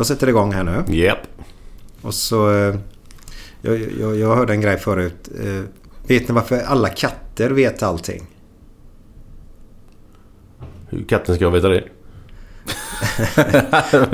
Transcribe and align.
Jag 0.00 0.06
sätter 0.06 0.28
igång 0.28 0.52
här 0.52 0.64
nu. 0.64 0.84
Japp. 0.96 1.18
Och 2.02 2.14
så... 2.14 2.54
eh, 2.56 2.74
Jag, 3.62 3.80
jag, 4.00 4.16
jag 4.16 4.36
hörde 4.36 4.52
en 4.52 4.60
grej 4.60 4.78
förut. 4.78 5.28
Eh, 5.44 5.62
Vet 6.06 6.28
ni 6.28 6.34
varför 6.34 6.60
alla 6.66 6.88
katter 6.88 7.50
vet 7.50 7.82
allting? 7.82 8.26
Hur 10.88 11.04
katten 11.04 11.34
ska 11.34 11.44
jag 11.44 11.50
veta 11.50 11.68
det? 11.68 11.84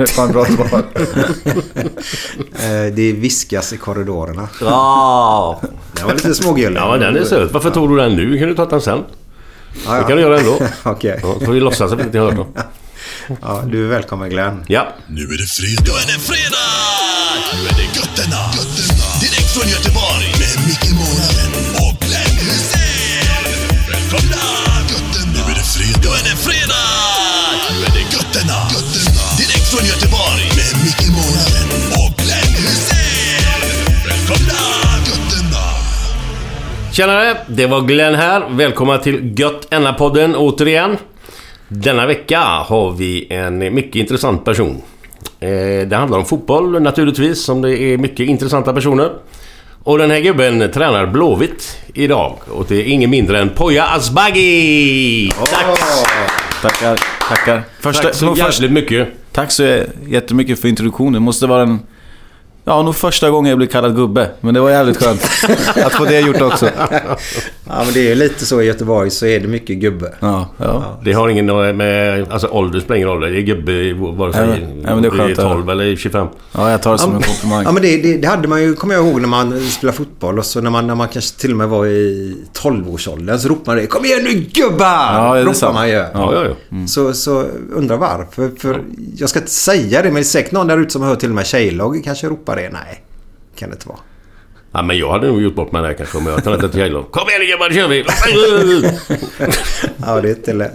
Fan 0.07 0.31
bra 0.31 0.45
svar. 0.45 0.83
Eh, 2.53 2.93
Det 2.93 3.13
viskas 3.13 3.73
i 3.73 3.77
korridorerna. 3.77 4.49
Ja, 4.61 5.61
Det 5.95 6.03
var 6.03 6.13
lite 6.13 6.35
smågullig. 6.35 6.77
ja 6.79 6.91
men 6.91 6.99
den 6.99 7.17
är 7.17 7.23
söt. 7.23 7.51
Varför 7.53 7.69
tog 7.71 7.89
du 7.89 7.95
den 7.97 8.15
nu? 8.15 8.37
Kan 8.39 8.47
du 8.47 8.55
ta 8.55 8.65
den 8.65 8.81
sen? 8.81 9.03
Ja, 9.85 9.91
Det 9.91 9.97
ja. 9.97 10.07
kan 10.07 10.17
du 10.17 10.23
göra 10.23 10.39
ändå. 10.39 10.59
Okej. 10.83 11.19
Ja, 11.23 11.33
så 11.39 11.45
får 11.45 11.53
vi 11.53 11.59
låtsas 11.59 11.91
att 11.91 11.99
vi 11.99 12.03
inte 12.03 12.19
hört 12.19 12.35
dem. 12.35 12.47
Ja, 13.27 13.63
du 13.71 13.85
är 13.85 13.89
välkommen 13.89 14.29
Glenn. 14.29 14.63
Ja. 14.67 14.83
Nu 15.07 15.21
är 15.33 15.37
det 15.43 15.49
fredag. 15.57 15.83
Nu 15.85 15.91
är 16.03 16.07
det 16.13 16.19
fredag! 16.29 16.69
Nu 17.53 17.59
är 17.69 17.75
det 17.81 17.89
götterna. 17.99 18.41
götterna. 18.57 19.07
Direkt 19.23 19.49
från 19.55 19.67
Göteborg. 19.75 20.27
Med 20.41 20.55
Micke 20.67 20.89
Månaden 21.01 21.51
och 21.83 21.95
Glenn 22.05 22.35
Hysén. 22.47 23.43
Välkomna! 23.91 24.43
Götterna. 24.91 25.31
Nu 25.35 25.41
är 25.51 25.55
det 25.61 25.67
fredag. 25.75 26.01
Nu 26.05 26.09
är 26.19 26.23
det 26.29 26.37
fredag! 26.47 26.87
Nu 27.73 27.77
är 27.87 27.93
det 27.97 28.05
götterna. 28.15 28.57
götterna. 28.75 29.23
Direkt 29.41 29.67
från 29.73 29.85
Göteborg. 29.91 30.43
Med 30.59 30.73
Micke 30.85 31.07
Månaden 31.17 31.67
och 32.01 32.11
Glenn 32.21 32.53
Hysén. 32.65 33.61
Välkomna! 34.09 34.61
Götterna. 35.09 35.63
Tjenare! 36.95 37.29
Det 37.57 37.65
var 37.73 37.81
Glenn 37.89 38.15
här. 38.15 38.39
Välkomna 38.61 38.97
till 38.97 39.17
Gött 39.39 39.61
podden 39.97 40.35
återigen. 40.35 40.97
Denna 41.67 42.05
vecka 42.05 42.39
har 42.39 42.91
vi 42.91 43.27
en 43.29 43.57
mycket 43.57 43.95
intressant 43.95 44.45
person. 44.45 44.81
Eh, 45.39 45.49
Det 45.87 45.95
handlar 45.95 46.17
om 46.17 46.25
fotboll 46.25 46.81
naturligtvis, 46.81 47.43
som 47.43 47.61
det 47.61 47.79
är 47.79 47.97
mycket 47.97 48.19
intressanta 48.27 48.73
personer. 48.73 49.11
Och 49.83 49.97
den 49.97 50.11
här 50.11 50.19
gubben 50.19 50.71
tränar 50.71 51.05
Blåvitt 51.05 51.77
idag. 51.93 52.35
Och 52.51 52.65
det 52.69 52.75
är 52.75 52.83
ingen 52.83 53.09
mindre 53.09 53.39
än 53.39 53.49
Poya 53.49 53.83
Asbaghi! 53.85 55.31
Tack! 55.51 55.79
Tackar, 56.61 56.99
tackar. 57.29 57.63
Första, 57.79 58.03
Tack 58.03 58.15
så 58.15 58.35
jävligt 58.37 58.71
mycket. 58.71 59.07
tack 59.31 59.51
så 59.51 59.83
jättemycket 60.07 60.59
för 60.61 60.67
introduktionen. 60.67 61.13
Det 61.13 61.19
måste 61.19 61.47
vara 61.47 61.59
den... 61.65 61.79
Ja, 62.67 62.81
nog 62.81 62.95
första 62.95 63.29
gången 63.29 63.49
jag 63.49 63.57
blev 63.57 63.67
kallad 63.67 63.95
gubbe. 63.95 64.29
Men 64.41 64.53
det 64.53 64.59
var 64.59 64.69
jävligt 64.69 64.97
skönt 65.03 65.21
att 65.85 65.93
få 65.93 66.05
det 66.05 66.19
gjort 66.19 66.41
också. 66.41 66.69
Ja, 67.69 67.81
men 67.85 67.93
det 67.93 67.99
är 67.99 68.09
ju 68.09 68.15
lite 68.15 68.45
så 68.45 68.61
i 68.61 68.65
Göteborg 68.65 69.09
så 69.09 69.25
är 69.25 69.39
det 69.39 69.47
mycket 69.47 69.77
gubbe. 69.77 70.13
Ja, 70.19 70.49
ja. 70.57 70.99
Det 71.03 71.13
har 71.13 71.29
ingen 71.29 71.45
med... 71.77 72.25
Alltså 72.31 72.47
ålder 72.47 72.79
spelar 72.79 72.95
ingen 72.95 73.07
roll. 73.09 73.21
Det 73.21 73.27
är 73.39 73.41
gubbe 73.41 73.93
vare 74.17 74.33
sig 74.33 74.47
Nej, 74.47 74.59
men- 74.83 75.01
det 75.01 75.07
är 75.07 75.11
du 75.11 75.17
skönt 75.17 75.37
höra. 75.37 75.53
12 75.53 75.69
eller 75.69 75.95
25. 75.95 76.27
ja 76.51 76.71
jag 76.71 76.81
tar 76.81 76.91
det 76.91 76.97
som 76.97 77.15
en 77.15 77.21
Ja, 77.21 77.27
komplimang. 77.27 77.73
men 77.73 77.81
det, 77.83 77.97
det, 77.97 78.17
det 78.17 78.27
hade 78.27 78.47
man 78.47 78.61
ju, 78.61 78.73
kommer 78.73 78.95
jag 78.95 79.07
ihåg, 79.07 79.21
när 79.21 79.27
man 79.27 79.59
spelade 79.59 79.97
fotboll. 79.97 80.39
Och 80.39 80.45
så 80.45 80.61
när 80.61 80.69
man, 80.71 80.87
när 80.87 80.95
man 80.95 81.07
kanske 81.07 81.39
till 81.39 81.51
och 81.51 81.57
med 81.57 81.69
var 81.69 81.85
i 81.85 82.35
12-årsåldern 82.61 83.39
så 83.39 83.47
ropade 83.49 83.75
man 83.75 83.77
det. 83.77 83.87
Kom 83.87 84.05
igen 84.05 84.23
nu 84.23 84.33
gubbar! 84.53 85.13
Ja, 85.13 85.33
det 85.43 85.49
är 85.49 85.53
sant. 85.53 85.73
man 85.73 85.87
ju. 85.89 85.93
Ja, 85.95 86.09
ja, 86.13 86.45
ja. 86.69 86.87
Så, 86.87 87.13
så 87.13 87.45
undrar 87.75 87.97
varför. 87.97 88.51
För 88.59 88.81
jag 89.17 89.29
ska 89.29 89.39
inte 89.39 89.51
säga 89.51 89.97
det, 90.01 90.07
men 90.07 90.13
det 90.15 90.19
är 90.19 90.23
säkert 90.23 90.51
någon 90.51 90.67
där 90.67 90.77
ute 90.77 90.93
som 90.93 91.01
hör 91.01 91.15
till 91.15 91.29
och 91.29 91.35
med 91.35 91.45
tjejlag 91.45 92.01
kanske 92.05 92.27
ropar 92.27 92.54
det. 92.55 92.69
Nej, 92.69 93.03
kan 93.55 93.69
det 93.69 93.73
inte 93.73 93.87
vara. 93.87 93.99
Ja, 94.71 94.81
men 94.81 94.97
jag 94.97 95.11
hade 95.11 95.27
nog 95.27 95.41
gjort 95.41 95.55
bort 95.55 95.71
mig 95.71 95.81
där 95.81 95.93
kanske 95.93 96.17
om 96.17 96.25
jag 96.25 96.31
hade 96.31 96.43
tränat 96.43 96.63
ett 96.63 96.73
tjejlag. 96.73 97.11
Kom 97.11 97.29
igen 97.29 97.41
gubbar, 97.51 97.69
nu 97.69 97.75
kör 97.75 97.87
vi! 97.87 98.03
Ja, 100.05 100.21
det 100.21 100.29
är 100.29 100.35
inte 100.35 100.53
lätt. 100.53 100.73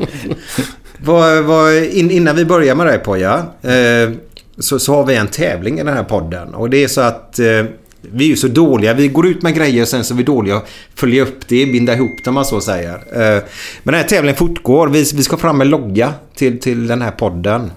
vad, 0.99 1.45
vad, 1.45 1.77
in, 1.77 2.11
innan 2.11 2.37
vi 2.37 2.45
börjar 2.45 2.75
med 2.75 2.87
det 2.87 2.99
Poja. 2.99 3.47
Eh, 3.63 4.11
så, 4.59 4.79
så 4.79 4.95
har 4.95 5.05
vi 5.07 5.17
en 5.17 5.29
tävling 5.29 5.79
i 5.79 5.83
den 5.85 5.95
här 5.95 6.05
podden. 6.05 6.55
Och 6.55 6.71
det 6.71 6.85
är 6.85 6.89
så 6.89 7.01
att 7.01 7.39
eh, 7.39 7.65
vi 8.01 8.25
är 8.25 8.29
ju 8.29 8.37
så 8.37 8.49
dåliga. 8.49 8.95
Vi 8.95 9.09
går 9.09 9.27
ut 9.27 9.43
med 9.43 9.55
grejer 9.55 9.85
sen 9.85 10.05
så 10.05 10.15
är 10.15 10.17
vi 10.17 10.23
dåliga 10.23 10.57
att 10.57 10.69
följa 10.95 11.23
upp 11.23 11.49
det, 11.49 11.67
binda 11.67 11.95
ihop 11.95 12.25
det 12.25 12.31
om 12.31 12.35
man 12.35 12.45
så 12.45 12.61
säger. 12.61 12.95
Eh, 12.95 13.43
men 13.83 13.93
den 13.93 13.95
här 13.95 14.03
tävlingen 14.09 14.37
fortgår. 14.37 14.89
Vi, 14.89 14.99
vi 14.99 15.23
ska 15.23 15.37
fram 15.37 15.59
med 15.59 15.67
logga 15.67 16.15
till, 16.35 16.61
till 16.61 16.87
den 16.87 17.03
här 17.03 17.11
podden. 17.11 17.71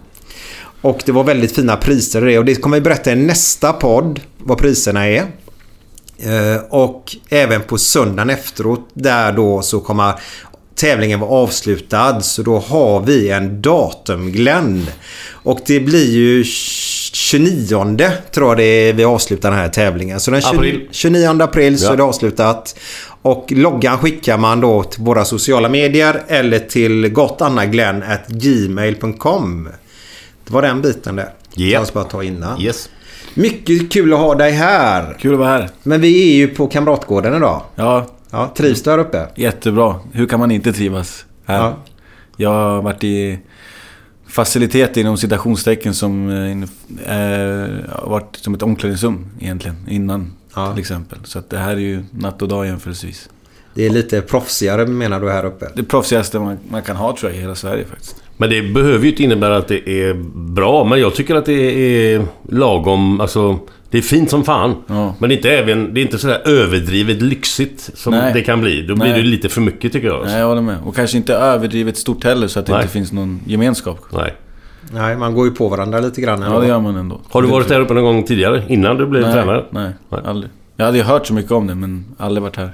Och 0.84 1.04
det 1.06 1.12
var 1.12 1.24
väldigt 1.24 1.56
fina 1.56 1.76
priser 1.78 2.28
i 2.28 2.32
det. 2.32 2.40
Och 2.40 2.46
det 2.46 2.56
kommer 2.56 2.78
vi 2.78 2.82
berätta 2.82 3.12
i 3.12 3.16
nästa 3.16 3.74
podd 3.74 4.20
vad 4.38 4.58
priserna 4.58 5.08
är. 5.08 5.26
Eh, 6.20 6.56
Och 6.70 7.16
även 7.30 7.62
på 7.62 7.78
söndagen 7.78 8.30
efteråt 8.30 8.90
där 8.94 9.32
då 9.32 9.62
så 9.62 9.80
kommer 9.80 10.14
tävlingen 10.76 11.20
vara 11.20 11.32
avslutad. 11.32 12.22
Så 12.22 12.42
då 12.44 12.60
har 12.60 13.00
vi 13.02 13.30
en 13.30 13.62
datum 13.62 14.32
Glenn. 14.32 14.86
Och 15.32 15.60
det 15.66 15.80
blir 15.80 16.12
ju 16.12 16.44
29 16.44 18.12
tror 18.34 18.48
jag 18.50 18.58
det 18.58 18.64
är 18.64 18.94
vi 18.94 19.04
avslutar 19.04 19.52
den 19.52 19.60
här 19.60 19.70
tävlingen. 19.70 20.20
Så 20.20 20.32
den 20.32 20.42
20, 20.42 20.48
April. 20.58 20.88
29 20.92 21.42
april 21.42 21.80
så 21.80 21.86
Ja. 21.86 21.94
är 21.94 21.98
det 21.98 22.04
avslutat. 22.04 22.76
Och 23.22 23.46
loggan 23.50 23.98
skickar 23.98 24.38
man 24.38 24.62
då 24.62 24.84
till 24.84 25.04
våra 25.04 25.26
sociala 25.26 25.70
medier 25.70 26.24
eller 26.28 26.60
till 26.60 27.08
gotannaglenn.gmail.com. 27.10 29.70
Det 30.48 30.54
var 30.54 30.62
den 30.62 30.82
biten 30.82 31.16
där. 31.16 31.30
Jag 31.56 31.88
ska 31.88 31.94
bara 32.00 32.10
ta 32.10 32.24
innan. 32.24 32.62
Yes. 32.62 32.90
Mycket 33.34 33.92
kul 33.92 34.14
att 34.14 34.20
ha 34.20 34.36
dig 34.36 34.52
här. 34.52 35.18
Kul 35.20 35.34
att 35.34 35.40
vara 35.40 35.50
här. 35.50 35.70
Men 35.84 36.02
vi 36.02 36.32
är 36.32 36.36
ju 36.36 36.48
på 36.48 36.68
Kamratgården 36.68 37.36
idag. 37.36 37.62
Ja, 37.76 38.08
Ja, 38.32 38.52
trivs 38.58 38.84
du 38.84 38.92
här 38.92 38.98
uppe? 38.98 39.28
jättebra. 39.36 39.96
Hur 40.12 40.26
kan 40.28 40.40
man 40.40 40.52
inte 40.52 40.74
trivas 40.74 41.26
här? 41.46 41.58
Ja. 41.58 41.76
Jag 42.38 42.50
har 42.50 42.82
varit 42.82 43.04
i 43.04 43.40
facilitet 44.28 44.98
inom 44.98 45.18
citationstecken 45.18 45.94
som 45.94 46.30
eh, 46.30 47.18
eh, 47.18 47.70
varit 48.04 48.36
som 48.36 48.54
ett 48.54 48.62
omklädningsrum 48.64 49.28
egentligen 49.40 49.78
innan 49.90 50.34
Ja. 50.56 50.72
till 50.72 50.80
exempel. 50.82 51.18
Så 51.24 51.40
att 51.40 51.50
det 51.50 51.58
här 51.58 51.72
är 51.72 51.78
ju 51.78 52.04
natt 52.12 52.42
och 52.42 52.48
dag 52.48 52.66
jämförelsevis. 52.66 53.30
Det 53.74 53.86
är 53.86 53.90
lite 53.90 54.22
proffsigare 54.22 54.86
menar 54.88 55.20
du 55.20 55.32
här 55.32 55.46
uppe? 55.46 55.70
Det 55.76 55.84
proffsigaste 55.84 56.40
man, 56.40 56.58
man 56.70 56.82
kan 56.82 56.96
ha 56.96 57.18
tror 57.18 57.32
jag 57.32 57.38
i 57.40 57.42
hela 57.42 57.56
Sverige 57.56 57.86
faktiskt. 57.86 58.23
Men 58.44 58.50
det 58.50 58.62
behöver 58.62 59.04
ju 59.04 59.10
inte 59.10 59.24
innebära 59.24 59.58
att 59.58 59.68
det 59.68 59.90
är 59.90 60.14
bra. 60.36 60.84
Men 60.84 61.00
jag 61.00 61.16
tycker 61.16 61.36
att 61.36 61.46
det 61.46 61.54
är 61.54 62.26
lagom. 62.50 63.22
Alltså, 63.22 63.60
det 63.90 63.98
är 63.98 64.02
fint 64.02 64.30
som 64.30 64.44
fan. 64.44 64.76
Ja. 64.88 65.16
Men 65.20 65.30
det 65.30 65.36
är 65.36 65.38
inte, 65.38 65.52
även, 65.52 65.94
det 65.94 66.00
är 66.00 66.02
inte 66.02 66.18
sådär 66.18 66.42
överdrivet 66.46 67.22
lyxigt 67.22 67.90
som 67.94 68.14
Nej. 68.14 68.34
det 68.34 68.42
kan 68.42 68.62
bli. 68.62 68.82
Då 68.82 68.96
blir 68.96 69.10
Nej. 69.10 69.22
det 69.22 69.28
lite 69.28 69.50
för 69.50 69.62
mycket 69.62 69.94
tycker 69.94 70.08
jag. 70.08 70.26
Nej, 70.26 70.40
jag 70.40 70.48
håller 70.48 70.62
med. 70.62 70.78
Och 70.86 70.96
kanske 70.96 71.18
inte 71.18 71.34
överdrivet 71.34 71.98
stort 71.98 72.24
heller 72.24 72.48
så 72.48 72.60
att 72.60 72.66
det 72.66 72.72
Nej. 72.72 72.82
inte 72.82 72.94
finns 72.94 73.12
någon 73.12 73.40
gemenskap. 73.46 74.00
Nej. 74.10 74.34
Nej, 74.94 75.18
man 75.18 75.34
går 75.34 75.46
ju 75.46 75.52
på 75.52 75.70
varandra 75.70 76.00
lite 76.00 76.22
grann. 76.22 76.42
Ja, 76.42 76.60
det 76.60 76.68
gör 76.68 76.80
man 76.80 76.96
ändå. 76.96 77.22
Har 77.30 77.42
du 77.42 77.48
varit 77.48 77.68
där 77.68 77.80
uppe 77.80 77.94
någon 77.94 78.04
gång 78.04 78.24
tidigare? 78.24 78.64
Innan 78.68 78.98
du 78.98 79.06
blev 79.06 79.24
nej, 79.24 79.34
tränare? 79.34 79.66
Nej, 79.72 79.92
Nej. 80.10 80.22
aldrig. 80.26 80.52
Jag 80.76 80.86
hade 80.86 80.98
ju 80.98 81.04
hört 81.04 81.28
så 81.28 81.34
mycket 81.34 81.52
om 81.52 81.68
det, 81.68 81.76
men 81.76 82.06
aldrig 82.18 82.44
varit 82.44 82.56
här. 82.58 82.72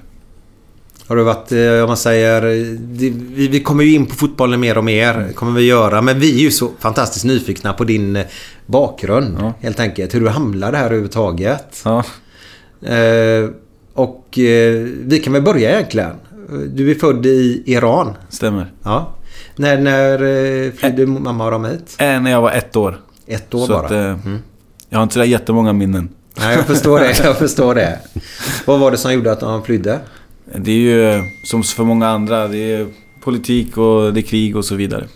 Har 1.09 1.15
du 1.15 1.23
varit, 1.23 1.51
eh, 1.51 1.81
om 1.83 1.88
man 1.88 1.97
säger... 1.97 2.41
det- 2.77 3.13
Vi, 3.47 3.59
kommer 3.63 3.83
ju 3.83 3.94
in 3.94 4.06
på 4.06 4.15
fotbollen 4.15 4.59
mer 4.59 4.77
och 4.77 4.83
mer. 4.83 5.31
kommer 5.35 5.51
vi 5.51 5.65
göra. 5.65 6.01
Men 6.01 6.19
vi 6.19 6.33
är 6.35 6.39
ju 6.44 6.51
så 6.51 6.69
fantastiskt 6.79 7.25
nyfikna 7.25 7.73
på 7.73 7.83
din 7.83 8.15
eh, 8.15 8.25
bakgrund. 8.65 9.38
Ja. 9.39 9.53
Helt 9.59 9.79
enkelt. 9.79 10.15
Hur 10.15 10.21
du 10.21 10.29
hamnade 10.29 10.77
här 10.77 10.85
överhuvudtaget. 10.85 11.81
Ja, 11.85 12.03
Eh, 12.81 13.50
och 13.94 14.39
eh, 14.39 14.73
vi 15.06 15.21
kan 15.23 15.33
väl 15.33 15.41
börja 15.41 15.71
egentligen. 15.71 16.11
Du 16.73 16.91
är 16.91 16.95
född 16.95 17.25
i 17.25 17.63
Iran. 17.65 18.13
stämmer. 18.29 18.71
Ja. 18.83 19.13
När, 19.56 19.77
när 19.77 20.71
flydde 20.77 21.06
mamma 21.06 21.45
och 21.45 21.51
de 21.51 21.65
hit? 21.65 21.95
Äh, 22.00 22.21
när 22.21 22.31
jag 22.31 22.41
var 22.41 22.51
ett 22.51 22.75
år. 22.75 23.00
Ett 23.27 23.53
år 23.53 23.65
så 23.65 23.73
bara. 23.73 23.85
Att, 23.85 23.91
eh, 23.91 23.97
Mm. 24.25 24.39
Jag 24.89 24.97
har 25.00 25.03
inte 25.03 25.13
så 25.13 25.23
jättemånga 25.23 25.73
minnen. 25.73 26.09
Nej, 26.39 26.56
jag 26.56 26.65
förstår 26.65 27.00
det. 27.00 27.19
Jag 27.23 27.38
förstår 27.45 27.75
det. 27.75 28.00
Vad 28.65 28.79
var 28.79 28.91
det 28.91 28.97
som 28.97 29.13
gjorde 29.13 29.31
att 29.31 29.39
de 29.39 29.63
flydde? 29.63 30.00
Det 30.56 30.72
är 30.72 30.75
ju 30.75 31.24
som 31.44 31.63
för 31.63 31.84
många 31.84 32.07
andra. 32.07 32.48
Det 32.48 32.74
är 32.74 32.88
politik 33.22 33.78
och 33.78 34.13
det 34.13 34.19
är 34.19 34.22
krig 34.22 34.56
och 34.56 34.66
så 34.66 34.75
vidare. 34.75 35.07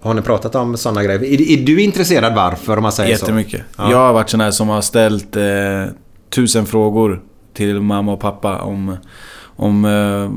Har 0.00 0.14
ni 0.14 0.22
pratat 0.22 0.54
om 0.54 0.76
sådana 0.76 1.04
grejer? 1.04 1.24
Är, 1.24 1.50
är 1.50 1.66
du 1.66 1.82
intresserad 1.82 2.34
varför 2.34 2.76
om 2.76 2.82
man 2.82 2.92
säger 2.92 3.16
så? 3.16 3.24
Jättemycket. 3.24 3.62
Ja. 3.76 3.90
Jag 3.90 3.98
har 3.98 4.12
varit 4.12 4.30
sån 4.30 4.40
här 4.40 4.50
som 4.50 4.68
har 4.68 4.80
ställt 4.80 5.36
eh, 5.36 5.84
tusen 6.30 6.66
frågor 6.66 7.22
till 7.54 7.80
mamma 7.80 8.12
och 8.12 8.20
pappa 8.20 8.58
om, 8.58 8.96
om 9.56 9.84
eh, 9.84 10.30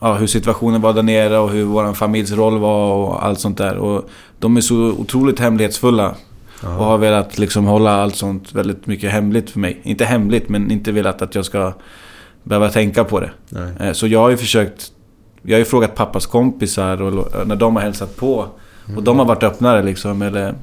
ja, 0.00 0.14
hur 0.14 0.26
situationen 0.26 0.80
var 0.80 0.92
där 0.92 1.02
nere 1.02 1.38
och 1.38 1.50
hur 1.50 1.64
vår 1.64 1.94
familjs 1.94 2.32
roll 2.32 2.58
var 2.58 2.94
och 2.94 3.24
allt 3.24 3.40
sånt 3.40 3.58
där. 3.58 3.76
Och 3.76 4.08
de 4.38 4.56
är 4.56 4.60
så 4.60 4.76
otroligt 4.76 5.38
hemlighetsfulla. 5.38 6.14
Och 6.62 6.84
har 6.84 6.98
velat 6.98 7.38
liksom 7.38 7.64
hålla 7.64 8.02
allt 8.02 8.16
sånt 8.16 8.54
väldigt 8.54 8.86
mycket 8.86 9.12
hemligt 9.12 9.50
för 9.50 9.58
mig. 9.58 9.80
Inte 9.82 10.04
hemligt, 10.04 10.48
men 10.48 10.70
inte 10.70 10.92
velat 10.92 11.22
att 11.22 11.34
jag 11.34 11.44
ska 11.44 11.72
behöva 12.42 12.68
tänka 12.68 13.04
på 13.04 13.20
det. 13.20 13.30
Nej. 13.48 13.72
Eh, 13.88 13.92
Så 13.92 14.06
jag 14.06 14.18
har 14.20 14.30
ju 14.30 14.36
försökt... 14.36 14.92
Jag 15.42 15.54
har 15.54 15.58
ju 15.58 15.64
frågat 15.64 15.94
pappas 15.94 16.26
kompisar 16.26 17.02
och 17.02 17.46
när 17.46 17.56
de 17.56 17.76
har 17.76 17.82
hälsat 17.82 18.16
på. 18.16 18.46
Och 18.96 19.02
de 19.02 19.18
har 19.18 19.26
varit 19.26 19.42
öppnare 19.42 19.82
liksom. 19.82 20.22
Eller 20.22 20.54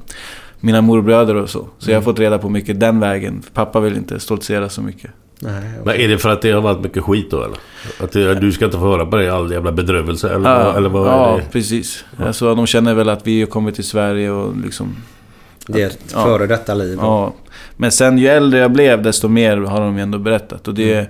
mina 0.60 0.80
morbröder 0.80 1.34
och 1.34 1.50
så. 1.50 1.68
Så 1.78 1.90
jag 1.90 1.96
har 1.96 2.02
fått 2.02 2.18
reda 2.18 2.38
på 2.38 2.48
mycket 2.48 2.80
den 2.80 3.00
vägen. 3.00 3.42
För 3.42 3.50
pappa 3.50 3.80
vill 3.80 3.96
inte 3.96 4.20
stoltsera 4.20 4.68
så 4.68 4.82
mycket. 4.82 5.10
Nej, 5.42 5.62
Men 5.84 5.94
är 5.94 6.08
det 6.08 6.18
för 6.18 6.28
att 6.28 6.42
det 6.42 6.50
har 6.52 6.60
varit 6.60 6.80
mycket 6.80 7.02
skit 7.04 7.30
då 7.30 7.42
eller? 7.42 7.58
Att 8.00 8.12
det, 8.12 8.34
du 8.34 8.52
ska 8.52 8.64
inte 8.64 8.78
få 8.78 8.84
höra 8.90 9.06
på 9.06 9.16
det 9.16 9.28
all 9.34 9.52
jävla 9.52 9.72
bedrövelse 9.72 10.28
eller, 10.34 10.64
vad- 10.64 10.76
eller 10.76 10.88
vad 10.88 11.06
ja 11.08 11.32
är 11.34 11.36
det? 11.36 11.44
precis. 11.52 12.04
Alltså, 12.26 12.54
de 12.54 12.66
känner 12.66 12.94
väl 12.94 13.08
att 13.08 13.26
vi 13.26 13.40
har 13.40 13.46
kommit 13.46 13.74
till 13.74 13.84
Sverige 13.84 14.30
och 14.30 14.56
liksom... 14.64 14.96
Det 15.66 15.82
är 15.82 15.86
ett 15.86 15.98
Ja. 16.12 16.24
före 16.24 16.46
detta 16.46 16.74
liv. 16.74 16.98
Ja. 17.02 17.32
Men 17.76 17.92
sen 17.92 18.18
ju 18.18 18.28
äldre 18.28 18.60
jag 18.60 18.72
blev 18.72 19.02
desto 19.02 19.28
mer 19.28 19.56
har 19.56 19.80
de 19.80 19.96
ju 19.96 20.02
ändå 20.02 20.18
berättat. 20.18 20.68
Och 20.68 20.74
det... 20.74 20.92
Mm. 20.94 21.06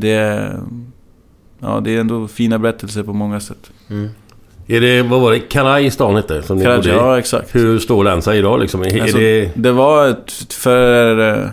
Det... 0.00 0.50
Ja, 1.60 1.80
det 1.80 1.96
är 1.96 2.00
ändå 2.00 2.28
fina 2.28 2.58
berättelser 2.58 3.02
på 3.02 3.12
många 3.12 3.40
sätt. 3.40 3.70
Mm. 3.90 4.08
Är 4.66 4.80
det, 4.80 5.02
vad 5.02 5.20
var 5.20 5.32
det? 5.32 5.38
Karaj 5.40 5.90
stan 5.90 6.16
hette 6.16 6.42
som 6.42 6.56
ni 6.58 6.64
bodde 6.64 6.74
Karachi, 6.76 6.88
i? 6.90 6.92
ja 6.92 7.18
exakt. 7.18 7.54
Hur 7.54 7.78
står 7.78 8.04
den 8.04 8.22
sig 8.22 8.38
idag 8.38 8.60
liksom? 8.60 8.82
Är 8.82 9.02
Alltså, 9.02 9.18
det... 9.18 9.50
det 9.54 9.72
var 9.72 10.08
ett 10.08 10.32
för... 10.52 11.34
eh, 11.42 11.48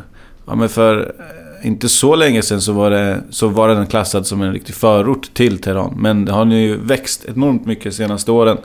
Ja 0.48 0.56
men 0.56 0.70
för... 0.70 1.14
eh, 1.62 1.68
Inte 1.68 1.90
så 1.90 2.16
länge 2.16 2.42
sedan 2.42 2.62
så 2.62 2.74
var, 2.74 2.90
det, 2.90 3.22
så 3.30 3.48
var 3.48 3.68
den 3.70 3.88
klassad 3.88 4.28
som 4.28 4.42
en 4.42 4.54
riktig 4.54 4.76
förort 4.76 5.34
till 5.34 5.58
Teheran. 5.62 5.94
Men 5.98 6.26
det 6.26 6.32
har 6.32 6.46
nu 6.46 6.78
växt 6.84 7.26
enormt 7.26 7.66
mycket 7.66 7.84
de 7.84 7.92
senaste 7.92 8.32
åren. 8.32 8.58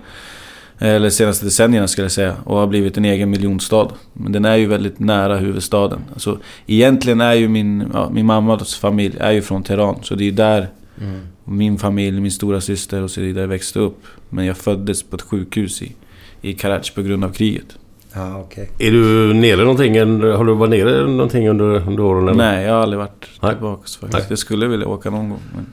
Eller 0.78 1.10
senaste 1.10 1.44
decennierna 1.44 1.88
skulle 1.88 2.04
jag 2.04 2.12
säga. 2.12 2.34
Och 2.44 2.56
har 2.58 2.66
blivit 2.66 2.96
en 2.96 3.04
egen 3.04 3.30
miljonstad. 3.30 3.88
Men 4.12 4.32
den 4.32 4.44
är 4.44 4.56
ju 4.56 4.66
väldigt 4.66 4.98
nära 4.98 5.36
huvudstaden. 5.36 6.00
Alltså, 6.12 6.38
egentligen 6.66 7.20
är 7.20 7.34
ju 7.34 7.48
min, 7.48 7.84
ja, 7.92 8.10
min 8.12 8.26
mammas 8.26 8.74
familj 8.74 9.16
är 9.20 9.30
ju 9.32 9.42
från 9.42 9.62
Teheran. 9.62 9.96
Så 10.02 10.14
det 10.14 10.22
är 10.22 10.26
ju 10.26 10.30
där 10.30 10.68
Mm. 11.00 11.20
min 11.44 11.78
familj, 11.78 12.20
min 12.20 12.30
stora 12.30 12.60
syster 12.60 13.02
och 13.02 13.10
så 13.10 13.20
vidare 13.20 13.46
växte 13.46 13.78
upp. 13.78 14.04
Men 14.30 14.44
jag 14.46 14.56
föddes 14.56 15.02
på 15.02 15.16
ett 15.16 15.22
sjukhus 15.22 15.82
i, 15.82 15.92
i 16.40 16.52
Karachi 16.52 16.94
på 16.94 17.02
grund 17.02 17.24
av 17.24 17.32
kriget. 17.32 17.66
Ja, 18.14 18.38
okej. 18.40 18.70
Är 18.78 18.90
du 18.92 19.34
nere 19.34 19.56
någonting? 19.60 19.98
Har 19.98 20.44
du 20.44 20.54
varit 20.54 20.70
nere 20.70 21.06
någonting 21.06 21.48
under, 21.48 21.64
under 21.88 22.00
åren? 22.02 22.28
Eller? 22.28 22.34
Nej, 22.36 22.64
jag 22.66 22.74
har 22.74 22.80
aldrig 22.80 22.98
varit 22.98 23.26
Nej. 23.42 23.52
tillbaka 23.52 23.82
faktiskt. 23.82 24.12
Nej. 24.12 24.22
Jag 24.28 24.38
skulle 24.38 24.66
vilja 24.66 24.88
åka 24.88 25.10
någon 25.10 25.28
gång. 25.28 25.40
Men... 25.54 25.66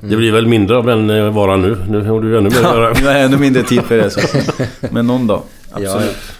Det 0.00 0.16
blir 0.16 0.32
väl 0.32 0.46
mindre 0.46 0.76
av 0.76 0.86
den 0.86 1.10
eh, 1.10 1.30
varan 1.30 1.62
nu? 1.62 1.76
Nu 1.88 2.00
har 2.00 2.20
du 2.20 2.38
ännu 2.38 2.50
mer 2.50 2.56
att 2.56 2.62
göra. 2.62 2.94
Jag 3.00 3.12
har 3.12 3.18
ännu 3.18 3.36
mindre 3.36 3.62
tid 3.62 3.82
för 3.82 3.96
det. 3.96 4.10
Så. 4.10 4.20
Men 4.90 5.06
någon 5.06 5.26
dag. 5.26 5.42
Absolut. 5.70 6.16
Ja, 6.16 6.34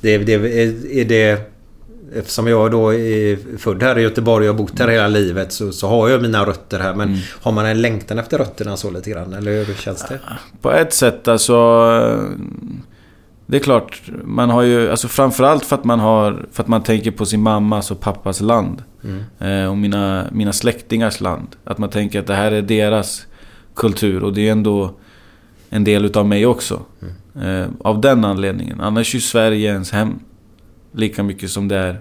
det, 0.00 0.18
det, 0.18 0.34
är, 0.34 0.96
är 0.96 1.04
det... 1.04 1.52
Eftersom 2.14 2.46
jag 2.46 2.70
då 2.70 2.94
är 2.94 3.58
född 3.58 3.82
här 3.82 3.98
i 3.98 4.02
Göteborg 4.02 4.48
och 4.48 4.54
har 4.54 4.62
bott 4.62 4.78
här 4.78 4.88
hela 4.88 5.08
livet 5.08 5.52
så, 5.52 5.72
så 5.72 5.88
har 5.88 6.08
jag 6.08 6.22
mina 6.22 6.46
rötter 6.46 6.78
här. 6.78 6.94
Men 6.94 7.18
har 7.42 7.52
man 7.52 7.66
en 7.66 7.82
längtan 7.82 8.18
efter 8.18 8.38
rötterna 8.38 8.76
så 8.76 8.90
lite 8.90 9.10
grann? 9.10 9.32
Eller 9.32 9.64
hur 9.64 9.74
känns 9.74 10.06
det? 10.08 10.20
På 10.60 10.72
ett 10.72 10.92
sätt 10.92 11.28
alltså... 11.28 11.54
Det 13.46 13.56
är 13.56 13.60
klart, 13.60 14.02
man 14.24 14.50
har 14.50 14.62
ju... 14.62 14.90
Alltså 14.90 15.08
framförallt 15.08 15.64
för 15.64 15.76
att 15.76 15.84
man 15.84 16.00
har... 16.00 16.46
För 16.52 16.62
att 16.62 16.68
man 16.68 16.82
tänker 16.82 17.10
på 17.10 17.26
sin 17.26 17.42
mammas 17.42 17.90
och 17.90 18.00
pappas 18.00 18.40
land. 18.40 18.82
Eh, 19.38 19.66
och 19.70 19.78
mina, 19.78 20.26
mina 20.32 20.52
släktingars 20.52 21.20
land. 21.20 21.48
Att 21.64 21.78
man 21.78 21.90
tänker 21.90 22.20
att 22.20 22.26
det 22.26 22.34
här 22.34 22.52
är 22.52 22.62
deras 22.62 23.26
kultur 23.74 24.24
och 24.24 24.32
det 24.32 24.48
är 24.48 24.52
ändå 24.52 24.94
en 25.70 25.84
del 25.84 26.04
utav 26.04 26.26
mig 26.26 26.46
också. 26.46 26.82
Eh, 27.42 27.66
av 27.78 28.00
den 28.00 28.24
anledningen. 28.24 28.80
Annars 28.80 29.14
är 29.14 29.16
ju 29.16 29.20
Sverige 29.20 29.70
ens 29.70 29.92
hem. 29.92 30.18
Lika 30.92 31.22
mycket 31.22 31.50
som 31.50 31.68
det 31.68 31.76
är 31.76 32.00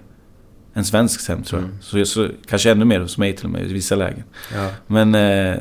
en 0.73 0.85
svensk 0.85 1.29
hem 1.29 1.43
tror 1.43 1.61
jag. 1.61 1.69
Så, 1.83 2.05
så 2.05 2.29
kanske 2.47 2.71
ännu 2.71 2.85
mer 2.85 2.99
hos 2.99 3.17
mig 3.17 3.35
till 3.35 3.45
och 3.45 3.51
med 3.51 3.69
i 3.69 3.73
vissa 3.73 3.95
lägen. 3.95 4.23
Ja. 4.53 4.69
Men... 4.87 5.15
Eh, 5.15 5.59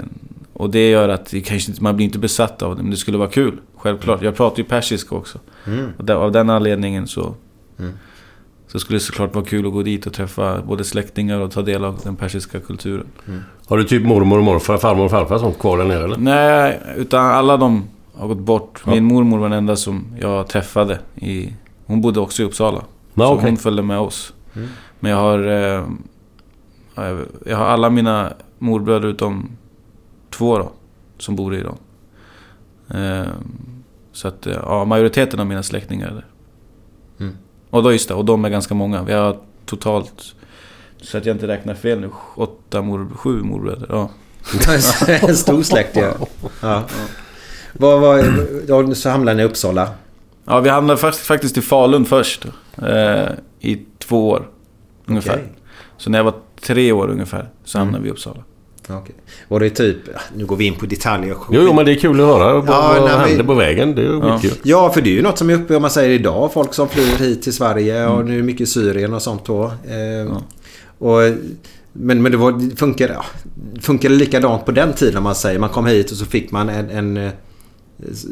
och 0.55 0.71
det 0.71 0.91
gör 0.91 1.09
att 1.09 1.27
det 1.27 1.41
kanske 1.41 1.73
man 1.81 1.97
blir 1.97 2.05
inte 2.05 2.19
besatt 2.19 2.63
av 2.63 2.77
det, 2.77 2.83
men 2.83 2.91
det 2.91 2.97
skulle 2.97 3.19
vara 3.19 3.29
kul. 3.29 3.61
Självklart. 3.77 4.23
Jag 4.23 4.37
pratar 4.37 4.59
ju 4.59 4.65
persiska 4.65 5.15
också. 5.15 5.39
Mm. 5.67 5.91
Och 5.99 6.05
där, 6.05 6.15
av 6.15 6.33
den 6.33 6.51
anledningen 6.51 7.07
så... 7.07 7.35
Mm. 7.79 7.93
Så 8.75 8.81
skulle 8.81 8.97
det 8.97 9.01
såklart 9.01 9.35
vara 9.35 9.45
kul 9.45 9.67
att 9.67 9.73
gå 9.73 9.83
dit 9.83 10.07
och 10.07 10.13
träffa 10.13 10.63
både 10.63 10.85
släktingar 10.85 11.41
och 11.41 11.51
ta 11.51 11.63
del 11.63 11.85
av 11.85 12.01
den 12.05 12.17
persiska 12.17 12.61
kulturen. 12.61 13.07
Har 13.67 13.77
du 13.79 13.85
typ 13.85 14.07
mormor 14.07 14.39
och 14.39 14.45
morfar, 14.45 14.79
farmor 14.79 15.05
och 15.05 15.11
farfar 15.11 15.39
sånt 15.39 15.59
kvar 15.59 15.79
där 15.79 15.85
nere 15.85 16.05
eller? 16.05 16.17
Nej, 16.17 16.81
utan 16.97 17.27
alla 17.27 17.57
de 17.57 17.85
har 18.15 18.29
gått 18.29 18.39
bort. 18.39 18.83
Ja. 18.87 18.91
Min 18.93 19.05
mormor 19.05 19.39
var 19.39 19.49
den 19.49 19.59
enda 19.59 19.77
som 19.77 20.05
jag 20.21 20.49
träffade 20.49 20.99
i... 21.15 21.53
Hon 21.87 22.01
bodde 22.01 22.21
också 22.21 22.43
i 22.43 22.47
Uppsala. 22.47 22.83
Ja, 23.15 23.27
så 23.27 23.35
okej. 23.35 23.49
hon 23.49 23.57
följde 23.57 23.83
med 23.83 23.99
oss. 23.99 24.33
Mm. 24.57 24.69
Men 25.01 25.11
jag 25.11 25.19
har... 25.19 25.39
Eh, 25.39 25.85
jag- 26.95 27.27
jag 27.47 27.57
har 27.57 27.65
alla 27.65 27.91
mina 27.91 28.33
morbröder 28.59 29.09
utom 29.09 29.49
två 30.31 30.59
då. 30.59 30.71
Som 31.19 31.37
bor 31.37 31.55
i 31.55 31.59
Iran. 31.59 31.77
Eh, 32.91 33.29
så 34.13 34.29
att, 34.29 34.47
eh, 34.47 34.53
ja, 34.67 34.85
majoriteten 34.85 35.41
av 35.41 35.47
mina 35.47 35.63
släktingar 35.63 36.07
är 36.09 36.13
där. 36.15 36.27
Mm. 37.21 37.35
Och 37.75 37.83
då 37.83 37.93
just 37.93 38.09
det, 38.09 38.15
och 38.15 38.25
de 38.25 38.45
är 38.45 38.49
ganska 38.49 38.75
många. 38.75 39.03
Vi 39.03 39.13
har 39.13 39.37
totalt... 39.67 40.35
Så 41.01 41.19
att 41.19 41.27
jag 41.27 41.35
inte 41.35 41.47
räknar 41.49 41.75
fel 41.75 42.01
nu. 42.01 42.11
Åtta 42.35 42.83
mor, 42.83 43.09
sju 43.17 43.43
morbröder. 43.43 43.87
Ja. 43.91 44.11
en 45.29 45.37
stor 45.37 45.63
släkt 45.63 45.97
ja. 45.97 46.15
ja. 46.61 46.83
Vad, 47.73 48.25
då, 48.67 48.95
så 48.95 49.11
hamnade 49.11 49.37
ni 49.37 49.43
i 49.43 49.47
Uppsala. 49.47 49.89
Ja, 50.45 50.61
vi 50.61 50.69
hamnade 50.69 50.99
fast, 51.01 51.21
faktiskt 51.21 51.57
i 51.57 51.61
Falun 51.61 52.05
först. 52.05 52.47
Eh, 52.83 53.29
I 53.61 53.83
två 53.99 54.29
år. 54.29 54.49
Ungefär. 55.07 55.33
Okej. 55.33 55.53
Så 55.97 56.11
när 56.11 56.19
jag 56.19 56.25
var 56.25 56.35
tre 56.61 56.93
år 56.93 57.09
ungefär 57.11 57.49
så 57.65 57.79
hamnade 57.79 57.97
Mm. 57.99 58.03
vi 58.03 58.09
i 58.09 58.13
Uppsala. 58.13 58.45
Okej. 58.89 59.15
Var 59.49 59.61
det 59.61 59.71
typ... 59.71 59.97
Nu 60.37 60.47
går 60.47 60.57
vi 60.57 60.65
in 60.65 60.75
på 60.75 60.87
detaljer. 60.87 61.37
Jo, 61.51 61.63
jo, 61.67 61.73
men 61.73 61.85
det 61.85 61.93
är 61.93 61.97
kul 61.97 62.21
att 62.21 62.27
höra 62.27 62.55
vad, 62.55 62.69
Ja, 62.69 62.95
vad 62.99 63.05
nej, 63.05 63.17
men- 63.19 63.29
hände 63.29 63.45
på 63.45 63.55
vägen. 63.55 63.95
Det 63.95 64.03
är 64.03 64.07
Ja. 64.07 64.39
skitkul. 64.39 64.61
Ja, 64.63 64.91
för 64.93 65.01
det 65.03 65.11
är 65.11 65.15
ju 65.15 65.23
något 65.23 65.39
som 65.39 65.51
är 65.51 65.55
uppe 65.55 65.77
om 65.77 65.83
man 65.83 65.91
säger 65.91 66.11
idag. 66.11 66.53
Folk 66.53 66.75
som 66.75 66.89
flyr 66.89 67.17
hit 67.19 67.43
till 67.43 67.53
Sverige 67.53 67.99
Mm. 68.03 68.13
och 68.13 68.25
nu 68.25 68.39
är 68.39 68.43
mycket 68.43 68.69
Syrien 68.69 69.15
och 69.15 69.23
sånt 69.23 69.45
då. 69.47 69.65
Eh, 69.65 70.37
och, 70.99 71.19
men 71.93 72.23
men 72.23 72.33
det, 72.33 72.39
var, 72.39 72.53
det 72.53 72.77
funkar, 72.77 73.09
ja, 73.09 73.25
funkar 73.81 74.09
det 74.09 74.15
likadant 74.15 74.65
på 74.65 74.73
den 74.73 74.93
tiden 74.93 75.17
om 75.17 75.23
man 75.25 75.35
säger. 75.35 75.59
Man 75.59 75.69
kom 75.69 75.87
hit 75.87 76.11
och 76.11 76.17
så 76.17 76.25
fick 76.25 76.51
man 76.51 76.69
en... 76.69 76.91
en 76.91 77.17
eh, 77.17 77.31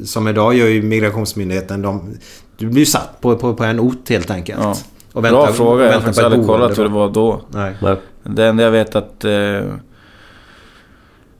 som 0.04 0.28
idag 0.28 0.54
gör 0.54 0.66
ju 0.68 0.82
Migrationsmyndigheten. 0.82 1.82
De, 1.82 2.14
du 2.58 2.66
blir 2.66 2.78
ju 2.78 2.86
satt 2.86 3.20
på, 3.20 3.36
på, 3.36 3.54
på 3.54 3.64
en 3.64 3.80
ort 3.80 4.08
helt 4.08 4.30
enkelt. 4.30 4.60
Ja. 4.62 4.74
Och 5.12 5.22
Bra 5.22 5.52
fråga. 5.52 5.70
Jag 5.84 5.92
har 5.92 5.92
väntar 5.92 6.00
faktiskt 6.00 6.24
aldrig 6.24 6.46
kollat 6.46 6.78
hur 6.78 6.82
det 6.82 6.88
var 6.90 7.10
då. 7.10 7.40
Nej. 7.48 7.74
Nej. 7.82 7.96
Det 8.22 8.46
enda 8.46 8.62
jag 8.62 8.70
vet 8.70 8.96
att... 8.96 9.24
Eh, 9.24 9.60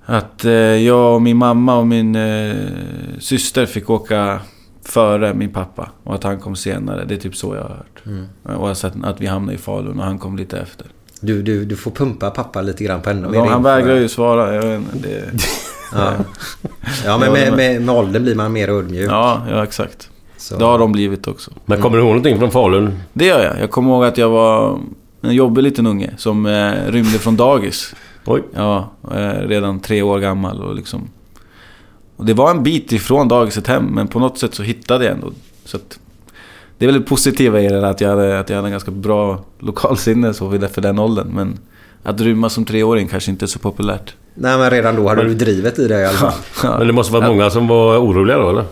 att 0.04 0.44
eh, 0.44 0.52
jag 0.52 1.14
och 1.14 1.23
min 1.23 1.37
mamma 1.37 1.78
och 1.78 1.87
min 1.87 2.16
eh, 2.16 2.56
syster 3.18 3.66
fick 3.66 3.90
åka 3.90 4.40
före 4.85 5.35
min 5.35 5.52
pappa. 5.52 5.90
Och 6.04 6.14
att 6.14 6.25
han 6.25 6.40
kom 6.40 6.56
senare. 6.56 7.04
Det 7.04 7.14
är 7.14 7.18
typ 7.18 7.37
så 7.37 7.54
jag 7.54 7.62
har 7.62 7.68
hört. 7.68 8.02
Mm. 8.06 8.26
Och 8.61 8.71
att, 8.71 8.85
att 9.04 9.21
vi 9.21 9.26
hamnade 9.26 9.54
i 9.54 9.59
Falun 9.59 9.99
och 9.99 10.04
han 10.04 10.18
kom 10.18 10.37
lite 10.37 10.59
efter. 10.59 10.87
Du, 11.21 11.42
du, 11.42 11.64
du 11.64 11.76
får 11.76 11.90
pumpa 11.90 12.30
pappa 12.30 12.62
lite 12.62 12.85
grann 12.85 13.02
på 13.02 13.11
ännu 13.11 13.28
Ja, 13.35 13.47
han 13.49 13.62
vägrar 13.62 13.97
ju 13.97 14.09
svara. 14.09 14.54
Jag 14.54 14.62
vet 14.62 14.80
inte, 14.94 15.09
det, 15.09 15.32
Ja, 15.94 16.12
ja 17.04 17.18
men 17.18 17.32
med, 17.32 17.56
med, 17.56 17.82
med 17.82 17.94
åldern 17.94 18.23
blir 18.23 18.35
man 18.35 18.52
mer 18.52 18.68
ödmjuk. 18.68 19.11
Ja, 19.11 19.42
ja 19.50 19.64
exakt. 19.64 20.09
Så. 20.37 20.56
Det 20.56 20.64
har 20.64 20.78
de 20.78 20.92
blivit 20.92 21.28
också. 21.28 21.50
Men 21.64 21.80
kommer 21.80 21.97
du 21.97 22.02
ihåg 22.02 22.11
någonting 22.11 22.38
från 22.38 22.50
Falun? 22.50 22.99
Det 23.12 23.26
gör 23.26 23.44
jag. 23.44 23.61
Jag 23.61 23.71
kommer 23.71 23.90
ihåg 23.90 24.04
att 24.04 24.18
jag 24.18 24.28
var 24.28 24.78
en 25.21 25.35
jobbig 25.35 25.62
liten 25.62 25.87
unge 25.87 26.11
som 26.16 26.47
eh, 26.47 26.73
rymde 26.87 27.18
från 27.18 27.37
dagis. 27.37 27.94
Oj. 28.25 28.43
Ja, 28.55 28.91
eh, 29.11 29.49
redan 29.49 29.81
tre 29.81 30.02
år 30.02 30.19
gammal 30.19 30.62
och 30.62 30.75
liksom... 30.75 31.09
Och 32.17 32.25
det 32.25 32.35
var 32.35 32.50
en 32.50 32.62
bit 32.62 32.93
ifrån 32.93 33.29
dagiset 33.29 33.67
hem, 33.67 33.85
men 33.85 34.09
på 34.09 34.19
något 34.19 34.38
sätt 34.38 34.55
så 34.55 34.62
hittade 34.62 35.05
jag 35.05 35.14
ändå. 35.14 35.33
Så 35.64 35.76
att, 35.76 35.99
det 36.79 36.85
är 36.85 36.93
väl 36.93 37.00
det 37.00 37.07
positiva 37.07 37.61
i 37.61 37.69
det, 37.69 37.88
att 37.88 38.00
jag 38.00 38.09
hade, 38.09 38.38
att 38.38 38.49
jag 38.49 38.57
hade 38.57 38.69
en 38.69 38.73
ganska 38.73 38.91
bra 38.91 39.45
lokalsinne 39.59 40.35
så 40.35 40.50
för, 40.50 40.69
för 40.69 40.81
den 40.81 40.99
åldern. 40.99 41.29
Men 41.35 41.59
att 42.02 42.21
rymma 42.21 42.49
som 42.49 42.64
treåring 42.64 43.09
kanske 43.09 43.31
inte 43.31 43.45
är 43.45 43.47
så 43.47 43.59
populärt. 43.59 44.14
Nej, 44.35 44.59
men 44.59 44.71
redan 44.71 44.97
då 44.97 45.09
hade 45.09 45.25
du 45.25 45.35
drivet 45.35 45.79
i 45.79 45.88
det 45.88 46.00
i 46.00 46.07
alla 46.07 46.19
fall. 46.19 46.33
Men 46.79 46.87
det 46.87 46.93
måste 46.93 47.12
vara 47.12 47.29
många 47.29 47.50
som 47.50 47.69
var 47.69 47.99
oroliga 47.99 48.38
då 48.38 48.50
eller? 48.50 48.64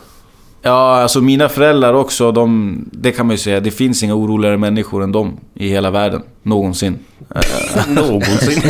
Ja, 0.63 1.03
alltså 1.03 1.21
mina 1.21 1.49
föräldrar 1.49 1.95
också, 1.95 2.33
de, 2.33 2.79
det 2.93 3.13
kan 3.13 3.27
man 3.27 3.35
ju 3.35 3.39
säga. 3.39 3.61
Det 3.61 3.71
finns 3.71 4.03
inga 4.03 4.15
oroligare 4.15 4.57
människor 4.57 5.03
än 5.03 5.13
dem 5.13 5.37
i 5.55 5.69
hela 5.69 5.91
världen. 5.91 6.23
Någonsin. 6.43 6.99
Någonsin. 7.89 8.63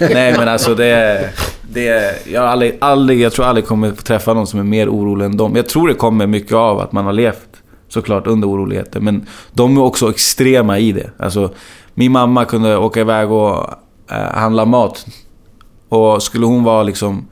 Nej 0.00 0.34
men 0.38 0.48
alltså 0.48 0.74
det 0.74 0.86
är... 0.86 1.30
Det 1.72 1.88
är 1.88 2.14
jag, 2.32 2.44
aldrig, 2.44 2.76
aldrig, 2.80 3.20
jag 3.20 3.32
tror 3.32 3.46
aldrig 3.46 3.66
kommer 3.66 3.90
träffa 3.90 4.34
någon 4.34 4.46
som 4.46 4.60
är 4.60 4.64
mer 4.64 4.88
orolig 4.88 5.24
än 5.24 5.36
dem. 5.36 5.56
Jag 5.56 5.68
tror 5.68 5.88
det 5.88 5.94
kommer 5.94 6.26
mycket 6.26 6.52
av 6.52 6.78
att 6.78 6.92
man 6.92 7.04
har 7.04 7.12
levt 7.12 7.48
såklart 7.88 8.26
under 8.26 8.48
oroligheter. 8.48 9.00
Men 9.00 9.26
de 9.52 9.76
är 9.76 9.82
också 9.82 10.10
extrema 10.10 10.78
i 10.78 10.92
det. 10.92 11.10
Alltså, 11.18 11.50
min 11.94 12.12
mamma 12.12 12.44
kunde 12.44 12.76
åka 12.76 13.00
iväg 13.00 13.30
och 13.30 13.70
eh, 14.10 14.34
handla 14.34 14.64
mat. 14.64 15.06
Och 15.88 16.22
skulle 16.22 16.46
hon 16.46 16.64
vara 16.64 16.82
liksom 16.82 17.28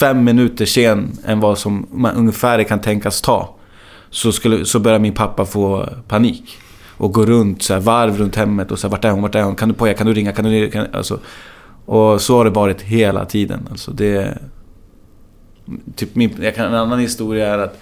fem 0.00 0.24
minuter 0.24 0.66
sen 0.66 1.18
än 1.24 1.40
vad 1.40 1.58
som 1.58 1.86
man 1.92 2.16
ungefär 2.16 2.62
kan 2.62 2.80
tänkas 2.80 3.20
ta. 3.20 3.54
Så, 4.10 4.32
skulle, 4.32 4.64
så 4.64 4.78
börjar 4.78 4.98
min 4.98 5.14
pappa 5.14 5.44
få 5.44 5.88
panik. 6.08 6.58
Och 6.96 7.12
gå 7.12 7.26
runt 7.26 7.62
så 7.62 7.74
här, 7.74 7.80
varv 7.80 8.18
runt 8.18 8.36
hemmet 8.36 8.70
och 8.70 8.78
så 8.78 8.86
här, 8.86 8.90
vart 8.90 9.04
är 9.04 9.10
hon, 9.10 9.22
vart 9.22 9.34
är 9.34 9.42
hon? 9.42 9.54
Kan 9.54 9.68
du 9.68 9.74
poja, 9.74 9.94
kan 9.94 10.06
du 10.06 10.14
ringa, 10.14 10.32
kan 10.32 10.44
du? 10.44 10.70
Kan, 10.70 10.86
alltså, 10.92 11.18
och 11.86 12.20
så 12.20 12.36
har 12.36 12.44
det 12.44 12.50
varit 12.50 12.82
hela 12.82 13.24
tiden. 13.24 13.68
Alltså 13.70 13.90
det... 13.90 14.38
Typ 15.96 16.14
min, 16.14 16.30
jag 16.40 16.54
kan, 16.54 16.66
en 16.66 16.74
annan 16.74 16.98
historia 16.98 17.54
är 17.54 17.58
att 17.58 17.80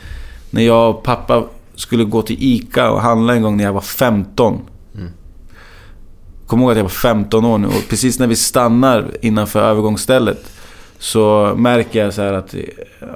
när 0.51 0.63
jag 0.63 0.91
och 0.91 1.03
pappa 1.03 1.45
skulle 1.75 2.05
gå 2.05 2.23
till 2.23 2.37
ICA 2.39 2.91
och 2.91 3.01
handla 3.01 3.35
en 3.35 3.43
gång 3.43 3.57
när 3.57 3.65
jag 3.65 3.73
var 3.73 3.81
15. 3.81 4.61
Kom 6.47 6.61
ihåg 6.61 6.71
att 6.71 6.77
jag 6.77 6.85
var 6.85 6.91
15 6.91 7.45
år 7.45 7.59
nu 7.59 7.67
och 7.67 7.89
precis 7.89 8.19
när 8.19 8.27
vi 8.27 8.37
stannar 8.37 9.11
innanför 9.21 9.61
övergångsstället 9.61 10.58
så 10.99 11.55
märker 11.57 12.05
jag 12.05 12.15
så 12.15 12.23
här 12.23 12.33
att 12.33 12.55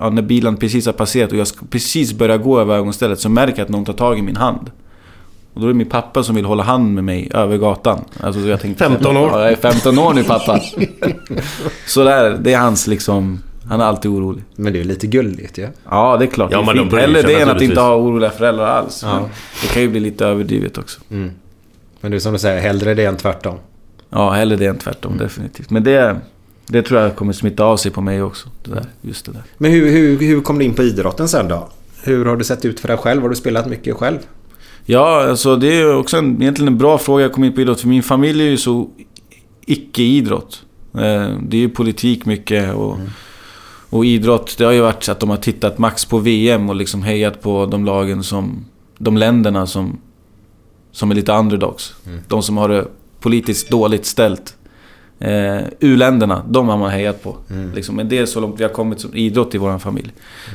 ja, 0.01 0.11
när 0.11 0.23
bilen 0.23 0.57
precis 0.57 0.87
har 0.87 0.93
passerat 0.93 1.33
och 1.33 1.39
jag 1.39 1.47
ska 1.47 1.67
precis 1.67 2.13
börja 2.13 2.37
gå 2.37 2.61
över 2.61 2.75
övergångsstället 2.75 3.21
så 3.21 3.29
märker 3.29 3.59
jag 3.59 3.65
att 3.65 3.71
någon 3.71 3.85
tar 3.85 3.93
tag 3.93 4.19
i 4.19 4.23
min 4.23 4.37
hand. 4.37 4.71
Och 5.55 5.61
då 5.61 5.67
är 5.67 5.69
det 5.69 5.75
min 5.75 5.89
pappa 5.89 6.23
som 6.23 6.35
vill 6.35 6.45
hålla 6.45 6.63
hand 6.63 6.95
med 6.95 7.05
mig 7.05 7.31
över 7.35 7.57
gatan. 7.57 8.05
Alltså, 8.21 8.43
så 8.43 8.49
jag 8.49 8.61
tänkte, 8.61 8.85
15 8.85 9.17
år. 9.17 9.31
Ja, 9.33 9.41
jag 9.41 9.53
är 9.53 9.57
15 9.57 9.99
år 9.99 10.15
nu 10.15 10.25
pappa. 10.25 10.61
så 11.87 12.05
där, 12.05 12.39
det 12.41 12.53
är 12.53 12.59
hans 12.59 12.87
liksom... 12.87 13.43
Han 13.65 13.81
är 13.81 13.85
alltid 13.85 14.11
orolig. 14.11 14.45
Men 14.57 14.73
det 14.73 14.81
är 14.81 14.85
lite 14.85 15.07
gulligt 15.07 15.59
ju. 15.59 15.63
Ja. 15.63 15.69
Ja, 15.91 16.17
det 16.17 16.25
är 16.25 16.27
klart. 16.27 16.53
Ja, 16.53 16.59
det 16.59 16.63
är 16.63 16.75
men 16.75 16.89
de 16.89 16.97
Hellre 16.97 17.23
det 17.23 17.41
än 17.41 17.49
att 17.49 17.63
inte 17.63 17.81
ha 17.81 17.97
oroliga 17.97 18.31
föräldrar 18.31 18.67
alls. 18.67 19.03
Ja. 19.03 19.21
Men 19.21 19.29
det 19.63 19.69
kan 19.73 19.83
ju 19.83 19.89
bli 19.89 20.01
lite 20.01 20.27
överdrivet 20.27 20.79
också. 20.79 21.01
Men 22.01 22.11
det 22.11 22.17
är 22.17 22.19
som 22.19 22.33
du 22.33 22.39
säger, 22.39 22.61
hellre 22.61 22.95
det 22.95 23.05
än 23.05 23.17
tvärtom. 23.17 23.59
Ja, 24.11 24.31
hellre 24.31 24.57
det 24.57 24.67
än 24.67 24.79
tvärtom 24.79 25.19
definitivt. 25.19 25.71
Men 25.71 25.85
det, 25.85 26.17
det 26.73 26.83
tror 26.83 27.01
jag 27.01 27.17
kommer 27.17 27.33
smitta 27.33 27.65
av 27.65 27.77
sig 27.77 27.91
på 27.91 28.01
mig 28.01 28.23
också. 28.23 28.49
Det 28.65 28.71
där, 28.71 28.87
just 29.03 29.27
det 29.27 29.33
där. 29.33 29.43
Men 29.59 29.71
hur, 29.71 29.91
hur, 29.91 30.19
hur 30.19 30.41
kom 30.41 30.59
du 30.59 30.65
in 30.65 30.75
på 30.75 30.83
idrotten 30.83 31.29
sen 31.29 31.49
då? 31.49 31.69
Hur 32.03 32.25
har 32.25 32.37
du 32.37 32.45
sett 32.45 32.65
ut 32.65 32.81
för 32.81 32.89
dig 32.89 32.97
själv? 32.97 33.23
Har 33.23 33.29
du 33.29 33.37
spelat 33.37 33.67
mycket 33.67 33.97
själv? 33.97 34.19
Ja, 34.85 35.29
alltså 35.29 35.57
det 35.57 35.81
är 35.81 35.97
också 35.97 36.17
en, 36.17 36.43
egentligen 36.43 36.73
en 36.73 36.79
bra 36.79 36.99
fråga 36.99 37.23
jag 37.23 37.33
kom 37.33 37.45
in 37.45 37.53
på 37.53 37.61
idrott. 37.61 37.81
För 37.81 37.89
min 37.89 38.03
familj 38.03 38.43
är 38.43 38.51
ju 38.51 38.57
så 38.57 38.91
icke-idrott. 39.67 40.63
Eh, 40.95 41.39
Det 41.43 41.57
är 41.57 41.61
ju 41.61 41.69
politik 41.69 42.27
mycket 42.27 42.75
och, 42.75 42.99
och 43.91 44.05
idrott. 44.05 44.55
Det 44.59 44.65
har 44.65 44.73
ju 44.73 44.81
varit 44.81 45.03
så 45.05 45.13
att 45.13 45.21
de 45.21 45.31
har 45.31 45.37
tittat 45.37 45.79
max 45.79 46.05
på 46.05 46.19
VM 46.19 46.69
och 46.69 46.77
liksom 46.77 47.03
hejat 47.03 47.43
på 47.43 47.67
de 47.67 47.85
lagen 47.85 48.23
som... 48.23 48.65
De 48.99 49.17
länderna 49.17 49.67
som, 49.67 49.99
som 50.93 51.11
är 51.11 51.15
lite 51.15 51.33
underdogs. 51.33 51.95
De 52.29 52.43
som 52.43 52.57
har 52.57 52.69
det 52.69 52.87
politiskt 53.21 53.71
dåligt 53.71 54.07
ställt. 54.07 54.57
Eh, 55.25 55.63
U-länderna, 55.81 56.43
de 56.49 56.69
har 56.69 56.77
man 56.79 56.91
hejat 56.91 57.23
på. 57.23 57.37
Liksom, 57.75 57.97
men 57.97 58.09
det 58.09 58.19
är 58.19 58.27
så 58.27 58.41
långt 58.41 58.61
vi 58.61 58.65
har 58.65 58.71
kommit 58.71 59.01
som 59.01 59.15
idrott 59.15 59.55
i 59.55 59.59
vår 59.59 59.79
familj. 59.79 60.13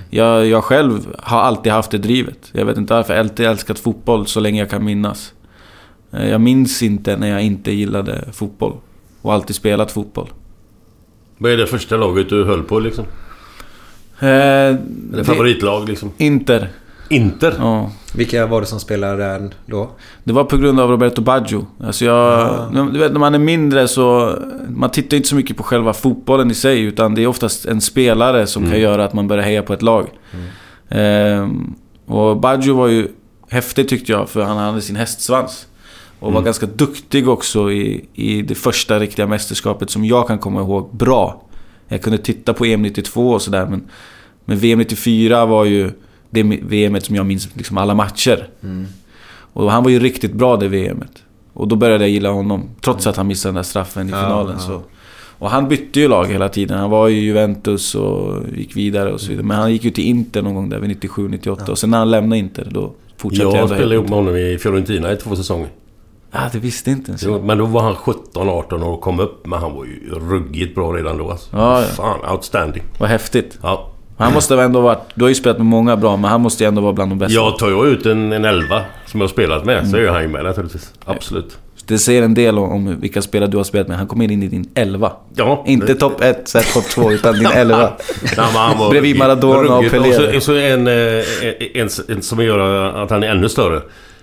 Jag, 0.09 0.45
jag 0.45 0.63
själv 0.63 1.15
har 1.19 1.39
alltid 1.41 1.71
haft 1.71 1.91
det 1.91 1.97
drivet. 1.97 2.49
Jag 2.51 2.65
vet 2.65 2.77
inte 2.77 2.93
varför. 2.93 3.13
Jag 3.13 3.19
har 3.19 3.23
alltid 3.29 3.45
älskat 3.45 3.79
fotboll 3.79 4.27
så 4.27 4.39
länge 4.39 4.59
jag 4.61 4.69
kan 4.69 4.85
minnas. 4.85 5.33
Eh, 6.11 6.29
jag 6.29 6.41
minns 6.41 6.83
inte 6.83 7.17
när 7.17 7.27
jag 7.27 7.41
inte 7.43 7.71
gillade 7.71 8.29
fotboll. 8.33 8.73
Och 9.21 9.33
alltid 9.33 9.55
spelat 9.55 9.91
fotboll. 9.91 10.29
Vad 11.37 11.51
är 11.51 11.57
det 11.57 11.67
första 11.67 11.97
laget 11.97 12.29
du 12.29 12.43
höll 12.45 12.63
på 12.63 12.79
liksom? 12.79 13.05
Eh, 14.19 14.27
Eller 14.27 14.77
det- 15.11 15.23
favoritlag 15.23 15.89
liksom? 15.89 16.11
Inter. 16.17 16.69
Inter? 17.09 17.55
Ja. 17.59 17.91
Vilka 18.13 18.45
var 18.45 18.61
det 18.61 18.67
som 18.67 18.79
spelade 18.79 19.17
där 19.17 19.49
då? 19.65 19.89
Det 20.23 20.33
var 20.33 20.43
på 20.43 20.57
grund 20.57 20.79
av 20.79 20.89
Roberto 20.89 21.21
Baggio. 21.21 21.67
Alltså 21.83 22.05
jag... 22.05 22.89
Du 22.93 22.99
vet, 22.99 23.11
när 23.11 23.19
man 23.19 23.35
är 23.35 23.39
mindre 23.39 23.87
så... 23.87 24.35
Man 24.69 24.91
tittar 24.91 25.17
inte 25.17 25.29
så 25.29 25.35
mycket 25.35 25.57
på 25.57 25.63
själva 25.63 25.93
fotbollen 25.93 26.51
i 26.51 26.53
sig, 26.53 26.81
utan 26.81 27.15
det 27.15 27.23
är 27.23 27.27
oftast 27.27 27.65
en 27.65 27.81
spelare 27.81 28.47
som 28.47 28.69
kan 28.69 28.79
göra 28.79 29.05
att 29.05 29.13
man 29.13 29.27
börjar 29.27 29.43
heja 29.43 29.63
på 29.63 29.73
ett 29.73 29.81
lag. 29.81 30.07
Ehm, 30.89 31.75
och 32.05 32.37
Baggio 32.37 32.73
var 32.73 32.87
ju 32.87 33.07
häftig 33.49 33.89
tyckte 33.89 34.11
jag, 34.11 34.29
för 34.29 34.41
han 34.41 34.57
hade 34.57 34.81
sin 34.81 34.95
hästsvans. 34.95 35.67
Och 36.19 36.33
var 36.33 36.41
ganska 36.41 36.65
duktig 36.65 37.29
också 37.29 37.71
i, 37.71 38.05
i 38.13 38.41
det 38.41 38.55
första 38.55 38.99
riktiga 38.99 39.27
mästerskapet 39.27 39.89
som 39.89 40.05
jag 40.05 40.27
kan 40.27 40.39
komma 40.39 40.61
ihåg 40.61 40.95
bra. 40.95 41.43
Jag 41.87 42.01
kunde 42.01 42.17
titta 42.17 42.53
på 42.53 42.65
EM 42.65 42.81
92 42.81 43.29
och 43.29 43.41
sådär, 43.41 43.65
men, 43.65 43.89
men 44.45 44.57
VM 44.57 44.79
94 44.79 45.45
var 45.45 45.65
ju 45.65 45.91
det 46.29 46.43
VMet 46.43 47.05
som 47.05 47.15
jag 47.15 47.25
minns 47.25 47.49
liksom 47.55 47.77
alla 47.77 47.93
matcher. 47.93 48.49
Och 49.53 49.71
han 49.71 49.83
var 49.83 49.91
ju 49.91 49.99
riktigt 49.99 50.33
bra 50.33 50.57
det 50.57 50.67
VMet. 50.67 51.23
Och 51.53 51.67
då 51.67 51.75
började 51.75 52.03
jag 52.03 52.11
gilla 52.11 52.29
honom. 52.29 52.69
Trots 52.81 53.07
att 53.07 53.15
han 53.17 53.27
missade 53.27 53.49
den 53.49 53.55
där 53.55 53.63
straffen 53.63 54.07
i 54.07 54.11
Ja, 54.11 54.21
finalen. 54.21 54.53
ja. 54.59 54.59
Så. 54.59 54.81
Och 55.39 55.49
han 55.49 55.67
bytte 55.67 55.99
ju 55.99 56.07
lag 56.07 56.25
hela 56.25 56.49
tiden. 56.49 56.77
Han 56.79 56.89
var 56.89 57.07
ju 57.07 57.17
i 57.17 57.19
Juventus 57.23 57.95
och 57.95 58.43
gick 58.55 58.75
vidare 58.75 59.13
och 59.13 59.21
så 59.21 59.29
vidare. 59.29 59.45
Men 59.45 59.57
han 59.57 59.71
gick 59.71 59.83
ju 59.83 59.91
till 59.91 60.03
Inter 60.03 60.41
någon 60.41 60.55
gång 60.55 60.69
där 60.69 60.79
vid 60.79 60.97
97-98. 61.01 61.69
Och 61.69 61.77
sen 61.77 61.89
när 61.89 61.97
han 61.97 62.11
lämnade 62.11 62.39
Inter 62.39 62.67
då 62.71 62.93
fortsatte 63.17 63.43
jag 63.43 63.57
Jag 63.57 63.69
spelade 63.69 63.95
ihop 63.95 64.09
med 64.09 64.17
honom 64.17 64.35
i 64.35 64.57
Fiorentina 64.57 65.11
i 65.13 65.15
två 65.15 65.35
säsonger. 65.35 65.67
Ah, 66.31 66.49
det 66.51 66.59
visste 66.59 66.91
inte 66.91 67.11
ens. 67.11 67.23
Jo, 67.23 67.41
Men 67.45 67.57
då 67.57 67.65
var 67.65 67.81
han 67.81 67.95
17-18 67.95 68.81
och 68.83 69.01
kom 69.01 69.19
upp. 69.19 69.47
Men 69.47 69.59
han 69.59 69.73
var 69.73 69.85
ju 69.85 70.09
ruggigt 70.29 70.75
bra 70.75 70.91
redan 70.91 71.17
då 71.17 71.31
alltså. 71.31 71.49
Ja, 71.57 71.81
ja. 71.81 71.87
Fan, 71.87 72.31
outstanding. 72.31 72.83
Vad 72.99 73.09
häftigt. 73.09 73.59
Ja. 73.61 73.91
Han 74.17 74.33
måste 74.33 74.55
ha 74.55 74.63
ändå 74.63 74.81
varit... 74.81 74.99
Du 75.13 75.23
har 75.23 75.29
ju 75.29 75.35
spelat 75.35 75.57
med 75.57 75.65
många 75.65 75.95
bra, 75.97 76.17
men 76.17 76.31
han 76.31 76.41
måste 76.41 76.63
ju 76.63 76.67
ändå 76.67 76.81
vara 76.81 76.93
bland 76.93 77.11
de 77.11 77.19
bästa. 77.19 77.33
Jag 77.33 77.57
tar 77.57 77.67
ju 77.69 77.87
ut 77.87 78.05
en, 78.05 78.31
en 78.33 78.45
elva 78.45 78.81
som 79.05 79.19
jag 79.19 79.27
har 79.27 79.31
spelat 79.31 79.65
med 79.65 79.87
så 79.89 79.95
Mm. 79.97 80.07
är 80.09 80.13
han 80.13 80.21
ju 80.21 80.27
med 80.27 80.43
naturligtvis. 80.43 80.93
Absolut. 81.05 81.57
Det 81.87 81.97
säger 81.97 82.21
en 82.23 82.33
del 82.33 82.57
om, 82.57 82.71
om 82.71 82.99
vilka 82.99 83.21
spelare 83.21 83.49
du 83.49 83.57
har 83.57 83.63
spelat 83.63 83.87
med. 83.87 83.97
Han 83.97 84.07
kommer 84.07 84.31
in 84.31 84.43
i 84.43 84.47
din 84.47 84.69
elva. 84.75 85.11
Ja. 85.35 85.63
Inte 85.67 85.95
topp 85.95 86.21
1, 86.21 86.53
topp 86.73 86.83
2, 86.83 87.11
utan 87.11 87.33
din 87.33 87.45
elva. 87.55 87.91
Nej, 88.37 88.89
Bredvid 88.91 89.17
Maradona 89.17 89.75
och. 89.77 89.89
Pelé. 89.91 90.09
Och 90.09 90.43
så, 90.43 90.51
så 90.51 90.55
en, 90.55 90.87
eh, 90.87 90.93
en, 91.73 91.89
en 92.07 92.21
som 92.21 92.43
gör 92.43 92.59
att 93.03 93.09
han 93.09 93.23
är 93.23 93.27
ännu 93.27 93.49
större. 93.49 93.81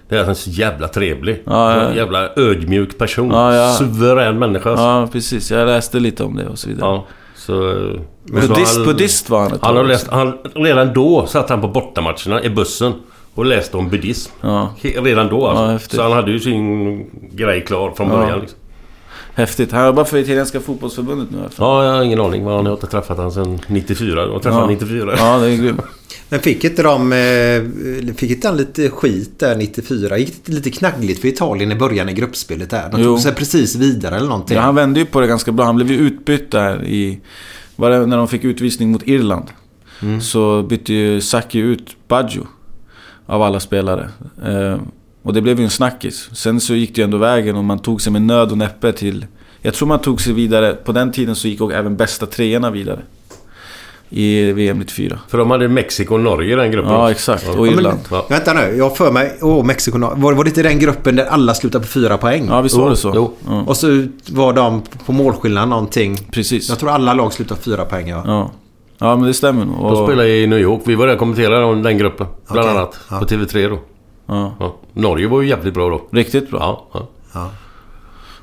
Det 0.09 0.17
är 0.17 0.21
att 0.21 0.27
han 0.27 0.31
är 0.31 0.39
så 0.39 0.51
jävla 0.51 0.89
trevlig. 0.89 1.43
Ja, 1.47 1.77
ja. 1.77 1.81
En 1.83 1.97
jävla 1.97 2.29
ödmjuk 2.37 2.99
person. 2.99 3.31
Ja, 3.31 3.55
ja. 3.55 3.73
Suverän 3.73 4.39
människa. 4.39 4.71
Ja. 4.71 5.01
Ja, 5.01 5.07
precis. 5.13 5.51
Jag 5.51 5.67
läste 5.67 6.01
lite 6.01 6.25
om 6.25 6.37
det 6.37 6.47
och 6.47 6.59
så 6.59 6.69
vidare. 6.69 6.87
ja. 6.91 7.07
Så, 7.47 7.71
eh, 7.71 8.01
buddhist, 8.25 8.77
han- 8.77 8.85
buddhist 8.87 9.31
var 9.31 9.41
han 9.43 9.53
ett 9.53 9.59
Han 9.63 9.77
har 9.77 9.85
läst, 9.85 10.09
han, 10.11 10.39
redan 10.55 10.93
då 10.93 11.27
satt 11.27 11.51
han 11.51 11.61
på 11.61 11.69
bortamatcherna 11.69 12.43
i 12.43 12.51
bussen 12.51 12.93
och 13.35 13.45
läste 13.45 13.77
om 13.77 13.89
buddhism. 13.89 14.33
Ja. 14.41 14.69
Redan 14.83 15.29
då 15.29 15.47
alltså. 15.47 15.97
Ja, 15.97 15.97
så 15.97 16.03
han 16.03 16.13
hade 16.13 16.31
ju 16.31 16.41
sin 16.41 17.07
grej 17.33 17.61
klar 17.65 17.93
från 17.97 18.09
Ja. 18.09 18.17
början. 18.17 18.41
Liksom. 18.41 18.59
Häftigt. 19.35 19.73
Han 19.73 19.87
jobbar 19.87 20.05
för 20.05 20.17
Italienska 20.19 20.61
fotbollsförbundet 20.61 21.31
nu 21.31 21.39
fall. 21.39 21.51
Ja, 21.59 21.85
jag 21.85 21.93
har 21.93 22.03
ingen 22.03 22.21
aning. 22.21 22.45
Men 22.45 22.53
han 22.55 22.67
har 22.67 22.73
inte 22.73 22.87
träffat 22.87 23.19
han 23.19 23.33
sedan 23.33 23.61
94. 23.67 24.23
Jag 24.23 24.43
träffade 24.43 24.63
han 24.63 24.73
94. 24.73 25.15
Ja, 25.19 25.39
det 25.39 25.47
är 25.53 25.57
grymt. 25.57 25.81
Men 26.29 26.41
fick 26.41 26.65
inte 26.65 26.83
de... 26.83 27.13
eh, 27.13 28.15
Fick 28.15 28.31
inte 28.31 28.49
han 28.49 28.57
lite 28.57 28.91
skit 28.91 29.39
där 29.39 29.57
94? 29.57 30.19
Gick 30.19 30.47
det 30.47 30.53
lite 30.53 30.71
knaggligt 30.71 31.21
för 31.21 31.29
Italien 31.29 31.73
i 31.73 31.75
början 31.75 32.09
i 32.09 32.13
gruppspelet 32.13 32.71
där? 32.71 32.89
De 32.93 33.03
tog 33.03 33.21
sig 33.21 33.35
precis 33.35 33.77
vidare 33.77 34.17
eller 34.17 34.29
någonting. 34.29 34.57
Ja, 34.57 34.63
han 34.63 34.75
vände 34.75 35.01
ju 35.01 35.07
på 35.07 35.21
det 35.21 35.27
ganska 35.27 35.53
bra. 35.53 35.65
Han 35.67 35.77
blev 35.77 35.91
ju 35.91 35.99
utbytt 35.99 36.51
där 36.51 36.85
i... 36.85 37.21
Var 37.77 37.91
det 37.91 38.07
när 38.07 38.17
de 38.17 38.29
fick 38.29 38.45
utvisning 38.45 38.91
mot 38.93 39.03
Irland? 39.09 39.45
Så 40.23 40.63
bytte 40.63 40.93
ju 40.93 41.21
Saki 41.21 41.59
ut 41.59 41.97
Baggio. 42.09 42.47
Av 43.27 43.43
alla 43.43 43.61
spelare. 43.61 44.09
Och 45.25 45.33
det 45.33 45.41
blev 45.43 45.59
ju 45.59 45.65
en 45.65 45.71
snackis. 45.71 46.29
Sen 46.33 46.61
så 46.61 46.75
gick 46.75 46.95
det 46.95 47.01
ju 47.01 47.05
ändå 47.05 47.17
vägen 47.19 47.57
och 47.57 47.65
man 47.65 47.79
tog 47.79 48.03
sig 48.03 48.13
med 48.13 48.23
nöd 48.23 48.51
och 48.53 48.59
näppe 48.59 48.93
till... 48.93 49.27
Jag 49.63 49.75
tror 49.75 49.89
man 49.89 49.99
tog 49.99 50.21
sig 50.21 50.33
vidare. 50.33 50.75
På 50.75 50.93
den 50.93 51.13
tiden 51.13 51.35
så 51.35 51.49
gick 51.49 51.61
och 51.61 51.73
även 51.73 51.97
bästa 51.97 52.27
treorna 52.27 52.71
vidare. 52.71 53.01
i 54.11 54.53
VM 54.53 54.79
94. 54.79 55.19
För 55.29 55.39
de 55.39 55.51
hade 55.51 55.69
Mexiko 55.69 56.15
och 56.15 56.21
Norge 56.21 56.53
i 56.53 56.57
den 56.57 56.71
gruppen. 56.71 56.93
Ja, 56.93 57.11
exakt. 57.11 57.49
Och 57.49 57.69
Irland. 57.69 57.99
Ja. 58.11 58.27
Vänta 58.29 58.53
nu, 58.53 58.61
jag 58.77 58.97
för 58.97 59.13
mig... 59.13 59.37
Åh, 59.43 59.65
Mexiko... 59.65 59.99
Var, 59.99 60.33
var 60.33 60.45
det 60.45 60.49
inte 60.49 60.63
den 60.63 60.79
gruppen 60.79 61.17
där 61.17 61.25
alla 61.25 61.55
slutade 61.55 61.85
på 61.85 61.89
fyra 61.91 62.19
poäng? 62.19 62.47
Ja, 62.49 62.61
visst 62.61 62.77
var 62.77 62.91
det 62.91 62.97
så? 62.97 63.13
Jo. 63.15 63.33
Ja, 63.47 63.63
Och 63.67 63.77
så 63.77 64.07
var 64.31 64.53
de 64.53 64.83
på 65.07 65.13
målskillnad 65.13 65.69
någonting. 65.69 66.17
precis. 66.33 66.69
Jag 66.69 66.79
tror 66.79 66.91
alla 66.91 67.15
lag 67.15 67.33
slutade 67.33 67.59
på 67.61 67.65
fyra 67.65 67.85
poäng, 67.85 68.09
ja. 68.09 68.23
Ja. 68.27 68.51
ja, 68.99 69.17
men 69.17 69.27
det 69.27 69.35
stämmer 69.35 69.65
nog. 69.65 69.75
De 69.77 69.85
Och- 69.85 70.07
spelade 70.09 70.29
i 70.29 70.47
New 70.47 70.59
York. 70.59 70.81
Vi 70.85 70.95
var 70.95 71.07
där 71.07 71.13
och 71.13 71.19
kommenterade 71.19 71.65
om 71.65 71.83
den 71.83 71.99
gruppen. 71.99 72.27
Bland 72.53 72.69
Okej. 72.69 72.79
annat. 72.79 72.99
På 73.21 73.27
TV3 73.35 73.69
då. 73.69 73.79
Ja. 74.27 74.55
Ja. 74.61 74.77
Norge 74.93 75.29
var 75.29 75.41
ju 75.43 75.49
jävligt 75.49 75.75
bra 75.75 75.89
då. 75.91 76.03
Riktigt 76.11 76.51
bra. 76.51 76.87
Ja, 76.93 77.09
ja. 77.33 77.51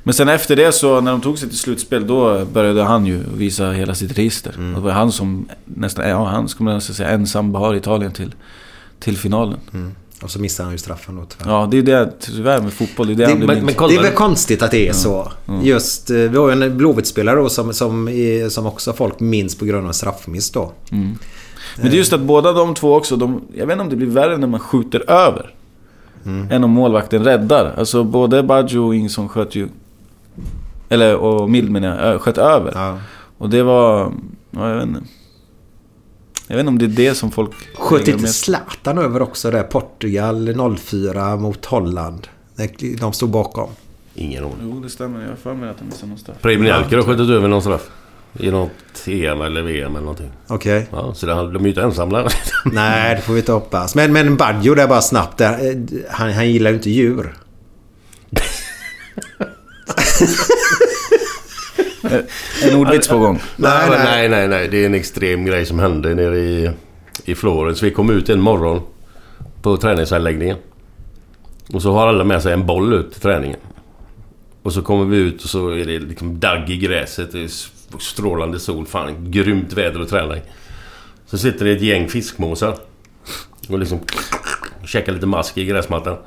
Men 0.03 0.13
sen 0.13 0.29
efter 0.29 0.55
det 0.55 0.71
så, 0.71 1.01
när 1.01 1.11
de 1.11 1.21
tog 1.21 1.37
sig 1.37 1.49
till 1.49 1.57
slutspel, 1.57 2.07
då 2.07 2.45
började 2.45 2.83
han 2.83 3.05
ju 3.05 3.23
visa 3.35 3.71
hela 3.71 3.95
sitt 3.95 4.17
register. 4.17 4.53
Mm. 4.57 4.73
Det 4.73 4.79
var 4.79 4.91
han 4.91 5.11
som 5.11 5.49
nästan, 5.65 6.09
ja 6.09 6.25
han 6.25 6.47
skulle 6.49 6.65
man 6.65 6.73
nästan 6.75 6.95
säga 6.95 7.09
ensam 7.09 7.51
bar 7.51 7.75
Italien 7.75 8.11
till, 8.11 8.35
till 8.99 9.17
finalen. 9.17 9.59
Och 10.23 10.31
så 10.31 10.39
missade 10.41 10.65
han 10.65 10.73
ju 10.73 10.77
straffen 10.77 11.15
då 11.15 11.25
tyvärr. 11.25 11.51
Ja, 11.53 11.67
det 11.71 11.77
är 11.77 11.81
det 11.81 12.11
tyvärr 12.19 12.61
med 12.61 12.73
fotboll. 12.73 13.07
Det 13.07 13.13
är 13.13 13.17
det, 13.17 13.25
Det, 13.25 13.29
men- 13.35 13.47
men 13.65 13.65
det 13.89 13.95
är 13.95 14.01
väl 14.03 14.11
konstigt 14.13 14.61
att 14.61 14.71
det 14.71 14.87
är 14.87 14.93
så. 14.93 15.31
Just, 15.63 16.09
eh, 16.09 16.15
vi 16.17 16.37
har 16.37 16.49
ju 16.51 16.63
en 16.63 16.77
Blåvitt-spelare 16.77 17.35
då 17.35 17.49
som, 17.49 17.73
som, 17.73 18.07
är, 18.07 18.49
som 18.49 18.65
också 18.65 18.93
folk 18.93 19.19
minns 19.19 19.55
på 19.55 19.65
grund 19.65 19.87
av 19.87 19.91
straffmiss 19.91 20.51
då. 20.51 20.71
Men 20.89 21.17
det 21.75 21.87
är 21.87 21.97
just 21.97 22.13
att 22.13 22.21
båda 22.21 22.51
de 22.53 22.73
två 22.73 22.95
också, 22.95 23.15
de, 23.15 23.41
jag 23.55 23.65
vet 23.67 23.73
inte 23.73 23.83
om 23.83 23.89
det 23.89 23.95
blir 23.95 24.07
värre 24.07 24.37
när 24.37 24.47
man 24.47 24.59
skjuter 24.59 25.09
över. 25.11 25.53
Mm. 26.25 26.51
Än 26.51 26.63
om 26.63 26.71
målvakten 26.71 27.23
räddar. 27.23 27.73
Alltså 27.77 28.03
både 28.03 28.43
Baggio 28.43 28.79
och 28.79 28.95
Ingson 28.95 29.29
sköt 29.29 29.55
ju... 29.55 29.67
Eller, 30.89 31.15
och 31.15 31.49
Mild 31.49 31.71
menar 31.71 32.11
jag, 32.11 32.21
sköt 32.21 32.37
över. 32.37 32.71
Ja. 32.75 32.97
Och 33.37 33.49
det 33.49 33.63
var... 33.63 34.11
Ja, 34.51 34.69
jag 34.69 34.75
vet 34.75 34.87
inte. 34.87 35.01
Jag 36.47 36.55
vet 36.55 36.59
inte 36.59 36.69
om 36.69 36.77
det 36.77 36.85
är 36.85 37.09
det 37.09 37.15
som 37.15 37.31
folk... 37.31 37.51
Sköt 37.73 38.07
inte 38.07 38.27
Zlatan 38.27 38.97
över 38.97 39.21
också 39.21 39.51
där? 39.51 39.63
Portugal 39.63 40.77
04 40.77 41.35
mot 41.35 41.65
Holland. 41.65 42.27
De 42.99 43.13
stod 43.13 43.29
bakom. 43.29 43.69
Ingen 44.15 44.43
aning. 44.43 44.55
Jo, 44.61 44.79
det 44.79 44.89
stämmer. 44.89 45.21
Jag 45.21 45.29
har 45.29 45.35
för 45.35 45.53
mig 45.53 45.69
att 45.69 45.77
de 45.77 45.85
missade 45.85 46.07
någon 46.09 46.17
straff. 46.17 46.37
Preben 46.41 46.67
Jalker 46.67 46.97
har 46.97 47.03
skjutit 47.03 47.29
över 47.29 47.47
någon 47.47 47.61
straff. 47.61 47.89
I 48.39 48.51
något 48.51 48.71
EM 49.07 49.41
eller 49.41 49.61
VM 49.61 49.91
eller 49.91 49.99
någonting. 50.01 50.31
Okej. 50.47 50.87
Ja, 50.91 51.13
så 51.13 51.25
det, 51.25 51.33
de 51.33 51.55
är 51.55 51.59
ju 51.61 51.69
inte 51.69 51.81
ensamma. 51.81 52.29
Nej, 52.65 53.15
det 53.15 53.21
får 53.21 53.33
vi 53.33 53.39
inte 53.39 53.51
hoppas. 53.51 53.95
Men, 53.95 54.13
men 54.13 54.35
Baggio 54.37 54.75
där 54.75 54.87
bara 54.87 55.01
snabbt 55.01 55.37
där. 55.37 55.69
eh, 55.71 55.75
Han, 56.09 56.31
han 56.33 56.49
gillar 56.51 56.69
ju 56.71 56.75
inte 56.75 56.89
djur. 56.89 57.33
En 62.63 62.75
ordvits 62.75 63.07
på 63.07 63.17
gång. 63.19 63.39
Nej, 63.55 63.89
nej. 63.89 63.99
nej, 64.05 64.29
nej, 64.29 64.47
nej. 64.47 64.67
Det 64.67 64.77
är 64.81 64.85
en 64.85 64.93
extrem 64.93 65.45
grej 65.45 65.65
som 65.65 65.79
hände 65.79 66.15
nere 66.15 66.37
i, 66.39 66.71
i 67.25 67.35
Florens. 67.35 67.83
Vi 67.83 67.91
kom 67.91 68.09
ut 68.09 68.29
en 68.29 68.41
morgon 68.41 68.81
på 69.61 69.77
träningsanläggningen. 69.77 70.57
Och 71.73 71.81
så 71.81 71.93
har 71.93 72.07
alla 72.07 72.23
med 72.23 72.41
sig 72.41 72.53
en 72.53 72.65
boll 72.65 72.93
ut 72.93 73.11
till 73.11 73.21
träningen. 73.21 73.59
Och 74.63 74.73
så 74.73 74.81
kommer 74.81 75.05
vi 75.05 75.17
ut 75.17 75.43
och 75.43 75.49
så 75.49 75.69
är 75.69 75.85
det 75.85 75.99
liksom 75.99 76.39
dagg 76.39 76.69
i 76.69 76.77
gräset. 76.77 77.31
Det 77.31 77.43
är 77.43 77.47
strålande 77.99 78.59
sol. 78.59 78.85
Fan, 78.85 79.31
grymt 79.31 79.73
väder 79.73 79.99
att 79.99 80.09
träna 80.09 80.37
i. 80.37 80.41
Så 81.25 81.37
sitter 81.37 81.65
det 81.65 81.71
ett 81.71 81.81
gäng 81.81 82.07
fiskmåsar. 82.09 82.75
Och 83.69 83.79
liksom 83.79 83.99
käkar 84.85 85.13
lite 85.13 85.25
mask 85.25 85.57
i 85.57 85.65
gräsmattan. 85.65 86.17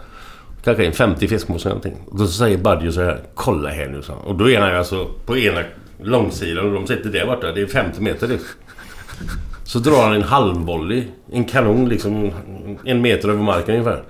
Kanske 0.64 0.86
en 0.86 0.92
50 0.92 1.28
fiskmåsar 1.28 1.70
eller 1.70 1.80
någonting. 1.80 2.06
Och 2.06 2.18
då 2.18 2.26
säger 2.26 2.58
Baggio 2.58 2.92
så 2.92 3.02
här. 3.02 3.20
Kolla 3.34 3.70
här 3.70 3.88
nu, 3.88 4.02
så. 4.02 4.12
Och 4.12 4.34
då 4.34 4.50
är 4.50 4.60
han 4.60 4.76
alltså 4.76 5.10
på 5.26 5.38
ena 5.38 5.60
långsidan 6.02 6.66
och 6.66 6.72
de 6.72 6.86
sitter 6.86 7.10
där 7.10 7.26
borta. 7.26 7.52
Det 7.52 7.60
är 7.60 7.66
50 7.66 8.00
meter 8.00 8.28
det. 8.28 8.38
Så 9.64 9.78
drar 9.78 10.02
han 10.02 10.14
en 10.14 10.22
halvvolley. 10.22 11.04
En 11.32 11.44
kanon 11.44 11.88
liksom. 11.88 12.32
En 12.84 13.00
meter 13.00 13.28
över 13.28 13.42
marken 13.42 13.74
ungefär. 13.74 14.02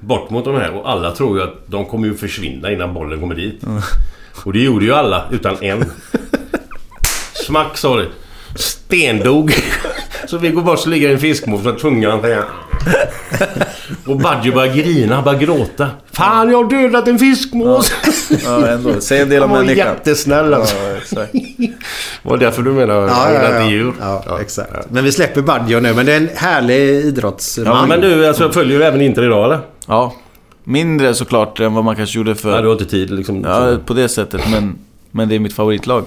Bort 0.00 0.30
mot 0.30 0.44
de 0.44 0.54
här 0.54 0.74
och 0.74 0.90
alla 0.90 1.12
tror 1.12 1.38
ju 1.38 1.44
att 1.44 1.66
de 1.66 1.84
kommer 1.84 2.06
ju 2.06 2.14
försvinna 2.14 2.72
innan 2.72 2.94
bollen 2.94 3.20
kommer 3.20 3.34
dit. 3.34 3.64
Och 4.44 4.52
det 4.52 4.62
gjorde 4.62 4.84
ju 4.84 4.92
alla 4.92 5.24
utan 5.30 5.62
en. 5.62 5.84
Smack 7.46 7.76
sa 7.78 7.96
det. 7.96 8.08
Stendog. 8.54 9.54
Så 10.26 10.38
vi 10.38 10.48
går 10.48 10.62
bort 10.62 10.78
så 10.78 10.88
ligger 10.88 11.10
en 11.12 11.18
fiskmås 11.18 11.66
och 11.66 11.78
tungan. 11.78 12.20
Och 14.06 14.16
Baggio 14.20 14.54
börjar 14.54 14.74
grina, 14.74 15.22
börjar 15.22 15.38
gråta. 15.40 15.88
Fan, 16.12 16.50
jag 16.50 16.62
har 16.64 16.70
dödat 16.70 17.08
en 17.08 17.18
fiskmås! 17.18 17.92
Ja, 18.44 18.66
ändå. 18.66 19.00
Säg 19.00 19.20
en 19.20 19.28
del 19.28 19.42
om 19.42 19.50
Han 19.50 19.58
var 19.58 19.64
människan. 19.64 19.86
jättesnäll 19.88 20.54
alltså. 20.54 20.76
Ja, 20.76 20.96
exakt. 20.96 21.32
Var 22.22 22.36
det 22.36 22.44
därför 22.44 22.62
du 22.62 22.72
menar 22.72 22.94
Ja, 22.94 23.06
ja, 23.08 23.32
ja, 23.32 23.42
ja, 23.42 23.60
ja. 23.60 23.70
djur? 23.70 23.92
ja, 24.00 24.38
exakt. 24.40 24.70
Men 24.90 25.04
vi 25.04 25.12
släpper 25.12 25.42
Baggio 25.42 25.80
nu. 25.80 25.94
Men 25.94 26.06
det 26.06 26.12
är 26.12 26.16
en 26.16 26.28
härlig 26.36 26.76
idrottsman. 27.04 27.66
Ja, 27.66 27.86
men 27.86 28.00
du, 28.00 28.26
alltså, 28.26 28.52
följer 28.52 28.78
du 28.78 28.84
även 28.84 29.00
Inter 29.00 29.22
idag 29.22 29.44
eller? 29.44 29.60
Ja. 29.86 30.14
Mindre 30.64 31.14
såklart 31.14 31.60
än 31.60 31.74
vad 31.74 31.84
man 31.84 31.96
kanske 31.96 32.18
gjorde 32.18 32.34
för... 32.34 32.50
Ja, 32.54 32.60
du 32.60 32.66
har 32.66 32.72
inte 32.72 32.84
tid 32.84 33.10
liksom. 33.10 33.42
Ja, 33.44 33.76
på 33.86 33.94
det 33.94 34.08
sättet. 34.08 34.40
Men, 34.50 34.78
men 35.10 35.28
det 35.28 35.34
är 35.34 35.38
mitt 35.38 35.52
favoritlag. 35.54 36.04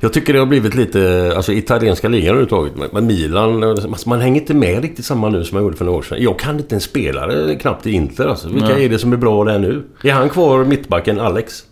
Jag 0.00 0.12
tycker 0.12 0.32
det 0.32 0.38
har 0.38 0.46
blivit 0.46 0.74
lite... 0.74 1.32
Alltså 1.36 1.52
italienska 1.52 2.08
ligan 2.08 2.28
överhuvudtaget. 2.28 2.92
Men- 2.92 3.06
Milan... 3.06 3.62
Alltså, 3.62 4.08
man 4.08 4.20
hänger 4.20 4.40
inte 4.40 4.54
med 4.54 4.82
riktigt 4.82 5.04
samma 5.04 5.28
nu 5.28 5.44
som 5.44 5.56
jag 5.56 5.62
gjorde 5.62 5.76
för 5.76 5.84
några 5.84 5.98
år 5.98 6.02
sedan. 6.02 6.18
Jag 6.20 6.38
kan 6.38 6.56
inte 6.58 6.74
en 6.74 6.80
spelare 6.80 7.54
knappt 7.54 7.86
i 7.86 7.92
Inter 7.92 8.26
alltså. 8.26 8.48
Vilka 8.48 8.68
Nej. 8.68 8.84
är 8.84 8.88
det 8.88 8.98
som 8.98 9.12
är 9.12 9.16
bra 9.16 9.44
där 9.44 9.58
nu? 9.58 9.84
Är 10.02 10.12
han 10.12 10.28
kvar 10.28 10.64
mittbacken 10.64 11.20
Alex? 11.20 11.64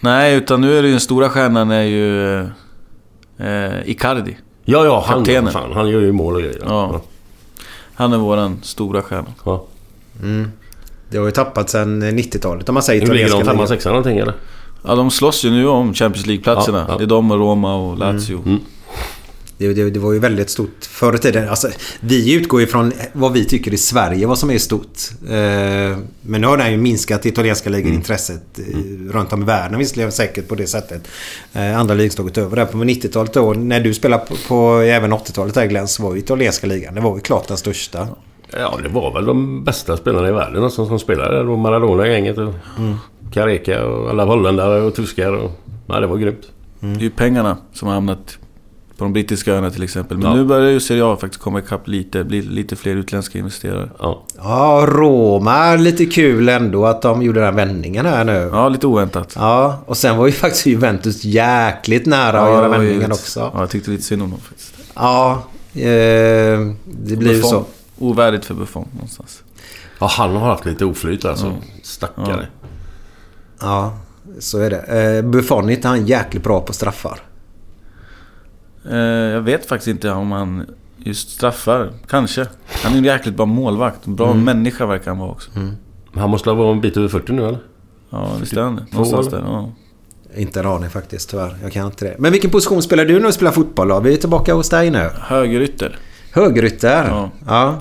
Nej, 0.00 0.36
utan 0.36 0.60
nu 0.60 0.78
är 0.78 0.82
det 0.82 0.88
ju 0.88 0.92
den 0.94 1.00
stora 1.00 1.28
stjärnan 1.28 1.70
är 1.70 1.82
ju... 1.82 2.38
Eh, 3.38 3.90
Icardi. 3.90 4.36
Ja, 4.64 4.84
ja, 4.84 5.04
han, 5.06 5.18
Kaptenen. 5.24 5.52
fan, 5.52 5.72
han 5.72 5.88
gör 5.88 6.00
ju 6.00 6.12
mål 6.12 6.34
och 6.34 6.40
grejer. 6.40 6.58
Ja. 6.66 7.00
Han 7.94 8.12
är 8.12 8.18
våran 8.18 8.58
stora 8.62 9.02
stjärna. 9.02 9.28
ja. 9.44 9.64
Det 11.10 11.18
har 11.18 11.24
ju 11.24 11.30
tappat 11.30 11.70
sedan 11.70 12.02
90-talet 12.02 12.68
om 12.68 12.74
man 12.74 12.82
säger 12.82 13.06
Nu 13.06 13.12
ligger 13.12 13.18
de 13.18 13.26
italienska 13.26 13.50
femma, 13.50 13.62
ligan. 13.62 13.68
sexa 13.68 13.88
någonting 13.88 14.18
eller? 14.18 14.34
Ja, 14.82 14.94
de 14.94 15.10
slåss 15.10 15.44
ju 15.44 15.50
nu 15.50 15.68
om 15.68 15.94
Champions 15.94 16.26
League-platserna. 16.26 16.78
Ja, 16.78 16.86
ja. 16.88 16.98
Det 16.98 17.04
är 17.04 17.06
de 17.06 17.30
och 17.30 17.38
Roma 17.38 17.74
och 17.74 17.98
Lazio. 17.98 18.60
Det, 19.60 19.74
det, 19.74 19.90
det 19.90 20.00
var 20.00 20.12
ju 20.12 20.18
väldigt 20.18 20.50
stort 20.50 20.84
förr 20.84 21.14
i 21.14 21.18
tiden. 21.18 21.48
Alltså, 21.48 21.68
vi 22.00 22.34
utgår 22.34 22.60
ju 22.60 22.66
från 22.66 22.92
vad 23.12 23.32
vi 23.32 23.44
tycker 23.44 23.74
i 23.74 23.76
Sverige, 23.76 24.26
vad 24.26 24.38
som 24.38 24.50
är 24.50 24.58
stort. 24.58 24.98
Eh, 25.28 25.98
men 26.22 26.40
nu 26.40 26.46
har 26.46 26.56
det 26.56 26.70
ju 26.70 26.76
minskat 26.76 27.26
italienska 27.26 27.70
ligan 27.70 27.92
intresset 27.92 28.58
eh, 28.58 29.12
runt 29.12 29.32
om 29.32 29.42
i 29.42 29.44
världen 29.44 29.78
visserligen 29.78 30.12
säkert 30.12 30.48
på 30.48 30.54
det 30.54 30.66
sättet. 30.66 31.08
Eh, 31.52 31.78
andra 31.78 31.94
ligor 31.94 32.22
gått 32.22 32.38
över 32.38 32.56
där. 32.56 32.66
På 32.66 32.78
90-talet 32.78 33.32
då, 33.32 33.52
när 33.52 33.80
du 33.80 33.94
spelade 33.94 34.24
på, 34.26 34.34
på 34.48 34.78
även 34.78 35.12
80-talet 35.12 35.54
där 35.54 35.66
Glenn, 35.66 35.88
så 35.88 36.02
var 36.02 36.14
ju 36.14 36.18
italienska 36.20 36.66
ligan, 36.66 36.94
det 36.94 37.00
var 37.00 37.14
ju 37.14 37.20
klart 37.20 37.48
den 37.48 37.56
största. 37.56 38.08
Ja, 38.52 38.78
det 38.82 38.88
var 38.88 39.14
väl 39.14 39.24
de 39.24 39.64
bästa 39.64 39.96
spelarna 39.96 40.28
i 40.28 40.32
världen 40.32 40.64
alltså, 40.64 40.86
som 40.86 40.98
spelade. 40.98 41.40
Och 41.40 41.58
Maradona-gänget 41.58 42.38
och 42.38 42.54
Careca 43.32 43.84
och 43.86 44.10
alla 44.10 44.24
holländare 44.24 44.80
och 44.82 44.94
tyskar. 44.94 45.32
Och, 45.32 45.50
ja, 45.86 46.00
det 46.00 46.06
var 46.06 46.16
grymt. 46.16 46.46
Det 46.80 46.86
är 46.86 47.00
ju 47.00 47.10
pengarna 47.10 47.56
som 47.72 47.88
har 47.88 47.94
hamnat 47.94 48.38
på 48.96 49.04
de 49.04 49.12
brittiska 49.12 49.52
öarna 49.54 49.70
till 49.70 49.82
exempel. 49.82 50.18
Men 50.18 50.26
Ja. 50.30 50.34
nu 50.36 50.44
börjar 50.44 50.70
ju 50.70 50.80
Serie 50.80 51.04
A 51.04 51.16
faktiskt 51.20 51.42
komma 51.42 51.58
ikapp 51.58 51.88
lite. 51.88 52.24
Bli 52.24 52.42
lite 52.42 52.76
fler 52.76 52.96
utländska 52.96 53.38
investerare. 53.38 53.90
Ja. 53.98 54.22
Ja, 54.36 54.84
Roma, 54.88 55.74
lite 55.76 56.06
kul 56.06 56.48
ändå 56.48 56.86
att 56.86 57.02
de 57.02 57.22
gjorde 57.22 57.40
den 57.40 57.56
vändningen 57.56 58.06
här 58.06 58.24
nu. 58.24 58.50
Ja, 58.52 58.68
lite 58.68 58.86
oväntat. 58.86 59.32
Ja, 59.36 59.78
och 59.86 59.96
sen 59.96 60.16
var 60.16 60.26
ju 60.26 60.32
faktiskt 60.44 60.66
Juventus 60.66 61.24
jäkligt 61.24 62.06
nära 62.06 62.40
att 62.40 62.48
Ja, 62.48 62.54
göra 62.54 62.68
var 62.68 62.78
ju 62.78 62.86
vändningen 62.86 63.12
också. 63.12 63.40
Ja, 63.54 63.60
jag 63.60 63.70
tyckte 63.70 63.90
lite 63.90 64.02
synd 64.02 64.22
om 64.22 64.30
dem 64.30 64.40
faktiskt. 64.40 64.74
Ja, 64.94 65.42
eh, 65.74 65.80
det 66.84 67.16
blir 67.16 67.32
ju 67.34 67.42
så. 67.42 67.64
Ovärdigt 67.98 68.44
för 68.44 68.54
Buffon 68.54 68.88
någonstans. 68.92 69.42
ja, 69.98 70.06
han 70.06 70.36
har 70.36 70.46
haft 70.46 70.66
lite 70.66 70.84
oflyt 70.84 71.24
alltså. 71.24 71.52
Stackare. 71.82 72.46
Ja, 72.59 72.59
så 74.38 74.58
är 74.58 74.70
det. 74.70 74.78
Eh, 74.78 75.22
Buffon 75.22 75.68
är 75.68 75.72
inte 75.72 75.88
han 75.88 76.06
jäkligt 76.06 76.42
bra 76.42 76.60
på 76.60 76.72
straffar? 76.72 77.20
Eh, 78.90 78.98
jag 78.98 79.40
vet 79.40 79.66
faktiskt 79.66 79.88
inte 79.88 80.10
om 80.10 80.32
han 80.32 80.66
just 80.96 81.28
straffar. 81.28 81.92
Kanske. 82.08 82.46
Han 82.66 82.92
är 82.92 82.98
en 82.98 83.04
jäkligt 83.04 83.36
bra 83.36 83.46
målvakt. 83.46 84.06
En 84.06 84.16
bra 84.16 84.34
människa 84.34 84.86
verkar 84.86 85.10
han 85.10 85.18
vara 85.18 85.30
också. 85.30 85.50
Han 86.14 86.30
måste 86.30 86.50
vara 86.50 86.72
en 86.72 86.80
bit 86.80 86.96
över 86.96 87.08
40 87.08 87.32
nu 87.32 87.48
eller? 87.48 87.58
Ja, 88.10 88.30
visst 88.40 88.52
är 88.52 88.60
han 88.60 88.76
det. 88.76 88.86
Någonstans 88.90 89.28
där. 89.28 89.38
Ja. 89.38 89.72
Inte 90.36 90.60
en 90.60 90.66
aning 90.66 90.90
faktiskt 90.90 91.30
tyvärr. 91.30 91.56
Jag 91.62 91.72
kan 91.72 91.86
inte 91.86 92.04
det. 92.04 92.16
Men 92.18 92.32
vilken 92.32 92.50
position 92.50 92.82
spelar 92.82 93.04
du 93.04 93.18
när 93.18 93.26
du 93.26 93.32
spelar 93.32 93.52
fotboll 93.52 93.88
då? 93.88 94.00
Vi 94.00 94.12
är 94.12 94.16
tillbaka 94.16 94.54
hos 94.54 94.68
dig 94.68 94.90
nu. 94.90 95.10
Högerytter. 95.20 95.98
Högerytter? 96.32 97.04
Ja. 97.08 97.30
ja. 97.46 97.78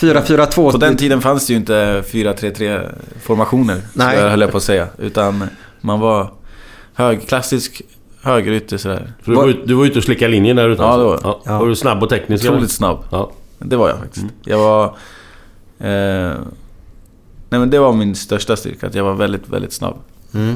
4-4-2. 0.00 0.72
På 0.72 0.78
den 0.78 0.96
tiden 0.96 1.20
fanns 1.20 1.46
det 1.46 1.52
ju 1.52 1.56
inte 1.56 2.02
4-3-3 2.10 2.88
formationer. 3.22 3.80
Nej. 3.92 4.16
Höll 4.30 4.40
jag 4.40 4.50
på 4.50 4.56
att 4.56 4.62
säga. 4.62 4.86
Utan 4.98 5.44
man 5.80 6.00
var 6.00 6.32
hög, 6.94 7.28
klassisk 7.28 7.82
högerytter 8.22 8.76
sådär. 8.76 9.12
För 9.22 9.30
du, 9.30 9.36
var, 9.36 9.54
du 9.66 9.74
var 9.74 9.84
ute 9.86 9.98
och 9.98 10.04
slickade 10.04 10.30
linjen 10.30 10.56
där 10.56 10.68
ute 10.68 10.82
Ja, 10.82 10.88
alltså. 10.88 11.00
det 11.00 11.28
var 11.28 11.36
jag. 11.44 11.54
ja. 11.54 11.58
Var 11.58 11.66
du 11.68 11.76
snabb 11.76 12.02
och 12.02 12.08
teknisk? 12.08 12.44
Otroligt 12.44 12.70
snabb. 12.70 12.98
Ja. 13.10 13.30
Det 13.58 13.76
var 13.76 13.88
jag 13.88 13.98
faktiskt. 13.98 14.26
Jag 14.44 14.58
var... 14.58 14.84
Eh, 15.78 16.34
nej 17.50 17.60
men 17.60 17.70
det 17.70 17.78
var 17.78 17.92
min 17.92 18.14
största 18.14 18.56
styrka. 18.56 18.86
Att 18.86 18.94
jag 18.94 19.04
var 19.04 19.14
väldigt, 19.14 19.48
väldigt 19.48 19.72
snabb. 19.72 19.96
Mm. 20.34 20.54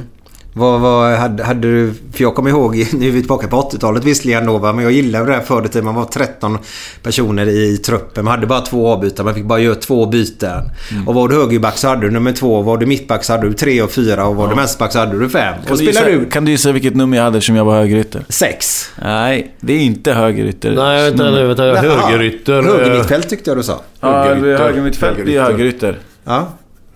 Vad, 0.55 0.81
vad 0.81 1.15
hade, 1.17 1.45
hade 1.45 1.61
du... 1.61 1.93
För 2.13 2.23
jag 2.23 2.35
kommer 2.35 2.51
ihåg, 2.51 2.75
nu 2.93 3.07
är 3.09 3.11
vi 3.11 3.21
tillbaka 3.21 3.49
på 3.49 3.57
80-talet 3.71 4.05
visserligen 4.05 4.47
då, 4.47 4.59
men 4.59 4.79
jag 4.79 4.93
gillade 4.93 5.27
det 5.27 5.33
här 5.33 5.41
förr 5.41 5.65
i 5.65 5.69
tiden. 5.69 5.85
Man 5.85 5.95
var 5.95 6.05
13 6.05 6.59
personer 7.03 7.49
i 7.49 7.77
truppen. 7.77 8.25
Man 8.25 8.31
hade 8.35 8.47
bara 8.47 8.61
två 8.61 8.89
avbytare. 8.89 9.25
Man 9.25 9.35
fick 9.35 9.45
bara 9.45 9.59
göra 9.59 9.75
två 9.75 10.07
byten. 10.07 10.71
Mm. 10.91 11.09
Och 11.09 11.15
var 11.15 11.29
du 11.29 11.35
högerback 11.35 11.77
så 11.79 11.89
hade 11.89 12.01
du 12.01 12.11
nummer 12.11 12.33
två. 12.33 12.63
Var 12.63 12.79
du 12.79 12.87
mittback 12.87 13.25
så 13.25 13.33
hade 13.33 13.47
du 13.49 13.53
tre 13.53 13.83
och 13.83 13.91
fyra. 13.91 14.27
Och 14.27 14.37
var 14.37 14.49
du 14.49 14.55
vänsterback 14.55 14.93
så 14.93 14.99
hade 14.99 15.19
du 15.19 15.29
fem. 15.29 15.55
Kan 15.65 15.73
och 15.73 15.79
du, 15.79 15.85
gissa, 15.85 16.05
du 16.05 16.27
kan 16.31 16.45
du 16.45 16.51
gissa 16.51 16.73
vilket 16.73 16.97
nummer 16.97 17.17
jag 17.17 17.25
hade 17.25 17.41
som 17.41 17.57
jag 17.57 17.65
var 17.65 17.75
högerytter? 17.75 18.25
sex. 18.29 18.91
Nej, 19.03 19.55
det 19.61 19.73
är 19.73 19.81
inte 19.81 20.13
högerytter. 20.13 20.73
Nej, 20.77 21.11
vänta 21.11 21.31
nu. 21.31 21.47
Vänta, 21.47 21.63
högerytter. 21.63 22.59
eh, 22.59 22.65
Högermittfält 22.65 23.29
tyckte 23.29 23.51
jag 23.51 23.59
du 23.59 23.63
sa. 23.63 23.81
Ja, 24.01 24.25
högermittfält 24.25 25.25
blir 25.25 25.41
högerytter. 25.41 25.99
Ja. 26.25 26.49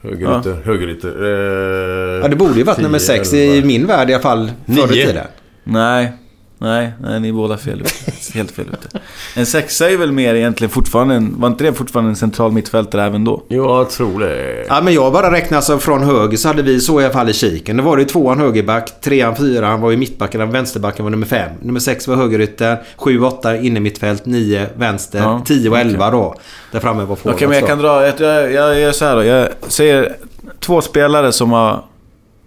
Högerytter. 0.02 0.56
Högerytter. 0.64 1.08
Eh, 1.08 2.20
ja, 2.22 2.28
det 2.28 2.36
borde 2.36 2.54
ju 2.54 2.62
varit 2.62 2.78
nummer 2.78 2.98
sex 2.98 3.32
i 3.32 3.62
min 3.64 3.86
värld 3.86 4.10
i 4.10 4.14
alla 4.14 4.22
fall. 4.22 4.52
Förr 4.66 4.92
i 4.96 5.06
tiden. 5.06 5.26
Nej. 5.64 6.12
Nej, 6.58 6.92
nej, 7.02 7.20
ni 7.20 7.28
är 7.28 7.32
båda 7.32 7.56
fel 7.56 7.80
ute. 7.80 7.90
Helt 8.34 8.50
fel 8.50 8.66
ute. 8.72 8.98
En 9.36 9.46
sexa 9.46 9.90
är 9.90 9.96
väl 9.96 10.12
mer 10.12 10.34
egentligen 10.34 10.70
fortfarande 10.70 11.14
en... 11.14 11.40
Var 11.40 11.48
inte 11.48 11.64
det 11.64 11.72
fortfarande 11.72 12.10
en 12.10 12.16
central 12.16 12.52
mittfältare 12.52 13.04
även 13.04 13.24
då? 13.24 13.42
Jo, 13.48 13.64
jag 13.64 13.90
tror 13.90 14.20
det. 14.20 14.66
Ja, 14.68 14.80
men 14.80 14.94
jag 14.94 15.12
bara 15.12 15.32
räknar 15.32 15.56
alltså 15.56 15.78
från 15.78 16.02
höger 16.02 16.36
så 16.36 16.48
hade 16.48 16.62
vi 16.62 16.80
så 16.80 17.00
i 17.00 17.04
alla 17.04 17.12
fall 17.12 17.28
i 17.28 17.32
kiken. 17.32 17.76
Då 17.76 17.82
var 17.82 17.96
det 17.96 18.02
ju 18.02 18.08
tvåan 18.08 18.40
högerback, 18.40 19.00
trean 19.00 19.36
fyran 19.36 19.80
var 19.80 19.90
ju 19.90 19.96
mittbacken, 19.96 20.50
vänsterbacken 20.50 21.04
var 21.04 21.10
nummer 21.10 21.26
fem. 21.26 21.50
Nummer 21.62 21.80
sex 21.80 22.08
var 22.08 22.16
högerytter, 22.16 22.82
sju, 22.96 23.20
åtta 23.22 23.56
inne 23.56 23.80
mittfält, 23.80 24.26
nio 24.26 24.66
vänster, 24.76 25.18
Ja, 25.18 25.42
tio 25.46 25.70
och 25.70 25.78
elva 25.78 26.10
då. 26.10 26.34
Där 26.72 26.80
framme 26.80 27.04
var 27.04 27.12
Okej, 27.12 27.22
forwards 27.22 27.42
men 27.42 27.52
jag 27.58 27.66
kan 27.66 27.78
dra... 27.78 28.06
Jag, 28.06 28.20
jag, 28.20 28.52
jag 28.52 28.80
gör 28.80 28.92
så 28.92 29.04
här 29.04 29.16
då. 29.16 29.24
Jag 29.24 29.48
säger 29.68 30.16
två 30.60 30.80
spelare 30.80 31.32
som 31.32 31.52
har 31.52 31.84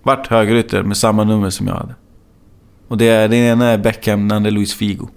varit 0.04 0.28
högerytter 0.28 0.84
med 0.84 0.98
samma 0.98 1.24
nummer 1.24 1.50
som 1.50 1.68
jag 1.68 1.74
hade. 1.74 1.96
Och 2.90 2.98
det 2.98 3.08
är, 3.08 3.28
den 3.28 3.40
ena 3.40 3.66
är 3.70 3.78
Beckham, 3.78 4.28
den 4.28 4.36
andra 4.38 4.48
är 4.48 4.52
Luis 4.52 4.74
Figo. 4.74 5.08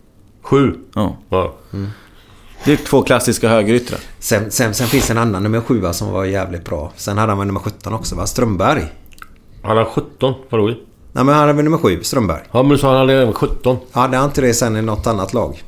Sju. 0.43 0.75
Ja. 0.95 1.17
Ja. 1.29 1.55
Det 2.65 2.73
är 2.73 2.77
två 2.77 3.03
klassiska 3.03 3.49
högeryttrar. 3.49 4.01
Sen, 4.19 4.51
sen, 4.51 4.75
sen 4.75 4.87
finns 4.87 5.11
en 5.11 5.19
annan 5.19 5.43
nummer 5.43 5.61
sjua 5.61 5.93
som 5.93 6.13
var 6.13 6.25
jävligt 6.25 6.65
bra. 6.65 6.93
Sen 6.97 7.19
hade 7.19 7.33
han 7.33 7.39
väl 7.39 7.47
nummer 7.47 7.61
17 7.61 7.95
också 7.95 8.15
va? 8.15 8.27
Strömberg. 8.27 8.93
Han 9.63 9.77
har 9.77 9.85
17. 9.85 10.35
Vadå? 10.51 10.67
Nej 10.67 10.77
men 11.13 11.29
han 11.29 11.35
hade 11.35 11.53
väl 11.53 11.65
nummer 11.65 11.79
sju, 11.79 12.03
Strömberg. 12.03 12.41
Ja, 12.53 12.63
men 12.63 12.71
du 12.73 12.79
sa 12.79 12.89
han 12.89 12.97
hade 12.97 13.13
även 13.13 13.33
17. 13.35 13.77
Hade 13.93 14.17
han 14.17 14.27
inte 14.27 14.41
det 14.41 14.55
sen 14.55 14.77
i 14.77 14.83
något 14.83 15.07
annat 15.07 15.35
lag? 15.35 15.63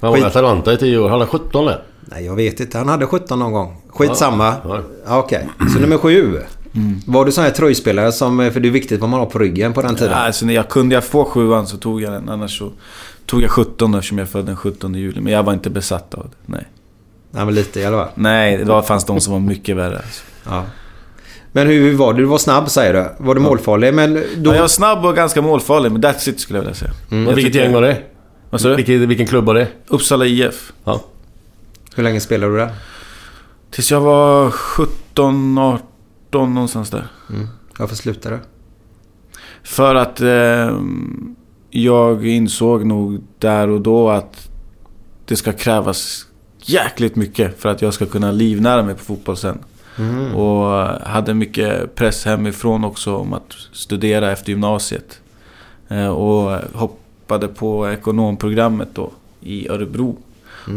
Han 0.00 0.10
var 0.10 0.18
i. 0.18 0.22
Atalanta 0.22 0.72
i 0.72 0.76
10 0.76 0.98
år. 0.98 1.08
Han 1.08 1.20
har 1.20 1.26
17 1.26 1.66
där. 1.66 1.82
Nej, 2.00 2.24
jag 2.26 2.36
vet 2.36 2.60
inte. 2.60 2.78
Han 2.78 2.88
hade 2.88 3.06
17 3.06 3.38
någon 3.38 3.52
gång. 3.52 3.76
Skitsamma. 3.88 4.54
Ja. 4.64 4.80
Ja, 5.06 5.18
Okej. 5.18 5.48
Så 5.74 5.80
nummer 5.80 5.98
sju. 5.98 6.40
Var 7.06 7.24
du 7.24 7.32
sån 7.32 7.44
här 7.44 7.50
tröjspelare 7.50 8.12
som... 8.12 8.50
För 8.52 8.60
det 8.60 8.68
är 8.68 8.72
viktigt 8.72 9.00
vad 9.00 9.10
man 9.10 9.20
har 9.20 9.26
på 9.26 9.38
ryggen 9.38 9.72
på 9.72 9.82
den 9.82 9.94
tiden. 9.94 10.12
Ja, 10.12 10.18
alltså, 10.18 10.46
när 10.46 10.54
jag 10.54 10.68
kunde 10.68 10.94
jag 10.94 11.04
få 11.04 11.24
sjuan 11.24 11.66
så 11.66 11.76
tog 11.76 12.02
jag 12.02 12.12
den. 12.12 12.28
Annars 12.28 12.58
så 12.58 12.72
tog 13.26 13.42
jag 13.42 13.50
17 13.50 13.94
eftersom 13.94 14.18
jag 14.18 14.26
är 14.26 14.30
född 14.30 14.46
den 14.46 14.56
17 14.56 14.94
juli. 14.94 15.20
Men 15.20 15.32
jag 15.32 15.42
var 15.42 15.52
inte 15.52 15.70
besatt 15.70 16.14
av 16.14 16.30
det. 16.30 16.52
Nej. 16.52 16.64
Nej, 17.30 17.44
men 17.44 17.54
lite 17.54 17.80
i 17.80 17.84
alla 17.84 17.96
fall. 17.96 18.08
Nej, 18.14 18.56
det 18.56 18.64
var, 18.64 18.82
fanns 18.82 19.04
de 19.04 19.20
som 19.20 19.32
var 19.32 19.40
mycket 19.40 19.76
värre. 19.76 19.96
Alltså. 19.96 20.22
Ja. 20.44 20.64
Men 21.52 21.66
hur, 21.66 21.94
var 21.94 22.14
du? 22.14 22.20
Du 22.20 22.26
var 22.26 22.38
snabb 22.38 22.70
säger 22.70 22.94
du. 22.94 23.24
Var 23.24 23.34
du 23.34 23.40
målfarlig? 23.40 23.94
Men 23.94 24.14
då... 24.14 24.50
Ja, 24.50 24.54
jag 24.54 24.60
var 24.60 24.68
snabb 24.68 25.04
och 25.04 25.16
ganska 25.16 25.42
målfarlig, 25.42 25.92
men 25.92 26.02
that's 26.02 26.28
it 26.28 26.40
skulle 26.40 26.58
jag 26.58 26.62
vilja 26.62 26.74
säga. 26.74 26.92
Men 27.08 27.26
Jag 27.26 27.34
vilket 27.34 27.54
gäng 27.54 27.72
var 27.72 27.82
det? 27.82 28.02
Vad 28.50 28.60
sa 28.60 28.68
du? 28.68 28.76
Vilken, 28.76 29.08
vilken 29.08 29.26
klubb 29.26 29.44
var 29.44 29.54
det? 29.54 29.68
Uppsala 29.86 30.26
IF. 30.26 30.72
Ja. 30.84 31.00
Hur 31.94 32.02
länge 32.02 32.20
spelade 32.20 32.52
du 32.52 32.58
där? 32.58 32.70
Tills 33.70 33.90
jag 33.90 34.00
var 34.00 34.50
17, 34.50 35.58
18 35.58 35.80
någonstans 36.32 36.90
där. 36.90 37.06
Varför 37.78 37.96
slutade 37.96 38.36
du? 38.36 38.40
För 39.62 39.94
att 39.94 40.20
eh, 40.20 40.80
jag 41.70 42.26
insåg 42.26 42.86
nog 42.86 43.22
där 43.38 43.68
och 43.68 43.80
då 43.80 44.10
att 44.10 44.50
det 45.24 45.36
ska 45.36 45.52
krävas 45.52 46.26
jäkligt 46.60 47.16
mycket 47.16 47.60
för 47.60 47.68
att 47.68 47.82
jag 47.82 47.94
ska 47.94 48.06
kunna 48.06 48.32
livnära 48.32 48.82
mig 48.82 48.94
på 48.94 49.04
fotboll 49.04 49.36
sen. 49.36 49.58
Och 50.34 50.66
hade 51.08 51.34
mycket 51.34 51.94
press 51.94 52.24
hemifrån 52.24 52.84
också 52.84 53.16
om 53.16 53.32
att 53.32 53.52
studera 53.72 54.32
efter 54.32 54.50
gymnasiet. 54.50 55.20
Eh, 55.88 56.08
och 56.08 56.60
hoppade 56.74 57.48
på 57.48 57.90
ekonomprogrammet 57.90 58.88
då 58.94 59.10
i 59.40 59.68
Örebro. 59.68 60.16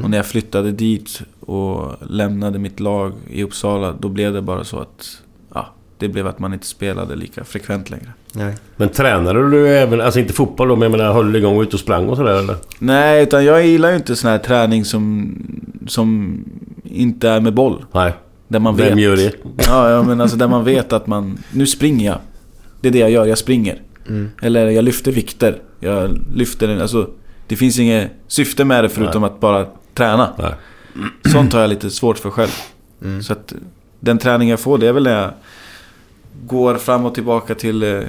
Och 0.04 0.10
när 0.10 0.18
jag 0.18 0.26
flyttade 0.26 0.72
dit 0.72 1.22
och 1.40 1.96
lämnade 2.10 2.60
mitt 2.60 2.80
lag 2.80 3.14
i 3.30 3.44
Uppsala, 3.44 3.96
då 4.00 4.10
blev 4.10 4.34
det 4.34 4.42
bara 4.42 4.64
så 4.64 4.80
att 4.80 5.22
ja, 5.54 5.74
det 5.98 6.08
blev 6.08 6.28
att 6.28 6.40
man 6.40 6.54
inte 6.54 6.68
spelade 6.68 7.16
lika 7.16 7.44
frekvent 7.44 7.90
längre. 7.90 8.14
Nej. 8.34 8.56
Men 8.76 8.90
tränade 8.90 9.50
du 9.50 9.70
även... 9.70 10.02
Alltså 10.02 10.20
inte 10.20 10.34
fotboll 10.34 10.68
då, 10.68 10.76
men 10.76 10.92
jag 10.92 10.98
menar, 11.00 11.14
höll 11.14 11.32
du 11.32 11.40
igång 11.40 11.58
och 11.58 11.62
ut 11.62 11.74
och 11.74 11.80
sprang 11.80 12.10
och 12.10 12.18
sådär 12.18 12.40
eller? 12.40 12.56
Nej, 12.80 13.24
utan 13.24 13.46
jag 13.46 13.66
gillar 13.66 13.90
ju 13.90 13.96
inte 13.96 14.16
sån 14.16 14.30
här 14.30 14.38
träning 14.38 14.86
som, 14.86 15.36
som 15.88 16.40
inte 16.84 17.30
är 17.30 17.42
med 17.42 17.54
boll. 17.54 17.86
Nej. 17.92 18.14
Där 18.48 18.60
man 18.60 18.76
Vem 18.76 18.96
vet. 18.96 19.04
gör 19.04 19.16
det? 19.16 19.36
Ja, 19.68 19.90
ja, 19.90 20.04
men 20.04 20.22
alltså 20.22 20.38
där 20.38 20.48
man 20.48 20.64
vet 20.64 20.94
att 20.94 21.08
man... 21.08 21.38
Nu 21.52 21.68
springer 21.68 22.06
jag. 22.06 22.18
Det 22.82 22.88
är 22.88 22.92
det 22.92 23.00
jag 23.00 23.12
gör, 23.12 23.26
jag 23.26 23.38
springer. 23.38 23.82
Eller 24.42 24.70
jag 24.70 24.84
lyfter 24.84 25.12
vikter. 25.12 25.58
Jag 25.80 26.20
lyfter 26.34 26.68
den, 26.68 26.82
alltså... 26.82 27.10
Det 27.48 27.56
finns 27.56 27.80
inget 27.80 28.12
syfte 28.28 28.66
med 28.66 28.84
det 28.84 28.90
förutom 28.90 29.24
att 29.24 29.40
bara 29.40 29.66
träna. 29.94 30.30
Nej. 30.38 30.54
Sånt 31.32 31.54
har 31.54 31.62
jag 31.62 31.70
lite 31.70 31.90
svårt 31.90 32.18
för 32.18 32.30
själv. 32.30 32.50
Så 33.24 33.34
att 33.34 33.54
den 34.04 34.18
träning 34.18 34.50
jag 34.50 34.60
får, 34.60 34.78
det 34.78 34.88
är 34.88 34.94
väl 34.94 35.04
när 35.04 35.22
jag 35.22 35.32
går 36.46 36.76
fram 36.76 37.06
och 37.06 37.14
tillbaka 37.16 37.56
till, 37.56 37.84
eh, 37.84 38.02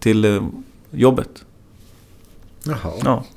till 0.00 0.24
eh, 0.24 0.42
jobbet. 0.90 1.44
Jaha. 2.64 2.92
Ja. 3.04 3.24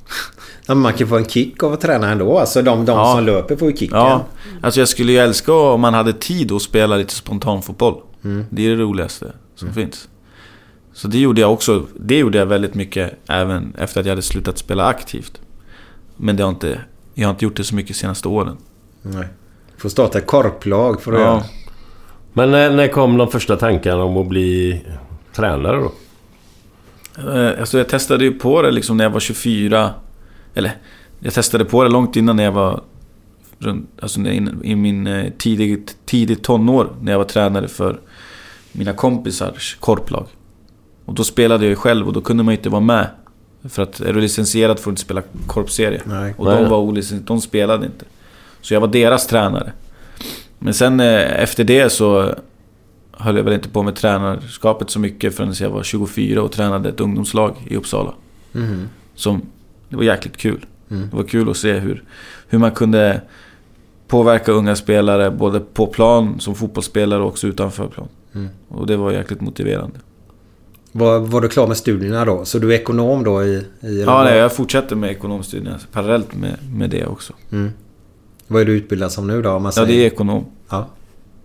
Ja, 0.66 0.76
man 0.76 0.94
kan 0.94 1.08
få 1.08 1.18
en 1.18 1.26
kick 1.26 1.64
av 1.64 1.74
att 1.74 1.82
träna 1.82 2.12
ändå. 2.12 2.38
Alltså 2.40 2.62
de, 2.62 2.86
de 2.86 2.92
Ja. 2.98 3.16
som 3.16 3.26
löper 3.26 3.56
får 3.56 3.72
ju 3.72 3.78
kicken. 3.78 3.98
Ja, 3.98 4.26
alltså 4.62 4.80
jag 4.82 4.90
skulle 4.90 5.12
ju 5.12 5.18
älska 5.18 5.54
om 5.54 5.82
man 5.82 5.94
hade 5.94 6.14
tid 6.14 6.52
att 6.52 6.62
spela 6.62 6.96
lite 6.98 7.14
spontanfotboll. 7.14 8.02
Det 8.50 8.66
är 8.66 8.70
det 8.70 8.76
roligaste 8.76 9.34
som 9.56 9.74
finns. 9.74 10.10
Så 10.94 11.08
det 11.08 11.18
gjorde 11.20 11.42
jag 11.42 11.54
också. 11.54 11.86
Det 12.00 12.18
gjorde 12.18 12.38
jag 12.38 12.46
väldigt 12.46 12.76
mycket 12.76 13.14
även 13.30 13.74
efter 13.78 14.00
att 14.00 14.06
jag 14.06 14.12
hade 14.12 14.22
slutat 14.22 14.58
spela 14.58 14.86
aktivt. 14.86 15.42
Men 16.18 16.36
det 16.36 16.44
har 16.44 16.50
inte, 16.50 16.82
jag 17.14 17.28
har 17.28 17.32
inte 17.34 17.46
gjort 17.46 17.58
det 17.58 17.64
så 17.64 17.76
mycket 17.76 17.96
de 17.96 18.00
senaste 18.00 18.28
åren. 18.28 18.58
Nej. 19.02 19.28
Får 19.78 19.90
starta 19.90 20.22
korplag 20.22 21.02
för 21.02 21.14
att 21.14 21.20
Ja. 21.20 21.26
göra. 21.26 21.44
Men 22.34 22.52
när, 22.52 22.70
när 22.72 22.88
kom 22.88 23.18
de 23.18 23.28
första 23.32 23.56
tankarna 23.58 24.04
om 24.04 24.18
att 24.18 24.28
bli 24.28 24.82
tränare 25.36 25.78
då? 25.78 25.92
Eh, 27.32 27.60
Alltså 27.60 27.78
jag 27.78 27.90
testade 27.90 28.24
ju 28.24 28.32
på 28.34 28.62
det 28.62 28.72
liksom 28.72 28.98
när 28.98 29.04
jag 29.06 29.12
var 29.12 29.20
24. 29.20 29.90
Eller, 30.54 30.72
jag 31.20 31.34
testade 31.34 31.66
på 31.66 31.84
det 31.84 31.90
långt 31.90 32.16
innan 32.16 32.36
när 32.36 32.44
jag 32.44 32.52
var... 32.52 32.82
runt- 33.60 33.88
Alltså 34.02 34.20
i 34.64 34.76
min 34.76 35.08
eh, 35.08 35.26
tidigt, 35.38 35.98
tidigt 36.06 36.44
tonår. 36.44 36.90
När 37.02 37.12
jag 37.12 37.20
var 37.20 37.26
tränare 37.26 37.68
för 37.68 38.00
mina 38.72 38.94
kompisars 38.94 39.78
korplag. 39.80 40.26
Och 41.06 41.14
då 41.14 41.24
spelade 41.24 41.64
jag 41.66 41.70
ju 41.70 41.76
själv 41.76 42.08
och 42.08 42.14
då 42.14 42.22
kunde 42.22 42.44
man 42.44 42.54
ju 42.54 42.58
inte 42.58 42.70
vara 42.70 42.82
med. 42.82 43.08
För 43.70 43.84
att 43.84 44.00
är 44.00 44.14
du 44.14 44.22
licensierad 44.22 44.80
får 44.80 44.92
du 44.92 44.94
inte 44.94 45.02
spela 45.02 45.22
korpserie. 45.48 46.02
Nej. 46.06 46.34
Och 46.38 46.46
de 46.46 46.70
var 46.70 46.78
olicensierade, 46.78 47.26
de 47.28 47.42
spelade 47.42 47.86
inte. 47.86 48.06
Så 48.62 48.74
jag 48.74 48.82
var 48.82 48.88
deras 48.88 49.28
tränare. 49.28 49.72
Men 50.64 50.74
sen 50.74 51.00
eh, 51.00 51.42
efter 51.44 51.64
det 51.64 51.90
så 51.90 52.36
höll 53.12 53.38
jag 53.38 53.44
väl 53.44 53.54
inte 53.54 53.70
på 53.70 53.84
med 53.84 53.96
tränarskapet 53.96 54.90
så 54.90 55.00
mycket 55.00 55.36
förrän 55.36 55.54
jag 55.60 55.70
var 55.70 55.84
24 55.84 56.42
och 56.42 56.52
tränade 56.52 56.90
ett 56.90 57.00
ungdomslag 57.00 57.56
i 57.68 57.76
Uppsala. 57.76 58.14
Mhm. 58.52 58.90
Som, 59.16 59.42
det 59.90 59.96
var 59.96 60.04
jäkligt 60.04 60.38
kul. 60.38 60.66
Det 60.88 61.16
var 61.16 61.24
kul 61.24 61.50
att 61.50 61.58
se 61.58 61.74
hur, 61.74 62.04
hur 62.48 62.60
man 62.60 62.72
kunde 62.72 63.22
påverka 64.08 64.52
unga 64.52 64.76
spelare 64.76 65.32
både 65.32 65.60
på 65.60 65.88
plan 65.88 66.40
som 66.40 66.56
fotbollsspelare 66.56 67.22
och 67.22 67.28
också 67.28 67.48
utanför 67.48 67.88
plan. 67.88 68.08
Och 68.68 68.88
det 68.88 68.98
var 68.98 69.12
jäkligt 69.12 69.42
motiverande. 69.42 70.00
Var, 70.92 71.20
var 71.20 71.42
du 71.42 71.50
klar 71.50 71.68
med 71.68 71.78
studierna 71.78 72.26
då? 72.26 72.46
Så 72.46 72.60
du 72.60 72.74
är 72.74 72.80
ekonom 72.80 73.24
då 73.24 73.44
i... 73.44 73.66
i 73.82 74.04
Ja, 74.04 74.24
nej, 74.24 74.38
jag 74.38 74.56
fortsätter 74.56 74.96
med 74.96 75.12
ekonomstudierna 75.12 75.80
parallellt 75.92 76.36
med, 76.36 76.58
med 76.74 76.90
det 76.90 77.06
också. 77.06 77.34
Vad 78.52 78.62
är 78.62 78.66
du 78.66 78.72
utbildad 78.74 79.12
som 79.12 79.28
nu 79.28 79.42
då? 79.42 79.50
Om 79.52 79.64
man 79.64 79.68
Ja, 79.70 79.72
säger? 79.72 79.88
det 79.88 79.94
är 79.94 80.08
ekonom. 80.08 80.46
Ja. 80.70 80.88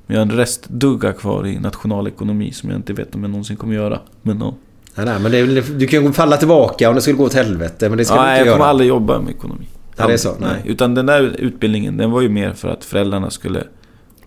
Jag 0.07 0.17
har 0.17 0.23
en 0.23 0.31
restdugga 0.33 1.13
kvar 1.13 1.47
i 1.47 1.59
nationalekonomi 1.59 2.53
som 2.53 2.71
jag 2.71 2.79
inte 2.79 2.93
vet 2.93 3.15
om 3.15 3.23
jag 3.23 3.31
någonsin 3.31 3.57
kommer 3.57 3.75
göra. 3.75 4.01
Men 4.23 4.39
ja. 4.41 4.55
Nej, 4.95 5.07
nej, 5.07 5.19
men 5.21 5.33
det 5.33 5.79
du 5.79 5.87
kan 5.87 6.05
ju 6.05 6.13
falla 6.13 6.37
tillbaka 6.37 6.89
om 6.89 6.95
det 6.95 7.01
skulle 7.01 7.17
gå 7.17 7.25
åt 7.25 7.35
helvete. 7.35 7.89
Men 7.89 7.99
det 7.99 8.05
ska 8.05 8.15
Ja, 8.15 8.23
du 8.23 8.29
inte 8.29 8.39
jag 8.39 8.47
göra. 8.47 8.57
kommer 8.57 8.71
aldrig 8.71 8.89
jobba 8.89 9.21
med 9.21 9.31
ekonomi. 9.35 9.67
Ja, 9.97 10.07
det 10.07 10.13
är 10.13 10.17
så? 10.17 10.29
Nej. 10.31 10.39
Nej. 10.53 10.63
Utan 10.65 10.95
den 10.95 11.07
där 11.07 11.23
utbildningen, 11.39 11.97
den 11.97 12.11
var 12.11 12.21
ju 12.21 12.29
mer 12.29 12.53
för 12.53 12.69
att 12.69 12.85
föräldrarna 12.85 13.31
skulle 13.31 13.65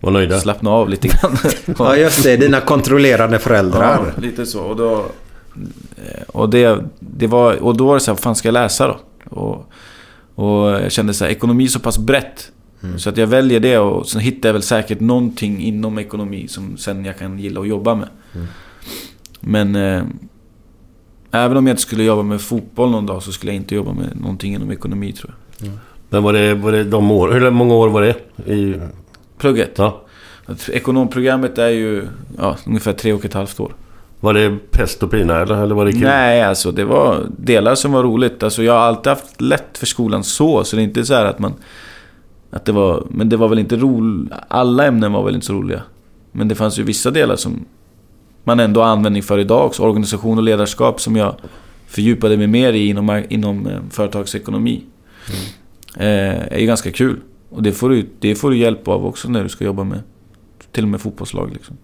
Var 0.00 0.10
nöjda? 0.10 0.38
slappna 0.40 0.70
av 0.70 0.88
lite 0.88 1.08
grann. 1.08 1.36
Ja, 1.78 1.96
just 1.96 2.22
det. 2.22 2.36
Dina 2.36 2.60
kontrollerande 2.60 3.38
föräldrar. 3.38 4.04
Ja, 4.16 4.22
lite 4.22 4.46
så. 4.46 4.60
Och 4.62 4.76
då... 4.76 4.94
eh, 5.96 6.22
Och, 6.28 6.50
det, 6.50 6.78
det 7.00 7.26
var, 7.26 7.62
och 7.62 7.76
då 7.76 7.86
var 7.86 7.94
det 7.94 8.00
så 8.00 8.10
här, 8.10 8.14
vad 8.16 8.20
fan 8.22 8.34
ska 8.34 8.48
jag 8.48 8.52
läsa 8.52 8.86
då? 8.88 8.98
Och, 9.36 9.72
och 10.44 10.70
jag 10.70 10.92
kände 10.92 11.14
så 11.14 11.24
här, 11.24 11.30
ekonomi 11.32 11.64
är 11.64 11.68
så 11.68 11.80
pass 11.80 11.98
brett. 11.98 12.52
Så 12.98 13.10
att 13.10 13.16
jag 13.16 13.26
väljer 13.26 13.60
det 13.60 13.78
och 13.78 14.06
sen 14.08 14.20
hittar 14.20 14.48
jag 14.48 14.52
väl 14.52 14.62
säkert 14.62 15.00
någonting 15.00 15.62
inom 15.62 15.98
ekonomi 15.98 16.48
som 16.48 16.76
sen 16.76 17.04
jag 17.04 17.18
kan 17.18 17.38
gilla 17.38 17.60
att 17.60 17.68
jobba 17.68 17.94
med. 17.94 18.08
Men... 19.40 19.76
Eh, 19.76 20.02
Även 21.32 21.56
om 21.56 21.66
jag 21.66 21.72
inte 21.72 21.82
skulle 21.82 22.04
jobba 22.04 22.22
med 22.22 22.40
fotboll 22.40 22.90
någon 22.90 23.06
dag 23.06 23.22
så 23.22 23.32
skulle 23.32 23.52
jag 23.52 23.56
inte 23.56 23.74
jobba 23.74 23.92
med 23.92 24.20
någonting 24.20 24.54
inom 24.54 24.70
ekonomi 24.70 25.12
tror 25.12 25.34
jag. 25.58 25.70
Men 26.08 26.22
var 26.22 26.32
det, 26.32 26.54
var 26.54 26.72
det 26.72 26.84
de 26.84 27.10
år... 27.10 27.32
Hur 27.32 27.50
många 27.50 27.74
år 27.74 27.88
var 27.88 28.02
det? 28.02 28.52
I, 28.52 28.80
Plugget? 29.38 29.70
ja. 29.76 30.02
Ekonomprogrammet 30.72 31.58
är 31.58 31.68
ju 31.68 32.06
ja, 32.38 32.56
ungefär 32.66 32.92
tre 32.92 33.12
och 33.12 33.24
ett 33.24 33.34
halvt 33.34 33.60
år. 33.60 33.74
Var 34.20 34.34
det 34.34 34.58
pest 34.70 35.02
och 35.02 35.10
pina 35.10 35.40
eller, 35.40 35.62
eller 35.62 35.74
var 35.74 35.84
det 35.84 35.92
kul? 35.92 36.00
Nej, 36.00 36.42
alltså 36.42 36.72
det 36.72 36.84
var 36.84 37.26
delar 37.38 37.74
som 37.74 37.92
var 37.92 38.02
roligt. 38.02 38.42
Alltså 38.42 38.62
jag 38.62 38.72
har 38.72 38.80
alltid 38.80 39.10
haft 39.10 39.40
lätt 39.40 39.78
för 39.78 39.86
skolan 39.86 40.24
så, 40.24 40.64
så 40.64 40.76
det 40.76 40.82
är 40.82 40.84
inte 40.84 41.04
så 41.04 41.14
här 41.14 41.24
att 41.24 41.38
man... 41.38 41.54
Att 42.50 42.64
det 42.64 42.72
var... 42.72 43.06
Men 43.10 43.28
det 43.28 43.36
var 43.36 43.48
väl 43.48 43.58
inte 43.58 43.76
roligt... 43.76 44.32
Alla 44.48 44.86
ämnen 44.86 45.12
var 45.12 45.24
väl 45.24 45.34
inte 45.34 45.46
så 45.46 45.52
roliga. 45.52 45.82
Men 46.32 46.48
det 46.48 46.54
fanns 46.54 46.78
ju 46.78 46.82
vissa 46.82 47.10
delar 47.10 47.36
som 47.36 47.64
man 48.44 48.60
ändå 48.60 48.82
har 48.82 48.88
användning 48.88 49.22
för 49.22 49.38
idag 49.38 49.66
också. 49.66 49.82
Organisation 49.82 50.38
och 50.38 50.44
ledarskap 50.44 51.00
som 51.00 51.16
jag 51.16 51.34
fördjupade 51.86 52.36
mig 52.36 52.46
mer 52.46 52.72
i 52.72 52.88
inom, 52.88 53.22
inom 53.28 53.66
eh, 53.66 53.78
företagsekonomi. 53.90 54.82
Eh, 55.96 56.52
är 56.52 56.58
ju 56.58 56.66
ganska 56.66 56.92
kul. 56.92 57.20
Och 57.50 57.62
det 57.62 57.72
får, 57.72 57.90
du, 57.90 58.06
det 58.18 58.34
får 58.34 58.50
du 58.50 58.56
hjälp 58.56 58.88
av 58.88 59.06
också 59.06 59.28
när 59.28 59.42
du 59.42 59.48
ska 59.48 59.64
jobba 59.64 59.84
med 59.84 60.00
till 60.72 60.84
och 60.84 60.88
med 60.88 61.00
fotbollslag. 61.00 61.50
Liksom. 61.52 61.76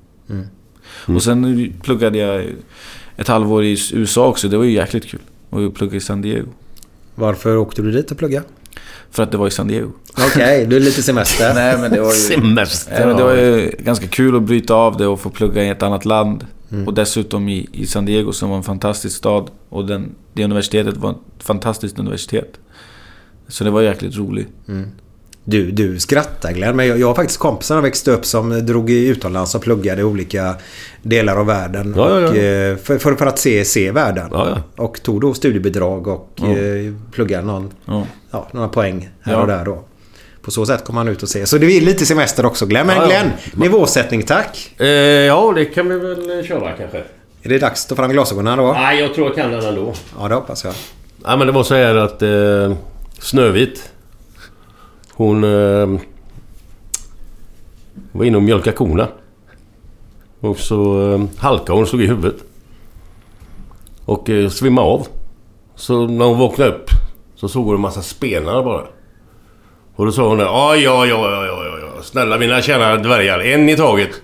Och 1.14 1.22
sen 1.22 1.72
pluggade 1.82 2.18
jag 2.18 2.44
ett 3.16 3.28
halvår 3.28 3.64
i 3.64 3.76
USA 3.92 4.26
också. 4.26 4.48
Det 4.48 4.56
var 4.56 4.64
ju 4.64 4.72
jäkligt 4.72 5.06
kul. 5.06 5.20
Och 5.50 5.62
jag 5.62 5.74
pluggade 5.74 5.96
i 5.96 6.00
San 6.00 6.22
Diego. 6.22 6.48
Varför 7.14 7.56
åkte 7.56 7.82
du 7.82 7.92
dit 7.92 8.10
och 8.10 8.18
plugga? 8.18 8.42
För 9.10 9.22
att 9.22 9.32
det 9.32 9.38
var 9.38 9.46
i 9.46 9.50
San 9.50 9.68
Diego. 9.68 9.90
Okej, 10.18 10.66
du 10.66 10.76
är 10.76 10.80
lite 10.80 11.02
semester. 11.02 11.54
Nej 11.54 11.78
men 11.78 11.90
det 11.90 12.00
var 12.00 12.12
ju... 12.12 12.14
Semester. 12.14 12.92
Nej, 12.92 13.06
men 13.06 13.16
det 13.16 13.22
var 13.22 13.34
ju 13.34 13.72
ganska 13.78 14.06
kul 14.06 14.36
att 14.36 14.42
bryta 14.42 14.74
av 14.74 14.96
det 14.96 15.06
och 15.06 15.20
få 15.20 15.30
plugga 15.30 15.64
i 15.64 15.68
ett 15.68 15.82
annat 15.82 16.04
land. 16.04 16.46
Och 16.86 16.94
dessutom 16.94 17.48
i, 17.48 17.68
i 17.72 17.86
San 17.86 18.04
Diego 18.06 18.32
som 18.32 18.50
var 18.50 18.56
en 18.56 18.62
fantastisk 18.62 19.16
stad. 19.16 19.50
Och 19.68 19.86
den, 19.86 20.14
det 20.32 20.44
universitetet 20.44 20.96
var 20.96 21.10
ett 21.10 21.42
fantastiskt 21.44 21.98
universitet. 21.98 22.58
Så 23.48 23.64
det 23.64 23.70
var 23.70 23.82
jäkligt 23.82 24.16
roligt. 24.16 24.48
Du, 25.48 25.70
du 25.70 25.98
skrattar 25.98 26.52
Glenn, 26.52 26.76
men 26.76 26.86
jag, 26.86 26.98
jag 26.98 27.06
har 27.06 27.14
faktiskt 27.14 27.38
kompisar 27.38 27.74
som 27.74 27.82
växte 27.82 28.10
upp 28.10 28.24
som 28.26 28.66
drog 28.66 28.90
i 28.90 29.06
utomlands 29.08 29.54
och 29.54 29.62
pluggade 29.62 30.00
i 30.00 30.04
olika 30.04 30.54
delar 31.02 31.36
av 31.36 31.46
världen. 31.46 31.94
Ja, 31.96 32.10
ja, 32.10 32.20
ja. 32.20 32.28
Och, 32.28 32.36
eh, 32.36 32.76
för, 32.76 32.98
för, 32.98 33.14
för 33.14 33.26
att 33.26 33.38
se, 33.38 33.64
se 33.64 33.90
världen. 33.90 34.28
Ja, 34.32 34.48
ja. 34.76 34.84
Och 34.84 35.02
tog 35.02 35.20
då 35.20 35.34
studiebidrag 35.34 36.06
och 36.06 36.30
Ja. 36.36 36.46
eh, 36.56 36.92
pluggade 37.12 37.46
någon, 37.46 37.70
Ja. 37.84 38.06
ja, 38.30 38.48
några 38.52 38.68
poäng 38.68 39.08
här 39.22 39.32
Ja. 39.32 39.40
och 39.40 39.46
där 39.46 39.64
då. 39.64 39.84
På 40.42 40.50
så 40.50 40.66
sätt 40.66 40.84
kom 40.84 40.94
man 40.94 41.08
ut 41.08 41.22
och 41.22 41.28
se. 41.28 41.46
Så 41.46 41.58
det 41.58 41.66
är 41.66 41.80
lite 41.80 42.06
semester 42.06 42.46
också 42.46 42.66
Glenn. 42.66 42.86
Men 42.86 42.96
Ja, 42.96 43.02
ja. 43.02 43.08
Glenn, 43.08 43.30
nivåsättning 43.54 44.22
tack. 44.22 44.74
Eh, 44.80 44.86
ja, 44.86 45.52
det 45.56 45.64
kan 45.64 45.88
vi 45.88 45.98
väl 45.98 46.44
köra 46.48 46.72
kanske. 46.72 46.98
Är 47.42 47.48
det 47.48 47.58
dags 47.58 47.82
att 47.84 47.88
ta 47.88 47.94
fram 47.96 48.10
glasögonen 48.12 48.58
då? 48.58 48.72
Nej, 48.72 49.00
jag 49.00 49.14
tror 49.14 49.26
jag 49.26 49.36
kan 49.36 49.50
den 49.50 49.64
ändå. 49.64 49.94
Ja, 50.20 50.28
det 50.28 50.34
hoppas 50.34 50.64
jag. 50.64 50.74
Ja, 51.24 51.36
men 51.36 51.46
det 51.46 51.52
var 51.52 51.62
så 51.62 51.74
här 51.74 51.94
att 51.94 52.22
eh, 52.22 52.76
Snövit... 53.18 53.90
Hon... 55.16 55.44
Eh, 55.44 56.00
var 58.12 58.24
inne 58.24 58.36
och 58.36 58.42
mjölkade 58.42 58.76
korna. 58.76 59.08
Och 60.40 60.58
så 60.58 61.10
eh, 61.12 61.24
halkade 61.36 61.72
hon 61.72 61.82
och 61.82 61.88
slog 61.88 62.02
i 62.02 62.06
huvudet. 62.06 62.36
Och 64.04 64.30
eh, 64.30 64.48
svimmade 64.48 64.88
av. 64.88 65.06
Så 65.74 66.06
när 66.06 66.24
hon 66.24 66.38
vaknade 66.38 66.70
upp 66.70 66.90
så 67.34 67.48
såg 67.48 67.64
hon 67.64 67.74
en 67.74 67.80
massa 67.80 68.02
spenar 68.02 68.62
bara. 68.62 68.86
Och 69.96 70.06
då 70.06 70.12
sa 70.12 70.28
hon 70.28 70.38
ja, 70.38 70.76
ja, 70.76 71.02
oj, 71.02 71.12
oj, 71.14 71.28
oj, 71.28 71.50
oj, 71.50 71.70
oj, 71.74 71.90
oj. 71.96 72.04
Snälla 72.04 72.38
mina 72.38 72.62
kära 72.62 72.96
dvärgar, 72.96 73.40
en 73.40 73.68
i 73.68 73.76
taget. 73.76 74.22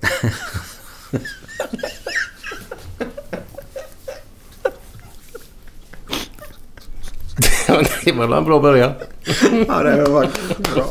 det 8.04 8.12
var 8.12 8.36
en 8.36 8.44
bra 8.44 8.60
början. 8.60 8.92
Ja, 9.68 9.82
det 9.82 10.04
var 10.10 10.28
bra. 10.74 10.84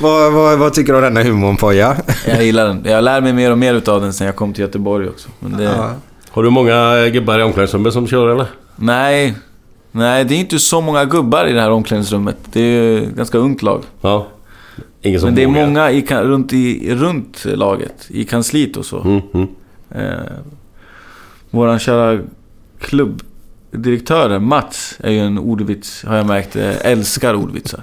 vad, 0.00 0.32
vad, 0.32 0.58
vad 0.58 0.74
tycker 0.74 0.92
du 0.92 0.98
om 0.98 1.04
denna 1.04 1.22
humorn 1.22 1.56
Poja? 1.56 1.96
Jag 2.26 2.44
gillar 2.44 2.66
den. 2.66 2.82
Jag 2.84 3.04
lär 3.04 3.20
mig 3.20 3.32
mer 3.32 3.50
och 3.52 3.58
mer 3.58 3.74
utav 3.74 4.00
den 4.00 4.12
sen 4.12 4.26
jag 4.26 4.36
kom 4.36 4.52
till 4.52 4.62
Göteborg 4.62 5.08
också. 5.08 5.28
Men 5.38 5.56
det, 5.56 5.64
Ja. 5.64 5.92
Har 6.30 6.42
du 6.42 6.50
många 6.50 7.08
gubbar 7.08 7.38
i 7.38 7.42
omklädningsrummet 7.42 7.92
som 7.92 8.06
kör 8.06 8.28
eller? 8.28 8.46
Nej. 8.76 9.34
Nej, 9.92 10.24
det 10.24 10.34
är 10.34 10.38
inte 10.38 10.58
så 10.58 10.80
många 10.80 11.04
gubbar 11.04 11.46
i 11.46 11.52
det 11.52 11.60
här 11.60 11.70
omklädningsrummet. 11.70 12.36
Det 12.52 12.60
är 12.60 13.02
ett 13.02 13.08
ganska 13.08 13.38
ungt 13.38 13.62
lag. 13.62 13.82
Ja. 14.00 14.26
Ingen 15.02 15.20
som 15.20 15.26
Men 15.26 15.34
det 15.34 15.42
är 15.42 15.66
många 15.66 15.90
i, 15.90 16.06
runt, 16.10 16.52
i, 16.52 16.94
runt 16.94 17.44
laget. 17.44 18.06
I 18.08 18.24
kansliet 18.24 18.76
och 18.76 18.86
så. 18.86 19.00
Mm, 19.00 19.20
mm. 19.34 19.48
Eh, 19.90 20.32
våran 21.50 21.78
kära 21.78 22.20
klubbdirektör 23.70 24.38
Mats 24.38 24.94
är 25.00 25.10
ju 25.10 25.18
en 25.20 25.38
ordvits, 25.38 26.04
har 26.04 26.16
jag 26.16 26.26
märkt, 26.26 26.56
eh, 26.56 26.86
älskar 26.86 27.34
ordvitsar. 27.34 27.80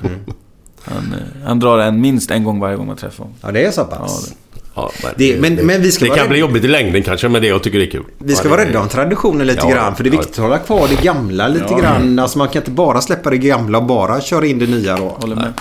Han, 0.84 1.14
eh, 1.14 1.46
han 1.48 1.60
drar 1.60 1.80
en 1.80 2.02
minst 2.02 2.32
en 2.32 2.44
gång 2.44 2.60
varje 2.60 2.76
gång 2.78 2.88
man 2.88 2.96
träffar 2.96 3.24
honom. 3.24 3.38
Ja, 3.42 3.52
det 3.52 3.66
är 3.66 3.72
så 3.72 3.82
Ja, 3.92 3.98
pass. 3.98 4.30
det- 4.30 4.36
Ja, 4.78 4.92
men, 5.40 5.56
Det- 5.56 5.64
men- 5.64 5.82
vi 5.82 5.92
ska 5.92 6.06
det 6.06 6.10
kan 6.10 6.18
rädda- 6.18 6.30
bli 6.30 6.40
jobbigt 6.40 6.64
i 6.64 6.68
längden 6.68 7.04
kanske, 7.04 7.30
men 7.30 7.42
det 7.42 7.48
jag 7.48 7.64
tycker 7.64 7.80
det 7.80 7.86
är 7.86 7.92
kul. 7.92 8.04
Vi 8.18 8.36
ska 8.36 8.48
Ja, 8.48 8.50
vara 8.50 8.62
det- 8.62 8.68
rädda 8.70 8.80
om 8.82 8.88
traditionen 8.90 9.48
lite 9.48 9.60
Ja, 9.68 9.74
grann. 9.76 9.96
För 9.96 10.04
det 10.04 10.10
är 10.10 10.14
ja. 10.14 10.20
viktigt 10.20 10.38
att 10.40 10.44
hålla 10.44 10.58
kvar 10.58 10.88
det 10.90 11.04
gamla 11.04 11.48
lite 11.48 11.66
Ja. 11.70 11.78
grann. 11.80 12.20
Alltså 12.20 12.38
man 12.38 12.48
kan 12.48 12.62
inte 12.62 12.72
bara 12.72 13.02
släppa 13.02 13.30
det 13.30 13.38
gamla 13.38 13.78
och 13.78 13.84
bara 13.84 14.22
köra 14.22 14.46
in 14.46 14.60
det 14.60 14.68
nya 14.68 14.98
då. 14.98 15.04
Håller 15.10 15.36
med. 15.36 15.54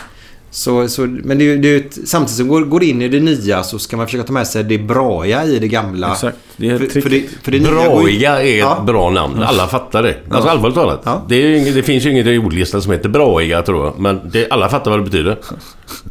Så, 0.56 0.88
så, 0.88 1.00
men 1.24 1.38
det, 1.38 1.44
är 1.44 1.46
ju- 1.46 1.58
det 1.58 1.94
samtidigt 2.08 2.36
som 2.36 2.48
går, 2.48 2.60
går 2.60 2.82
in 2.84 3.02
i 3.02 3.08
det 3.08 3.20
nya 3.20 3.62
så 3.62 3.78
ska 3.78 3.96
man 3.96 4.06
försöka 4.06 4.24
ta 4.24 4.32
med 4.32 4.46
sig 4.46 4.64
det 4.64 4.78
braiga 4.78 5.44
i 5.44 5.58
det 5.58 5.68
gamla. 5.68 6.12
Exakt. 6.12 6.36
Det 6.56 6.70
är 6.70 6.78
För, 6.78 7.00
för, 7.00 7.10
det, 7.10 7.22
för 7.42 7.50
det 7.52 7.60
Braiga 7.60 8.42
är 8.42 8.58
Ja. 8.58 8.76
ett 8.78 8.86
bra 8.86 9.10
namn. 9.10 9.42
Alla 9.42 9.66
fattar 9.68 10.02
det. 10.02 10.16
Alltså 10.30 10.48
allvarligt 10.50 10.74
talat. 10.74 11.00
Ja. 11.04 11.24
Det, 11.28 11.58
det 11.70 11.82
finns 11.82 12.06
ju 12.06 12.10
inget 12.10 12.26
i 12.26 12.38
ordlistan 12.38 12.82
som 12.82 12.92
heter 12.92 13.08
braiga 13.08 13.62
tror 13.62 13.84
jag. 13.86 13.98
Men 13.98 14.20
det, 14.32 14.50
alla 14.50 14.68
fattar 14.68 14.90
vad 14.90 15.00
det 15.00 15.04
betyder. 15.04 15.38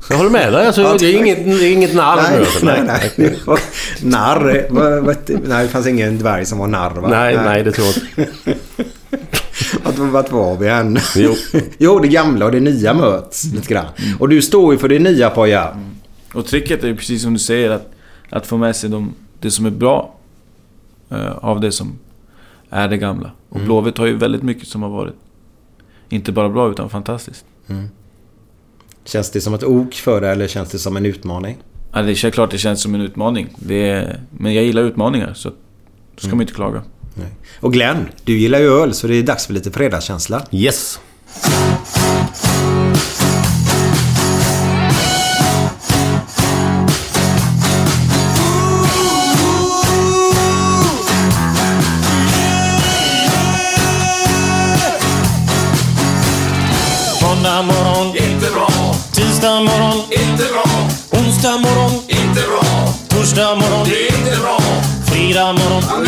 Jag 0.09 0.17
håller 0.17 0.29
med 0.29 0.53
dig. 0.53 0.65
Alltså, 0.67 0.81
Ja, 0.81 0.95
det, 0.99 1.05
är 1.05 1.17
inget, 1.17 1.45
det 1.45 1.51
är 1.67 1.71
inget 1.73 1.93
narr 1.93 2.15
nu. 2.17 2.23
Nej, 2.31 2.39
Alltså. 2.39 2.65
nej, 2.65 2.81
nej. 2.87 3.11
Det 3.15 3.33
var- 3.47 3.59
Narr. 4.01 4.67
Nej, 5.47 5.63
det 5.63 5.69
fanns 5.69 5.87
ingen 5.87 6.17
dvärg 6.17 6.45
som 6.45 6.57
var 6.57 6.67
narr 6.67 7.01
va? 7.01 7.07
Nej, 7.07 7.35
nej, 7.45 7.63
det 7.63 7.71
tror 7.71 7.87
jag 7.87 8.25
inte. 8.25 8.33
Vart, 9.83 9.97
vart 9.97 10.31
var 10.31 10.57
vi 10.57 10.67
än? 10.67 10.97
Jo. 11.15 11.35
jo, 11.77 11.99
det 11.99 12.07
gamla 12.07 12.45
och 12.45 12.51
det 12.51 12.59
nya 12.59 12.93
möts 12.93 13.45
lite 13.53 13.73
grann. 13.73 13.85
Och 14.19 14.29
du 14.29 14.41
står 14.41 14.73
ju 14.73 14.79
för 14.79 14.89
det 14.89 14.99
nya 14.99 15.29
Poja. 15.29 15.77
Och 16.33 16.45
tricket 16.45 16.83
är 16.83 16.87
ju 16.87 16.95
precis 16.95 17.21
som 17.21 17.33
du 17.33 17.39
säger 17.39 17.69
att, 17.69 17.91
att 18.29 18.47
få 18.47 18.57
med 18.57 18.75
sig 18.75 18.89
de, 18.89 19.13
det 19.39 19.51
som 19.51 19.65
är 19.65 19.71
bra 19.71 20.15
eh, 21.09 21.31
av 21.31 21.59
det 21.61 21.71
som 21.71 21.99
är 22.69 22.87
det 22.87 22.97
gamla. 22.97 23.31
Och 23.49 23.59
Blåvitt 23.59 23.97
har 23.97 24.05
ju 24.05 24.17
väldigt 24.17 24.43
mycket 24.43 24.67
som 24.67 24.81
har 24.83 24.89
varit 24.89 25.15
inte 26.09 26.31
bara 26.31 26.49
bra 26.49 26.71
utan 26.71 26.89
fantastiskt. 26.89 27.45
Känns 29.05 29.31
det 29.31 29.41
som 29.41 29.53
ett 29.53 29.63
ok 29.63 29.93
för 29.93 30.21
dig 30.21 30.31
eller 30.31 30.47
känns 30.47 30.69
det 30.69 30.79
som 30.79 30.97
en 30.97 31.05
utmaning? 31.05 31.57
Ja, 31.93 32.01
det 32.01 32.23
är 32.23 32.31
klart 32.31 32.51
det 32.51 32.57
känns 32.57 32.81
som 32.81 32.95
en 32.95 33.01
utmaning. 33.01 33.47
Det 33.55 33.89
är, 33.89 34.19
men 34.29 34.53
jag 34.53 34.63
gillar 34.63 34.81
utmaningar 34.81 35.33
så 35.33 35.49
då 36.15 36.21
ska 36.21 36.29
man 36.29 36.41
inte 36.41 36.53
klaga. 36.53 36.83
Nej. 37.13 37.27
Och 37.59 37.73
Glenn, 37.73 38.09
du 38.23 38.37
gillar 38.37 38.59
ju 38.59 38.81
öl 38.81 38.93
så 38.93 39.07
det 39.07 39.15
är 39.15 39.23
dags 39.23 39.45
för 39.45 39.53
lite 39.53 39.71
fredagskänsla. 39.71 40.41
Yes. 40.51 40.99
Måndag 57.21 57.61
morgon, 57.61 58.07
inte 58.07 58.51
bra. 58.53 58.95
Tisdag 59.13 59.59
morgon, 59.59 60.03
inte 60.11 60.43
bra. 60.53 60.63
Onsdag 61.11 61.57
morgon, 61.57 61.91
inte 62.07 62.41
bra. 62.41 62.93
Torsdag 63.09 63.55
morgon, 63.55 63.87
det 63.89 64.07
är 64.07 64.17
inte 64.17 64.39
bra. 64.41 64.59
Fredag 65.05 65.53
morgon. 65.53 66.07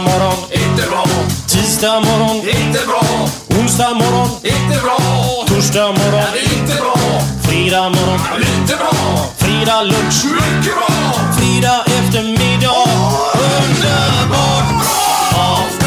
Morgon, 0.00 0.36
inte 0.52 0.88
bra. 0.90 1.04
Tisdag 1.48 2.00
morgon, 2.00 2.36
inte 2.36 2.86
bra. 2.86 3.02
Onsdag 3.60 3.94
morgon, 3.94 4.28
inte 4.42 4.80
bra. 4.82 4.98
Torsdag 5.46 5.86
morgon, 5.92 6.28
inte 6.54 6.74
bra. 6.74 6.94
Fredag 7.42 7.88
morgon, 7.88 8.20
lite 8.38 8.76
bra. 8.76 8.92
Fredag 9.36 9.82
lunch, 9.82 10.24
mycket 10.24 10.74
bra. 10.74 11.12
Fredag 11.38 11.84
eftermiddag, 11.86 12.84
underbart 13.34 14.68
bra. 14.68 15.85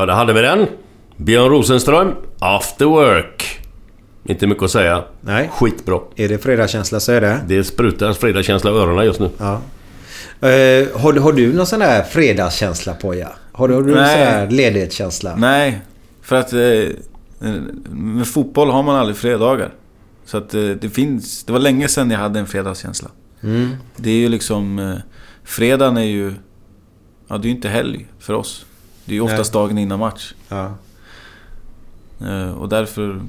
Ja, 0.00 0.06
där 0.06 0.14
hade 0.14 0.32
vi 0.32 0.40
den. 0.40 0.66
Björn 1.16 1.48
Rosenström, 1.50 2.14
After 2.38 2.84
Work. 2.84 3.60
Inte 4.24 4.46
mycket 4.46 4.62
att 4.64 4.70
säga. 4.70 5.04
Nej. 5.20 5.50
Skitbra. 5.52 6.00
Är 6.16 6.28
det 6.28 6.38
fredagskänsla 6.38 7.00
så 7.00 7.12
är 7.12 7.20
det. 7.20 7.40
Det 7.46 7.64
sprutar 7.64 8.12
fredagskänsla 8.12 8.70
i 8.70 8.74
öronen 8.74 9.04
just 9.04 9.20
nu. 9.20 9.30
Ja. 9.38 9.52
Eh, 10.48 11.00
har, 11.00 11.12
du- 11.12 11.20
har 11.20 11.32
du 11.32 11.52
någon 11.52 11.66
sån 11.66 11.78
där 11.80 12.02
fredagskänsla 12.02 12.94
på 12.94 13.14
ja? 13.14 13.28
Har 13.52 13.68
du, 13.68 13.74
har 13.74 13.82
du 13.82 13.88
någon 13.88 13.96
Nej. 14.02 14.26
sån 14.26 14.34
där 14.34 14.50
ledighetskänsla? 14.50 15.36
Nej, 15.36 15.80
för 16.22 16.36
att 16.36 16.52
eh, 16.52 17.48
med 17.90 18.26
fotboll 18.26 18.70
har 18.70 18.82
man 18.82 18.96
aldrig 18.96 19.16
fredagar. 19.16 19.70
Så 20.24 20.36
att 20.38 20.54
eh, 20.54 20.60
det 20.62 20.90
finns... 20.90 21.44
Det 21.44 21.52
var 21.52 21.60
länge 21.60 21.88
sedan 21.88 22.10
jag 22.10 22.18
hade 22.18 22.38
en 22.40 22.46
fredagskänsla. 22.46 23.08
Mm. 23.42 23.70
Det 23.96 24.10
är 24.10 24.14
ju 24.16 24.28
liksom... 24.28 24.78
Eh, 24.78 24.94
fredagen 25.44 25.96
är 25.96 26.02
ju... 26.02 26.34
Ja, 27.28 27.38
det 27.38 27.42
är 27.46 27.50
ju 27.50 27.54
inte 27.56 27.68
helg 27.68 28.06
för 28.18 28.34
oss. 28.34 28.64
Det 29.10 29.14
är 29.14 29.16
ju 29.16 29.20
oftast 29.20 29.52
dagen 29.52 29.78
innan 29.78 29.98
match. 29.98 30.34
Ja. 30.48 30.74
Eh, 32.26 32.50
och 32.50 32.68
därför... 32.68 33.20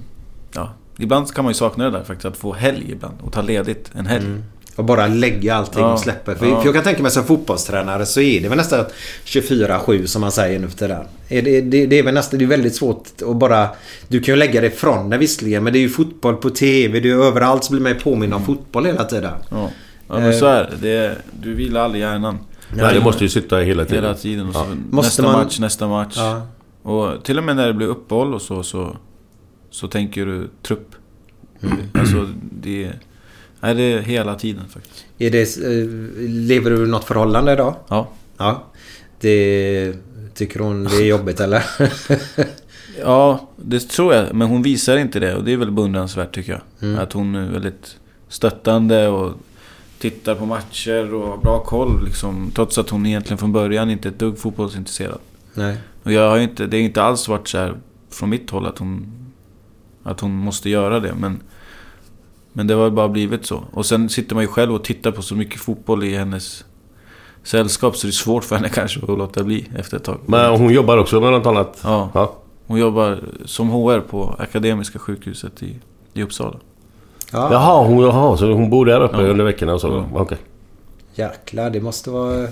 Ja, 0.53 0.73
ibland 0.97 1.33
kan 1.33 1.43
man 1.45 1.51
ju 1.51 1.55
sakna 1.55 1.83
det 1.83 1.91
där 1.91 2.03
faktiskt. 2.03 2.25
Att 2.25 2.37
få 2.37 2.53
helg 2.53 2.91
ibland. 2.91 3.13
Och 3.21 3.33
ta 3.33 3.41
ledigt 3.41 3.91
en 3.95 4.05
helg. 4.05 4.25
Mm. 4.25 4.43
Och 4.75 4.85
bara 4.85 5.07
lägga 5.07 5.55
allting 5.55 5.81
Ja, 5.81 5.93
och 5.93 5.99
släppa. 5.99 6.35
För, 6.35 6.45
ja. 6.45 6.59
för 6.59 6.65
jag 6.67 6.73
kan 6.75 6.83
tänka 6.83 7.01
mig 7.01 7.11
som 7.11 7.23
fotbollstränare 7.23 8.05
så 8.05 8.21
är 8.21 8.41
det 8.41 8.49
väl 8.49 8.57
nästan 8.57 8.85
24-7 9.25 10.05
som 10.05 10.21
man 10.21 10.31
säger 10.31 10.59
nu 10.59 10.67
för 10.67 10.77
tiden. 10.77 11.03
Det, 11.29 11.41
det, 11.61 11.85
det 11.85 11.99
är 11.99 12.03
väl 12.03 12.13
nästan... 12.13 12.39
Det 12.39 12.45
är 12.45 12.47
väldigt 12.47 12.75
svårt 12.75 13.07
att 13.29 13.35
bara... 13.35 13.69
Du 14.07 14.19
kan 14.19 14.33
ju 14.35 14.39
lägga 14.39 14.61
det 14.61 14.67
ifrån 14.67 15.09
dig 15.09 15.19
visserligen 15.19 15.63
men 15.63 15.73
det 15.73 15.79
är 15.79 15.81
ju 15.81 15.89
fotboll 15.89 16.35
på 16.35 16.49
TV. 16.49 16.99
Det 16.99 17.09
är 17.09 17.13
ju 17.13 17.23
överallt 17.23 17.63
så 17.63 17.71
blir 17.71 17.81
man 17.81 17.91
ju 17.91 17.99
påminn 17.99 18.33
om 18.33 18.45
fotboll 18.45 18.85
hela 18.85 19.03
tiden. 19.03 19.33
Ja, 19.49 19.69
ja 20.07 20.19
men 20.19 20.33
så 20.33 20.45
är 20.45 20.63
det. 20.63 20.75
det. 20.81 21.05
är- 21.05 21.17
Du 21.41 21.53
vilar 21.53 21.81
aldrig 21.81 22.01
hjärnan. 22.01 22.37
Nej, 22.75 22.93
det 22.93 23.01
måste 23.03 23.23
ju 23.23 23.29
sitta 23.29 23.57
hela 23.57 23.85
tiden. 23.85 24.03
Hela 24.03 24.15
tiden. 24.15 24.47
Och 24.47 24.53
så, 24.53 24.59
Ja. 24.59 24.75
Måste 24.89 25.07
nästa 25.09 25.23
man- 25.23 25.31
match, 25.43 25.59
nästa 25.59 25.87
match. 25.87 26.13
Ja. 26.17 26.47
Och 26.83 27.23
till 27.23 27.37
och 27.37 27.43
med 27.43 27.55
när 27.55 27.67
det 27.67 27.73
blir 27.73 27.87
uppehåll 27.87 28.33
och 28.33 28.41
så, 28.41 28.63
så, 28.63 28.97
så 29.69 29.87
tänker 29.87 30.25
du 30.25 30.47
trupp. 30.61 30.95
Alltså, 31.93 32.27
det 32.61 32.83
är... 32.85 32.99
Nej, 33.59 33.75
det 33.75 33.81
är 33.83 33.99
hela 34.01 34.35
tiden 34.35 34.63
faktiskt. 34.69 35.05
Är 35.17 35.31
det, 35.31 35.57
eh, 35.57 35.87
lever 36.29 36.71
du 36.71 36.83
i 36.83 36.87
något 36.87 37.03
förhållande 37.03 37.53
idag? 37.53 37.75
Ja. 37.87 38.07
Ja. 38.37 38.63
Det... 39.19 39.93
Tycker 40.33 40.59
hon 40.59 40.83
det 40.83 40.95
är 40.95 41.05
jobbigt 41.05 41.39
eller? 41.39 41.63
Ja, 43.03 43.49
det 43.55 43.79
tror 43.79 44.13
jag. 44.13 44.33
Men 44.33 44.47
hon 44.47 44.61
visar 44.61 44.97
inte 44.97 45.19
det 45.19 45.35
och 45.35 45.43
det 45.43 45.53
är 45.53 45.57
väl 45.57 45.71
beundransvärt 45.71 46.35
tycker 46.35 46.61
jag. 46.79 46.99
Att 46.99 47.13
hon 47.13 47.35
är 47.35 47.51
väldigt 47.51 47.95
stöttande 48.27 49.07
och 49.07 49.33
tittar 50.01 50.35
på 50.35 50.45
matcher 50.45 51.13
och 51.13 51.27
har 51.27 51.37
bra 51.37 51.59
koll 51.59 52.05
liksom. 52.05 52.51
Trots 52.55 52.77
att 52.77 52.89
hon 52.89 53.05
egentligen 53.05 53.37
från 53.37 53.51
början 53.51 53.89
inte 53.89 54.07
är 54.07 54.11
ett 54.11 54.19
dugg 54.19 54.39
fotbollsintresserad. 54.39 55.19
Nej. 55.53 55.77
Och 56.03 56.11
jag 56.11 56.29
har 56.29 56.37
inte, 56.37 56.67
det 56.67 56.77
har 56.77 56.81
inte 56.81 57.03
alls 57.03 57.27
varit 57.27 57.47
så 57.47 57.57
här 57.57 57.75
från 58.09 58.29
mitt 58.29 58.49
håll 58.49 58.65
att 58.65 58.77
hon, 58.77 59.11
att 60.03 60.19
hon 60.19 60.31
måste 60.31 60.69
göra 60.69 60.99
det. 60.99 61.13
Men, 61.13 61.39
men 62.53 62.67
det 62.67 62.73
har 62.73 62.89
bara 62.89 63.09
blivit 63.09 63.45
så. 63.45 63.63
Och 63.71 63.85
sen 63.85 64.09
sitter 64.09 64.35
man 64.35 64.43
ju 64.43 64.47
själv 64.47 64.73
och 64.73 64.83
tittar 64.83 65.11
på 65.11 65.21
så 65.21 65.35
mycket 65.35 65.59
fotboll 65.61 66.03
i 66.03 66.15
hennes 66.15 66.65
sällskap 67.43 67.97
så 67.97 68.07
det 68.07 68.11
är 68.11 68.11
svårt 68.11 68.43
för 68.43 68.55
henne 68.55 68.69
kanske 68.73 68.99
att 68.99 69.17
låta 69.17 69.43
bli 69.43 69.67
efter 69.75 69.97
ett 69.97 70.03
tag. 70.03 70.19
Men 70.25 70.59
hon 70.59 70.73
jobbar 70.73 70.97
också 70.97 71.21
med 71.21 71.31
något 71.31 71.45
annat? 71.45 71.79
Ja. 71.83 72.09
Ja. 72.13 72.35
Hon 72.67 72.79
jobbar 72.79 73.19
som 73.45 73.69
HR 73.69 73.99
på 73.99 74.35
Akademiska 74.39 74.99
sjukhuset 74.99 75.63
i, 75.63 75.79
i 76.13 76.23
Uppsala. 76.23 76.57
Ja. 77.31 77.49
Jaha, 77.53 77.87
hon, 77.87 78.03
jaha, 78.03 78.37
så 78.37 78.51
hon 78.53 78.69
bor 78.69 78.85
där 78.85 79.01
uppe 79.01 79.21
Ja. 79.21 79.27
under 79.27 79.45
veckorna 79.45 79.73
och 79.73 79.81
så? 79.81 79.87
Ja. 80.13 80.19
Okej. 80.21 80.37
Jäklar, 81.15 81.69
det 81.69 81.81
måste 81.81 82.09
vara 82.09 82.43
eh, 82.43 82.49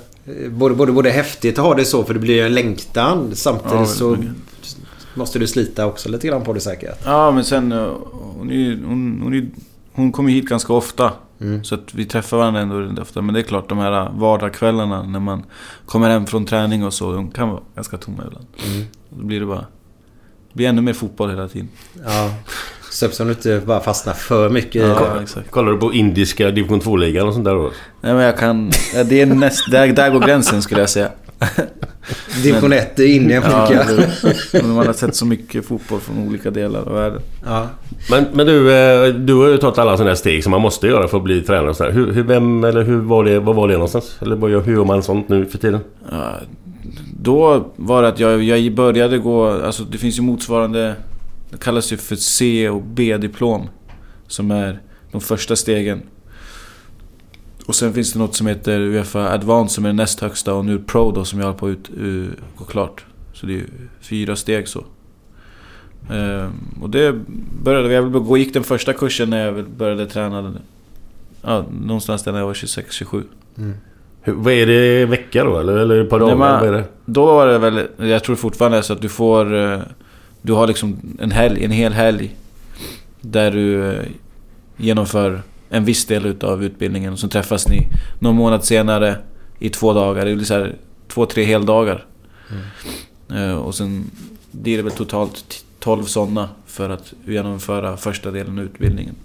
både, 0.51 0.75
både, 0.75 0.91
både 0.91 1.09
häftigt 1.09 1.59
att 1.59 1.65
ha 1.65 1.73
det 1.75 1.85
så 1.85 2.03
för 2.03 2.13
det 2.13 2.19
blir 2.19 2.35
ju 2.35 2.45
en 2.45 2.53
längtan. 2.53 3.31
Samtidigt 3.35 3.73
Ja, 3.73 3.85
så 3.85 4.09
väldigt 4.11 4.29
måste 5.15 5.39
du 5.39 5.47
slita 5.47 5.85
också 5.85 6.09
lite 6.09 6.27
grann 6.27 6.41
på 6.43 6.53
det 6.53 6.59
säkert. 6.59 6.99
Ja, 7.05 7.31
men 7.31 7.43
sen... 7.43 7.71
eh, 7.71 7.91
Hon, 8.37 8.49
är, 8.51 8.55
ju- 8.55 8.85
hon, 8.85 9.19
hon, 9.23 9.33
är, 9.33 9.49
hon 9.93 10.11
kommer 10.11 10.29
hit 10.31 10.45
ganska 10.49 10.73
ofta. 10.73 11.11
Så 11.63 11.75
att 11.75 11.93
vi 11.93 12.05
träffar 12.05 12.37
varandra 12.37 12.61
ändå 12.61 12.75
rätt 12.79 12.99
ofta. 12.99 13.21
Men 13.21 13.33
det 13.33 13.39
är 13.39 13.43
klart, 13.43 13.69
de 13.69 13.77
här 13.77 14.11
vardagskvällarna 14.13 15.03
när 15.03 15.19
man 15.19 15.43
kommer 15.85 16.09
hem 16.09 16.25
från 16.25 16.45
träning 16.45 16.85
och 16.85 16.93
så. 16.93 17.11
De 17.13 17.31
kan 17.31 17.49
vara 17.49 17.61
ganska 17.75 17.97
tomma 17.97 18.23
ibland. 18.27 18.45
Då 19.09 19.25
blir 19.25 19.39
det 19.39 19.45
bara... 19.45 19.65
Det 20.51 20.53
blir 20.55 20.67
ännu 20.67 20.81
mer 20.81 20.93
fotboll 20.93 21.29
hela 21.29 21.47
tiden. 21.47 21.69
Ja. 22.05 22.29
Så 22.91 23.05
eftersom 23.05 23.27
du 23.27 23.33
inte 23.33 23.61
bara 23.65 23.79
fastnar 23.79 24.13
för 24.13 24.49
mycket 24.49 24.75
i 24.75 24.79
Ja, 24.79 25.21
exakt. 25.23 25.51
Kollar 25.51 25.71
du 25.71 25.77
på 25.77 25.93
indiska 25.93 26.51
division 26.51 26.81
2-ligan 26.81 27.27
och 27.27 27.33
sånt 27.33 27.45
där 27.45 27.53
då? 27.55 27.71
Nej, 28.01 28.13
men 28.13 28.23
jag 28.23 28.37
kan... 28.37 28.71
Ja, 28.95 29.03
det 29.03 29.21
är 29.21 29.25
näst, 29.25 29.71
där, 29.71 29.87
där 29.87 30.09
går 30.09 30.19
gränsen 30.19 30.61
skulle 30.61 30.79
jag 30.81 30.89
säga. 30.89 31.09
division 32.43 32.73
1 32.73 32.99
i 32.99 33.15
Indien 33.15 33.43
Ja, 33.45 33.65
funkar. 33.65 33.85
det, 34.51 34.63
men 34.63 34.71
man 34.71 34.85
har 34.87 34.93
sett 34.93 35.15
så 35.15 35.25
mycket 35.25 35.65
fotboll 35.65 35.99
från 35.99 36.27
olika 36.27 36.51
delar 36.51 36.79
av 36.79 36.93
världen. 36.93 37.21
Ja. 37.45 37.67
Men, 38.11 38.25
men 38.33 38.45
du, 38.45 38.73
eh, 38.73 39.07
du 39.07 39.33
har 39.33 39.47
ju 39.47 39.57
tagit 39.57 39.77
alla 39.77 39.97
sådana 39.97 40.09
här 40.09 40.15
steg 40.15 40.43
som 40.43 40.51
man 40.51 40.61
måste 40.61 40.87
göra 40.87 41.07
för 41.07 41.17
att 41.17 41.23
bli 41.23 41.41
tränare 41.41 41.69
och 41.69 41.75
sådär. 41.75 41.91
Hur, 41.91 42.13
hur, 42.13 42.23
vem, 42.23 42.63
eller 42.63 42.83
hur 42.83 42.97
var 42.97 43.23
det, 43.23 43.39
vad 43.39 43.55
var 43.55 43.67
det 43.67 43.73
någonstans? 43.73 44.17
Eller 44.21 44.59
hur 44.59 44.73
gör 44.73 44.85
man 44.85 45.03
sånt 45.03 45.29
nu 45.29 45.45
för 45.45 45.57
tiden? 45.57 45.79
Ja, 46.11 46.31
då 47.21 47.65
var 47.75 48.01
det 48.01 48.07
att 48.07 48.19
jag, 48.19 48.43
jag 48.43 48.73
började 48.73 49.17
gå... 49.17 49.47
Alltså 49.65 49.83
det 49.83 49.97
finns 49.97 50.17
ju 50.17 50.21
motsvarande... 50.21 50.95
Det 51.49 51.57
kallas 51.57 51.91
ju 51.91 51.97
för 51.97 52.15
C 52.15 52.69
och 52.69 52.81
B-diplom. 52.81 53.69
Som 54.27 54.51
är 54.51 54.81
de 55.11 55.21
första 55.21 55.55
stegen. 55.55 56.01
Och 57.65 57.75
sen 57.75 57.93
finns 57.93 58.13
det 58.13 58.19
något 58.19 58.35
som 58.35 58.47
heter 58.47 58.79
Uefa 58.79 59.31
Advanced 59.31 59.75
som 59.75 59.85
är 59.85 59.93
näst 59.93 60.19
högsta 60.19 60.53
och 60.53 60.65
nu 60.65 60.79
Pro 60.79 61.11
då 61.11 61.25
som 61.25 61.39
jag 61.39 61.45
håller 61.45 61.59
på 61.59 61.65
att 61.65 61.71
ut, 61.71 61.89
uh, 61.99 62.29
gå 62.55 62.63
klart. 62.65 63.05
Så 63.33 63.45
det 63.45 63.59
är 63.59 63.65
fyra 64.01 64.35
steg 64.35 64.67
så. 64.67 64.83
Ehm, 66.11 66.51
och 66.81 66.89
det 66.89 67.15
började... 67.63 67.93
Jag 67.93 68.37
gick 68.37 68.53
den 68.53 68.63
första 68.63 68.93
kursen 68.93 69.29
när 69.29 69.45
jag 69.45 69.69
började 69.69 70.05
träna. 70.05 70.53
Ja, 71.41 71.65
någonstans 71.81 72.23
där 72.23 72.31
när 72.31 72.39
jag 72.39 72.45
var 72.45 72.53
26-27. 72.53 73.23
Hur, 74.21 74.33
vad 74.33 74.53
är 74.53 74.65
det 74.65 75.05
vecka 75.05 75.43
då? 75.43 75.59
Eller, 75.59 75.77
eller 75.77 76.03
ett 76.03 76.09
par 76.09 76.19
dagar? 76.19 76.61
Nej, 76.61 76.71
det? 76.71 76.83
Då 77.05 77.25
var 77.25 77.47
det 77.47 77.57
väl, 77.57 77.87
jag 77.97 78.23
tror 78.23 78.35
fortfarande 78.35 78.83
så 78.83 78.93
att 78.93 79.01
du 79.01 79.09
får... 79.09 79.45
Du 80.41 80.53
har 80.53 80.67
liksom 80.67 80.97
en 81.19 81.31
helg, 81.31 81.65
en 81.65 81.71
hel 81.71 81.93
helg. 81.93 82.35
Där 83.21 83.51
du 83.51 83.91
eh, 83.93 84.03
genomför 84.77 85.41
en 85.69 85.85
viss 85.85 86.05
del 86.05 86.25
utav 86.25 86.63
utbildningen. 86.63 87.17
Så 87.17 87.27
träffas 87.27 87.67
ni 87.67 87.87
någon 88.19 88.35
månad 88.35 88.63
senare 88.65 89.17
i 89.59 89.69
två 89.69 89.93
dagar. 89.93 90.25
Det 90.25 90.35
blir 90.35 90.45
så 90.45 90.53
här 90.53 90.75
två, 91.07 91.25
tre 91.25 91.43
heldagar. 91.43 92.05
Eh, 93.31 93.53
Och 93.55 93.75
sen 93.75 94.11
blir 94.51 94.77
det 94.77 94.83
väl 94.83 94.91
totalt 94.91 95.49
t- 95.49 95.55
12 95.79 96.03
sådana 96.03 96.49
för 96.65 96.89
att 96.89 97.13
genomföra 97.25 97.97
första 97.97 98.31
delen 98.31 98.57
av 98.59 98.63
utbildningen. 98.65 99.15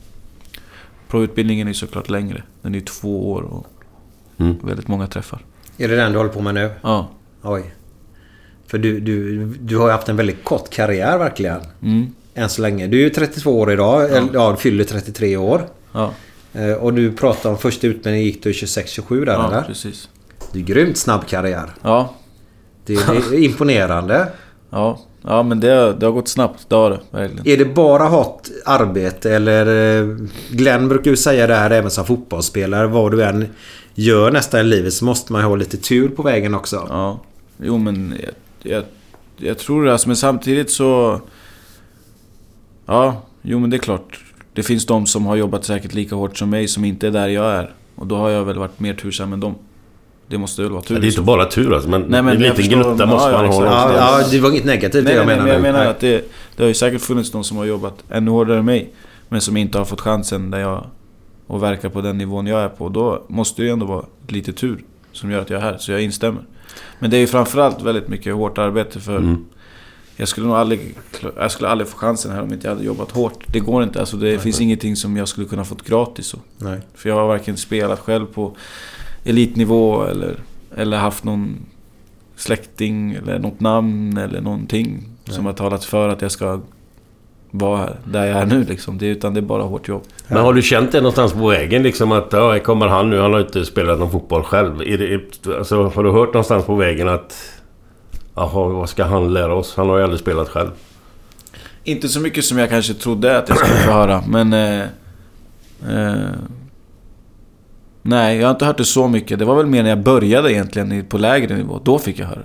Pro-utbildningen 1.09 1.69
är 1.69 1.73
såklart 1.73 2.09
längre. 2.11 2.43
Den 2.63 2.75
är 2.75 2.81
två 2.81 3.33
år 3.33 3.43
och 3.43 3.67
Mm. 4.39 4.57
väldigt 4.63 4.89
många 4.89 5.07
träffar. 5.07 5.41
Är 5.79 5.89
det 5.89 5.97
den 5.97 6.13
du 6.13 6.19
håller 6.19 6.31
på 6.31 6.41
med 6.43 6.55
nu? 6.55 6.71
Ja. 6.83 7.09
Oj. 7.43 7.75
För 8.75 8.79
du, 8.79 9.01
du, 9.01 9.45
du 9.61 9.77
har 9.77 9.87
ju 9.87 9.93
haft 9.93 10.09
en 10.09 10.17
väldigt 10.17 10.45
kort 10.45 10.71
karriär 10.71 11.19
verkligen. 11.19 11.61
Mm. 11.83 12.07
Än 12.35 12.49
så 12.49 12.63
länge. 12.63 12.87
Du 12.87 12.99
är 12.99 13.03
ju 13.03 13.11
32 13.11 13.59
år 13.61 13.73
idag. 13.73 14.05
Eller, 14.05 14.29
ja, 14.33 14.51
du 14.51 14.57
fyller 14.57 14.85
33 14.85 15.37
år. 15.37 15.67
Ja. 15.93 16.11
Eh, 16.53 16.73
Och 16.73 16.95
du 16.95 17.13
pratar 17.13 17.51
om 17.51 17.59
första 17.59 17.87
utbildningen 17.87 18.27
gick 18.27 18.43
du 18.43 18.53
26-27 18.53 19.25
där 19.25 19.33
Ja, 19.33 19.49
eller? 19.49 19.63
precis. 19.63 20.09
Det 20.53 20.59
är 20.59 20.63
grymt 20.63 20.97
snabb 20.97 21.27
karriär. 21.27 21.75
Ja, 21.83 22.15
Det, 22.87 22.95
det 22.95 23.37
är 23.37 23.45
imponerande. 23.45 24.29
ja, 24.71 24.99
ja 25.23 25.43
men 25.43 25.61
det, 25.61 25.93
det 25.93 26.07
har 26.07 26.13
gått 26.13 26.29
snabbt. 26.29 26.67
Det 26.69 26.75
har 26.75 26.91
det 26.91 27.01
verkligen. 27.11 27.47
Är 27.49 27.57
det 27.65 27.75
bara 27.75 28.05
hat 28.05 28.51
arbete 28.65 29.31
eller... 29.35 29.67
eh, 30.03 30.17
Glenn 30.51 30.89
brukar 30.89 31.11
ju 31.11 31.17
säga 31.17 31.47
det 31.47 31.55
här 31.55 31.71
även 31.71 31.91
som 31.91 32.05
fotbollsspelare. 32.05 32.87
Vad 32.87 33.13
du 33.13 33.23
än 33.25 33.47
gör 33.95 34.31
nästan 34.31 34.61
i 34.61 34.65
livet 34.65 34.93
så 34.95 35.05
måste 35.05 35.33
man 35.33 35.43
ju 35.43 35.49
ha 35.49 35.57
lite 35.57 35.77
tur 35.77 36.09
på 36.09 36.23
vägen 36.23 36.55
också. 36.55 36.87
Ja, 36.89 37.21
jo 37.63 37.79
men 37.79 38.15
jag, 38.65 38.85
jag, 39.37 39.59
tror 39.59 39.85
det. 39.85 39.93
Alltså, 39.93 40.09
men 40.09 40.17
samtidigt 40.17 40.71
så... 40.71 41.21
Ja, 42.87 43.23
jo 43.43 43.59
men 43.59 43.71
det 43.71 43.77
är 43.77 43.79
klart. 43.79 44.21
Det 44.53 44.63
finns 44.63 44.87
de 44.87 45.07
som 45.07 45.27
har 45.27 45.37
jobbat 45.37 45.65
säkert 45.65 45.95
lika 45.95 46.15
hårt 46.15 46.39
som 46.39 46.51
mig 46.51 46.69
som 46.69 46.85
inte 46.85 47.07
är 47.07 47.11
där 47.11 47.29
jag 47.29 47.53
är. 47.53 47.75
Och 47.95 48.07
då 48.07 48.17
har 48.17 48.31
jag 48.31 48.45
väl 48.45 48.59
varit 48.59 48.81
mer 48.81 48.95
tursam 48.95 49.33
än 49.33 49.41
dem. 49.41 49.55
Det 50.27 50.39
måste 50.39 50.63
väl 50.63 50.71
vara 50.71 50.83
tur. 50.83 50.95
Ja, 50.95 51.01
det 51.01 51.07
är 51.07 51.09
inte 51.09 51.23
bara 51.23 51.47
tur 51.47 51.75
alltså, 51.75 51.89
men, 51.89 52.01
Nej, 52.01 52.23
men 52.23 52.37
en 52.37 52.43
liten 52.43 52.65
gnutta 52.65 53.07
måste 53.07 53.31
ja, 53.31 53.37
man 53.37 53.47
ja, 53.47 53.53
ha. 53.53 53.65
Ja, 53.65 54.21
ja, 54.21 54.29
det 54.31 54.41
var 54.41 54.51
inget 54.51 54.65
negativt 54.65 55.05
Nej, 55.05 55.13
det 55.13 55.19
jag 55.19 55.27
nej, 55.27 55.37
menar 55.37 55.45
men 55.45 55.53
jag 55.53 55.63
menar 55.63 55.79
Nej. 55.79 55.89
att 55.89 56.01
det, 56.01 56.31
det 56.57 56.63
har 56.63 56.69
ju 56.69 56.75
säkert 56.75 57.01
funnits 57.01 57.31
de 57.31 57.45
som 57.45 57.57
har 57.57 57.65
jobbat 57.65 58.05
ännu 58.11 58.31
hårdare 58.31 58.59
än 58.59 58.65
mig. 58.65 58.93
Men 59.29 59.41
som 59.41 59.57
inte 59.57 59.79
har 59.79 59.85
fått 59.85 60.01
chansen 60.01 60.51
där 60.51 60.59
jag, 60.59 60.87
och 61.47 61.63
verkar 61.63 61.89
på 61.89 62.01
den 62.01 62.19
nivån 62.19 62.47
jag 62.47 62.61
är 62.61 62.69
på. 62.69 62.89
Då 62.89 63.23
måste 63.29 63.63
det 63.63 63.67
ju 63.67 63.73
ändå 63.73 63.87
vara 63.87 64.05
lite 64.29 64.53
tur 64.53 64.85
som 65.13 65.31
gör 65.31 65.41
att 65.41 65.51
jag 65.51 65.61
är 65.61 65.65
här. 65.65 65.79
Så 65.79 65.93
jag 65.93 66.03
instämmer. 66.03 66.43
Men 66.99 67.11
det 67.11 67.17
är 67.17 67.21
ju 67.21 67.27
framförallt 67.27 67.83
väldigt 67.83 68.09
mycket 68.09 68.35
hårt 68.35 68.59
arbete 68.59 69.01
för... 69.01 69.17
Mm. 69.17 69.45
Jag 70.17 70.29
skulle 70.29 70.47
nog 70.47 70.57
aldrig, 70.57 70.95
jag 71.37 71.51
skulle 71.51 71.69
aldrig 71.69 71.89
få 71.89 71.97
chansen 71.97 72.33
här 72.33 72.43
om 72.43 72.53
inte 72.53 72.67
jag 72.67 72.75
hade 72.75 72.87
jobbat 72.87 73.11
hårt. 73.11 73.45
Det 73.47 73.61
går 73.61 73.83
inte. 73.83 74.01
Alltså 74.01 74.17
det 74.17 74.39
finns 74.39 74.61
ingenting 74.61 74.97
som 74.97 75.17
jag 75.17 75.29
skulle 75.29 75.47
kunna 75.47 75.65
fått 75.65 75.83
gratis. 75.83 76.27
Så. 76.27 76.39
Nej. 76.59 76.81
För 76.95 77.09
jag 77.09 77.17
har 77.17 77.27
varken 77.27 77.57
spelat 77.57 78.01
själv 78.01 78.27
på 78.27 78.57
elitnivå 79.25 80.05
eller, 80.05 80.37
eller 80.77 80.97
haft 80.97 81.25
någon 81.25 81.57
släkting 82.37 83.13
eller 83.13 83.39
något 83.39 83.61
namn 83.61 84.17
eller 84.17 84.41
någonting 84.41 85.03
som 85.25 85.47
har 85.47 85.53
talat 85.53 85.85
för 85.85 86.09
att 86.09 86.23
jag 86.23 86.31
ska 86.31 86.61
vara 87.57 87.91
där 88.05 88.25
jag 88.25 88.39
är 88.39 88.47
nu 88.47 88.65
liksom. 88.65 88.99
Det, 88.99 89.07
utan 89.07 89.35
det 89.35 89.41
är 89.41 89.43
bara 89.43 89.63
hårt 89.63 89.89
jobb. 89.89 90.03
Men 90.29 90.39
har 90.39 90.55
du 90.55 90.63
känt 90.63 90.93
det 90.93 90.99
någonstans 90.99 91.33
på 91.33 91.49
vägen 91.49 91.83
liksom 91.83 92.13
att 92.13 92.29
ja, 92.33 92.53
här 92.53 92.59
kommer 92.59 92.87
han 92.87 93.11
nu, 93.11 93.21
han 93.21 93.33
har 93.33 93.41
inte 93.41 93.65
spelat 93.65 93.99
någon 93.99 94.11
fotboll 94.11 94.43
själv. 94.43 94.83
Är 94.83 94.99
det, 94.99 95.49
alltså, 95.59 95.83
har 95.89 96.05
du 96.05 96.11
hört 96.11 96.29
någonstans 96.29 96.65
på 96.65 96.75
vägen 96.75 97.09
att... 97.09 97.35
Jaha, 98.35 98.69
vad 98.69 98.89
ska 98.89 99.05
han 99.05 99.33
lära 99.33 99.55
oss? 99.55 99.75
Han 99.77 99.89
har 99.89 99.97
ju 99.97 100.03
aldrig 100.03 100.21
spelat 100.21 100.49
själv. 100.49 100.71
Inte 101.85 102.09
så 102.09 102.21
mycket 102.21 102.45
som 102.45 102.59
jag 102.59 102.71
kanske 102.71 102.95
trodde 102.95 103.39
att 103.39 103.49
jag 103.49 103.59
skulle 103.59 103.75
få 103.75 103.91
höra, 103.91 104.23
men... 104.29 104.53
Eh, 104.53 104.81
eh, 105.89 106.31
nej, 108.03 108.39
jag 108.39 108.47
har 108.47 108.51
inte 108.51 108.65
hört 108.65 108.79
det 108.79 108.85
så 108.85 109.09
mycket. 109.09 109.39
Det 109.39 109.45
var 109.45 109.57
väl 109.57 109.67
mer 109.67 109.83
när 109.83 109.91
jag 109.91 110.03
började 110.03 110.53
egentligen 110.53 111.07
på 111.07 111.19
lägre 111.19 111.57
nivå. 111.57 111.81
Då 111.85 111.99
fick 111.99 112.19
jag 112.19 112.27
höra 112.27 112.43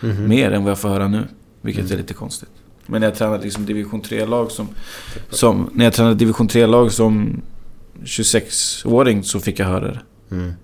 det. 0.00 0.06
Mer 0.06 0.50
än 0.50 0.64
vad 0.64 0.70
jag 0.70 0.78
får 0.78 0.88
höra 0.88 1.08
nu. 1.08 1.22
Vilket 1.60 1.90
är 1.90 1.96
lite 1.96 2.14
konstigt. 2.14 2.48
Men 2.86 3.00
när 3.00 3.08
jag 3.08 3.16
tränade 3.16 3.44
liksom 3.44 3.66
division 3.66 4.02
3-lag 4.02 4.50
som, 4.50 4.68
som... 5.30 5.70
När 5.74 5.84
jag 5.84 5.94
tränade 5.94 6.14
division 6.14 6.48
3-lag 6.48 6.92
som 6.92 7.40
26-åring 8.04 9.22
så 9.22 9.40
fick 9.40 9.58
jag 9.58 9.66
höra 9.66 9.86
det. 9.86 9.98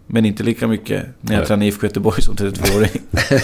Men 0.06 0.24
inte 0.24 0.42
lika 0.42 0.66
mycket 0.66 1.02
när 1.20 1.32
jag 1.32 1.38
Nej. 1.38 1.46
tränade 1.46 1.66
IFK 1.66 1.86
Göteborg 1.86 2.22
som 2.22 2.34
32-åring. 2.34 3.02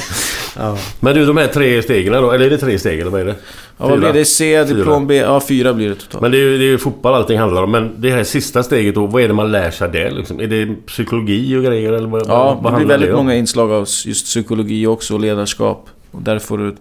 Ja. 0.57 0.79
Men 1.01 1.15
du, 1.15 1.27
de 1.27 1.37
här 1.37 1.47
tre 1.47 1.83
stegen 1.83 2.13
då? 2.13 2.31
Eller 2.31 2.47
är 2.47 2.51
det 2.51 2.59
tre 2.59 2.79
steg 2.79 3.01
eller 3.01 3.11
vad 3.11 3.21
är 3.21 3.25
det? 3.25 3.35
Ja, 3.79 3.89
vad 3.89 3.89
Fyra. 3.91 3.99
blir 4.01 4.13
det? 4.13 4.25
C, 4.25 4.65
diplom 4.65 5.07
B? 5.07 5.17
Ja, 5.17 5.41
fyra 5.41 5.75
blir 5.75 5.89
det 5.89 5.95
totalt. 5.95 6.23
Men 6.23 6.31
det 6.31 6.37
är, 6.37 6.41
ju, 6.41 6.59
det 6.59 6.65
är 6.65 6.69
ju 6.69 6.79
fotboll 6.79 7.15
allting 7.15 7.39
handlar 7.39 7.63
om. 7.63 7.71
Men 7.71 7.93
det 7.99 8.11
här 8.11 8.25
sista 8.25 8.63
steget 8.63 8.95
då, 8.95 9.07
vad 9.07 9.23
är 9.23 9.29
det 9.29 9.35
man 9.35 9.53
lär 9.53 9.71
sig 9.71 9.89
där 9.91 10.11
liksom? 10.11 10.41
Är 10.41 10.47
det 10.47 10.67
psykologi 10.87 11.57
och 11.57 11.65
grejer 11.65 11.93
eller 11.93 12.09
vad, 12.09 12.23
Ja, 12.29 12.61
vad 12.63 12.73
det 12.73 12.77
blir 12.77 12.87
väldigt 12.87 13.11
om? 13.11 13.17
många 13.17 13.35
inslag 13.35 13.73
av 13.73 13.89
just 14.05 14.25
psykologi 14.27 14.87
också 14.87 15.15
och 15.15 15.21
ledarskap. 15.21 15.89
Och 16.11 16.23
där 16.23 16.39
får 16.39 16.59
du 16.59 16.77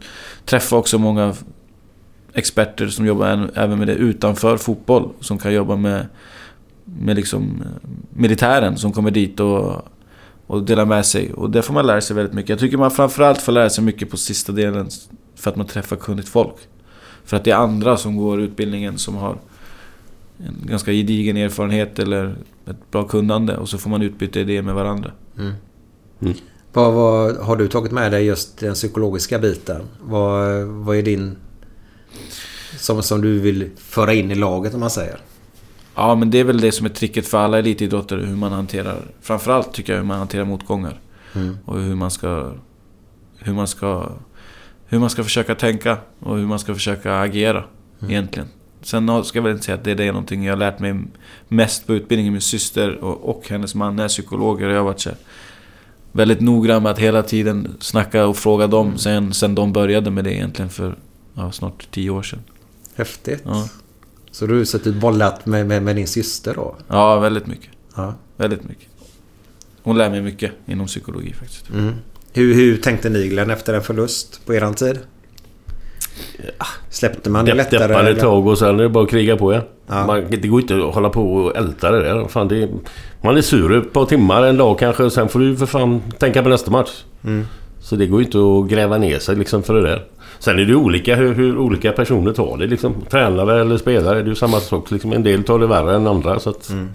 träffa 0.46 0.76
också 0.76 0.98
många 0.98 1.34
experter 2.34 2.88
som 2.88 3.06
jobbar 3.06 3.50
även 3.56 3.80
med 3.80 3.88
det 3.88 3.94
utanför 3.94 4.58
fotboll. 4.58 5.10
Som 5.20 5.38
kan 5.38 5.54
jobba 5.54 5.76
med, 5.76 6.08
med 6.86 7.16
liksom 7.16 7.62
eh, 7.62 7.90
militären 8.10 8.78
som 8.78 8.92
kommer 8.92 9.12
dit 9.12 9.40
och, 9.40 9.82
och 10.48 10.64
delar 10.64 10.86
med 10.86 11.06
sig. 11.06 11.34
Och 11.34 11.50
där 11.50 11.62
får 11.62 11.74
man 11.74 11.88
lära 11.88 12.02
sig 12.02 12.16
väldigt 12.16 12.34
mycket. 12.34 12.50
Jag 12.50 12.60
tycker 12.60 12.78
man 12.78 12.92
framförallt 12.92 13.42
får 13.42 13.52
lära 13.52 13.70
sig 13.70 13.84
mycket 13.84 14.10
på 14.10 14.18
sista 14.18 14.52
delen 14.52 14.90
för 15.36 15.50
att 15.50 15.56
man 15.56 15.68
träffar 15.68 15.96
kunnigt 15.96 16.30
folk. 16.30 16.56
För 17.26 17.38
att 17.38 17.44
det 17.44 17.52
är 17.52 17.56
andra 17.56 17.98
som 17.98 18.18
går 18.18 18.42
utbildningen 18.42 18.98
som 18.98 19.16
har 19.16 19.38
en 20.38 20.68
ganska 20.68 20.92
gedigen 20.92 21.38
erfarenhet 21.38 22.00
eller 22.00 22.36
ett 22.66 22.92
bra 22.92 23.04
kunnande 23.04 23.58
och 23.58 23.70
så 23.70 23.78
får 23.78 23.90
man 23.90 24.02
utbyta 24.02 24.40
idéer 24.40 24.62
med 24.62 24.76
varandra. 24.76 25.12
Vad, 26.74 26.94
vad 26.94 27.38
har 27.38 27.56
du 27.56 27.68
tagit 27.68 27.92
med 27.92 28.12
dig 28.12 28.26
just 28.26 28.58
den 28.58 28.74
psykologiska 28.74 29.40
biten? 29.40 29.82
Vad, 30.02 30.64
vad 30.64 30.98
är 30.98 31.02
din... 31.02 31.36
Som, 32.84 33.04
som 33.04 33.22
du 33.22 33.40
vill 33.40 33.70
föra 33.78 34.14
in 34.14 34.32
i 34.32 34.36
laget 34.36 34.74
om 34.74 34.80
man 34.80 34.90
säger? 34.90 35.18
Ja, 35.96 36.16
men 36.16 36.32
det 36.32 36.40
är 36.40 36.44
väl 36.44 36.62
det 36.62 36.72
som 36.72 36.86
är 36.86 36.90
tricket 36.90 37.28
för 37.28 37.38
alla 37.38 37.60
elitidrottare. 37.60 38.22
Hur 38.22 38.36
man 38.36 38.52
hanterar... 38.52 39.02
Framförallt 39.22 39.74
tycker 39.74 39.94
jag 39.94 40.00
hur 40.00 40.06
man 40.08 40.18
hanterar 40.18 40.46
motgångar. 40.46 41.00
Mm. 41.36 41.58
Och 41.66 41.80
hur 41.80 41.96
man 41.96 42.12
ska... 42.12 42.52
Hur 43.38 43.54
man 43.54 43.68
ska... 43.68 44.10
Hur 44.86 45.00
man 45.00 45.10
ska 45.10 45.24
försöka 45.24 45.56
tänka 45.56 45.98
och 46.20 46.38
hur 46.38 46.46
man 46.46 46.60
ska 46.60 46.74
försöka 46.74 47.20
agera. 47.20 47.64
Egentligen. 48.10 48.48
Sen 48.82 49.24
ska 49.24 49.38
jag 49.38 49.44
väl 49.44 49.52
inte 49.52 49.66
säga 49.66 49.76
att 49.76 49.84
det 49.84 49.92
är 49.92 49.96
det 49.96 50.12
någonting 50.12 50.44
jag 50.44 50.52
har 50.52 50.58
lärt 50.58 50.80
mig 50.80 50.96
mest 51.48 51.88
på 51.88 51.94
utbildningen. 51.94 52.34
Min 52.34 52.42
syster 52.42 53.04
och, 53.04 53.30
och 53.30 53.50
hennes 53.50 53.76
man 53.76 54.00
är 54.00 54.08
psykologer. 54.08 54.68
Och 54.68 54.74
jag 54.74 54.80
har 54.80 54.86
varit 54.86 55.00
så 55.00 55.10
väldigt 56.12 56.42
noggrann 56.42 56.84
med 56.84 56.92
att 56.92 57.00
hela 57.00 57.24
tiden 57.24 57.76
snacka 57.80 58.26
och 58.26 58.38
fråga 58.38 58.68
dem. 58.68 58.98
Sen, 58.98 59.34
sen 59.34 59.56
de 59.56 59.74
började 59.74 60.12
med 60.12 60.24
det 60.24 60.34
egentligen 60.34 60.70
för 60.70 60.96
ja, 61.34 61.52
snart 61.52 61.88
tio 61.92 62.10
år 62.10 62.24
sedan. 62.24 62.40
Häftigt. 62.96 63.42
Ja, 63.46 63.70
Så 64.32 64.46
du 64.46 64.58
har 64.58 64.66
suttit 64.66 64.96
bollat 64.96 65.46
med, 65.46 65.68
med, 65.68 65.84
med 65.84 65.96
din 65.96 66.08
syster 66.08 66.54
då? 66.56 66.76
ja 66.88 67.20
väldigt 67.20 67.48
mycket. 67.48 67.70
Ja. 67.96 68.14
Väldigt 68.38 68.64
mycket. 68.64 68.88
Hon 69.84 69.98
lär 69.98 70.10
mig 70.10 70.22
mycket 70.22 70.52
inom 70.66 70.88
psykologi 70.88 71.34
faktiskt. 71.34 71.70
Mm. 71.70 71.94
Hur, 72.34 72.54
hur 72.54 72.78
tänkte 72.78 73.10
ni 73.10 73.28
Glenn 73.28 73.50
efter 73.50 73.74
en 73.74 73.82
förlust 73.82 74.46
på 74.46 74.54
eran 74.54 74.74
tid? 74.74 75.00
Släppte 76.90 77.30
man 77.30 77.46
det 77.46 77.54
lättare? 77.54 77.88
deppade 77.88 78.10
ett 78.10 78.20
tag 78.20 78.48
och 78.48 78.58
sen 78.58 78.80
är 78.80 78.84
det 78.84 78.90
bara 78.90 79.04
att 79.04 79.10
kriga 79.10 79.38
på 79.38 79.52
igen. 79.52 79.64
Ja. 79.88 80.06
Man, 80.06 80.26
det 80.30 80.48
går 80.48 80.62
inte 80.62 80.76
att 80.76 80.94
hålla 80.94 81.10
på 81.10 81.34
och 81.36 81.58
älta 81.58 81.92
det 81.92 82.04
där. 82.04 82.28
Fan, 82.28 82.48
det 82.48 82.70
man 83.22 83.38
är 83.38 83.42
sur 83.42 83.78
ett 83.78 83.94
par 83.94 84.06
timmar, 84.06 84.44
en 84.44 84.58
dag 84.58 84.80
kanske. 84.80 85.10
Sen 85.10 85.30
får 85.30 85.40
du 85.40 85.58
för 85.58 85.66
fan 85.66 86.02
tänka 86.20 86.44
på 86.44 86.50
nästa 86.50 86.72
match. 86.72 87.04
Mm. 87.24 87.46
Så 87.80 87.96
det 87.96 88.08
går 88.08 88.20
ju 88.22 88.26
inte 88.26 88.38
att 88.38 88.70
gräva 88.70 88.98
ner 88.98 89.20
sig 89.20 89.36
liksom 89.36 89.64
för 89.64 89.74
det 89.74 89.82
där. 89.82 90.06
Sen 90.44 90.60
är 90.60 90.66
det 90.66 90.76
olika 90.76 91.16
hur, 91.16 91.34
hur 91.34 91.58
olika 91.58 91.92
personer 91.92 92.34
tar 92.34 92.58
det. 92.58 92.68
Liksom. 92.68 92.96
Tränare 93.10 93.62
eller 93.62 93.78
spelare, 93.78 94.16
det 94.16 94.26
är 94.26 94.30
ju 94.30 94.36
samma 94.36 94.60
sak. 94.60 94.92
Liksom. 94.92 95.14
En 95.14 95.24
del 95.24 95.44
tar 95.44 95.60
det 95.60 95.68
värre 95.68 95.96
än 95.96 96.08
andra. 96.08 96.40
Så 96.40 96.50
att, 96.50 96.70
Mm. 96.70 96.90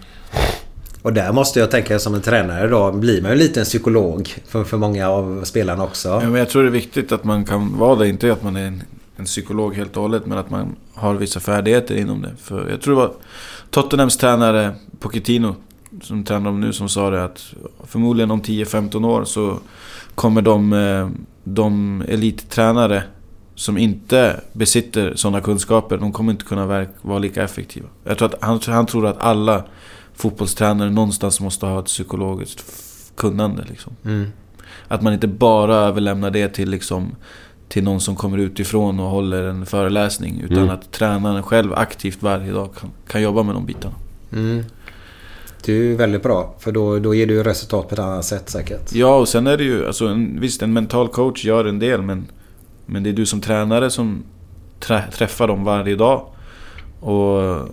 Och 1.03 1.12
där 1.12 1.32
måste 1.32 1.61
jag 1.61 1.70
tänka 1.70 1.99
som 1.99 2.14
en 2.14 2.20
tränare 2.20 2.68
då 2.68 2.92
blir 2.92 3.22
man 3.22 3.30
ju 3.30 3.36
lite 3.36 3.61
en 3.61 3.64
psykolog 3.64 4.34
för, 4.49 4.64
för 4.64 4.76
många 4.76 5.09
av 5.09 5.44
spelarna 5.44 5.84
också. 5.84 6.09
Ja, 6.09 6.20
men 6.20 6.34
jag 6.34 6.49
tror 6.49 6.62
det 6.62 6.68
är 6.68 6.72
viktigt 6.72 7.12
att 7.12 7.24
man 7.24 7.44
kan 7.44 7.78
vara 7.78 7.96
det. 7.96 8.09
Inte 8.09 8.32
att 8.32 8.42
man 8.42 8.57
är 8.57 8.66
en, 8.66 8.82
en 9.16 9.24
psykolog 9.24 9.74
helt 9.74 9.96
och 9.96 10.03
hållet, 10.03 10.26
men 10.26 10.38
att 10.38 10.51
man 10.51 10.76
har 10.94 11.14
vissa 11.14 11.40
färdigheter 11.40 11.94
inom 11.94 12.22
det. 12.22 12.30
För 12.42 12.70
jag 12.70 12.80
tror 12.80 12.94
det 12.94 13.01
var 13.01 13.12
Tottenhams 13.70 14.16
tränare 14.16 14.74
Pochettino, 15.01 15.55
som 16.03 16.24
tränar 16.24 16.44
dem 16.44 16.61
nu, 16.61 16.72
som 16.72 16.88
sa 16.88 17.11
det 17.11 17.24
att 17.24 17.55
förmodligen 17.86 18.30
om 18.30 18.42
10-15 18.42 19.07
år 19.07 19.24
så 19.24 19.59
kommer 20.14 20.42
de, 20.42 20.72
eh, 20.72 21.09
de 21.44 22.03
elittränare 22.09 23.03
som 23.59 23.79
inte 23.79 24.41
besitter 24.53 25.13
sådana 25.17 25.41
kunskaper, 25.41 25.99
de 25.99 26.13
kommer 26.13 26.33
inte 26.33 26.45
kunna 26.45 26.87
vara 27.03 27.19
lika 27.19 27.43
effektiva. 27.43 27.89
Jag 28.05 28.19
tror 28.19 28.29
att 28.35 28.43
han, 28.43 28.61
han 28.67 28.87
tror 28.87 29.07
att 29.07 29.19
alla 29.19 29.65
fotbollstränare 30.15 30.91
någonstans 30.91 31.41
måste 31.41 31.67
ha 31.67 31.79
ett 31.79 31.87
psykologiskt 31.87 32.65
kunnande. 33.17 33.65
Liksom. 33.69 33.93
Mm. 34.05 34.27
Att 34.89 35.03
man 35.03 35.13
inte 35.13 35.29
bara 35.29 35.77
överlämnar 35.77 36.31
det 36.31 36.49
till, 36.49 36.71
liksom, 36.71 37.17
till 37.69 37.85
någon 37.85 38.01
som 38.01 38.17
kommer 38.17 38.39
utifrån 38.39 39.01
och 39.01 39.11
håller 39.11 39.43
en 39.43 39.67
föreläsning. 39.67 40.41
Utan 40.45 40.59
Mm. 40.59 40.71
att 40.71 40.93
tränaren 40.93 41.43
själv 41.43 41.75
aktivt 41.75 42.23
varje 42.23 42.53
dag 42.53 42.75
kan, 42.81 42.91
kan 43.09 43.23
jobba 43.23 43.43
med 43.43 43.55
de 43.55 43.67
bitarna. 43.67 43.95
Mm. 44.33 44.65
Det 45.65 45.73
är 45.73 45.77
ju 45.77 45.97
väldigt 45.97 46.23
bra 46.23 46.55
för 46.59 46.73
då, 46.73 46.99
då 46.99 47.15
ger 47.15 47.27
du 47.27 47.43
resultat 47.43 47.89
på 47.89 47.95
ett 47.95 47.99
annat 47.99 48.25
sätt 48.25 48.51
säkert. 48.51 48.93
Ja, 48.95 49.17
och 49.17 49.29
sen 49.29 49.47
är 49.47 49.57
det 49.57 49.65
ju... 49.65 49.87
Alltså, 49.87 50.07
en, 50.07 50.41
visst, 50.41 50.63
en 50.63 50.73
mental 50.73 51.09
coach 51.09 51.45
gör 51.45 51.65
en 51.65 51.79
del, 51.79 52.03
men, 52.03 52.27
men 52.91 53.03
det 53.03 53.11
är 53.11 53.14
du 53.14 53.26
som 53.26 53.41
tränare 53.41 53.91
som 53.91 54.22
trä, 54.80 55.05
träffar 55.11 55.49
dem 55.49 55.64
varje 55.64 55.97
dag. 55.97 56.26
Och, 57.01 57.68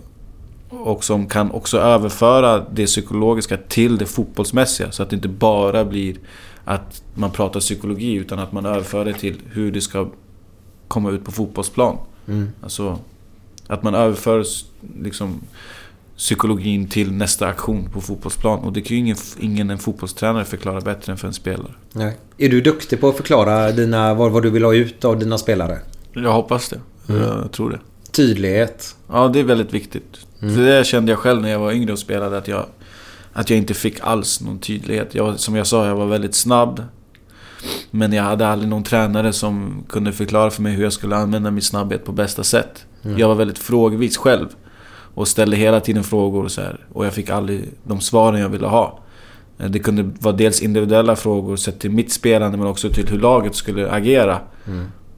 och 0.68 1.04
som 1.04 1.26
kan 1.26 1.50
också 1.50 1.78
överföra 1.78 2.66
det 2.70 2.86
psykologiska 2.86 3.56
till 3.56 3.98
det 3.98 4.06
fotbollsmässiga. 4.06 4.92
Så 4.92 5.02
att 5.02 5.10
det 5.10 5.16
inte 5.16 5.28
bara 5.28 5.84
blir 5.84 6.16
att 6.64 7.02
man 7.14 7.30
pratar 7.30 7.60
psykologi, 7.60 8.12
utan 8.14 8.38
att 8.38 8.52
man 8.52 8.66
överför 8.66 9.04
det 9.04 9.12
till 9.12 9.36
hur 9.52 9.72
det 9.72 9.80
ska 9.80 10.08
komma 10.88 11.10
ut 11.10 11.24
på 11.24 11.32
fotbollsplan. 11.32 11.96
Mm. 12.28 12.48
Alltså, 12.62 12.98
att 13.66 13.82
man 13.82 13.94
överför 13.94 14.44
liksom, 15.02 15.40
psykologin 16.16 16.88
till 16.88 17.12
nästa 17.12 17.46
aktion 17.46 17.90
på 17.92 18.00
fotbollsplan. 18.00 18.58
Och 18.58 18.72
det 18.72 18.80
kan 18.80 18.96
ju 18.96 19.02
ingen, 19.02 19.16
ingen 19.40 19.70
en 19.70 19.78
fotbollstränare 19.78 20.44
förklara 20.44 20.80
bättre 20.80 21.12
än 21.12 21.18
för 21.18 21.28
en 21.28 21.34
spelare. 21.34 21.72
Nej. 21.92 22.16
Är 22.38 22.48
du 22.48 22.60
duktig 22.60 23.00
på 23.00 23.08
att 23.08 23.16
förklara 23.16 23.72
dina, 23.72 24.14
vad, 24.14 24.32
vad 24.32 24.42
du 24.42 24.50
vill 24.50 24.64
ha 24.64 24.74
ut 24.74 25.04
av 25.04 25.18
dina 25.18 25.38
spelare? 25.38 25.78
Jag 26.12 26.32
hoppas 26.32 26.68
det. 26.68 26.80
Mm. 27.08 27.22
Jag 27.22 27.52
tror 27.52 27.70
det. 27.70 27.78
Tydlighet. 28.12 28.96
Ja, 29.12 29.28
det 29.28 29.40
är 29.40 29.44
väldigt 29.44 29.74
viktigt. 29.74 30.26
För 30.40 30.62
det 30.62 30.86
kände 30.86 31.12
jag 31.12 31.18
själv 31.18 31.42
när 31.42 31.50
jag 31.50 31.58
var 31.58 31.72
yngre 31.72 31.92
och 31.92 31.98
spelade. 31.98 32.38
Att 32.38 32.48
jag, 32.48 32.66
att 33.32 33.50
jag 33.50 33.58
inte 33.58 33.74
fick 33.74 34.00
alls 34.00 34.40
någon 34.40 34.58
tydlighet. 34.58 35.14
Jag, 35.14 35.40
som 35.40 35.56
jag 35.56 35.66
sa, 35.66 35.86
jag 35.86 35.96
var 35.96 36.06
väldigt 36.06 36.34
snabb. 36.34 36.82
Men 37.90 38.12
jag 38.12 38.22
hade 38.22 38.48
aldrig 38.48 38.68
någon 38.68 38.82
tränare 38.82 39.32
som 39.32 39.84
kunde 39.88 40.12
förklara 40.12 40.50
för 40.50 40.62
mig 40.62 40.72
hur 40.72 40.82
jag 40.82 40.92
skulle 40.92 41.16
använda 41.16 41.50
min 41.50 41.62
snabbhet 41.62 42.04
på 42.04 42.12
bästa 42.12 42.44
sätt. 42.44 42.86
Jag 43.16 43.28
var 43.28 43.34
väldigt 43.34 43.58
frågvis 43.58 44.16
själv. 44.16 44.48
Och 45.16 45.28
ställde 45.28 45.56
hela 45.56 45.80
tiden 45.80 46.04
frågor 46.04 46.44
och 46.44 46.52
så 46.52 46.60
här. 46.60 46.86
Och 46.92 47.06
jag 47.06 47.12
fick 47.14 47.30
aldrig 47.30 47.64
de 47.84 48.00
svaren 48.00 48.40
jag 48.40 48.48
ville 48.48 48.66
ha. 48.66 48.98
Eh, 49.58 49.66
Det 49.70 49.78
kunde 49.78 50.02
vara 50.20 50.36
dels 50.36 50.62
individuella 50.62 51.16
frågor 51.16 51.56
sett 51.56 51.78
till 51.80 51.90
mitt 51.90 52.12
spelande 52.12 52.58
men 52.58 52.66
också 52.66 52.90
till 52.90 53.08
hur 53.08 53.18
laget 53.18 53.54
skulle 53.54 53.90
agera. 53.90 54.40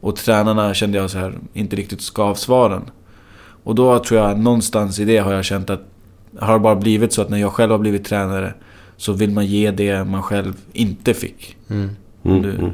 Och 0.01 0.17
tränarna 0.17 0.75
kände 0.75 0.99
jag 0.99 1.11
så 1.11 1.19
här 1.19 1.39
inte 1.53 1.77
riktigt 1.77 2.11
gav 2.15 2.35
svaren. 2.35 2.83
Och 3.65 3.75
då 3.75 3.99
tror 3.99 4.21
jag 4.21 4.39
någonstans 4.39 4.99
i 4.99 5.05
det 5.05 5.19
har 5.19 5.33
jag 5.33 5.45
känt 5.45 5.71
att, 5.71 5.81
har 6.39 6.53
det 6.53 6.59
bara 6.59 6.77
blivit 6.77 7.13
så 7.13 7.23
att 7.23 7.29
när 7.31 7.39
jag 7.39 7.53
själv 7.53 7.71
har 7.73 7.79
blivit 7.79 8.05
tränare 8.05 8.55
så 8.97 9.13
vill 9.13 9.31
man 9.31 9.47
ge 9.47 9.71
det 9.71 10.05
man 10.05 10.23
själv 10.23 10.55
inte 10.73 11.15
fick. 11.15 11.57
Mm. 11.71 11.91
Mm, 12.25 12.43
Du- 12.43 12.51
mm. 12.55 12.71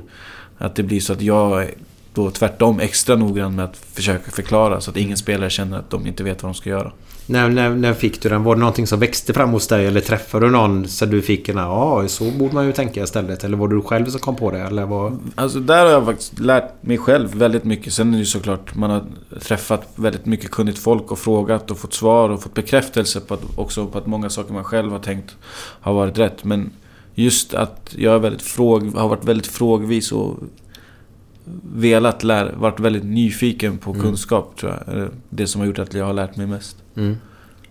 Att 0.59 0.77
det 0.77 0.83
blir 0.83 1.01
så 1.01 1.13
att 1.13 1.23
jag 1.23 1.63
är 1.63 1.71
då 2.15 2.31
tvärtom 2.31 2.81
extra 2.81 3.17
noggrann 3.17 3.55
med 3.55 3.65
att 3.65 3.77
försöka 3.77 4.31
förklara 4.31 4.81
så 4.81 4.91
att 4.91 4.97
ingen 4.97 5.17
spelare 5.17 5.51
känner 5.51 5.79
att 5.79 5.91
de 5.91 6.07
inte 6.07 6.25
vet 6.25 6.43
vad 6.43 6.53
de 6.53 6.55
ska 6.55 6.71
göra. 6.71 6.93
När, 7.27 7.49
när, 7.49 7.71
när 7.71 7.95
fick 7.95 8.23
du 8.23 8.29
den? 8.29 8.43
Var 8.45 8.55
det 8.55 8.59
någonting 8.59 8.87
som 8.87 9.01
växte 9.01 9.33
fram 9.33 9.51
hos 9.51 9.67
dig? 9.67 9.87
Eller 9.87 10.01
träffade 10.01 10.47
du 10.47 10.53
någon 10.53 10.89
så 10.89 11.07
du 11.07 11.23
fick 11.23 11.49
en 11.49 11.57
ja, 11.57 12.09
så 12.09 12.31
borde 12.31 12.55
man 12.55 12.67
ju 12.67 12.73
tänka 12.73 13.03
istället? 13.03 13.45
Eller 13.45 13.57
var 13.57 13.69
det 13.69 13.75
du 13.75 13.83
själv 13.83 14.07
som 14.07 14.21
kom 14.21 14.37
på 14.37 14.51
det? 14.51 14.59
Eller 14.61 14.87
vad? 14.87 15.19
Alltså 15.35 15.61
där 15.61 15.85
har 15.85 15.93
jag 15.93 16.05
faktiskt 16.05 16.39
lärt 16.39 16.83
mig 16.83 16.99
själv 16.99 17.35
väldigt 17.35 17.65
mycket. 17.65 17.93
Sen 17.93 18.09
är 18.09 18.13
det 18.13 18.19
ju 18.19 18.25
såklart, 18.25 18.75
man 18.75 18.91
har 18.91 19.05
träffat 19.41 19.89
väldigt 19.97 20.27
mycket 20.27 20.51
kunnigt 20.51 20.79
folk 20.79 21.13
och 21.13 21.19
frågat 21.19 21.71
och 21.71 21.79
fått 21.79 21.95
svar 21.95 22.29
och 22.31 22.43
fått 22.43 22.55
bekräftelse 22.55 23.21
på 23.21 23.35
att, 23.35 23.43
också 23.57 23.87
på 23.87 23.99
att 23.99 24.07
många 24.07 24.31
saker 24.31 24.55
man 24.55 24.65
själv 24.65 24.93
har 24.93 24.99
tänkt 24.99 25.37
har 25.81 25.93
varit 25.93 26.19
rätt. 26.19 26.45
Men 26.45 26.71
just 27.15 27.55
att 27.55 27.95
jag 27.99 28.15
är 28.15 28.19
väldigt 28.19 28.43
fråg, 28.43 28.95
har 28.95 29.09
varit 29.09 29.25
väldigt 29.25 29.47
frågvis 29.47 30.13
och 30.13 30.37
velat 31.75 32.23
lära, 32.25 32.53
varit 32.57 32.81
väldigt 32.81 33.05
nyfiken 33.05 33.79
på 33.79 33.91
Mm. 33.91 34.03
kunskap 34.03 34.57
tror 34.61 34.73
jag. 34.87 35.09
Det 35.31 35.47
som 35.47 35.61
har 35.61 35.69
gjort 35.69 35.79
att 35.79 35.95
jag 35.95 36.05
har 36.05 36.13
lärt 36.13 36.37
mig 36.37 36.47
mest. 36.47 36.77
Mm. 36.97 37.17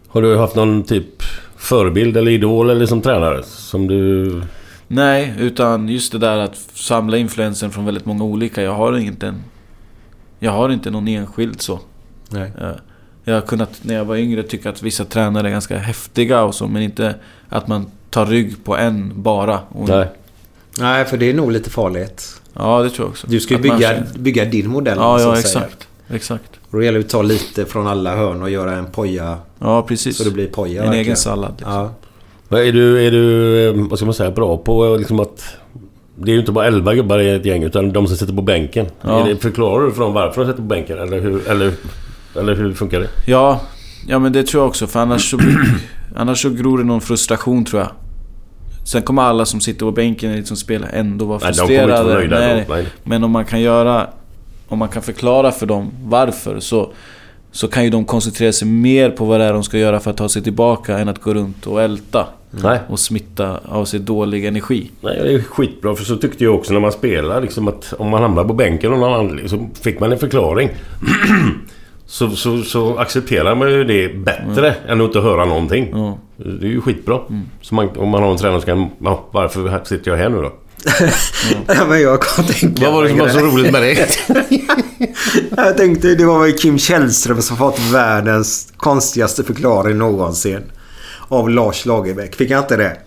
Har 0.08 0.22
du 0.22 0.38
haft 0.38 0.56
någon 0.56 0.84
typ 0.84 1.24
förebild 1.58 2.18
eller 2.18 2.32
idol 2.32 2.70
eller 2.70 2.86
som 2.86 3.02
tränare? 3.02 3.44
Som 3.44 3.88
du... 3.88 4.42
Nej, 4.88 5.34
utan 5.40 5.90
just 5.90 6.12
det 6.12 6.18
där 6.18 6.38
att 6.38 6.56
samla 6.74 7.18
influensen 7.18 7.72
från 7.72 7.86
väldigt 7.86 8.06
många 8.06 8.24
olika. 8.24 8.62
Jag 8.62 8.74
har 8.74 8.98
inte 8.98 9.28
en... 9.28 9.44
Jag 10.40 10.52
har 10.52 10.70
inte 10.70 10.92
någon 10.92 11.08
enskild 11.08 11.62
så. 11.62 11.80
Nej. 12.30 12.52
Jag, 12.60 12.76
jag 13.24 13.34
har 13.34 13.42
kunnat, 13.42 13.80
när 13.82 13.96
jag 13.96 14.06
var 14.06 14.16
yngre, 14.16 14.44
tycka 14.44 14.70
att 14.70 14.84
vissa 14.84 15.06
tränare 15.06 15.48
är 15.48 15.52
ganska 15.52 15.78
häftiga 15.78 16.44
och 16.44 16.56
så, 16.56 16.68
men 16.68 16.82
inte 16.82 17.16
att 17.50 17.68
man 17.68 17.86
tar 18.10 18.26
rygg 18.26 18.64
på 18.64 18.78
en 18.78 19.22
bara. 19.22 19.60
Och, 19.70 19.90
Nej. 19.90 20.08
Nej, 20.80 21.06
för 21.06 21.18
det 21.18 21.30
är 21.30 21.34
nog 21.34 21.52
lite 21.52 21.70
farligt. 21.70 22.42
Ja, 22.54 22.84
det 22.84 22.90
tror 22.90 23.06
jag 23.06 23.12
också. 23.12 23.28
Du 23.28 23.40
ska 23.40 23.54
ju 23.54 23.60
Att 23.60 23.66
man 23.66 23.78
bygga, 23.78 24.04
bygga 24.16 24.46
din 24.46 24.70
modell. 24.70 24.98
Ja, 24.98 25.22
ja, 25.22 25.34
att 25.34 25.48
säga. 25.48 25.68
exakt. 26.10 26.60
Och 26.74 26.80
då 26.80 26.86
gäller 26.86 27.00
det 27.00 27.06
att 27.06 27.12
ta 27.12 27.22
lite 27.22 27.66
från 27.66 27.88
alla 27.88 28.16
hörn 28.16 28.42
och 28.42 28.50
göra 28.50 28.72
en 28.72 28.86
poja. 28.86 29.38
Ja, 29.60 29.82
precis. 29.82 30.18
Så 30.18 30.24
det 30.24 30.32
blir 30.32 30.48
poja. 30.48 30.72
En 30.72 30.78
verkligen. 30.78 31.06
egen 31.06 31.16
sallad. 31.16 31.54
Liksom. 31.58 31.92
Ja. 32.50 32.58
Är 32.58 32.72
du, 32.72 33.08
är 33.08 33.12
du, 33.12 33.68
eh, 33.68 33.88
vad 33.90 34.00
ska 34.00 34.06
man 34.06 34.14
säga, 34.14 34.32
bra 34.32 34.58
på 34.58 34.98
liksom 34.98 35.20
att... 35.20 35.46
Det 36.16 36.32
är 36.32 36.34
ju 36.34 36.40
inte 36.40 36.52
bara 36.52 36.68
11 36.68 36.94
gubbar 36.96 37.20
i 37.20 37.30
ett 37.30 37.46
gäng 37.46 37.64
utan 37.64 37.94
de 37.94 38.08
som 38.08 38.18
sitter 38.18 38.34
på 38.34 38.42
bänken. 38.42 38.86
Ja. 39.02 39.20
Är 39.20 39.30
det, 39.30 39.36
förklarar 39.36 39.86
du 39.86 39.92
för 39.92 40.02
dem 40.02 40.14
varför 40.14 40.42
de 40.42 40.48
sitter 40.48 40.62
på 40.62 40.68
bänken? 40.68 41.00
Eller 41.00 41.22
hur, 41.22 41.50
eller, 41.50 41.74
eller 42.40 42.56
hur 42.56 42.74
funkar 42.74 43.00
det? 43.00 43.10
Ja, 43.26 43.62
ja 44.08 44.20
men 44.20 44.34
det 44.34 44.44
tror 44.44 44.64
jag 44.64 44.68
också. 44.68 44.88
För 44.88 45.00
annars 45.00 45.32
så, 45.32 45.40
annars 46.16 46.42
så 46.42 46.50
gror 46.50 46.78
det 46.78 46.84
någon 46.84 47.02
frustration 47.02 47.66
tror 47.66 47.82
jag. 47.82 47.90
Sen 48.86 49.02
kommer 49.02 49.22
alla 49.22 49.46
som 49.46 49.62
sitter 49.62 49.86
på 49.86 49.92
bänken 49.92 50.32
eller 50.32 50.44
som 50.44 50.58
spelar 50.58 50.90
ändå 50.94 51.26
vara 51.26 51.40
Nej, 51.44 51.52
de 51.52 51.58
kommer 51.58 51.74
inte 51.74 51.84
frustrerade. 51.84 52.04
vara 52.04 52.18
nöjda 52.20 52.40
Nej, 52.40 52.66
då. 52.68 52.74
Nej. 52.74 52.86
Men 53.04 53.24
om 53.24 53.32
man 53.32 53.46
kan 53.46 53.62
göra... 53.62 54.10
Om 54.68 54.80
man 54.80 54.90
kan 54.90 55.02
förklara 55.02 55.52
för 55.52 55.66
dem 55.66 55.92
varför 56.04 56.60
så... 56.60 56.92
Så 57.52 57.68
kan 57.68 57.84
ju 57.84 57.90
de 57.90 58.06
koncentrera 58.06 58.54
sig 58.54 58.68
mer 58.68 59.10
på 59.10 59.26
vad 59.26 59.40
det 59.40 59.46
är 59.46 59.54
de 59.54 59.64
ska 59.64 59.78
göra 59.78 60.00
för 60.00 60.12
att 60.12 60.18
ta 60.18 60.30
sig 60.30 60.42
tillbaka 60.44 60.98
än 60.98 61.10
att 61.10 61.22
gå 61.22 61.34
runt 61.34 61.68
och 61.68 61.82
älta. 61.82 62.28
Nej. 62.52 62.80
Och 62.90 63.00
smitta 63.00 63.60
av 63.66 63.86
sig 63.86 64.00
dålig 64.00 64.46
energi. 64.46 64.92
Nej, 65.02 65.20
det 65.24 65.34
är 65.34 65.40
skitbra 65.40 65.96
för 65.96 66.04
så 66.04 66.16
tyckte 66.16 66.44
jag 66.44 66.56
också 66.56 66.74
när 66.74 66.80
man 66.80 66.92
spelar 66.92 67.42
liksom 67.42 67.68
att 67.68 67.94
om 67.98 68.10
man 68.10 68.22
hamnar 68.22 68.44
på 68.44 68.54
bänken 68.54 68.94
och 68.94 69.00
någon 69.00 69.14
annan 69.14 69.50
så 69.50 69.70
fick 69.82 70.00
man 70.00 70.12
en 70.12 70.18
förklaring. 70.18 70.70
så, 72.06 72.30
så, 72.30 72.62
så 72.62 72.98
accepterar 72.98 73.56
man 73.56 73.72
ju 73.72 73.84
det 73.84 74.16
bättre 74.16 74.76
än 74.88 75.02
att 75.02 75.08
inte 75.08 75.20
höra 75.20 75.46
någonting. 75.46 75.90
Ja. 75.92 76.18
Det 76.38 76.68
är 76.68 76.72
ju 76.72 76.82
skitbra. 76.82 77.20
Så 77.62 77.76
man, 77.76 77.90
om 77.98 78.10
man 78.10 78.24
har 78.24 78.32
en 78.32 78.38
tränare 78.38 78.62
som 78.62 78.66
kan... 78.66 78.90
Ja, 79.00 79.26
varför 79.32 79.82
sitter 79.84 80.12
jag 80.12 80.18
här 80.18 80.30
nu 80.30 80.42
då? 80.42 80.52
Ja, 81.68 81.86
men 81.90 82.02
jag 82.02 82.22
kan 82.22 82.46
tänka 82.46 82.84
Vad 82.86 82.94
var 82.94 83.04
det 83.04 83.10
som 83.10 83.18
var 83.20 83.30
så 83.30 83.40
roligt 83.40 83.72
med 83.72 83.82
det? 83.82 84.08
Jag 85.58 85.78
tänkte 85.78 86.16
det 86.16 86.26
var 86.26 86.40
väl 86.44 86.58
Kim 86.58 86.78
Källström 86.80 87.42
som 87.42 87.58
fått 87.58 87.80
världens 87.92 88.74
konstigaste 88.78 89.44
förklaring 89.44 89.98
någonsin. 89.98 90.64
Av 91.28 91.50
Lars 91.50 91.86
Lagerbäck. 91.86 92.36
Fick 92.36 92.50
jag 92.50 92.60
inte 92.60 92.78
det? 92.78 92.98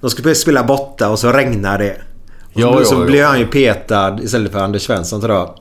De 0.00 0.10
skulle 0.10 0.34
spela 0.34 0.64
borta 0.64 1.08
och 1.10 1.18
så 1.18 1.32
regnar 1.32 1.78
det. 1.78 1.92
Och 1.92 2.60
så, 2.60 2.60
Ja, 2.60 2.78
ja, 2.78 2.84
så 2.84 2.94
ja. 2.94 3.04
blev 3.04 3.26
han 3.26 3.38
ju 3.38 3.46
petad 3.46 4.18
istället 4.22 4.52
för 4.52 4.58
Anders 4.58 4.82
Svensson 4.82 5.20
tror 5.20 5.34
jag. 5.36 5.54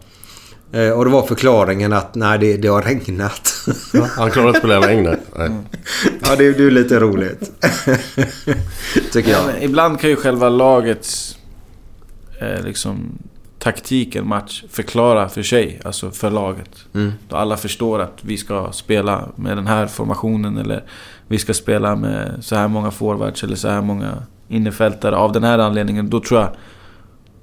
Eh, 0.85 0.91
Och 0.91 1.05
det 1.05 1.11
var 1.11 1.23
förklaringen 1.27 1.93
att 1.93 2.15
nej 2.15 2.39
det, 2.39 2.57
det 2.57 2.67
har 2.67 2.81
regnat. 2.81 3.53
Han 4.17 4.31
klarar 4.31 4.47
inte 4.47 4.57
att 4.59 4.63
spela 4.65 4.77
i 4.91 4.95
regn. 4.95 5.15
nej. 5.37 5.49
Ja 6.29 6.35
det, 6.35 6.51
det 6.51 6.63
är 6.63 6.71
lite 6.71 6.99
roligt. 6.99 7.51
Tycker 9.11 9.31
Ja, 9.31 9.37
jag. 9.37 9.45
men 9.45 9.63
ibland 9.63 9.99
kan 9.99 10.09
ju 10.09 10.15
själva 10.15 10.49
lagets 10.49 11.37
eh, 12.39 12.63
liksom, 12.63 13.17
taktik 13.59 14.15
en 14.15 14.27
match 14.27 14.63
förklara 14.69 15.29
för 15.29 15.43
sig, 15.43 15.81
alltså 15.85 16.11
för 16.11 16.31
laget. 16.31 16.85
Mm. 16.93 17.13
Då 17.29 17.35
alla 17.35 17.57
förstår 17.57 17.99
att 17.99 18.19
vi 18.21 18.37
ska 18.37 18.71
spela 18.71 19.29
med 19.35 19.57
den 19.57 19.67
här 19.67 19.87
formationen 19.87 20.57
eller 20.57 20.83
vi 21.27 21.37
ska 21.37 21.53
spela 21.53 21.95
med 21.95 22.37
så 22.41 22.55
här 22.55 22.67
många 22.67 22.91
forwards 22.91 23.43
eller 23.43 23.55
så 23.55 23.67
här 23.67 23.81
många 23.81 24.23
innerfältare 24.47 25.15
av 25.15 25.31
den 25.31 25.43
här 25.43 25.59
anledningen. 25.59 26.09
Då 26.09 26.19
tror 26.19 26.39
jag 26.41 26.49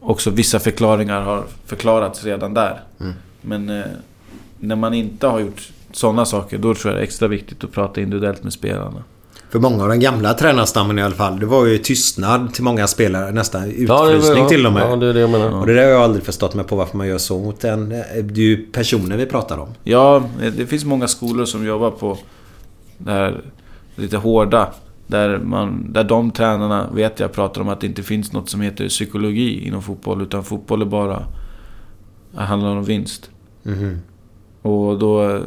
också 0.01 0.31
vissa 0.31 0.61
förklaringar 0.61 1.21
har 1.21 1.45
förklarats 1.67 2.25
redan 2.25 2.55
där. 2.55 2.81
Mm. 3.01 3.13
Men 3.41 3.69
eh, 3.69 3.87
när 4.59 4.77
man 4.77 4.95
inte 4.95 5.27
har 5.27 5.41
gjort 5.41 5.71
sådana 5.93 6.25
saker, 6.25 6.59
då 6.59 6.75
tror 6.75 6.93
jag 6.93 6.99
det 6.99 7.03
är 7.03 7.05
extra 7.05 7.29
viktigt 7.29 7.65
att 7.65 7.73
prata 7.73 8.01
individuellt 8.01 8.43
med 8.43 8.53
spelarna. 8.53 9.05
För 9.53 9.59
många 9.59 9.83
av 9.83 9.89
den 9.89 10.01
gamla 10.01 10.35
tränarstammen 10.35 10.99
i 10.99 11.03
alla 11.03 11.15
fall. 11.15 11.41
Det 11.41 11.47
var 11.47 11.67
ju 11.67 11.79
tystnad 11.79 12.55
till 12.55 12.65
många 12.65 12.87
spelare. 12.87 13.33
Nästan 13.33 13.65
utfrysning 13.65 14.43
ja, 14.43 14.49
till 14.49 14.67
och 14.67 14.73
med. 14.73 14.91
Ja, 14.91 14.97
det 14.97 15.07
är 15.07 15.15
det 15.15 15.21
jag 15.21 15.31
menar. 15.31 15.61
Och 15.61 15.67
det 15.67 15.75
där 15.75 15.83
har 15.83 15.91
jag 15.91 16.03
aldrig 16.03 16.25
förstått 16.25 16.55
mig 16.55 16.65
på 16.65 16.77
varför 16.77 16.97
man 16.97 17.09
gör 17.09 17.19
så 17.19 17.39
mot 17.39 17.65
en... 17.65 17.89
Det 17.89 17.97
är 18.15 18.39
ju 18.39 18.67
personer 18.67 19.17
vi 19.17 19.27
pratar 19.27 19.59
om. 19.59 19.69
Ja, 19.85 20.25
det 20.57 20.67
finns 20.67 20.85
många 20.85 21.09
skolor 21.09 21.45
som 21.45 21.67
jobbar 21.67 21.91
på 21.91 22.19
det 22.99 23.11
här 23.11 23.41
lite 23.97 24.17
hårda. 24.17 24.69
Där, 25.07 25.39
man, 25.39 25.93
där 25.93 26.05
de 26.05 26.31
tränarna, 26.31 26.91
vet 26.95 27.21
jag, 27.21 27.33
pratar 27.33 27.61
om 27.61 27.69
att 27.69 27.81
det 27.81 27.87
inte 27.87 28.03
finns 28.03 28.33
något 28.33 28.51
som 28.51 28.61
heter 28.61 28.89
psykologi 28.89 29.67
inom 29.67 29.83
fotboll. 29.83 30.23
Utan 30.23 30.45
fotboll 30.45 30.83
är 30.83 30.87
bara... 30.87 31.25
Det 32.31 32.41
handlar 32.41 32.71
om 32.71 32.85
vinst. 32.85 33.31
Mhm. 33.63 33.99
Och 34.63 34.99
då... 34.99 35.41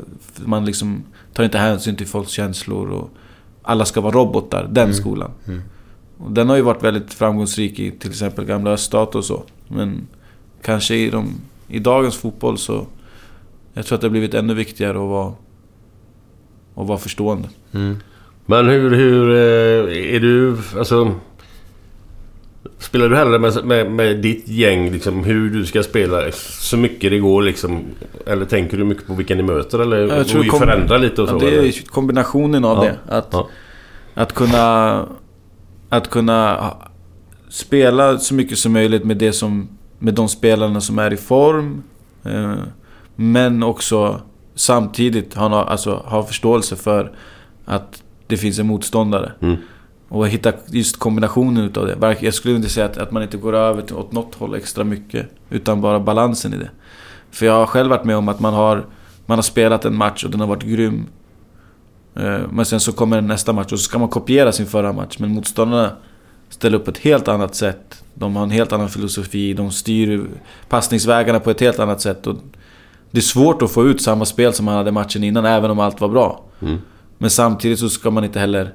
Man 0.46 0.66
liksom 0.66 1.04
tar 1.34 1.44
inte 1.44 1.58
hänsyn 1.58 1.96
till 1.96 2.08
folks 2.08 2.32
känslor 2.32 2.90
och... 2.90 3.10
Alla 3.66 3.86
ska 3.86 4.02
vara 4.02 4.16
robotar. 4.16 4.68
Den 4.72 4.94
skolan. 4.94 5.32
Mm. 5.48 5.62
Och 6.18 6.32
den 6.32 6.50
har 6.50 6.56
ju 6.56 6.62
varit 6.62 6.84
väldigt 6.84 7.14
framgångsrik 7.14 7.80
i 7.80 7.92
till 7.92 8.10
exempel 8.10 8.46
gamla 8.46 8.72
öststat 8.72 9.16
och 9.16 9.26
så. 9.26 9.44
Men 9.68 10.08
kanske 10.62 10.96
i, 10.96 11.10
de, 11.10 11.30
i 11.68 11.80
dagens 11.80 12.18
fotboll 12.18 12.58
så... 12.58 12.86
Jag 13.74 13.86
tror 13.86 13.96
att 13.96 14.02
det 14.02 14.08
har 14.08 14.12
blivit 14.12 14.34
ännu 14.34 14.54
viktigare 14.54 14.98
att 14.98 15.10
vara... 15.10 15.34
Att 16.76 16.88
vara 16.88 16.98
förstående. 16.98 17.50
Mm. 17.72 17.98
Men 18.46 18.70
hur, 18.70 18.92
hur 18.92 19.30
eh, 19.30 20.16
är 20.16 20.20
du... 20.20 20.58
Alltså... 20.78 21.16
Spelar 22.80 23.10
du 23.10 23.16
hellre 23.16 23.40
med, 23.40 23.66
med, 23.66 23.92
med 23.92 24.18
ditt 24.22 24.48
gäng 24.48 24.92
liksom 24.92 25.24
hur 25.24 25.50
du 25.50 25.66
ska 25.66 25.84
spela 25.84 26.32
så 26.32 26.78
mycket 26.78 27.12
det 27.12 27.20
går 27.20 27.42
liksom? 27.42 27.84
Eller 28.26 28.46
tänker 28.46 28.78
du 28.78 28.84
mycket 28.84 29.08
på 29.08 29.14
vilka 29.14 29.36
ni 29.36 29.44
möter 29.44 29.80
eller 29.80 29.98
Jag 29.98 30.28
tror 30.28 30.54
och 30.54 30.60
förändra 30.60 30.98
lite 30.98 31.22
och 31.22 31.30
så? 31.30 31.38
Det 31.38 31.48
eller? 31.48 31.64
är 31.64 31.86
kombinationen 31.88 32.66
av 32.66 32.78
Ja. 32.86 32.92
det. 32.92 33.16
Att, 33.18 33.28
Ja. 33.32 33.48
att 34.14 34.34
kunna... 34.34 35.06
Att 35.90 36.10
kunna 36.10 36.74
spela 37.50 38.18
så 38.18 38.34
mycket 38.34 38.58
som 38.58 38.74
möjligt 38.74 39.04
med, 39.04 39.18
det 39.18 39.34
som, 39.34 39.68
med 40.00 40.14
de 40.14 40.28
spelarna 40.30 40.82
som 40.82 41.00
är 41.00 41.14
i 41.14 41.18
form. 41.18 41.84
Eh, 42.24 42.54
men 43.16 43.64
också 43.64 44.22
samtidigt 44.56 45.34
ha, 45.34 45.64
alltså, 45.64 45.96
ha 46.06 46.24
förståelse 46.24 46.76
för 46.76 47.12
att 47.66 48.04
det 48.28 48.38
finns 48.38 48.60
en 48.60 48.68
motståndare. 48.68 49.32
Mm. 49.42 49.56
Och 50.10 50.28
hitta 50.28 50.54
just 50.66 51.00
kombinationen 51.00 51.64
utav 51.64 51.86
det. 51.86 52.18
Jag 52.20 52.34
skulle 52.34 52.56
inte 52.56 52.70
säga 52.70 52.86
att, 52.86 52.98
att 52.98 53.12
man 53.12 53.24
inte 53.24 53.38
går 53.38 53.56
över 53.56 53.82
till, 53.82 53.96
åt 53.96 54.12
något 54.12 54.36
håll 54.36 54.56
extra 54.56 54.84
mycket. 54.84 55.30
Utan 55.50 55.82
bara 55.82 56.00
balansen 56.00 56.54
i 56.54 56.58
det. 56.58 56.70
För 57.32 57.46
jag 57.46 57.54
har 57.54 57.66
själv 57.66 57.90
varit 57.90 58.06
med 58.06 58.18
om 58.18 58.30
att 58.30 58.40
man 58.40 58.54
har, 58.54 58.86
man 59.26 59.38
har 59.38 59.44
spelat 59.44 59.86
en 59.86 59.96
match 59.96 60.24
och 60.26 60.32
den 60.32 60.40
har 60.40 60.48
varit 60.48 60.64
grym. 60.64 61.06
Eh, 62.16 62.40
Men 62.52 62.66
sen 62.66 62.80
så 62.80 62.92
kommer 62.92 63.22
nästa 63.22 63.54
match 63.54 63.72
och 63.72 63.80
så 63.80 63.84
ska 63.84 64.00
man 64.00 64.10
kopiera 64.10 64.52
sin 64.52 64.66
förra 64.66 64.94
match. 64.94 65.16
Men 65.20 65.30
motståndarna 65.30 65.92
ställer 66.50 66.78
upp 66.78 66.86
på 66.86 66.92
ett 66.92 66.98
helt 66.98 67.28
annat 67.28 67.56
sätt. 67.56 68.04
De 68.14 68.36
har 68.36 68.44
en 68.44 68.50
helt 68.50 68.72
annan 68.72 68.90
filosofi. 68.90 69.54
De 69.54 69.72
styr 69.72 70.28
passningsvägarna 70.70 71.40
på 71.40 71.52
ett 71.52 71.62
helt 71.62 71.80
annat 71.80 72.02
sätt. 72.02 72.28
Och 72.28 72.36
det 73.12 73.18
är 73.18 73.22
svårt 73.22 73.62
att 73.62 73.72
få 73.72 73.86
ut 73.86 74.02
samma 74.02 74.26
spel 74.26 74.54
som 74.54 74.66
man 74.66 74.76
hade 74.76 74.92
matchen 74.92 75.24
innan, 75.24 75.46
även 75.46 75.72
om 75.72 75.80
allt 75.80 76.02
var 76.02 76.10
bra. 76.10 76.44
Mm. 76.62 76.78
Men 77.18 77.30
samtidigt 77.30 77.80
så 77.80 77.90
ska 77.90 78.12
man 78.12 78.24
inte 78.24 78.40
heller 78.40 78.74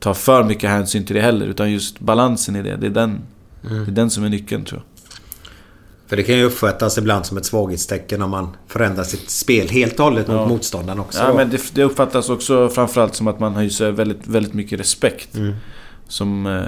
ta 0.00 0.14
för 0.14 0.44
mycket 0.44 0.70
hänsyn 0.70 1.06
till 1.06 1.16
det 1.16 1.22
heller. 1.22 1.46
Utan 1.46 1.72
just 1.72 2.00
balansen 2.00 2.56
i 2.56 2.62
det. 2.62 2.76
Det 2.76 2.86
är 2.86 2.90
den, 2.90 3.20
det 3.62 3.90
är 3.90 3.94
den 3.94 4.10
som 4.10 4.24
är 4.24 4.28
nyckeln 4.28 4.64
tror 4.64 4.80
jag. 4.80 4.86
För 6.08 6.16
det 6.16 6.22
kan 6.22 6.36
ju 6.36 6.44
uppfattas 6.44 6.98
ibland 6.98 7.26
som 7.26 7.36
ett 7.36 7.44
svaghetstecken 7.44 8.22
om 8.22 8.30
man 8.30 8.48
förändrar 8.68 9.04
sitt 9.04 9.30
spel 9.30 9.68
helt 9.68 9.98
och 9.98 10.04
hållet 10.04 10.28
mot 10.28 10.36
Ja. 10.36 10.46
motståndaren 10.46 11.00
också. 11.00 11.18
Ja, 11.18 11.28
då. 11.28 11.34
men 11.34 11.50
det, 11.50 11.74
det 11.74 11.84
uppfattas 11.84 12.28
också 12.28 12.68
framförallt 12.68 13.14
som 13.14 13.28
att 13.28 13.40
man 13.40 13.56
hyser 13.56 13.90
väldigt, 13.90 14.26
väldigt 14.26 14.54
mycket 14.54 14.80
respekt. 14.80 15.36
Mm. 15.36 15.54
Som 16.08 16.46
eh, 16.46 16.62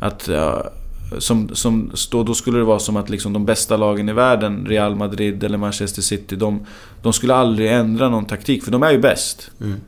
att... 0.00 0.28
Ja, 0.28 0.70
som, 1.18 1.54
som, 1.54 1.92
då, 2.10 2.22
då 2.22 2.34
skulle 2.34 2.58
det 2.58 2.64
vara 2.64 2.78
som 2.78 2.96
att 2.96 3.10
liksom 3.10 3.32
de 3.32 3.46
bästa 3.46 3.76
lagen 3.76 4.08
i 4.08 4.12
världen, 4.12 4.66
Real 4.66 4.96
Madrid 4.96 5.44
eller 5.44 5.58
Manchester 5.58 6.02
City, 6.02 6.36
de, 6.36 6.66
de 7.02 7.12
skulle 7.12 7.34
aldrig 7.34 7.72
ändra 7.72 8.08
någon 8.08 8.24
taktik, 8.24 8.64
för 8.64 8.70
de 8.70 8.82
är 8.82 8.90
ju 8.90 8.98
bäst. 8.98 9.50
Mm. 9.60 9.80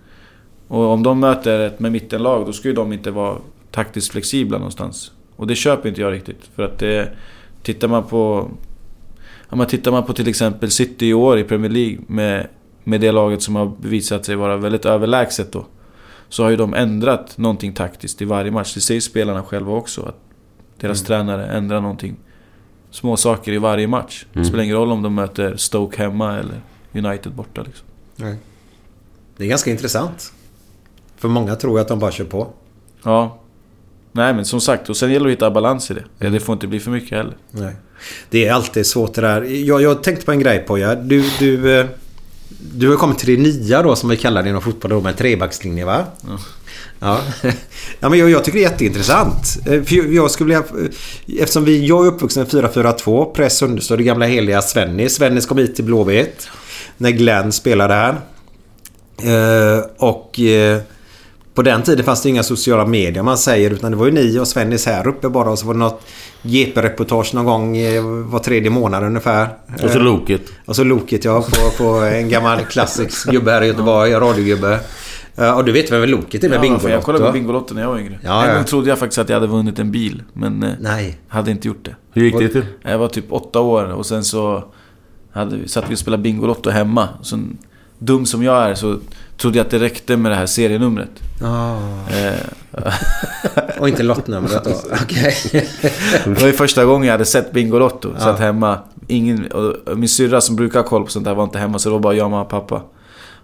Och 0.68 0.84
om 0.84 1.02
de 1.02 1.20
möter 1.20 1.60
ett 1.60 1.80
med 1.80 1.92
mittenlag, 1.92 2.46
då 2.46 2.52
ska 2.52 2.68
ju 2.68 2.74
de 2.74 2.92
inte 2.92 3.10
vara 3.10 3.36
taktiskt 3.70 4.10
flexibla 4.12 4.58
någonstans. 4.58 5.12
Och 5.36 5.46
det 5.46 5.54
köper 5.54 5.88
inte 5.88 6.00
jag 6.00 6.12
riktigt. 6.12 6.50
För 6.56 6.62
att 6.62 6.78
det... 6.78 7.12
Tittar 7.62 7.88
man 7.88 8.02
på... 8.04 8.50
Ja, 9.50 9.56
men 9.56 9.66
tittar 9.66 9.90
man 9.90 10.04
på 10.04 10.12
till 10.12 10.28
exempel 10.28 10.70
City 10.70 11.06
i 11.06 11.14
år 11.14 11.38
i 11.38 11.44
Premier 11.44 11.70
League 11.70 11.98
med, 12.06 12.46
med 12.84 13.00
det 13.00 13.12
laget 13.12 13.42
som 13.42 13.56
har 13.56 13.66
bevisat 13.80 14.24
sig 14.24 14.36
vara 14.36 14.56
väldigt 14.56 14.84
överlägset 14.84 15.52
då. 15.52 15.66
Så 16.28 16.42
har 16.42 16.50
ju 16.50 16.56
de 16.56 16.74
ändrat 16.74 17.38
någonting 17.38 17.72
taktiskt 17.74 18.22
i 18.22 18.24
varje 18.24 18.50
match. 18.50 18.74
Det 18.74 18.80
säger 18.80 19.00
spelarna 19.00 19.42
själva 19.42 19.72
också. 19.72 20.02
Att 20.02 20.16
deras 20.80 21.00
Mm. 21.00 21.06
tränare 21.06 21.46
ändrar 21.46 21.80
någonting. 21.80 22.16
Små 22.90 23.16
saker 23.16 23.52
i 23.52 23.58
varje 23.58 23.86
match. 23.88 24.24
Det 24.32 24.38
Mm. 24.38 24.48
spelar 24.48 24.64
ingen 24.64 24.76
roll 24.76 24.92
om 24.92 25.02
de 25.02 25.14
möter 25.14 25.56
Stoke 25.56 26.02
hemma 26.02 26.38
eller 26.38 26.60
United 27.08 27.32
borta 27.32 27.62
liksom. 27.62 27.86
Nej. 28.16 28.36
Det 29.36 29.44
är 29.44 29.48
ganska 29.48 29.70
intressant. 29.70 30.32
För 31.18 31.28
många 31.28 31.56
tror 31.56 31.78
ju 31.78 31.80
att 31.80 31.88
de 31.88 31.98
bara 31.98 32.10
kör 32.12 32.24
på. 32.24 32.48
Ja. 33.02 33.38
Nej 34.12 34.34
men 34.34 34.44
som 34.44 34.60
sagt, 34.60 34.88
och 34.88 34.96
sen 34.96 35.12
gäller 35.12 35.26
det 35.26 35.32
att 35.32 35.36
hitta 35.36 35.50
balans 35.50 35.90
i 35.90 35.94
det. 35.94 36.28
Det 36.30 36.40
får 36.40 36.52
inte 36.52 36.66
bli 36.66 36.80
för 36.80 36.90
mycket 36.90 37.18
heller. 37.18 37.36
Nej. 37.50 37.76
Det 38.30 38.46
är 38.46 38.52
alltid 38.52 38.86
svårt 38.86 39.14
det 39.14 39.20
där. 39.20 39.42
Jag, 39.42 39.82
jag 39.82 40.02
tänkte 40.02 40.24
på 40.26 40.32
en 40.32 40.40
grej 40.40 40.58
Poja. 40.58 40.94
Du, 40.94 41.24
du, 41.38 41.78
eh, 41.80 41.86
du 42.74 42.88
har 42.88 42.96
kommit 42.96 43.18
till 43.18 43.36
det 43.36 43.42
nya 43.42 43.82
då 43.82 43.96
som 43.96 44.08
vi 44.08 44.16
kallar 44.16 44.42
det 44.42 44.48
inom 44.48 44.62
fotboll 44.62 44.90
då 44.90 45.00
med 45.00 45.16
trebackslinje 45.16 45.84
va? 45.84 46.04
Ja. 46.28 46.38
Ja. 47.00 47.20
ja 48.00 48.08
men 48.08 48.18
jag, 48.18 48.30
jag 48.30 48.44
tycker 48.44 48.58
det 48.58 48.64
är 48.64 48.70
jätteintressant. 48.70 49.58
Eh, 49.66 49.82
För 49.82 50.14
jag, 50.14 50.30
skulle 50.30 50.46
vilja... 50.46 50.82
eh, 51.28 51.42
Eftersom 51.42 51.64
vi, 51.64 51.86
jag 51.86 52.06
är 52.06 52.08
uppvuxen 52.10 52.42
i 52.42 52.46
4-4-2. 52.46 53.32
Press 53.32 53.62
understöd, 53.62 53.98
det 53.98 54.04
gamla 54.04 54.26
heliga 54.26 54.62
Svennis. 54.62 55.14
Svennis 55.14 55.46
kom 55.46 55.58
hit 55.58 55.74
till 55.76 55.84
Blåvitt. 55.84 56.48
När 56.96 57.10
Glenn 57.10 57.52
spelade 57.52 57.94
här. 57.94 58.16
Och... 59.98 60.40
På 61.58 61.62
den 61.62 61.82
tiden 61.82 62.04
fanns 62.04 62.22
det 62.22 62.28
inga 62.28 62.42
sociala 62.42 62.86
medier 62.86 63.22
man 63.22 63.38
säger 63.38 63.70
utan 63.70 63.90
det 63.90 63.96
var 63.96 64.06
ju 64.06 64.12
ni 64.12 64.38
och 64.38 64.48
Svennis 64.48 64.86
här 64.86 65.06
uppe 65.08 65.28
bara 65.28 65.50
och 65.50 65.58
så 65.58 65.66
var 65.66 65.74
det 65.74 65.80
något 65.80 66.02
GP-reportage 66.42 67.34
någon 67.34 67.44
gång 67.44 67.76
eh, 67.76 68.02
var 68.04 68.38
tredje 68.38 68.70
månad 68.70 69.02
ungefär. 69.04 69.48
Och 69.84 69.90
så 69.90 69.98
Eh, 69.98 70.04
Loket. 70.04 70.42
Och 70.66 70.76
så 70.76 70.84
Loket 70.84 71.24
ja, 71.24 71.42
på, 71.42 71.84
på 71.84 71.84
en 72.00 72.28
gammal 72.28 72.58
klassisk 72.60 73.26
gubbe 73.30 73.50
här 73.50 73.62
i 73.62 73.66
Göteborg, 73.66 74.12
radiogubbe. 74.12 74.80
Och 75.56 75.64
du 75.64 75.72
vet 75.72 75.92
vem 75.92 76.08
Loket 76.08 76.44
är 76.44 76.48
med 76.48 76.56
Ja, 76.56 76.60
Bingolotto? 76.62 76.88
jag 76.88 77.02
kollade 77.02 77.24
på 77.24 77.32
Bingolotto 77.32 77.74
när 77.74 77.82
jag 77.82 77.88
var 77.88 77.98
yngre. 77.98 78.18
Ja, 78.24 78.46
en 78.46 78.54
gång 78.54 78.64
trodde 78.64 78.88
jag 78.88 78.98
faktiskt 78.98 79.18
att 79.18 79.28
jag 79.28 79.36
hade 79.36 79.46
vunnit 79.46 79.78
en 79.78 79.90
bil. 79.90 80.22
Men 80.32 80.62
eh, 80.62 80.70
Nej. 80.80 81.18
hade 81.28 81.50
inte 81.50 81.68
gjort 81.68 81.84
det. 81.84 81.96
Hur 82.12 82.24
gick 82.24 82.38
det 82.38 82.48
till? 82.48 82.66
Jag 82.82 82.98
var 82.98 83.08
typ 83.08 83.32
åtta 83.32 83.60
år 83.60 83.84
och 83.92 84.06
sen 84.06 84.24
så 84.24 84.64
hade, 85.32 85.56
vi- 85.56 85.68
satt 85.68 85.84
vi 85.90 85.94
och 85.94 85.98
spelade 85.98 86.22
Bingolotto 86.22 86.70
hemma. 86.70 87.08
Så 87.22 87.40
dum 87.98 88.26
som 88.26 88.42
jag 88.42 88.70
är 88.70 88.74
så 88.74 88.98
trodde 89.36 89.58
jag 89.58 89.64
att 89.64 89.70
det 89.70 89.78
räckte 89.78 90.16
med 90.16 90.32
det 90.32 90.36
här 90.36 90.46
serienumret. 90.46 91.10
Eh, 92.10 92.32
Och 93.80 93.88
inte 93.88 94.02
lottnumret 94.02 94.64
då? 94.64 94.70
Okej. 95.02 95.34
det 96.24 96.40
var 96.40 96.46
ju 96.46 96.52
första 96.52 96.84
gången 96.84 97.06
jag 97.06 97.12
hade 97.14 97.24
sett 97.24 97.52
Bingolotto. 97.52 98.10
Ja. 98.14 98.20
Satt 98.20 98.38
hemma. 98.38 98.78
Ingen, 99.06 99.48
min 99.96 100.08
syrra 100.08 100.40
som 100.40 100.56
brukar 100.56 100.80
ha 100.80 100.88
koll 100.88 101.04
på 101.04 101.10
sånt 101.10 101.24
där 101.24 101.34
var 101.34 101.44
inte 101.44 101.58
hemma 101.58 101.78
så 101.78 101.88
det 101.88 101.92
var 101.92 102.00
bara 102.00 102.14
jag, 102.14 102.30
mamma 102.30 102.42
och 102.42 102.48
pappa. 102.48 102.82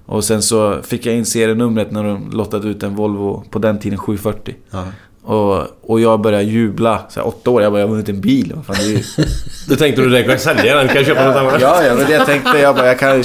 Och 0.07 0.24
sen 0.24 0.42
så 0.42 0.82
fick 0.82 1.07
jag 1.07 1.14
in 1.14 1.26
serienumret 1.26 1.90
när 1.90 2.05
de 2.05 2.30
lottade 2.30 2.68
ut 2.68 2.82
en 2.82 2.94
Volvo, 2.94 3.44
på 3.50 3.59
den 3.59 3.78
tiden 3.78 3.98
740. 3.98 4.55
Ja. 4.70 4.84
Och, 5.25 5.66
och 5.83 6.01
jag 6.01 6.20
började 6.20 6.45
jubla. 6.45 7.01
Så 7.09 7.20
här, 7.20 7.27
åtta 7.27 7.51
år, 7.51 7.62
jag 7.62 7.72
bara, 7.72 7.81
jag 7.81 7.87
har 7.87 7.93
vunnit 7.93 8.09
en 8.09 8.20
bil. 8.20 8.53
Vad 8.57 8.66
fan, 8.66 8.77
det 8.79 8.85
är 8.85 8.89
ju... 8.89 9.03
Då 9.68 9.77
tänkte 9.77 10.03
du 10.03 10.09
direkt, 10.09 10.31
jag 10.31 10.41
sälja 10.41 10.77
den? 10.77 10.87
Kan 10.89 10.97
jag 10.97 11.07
köpa 11.07 11.25
något 11.27 11.37
annat? 11.37 11.61
Ja, 11.61 11.83
ja, 11.83 11.89
det 11.89 11.95
var 11.95 12.05
det 12.05 12.12
jag 12.12 12.27
tänkte. 12.27 12.59
Jag 12.59 12.77
bara, 12.77 12.87
jag 12.87 12.99
kan... 12.99 13.25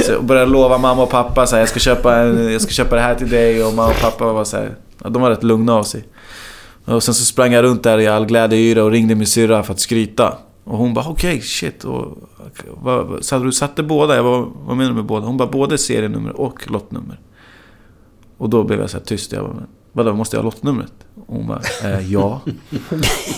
Så 0.00 0.22
började 0.22 0.50
lova 0.50 0.78
mamma 0.78 1.02
och 1.02 1.10
pappa 1.10 1.46
så 1.46 1.56
här, 1.56 1.60
jag 1.60 1.68
ska 1.68 1.78
köpa 1.78 2.16
en, 2.16 2.52
jag 2.52 2.60
ska 2.60 2.70
köpa 2.70 2.94
det 2.96 3.02
här 3.02 3.14
till 3.14 3.28
dig. 3.28 3.64
Och 3.64 3.74
mamma 3.74 3.88
och 3.88 4.00
pappa 4.00 4.32
var 4.32 4.44
så 4.44 4.56
här, 4.56 4.74
de 4.98 5.22
var 5.22 5.30
rätt 5.30 5.42
lugna 5.42 5.74
av 5.74 5.82
sig. 5.82 6.04
Och 6.84 7.02
sen 7.02 7.14
så 7.14 7.24
sprang 7.24 7.52
jag 7.52 7.62
runt 7.62 7.82
där 7.82 7.98
i 7.98 8.06
all 8.06 8.26
glädje 8.26 8.82
och 8.82 8.90
ringde 8.90 9.14
min 9.14 9.26
syrra 9.26 9.62
för 9.62 9.72
att 9.72 9.80
skryta. 9.80 10.38
Och 10.64 10.78
hon 10.78 10.94
bara, 10.94 11.08
okej, 11.08 11.40
shit. 11.40 11.84
Och, 11.84 12.18
vad, 12.82 13.24
så 13.24 13.38
du 13.38 13.52
satte 13.52 13.82
båda? 13.82 14.16
Jag 14.16 14.24
bara, 14.24 14.46
vad 14.66 14.76
menar 14.76 14.90
du 14.90 14.96
med 14.96 15.04
båda? 15.04 15.26
Hon 15.26 15.36
bara, 15.36 15.48
både 15.48 15.78
serienummer 15.78 16.40
och 16.40 16.70
lottnummer. 16.70 17.20
Och 18.38 18.50
då 18.50 18.64
blev 18.64 18.80
jag 18.80 18.90
så 18.90 18.96
här 18.96 19.04
tyst. 19.04 19.32
Jag 19.32 19.44
bara, 19.44 19.54
men, 19.54 19.66
vadå, 19.96 20.12
måste 20.12 20.36
jag 20.36 20.42
ha 20.42 20.44
lottnumret? 20.44 20.92
Och 21.26 21.36
hon 21.36 21.46
bara, 21.46 21.60
eh, 21.84 22.12
ja. 22.12 22.40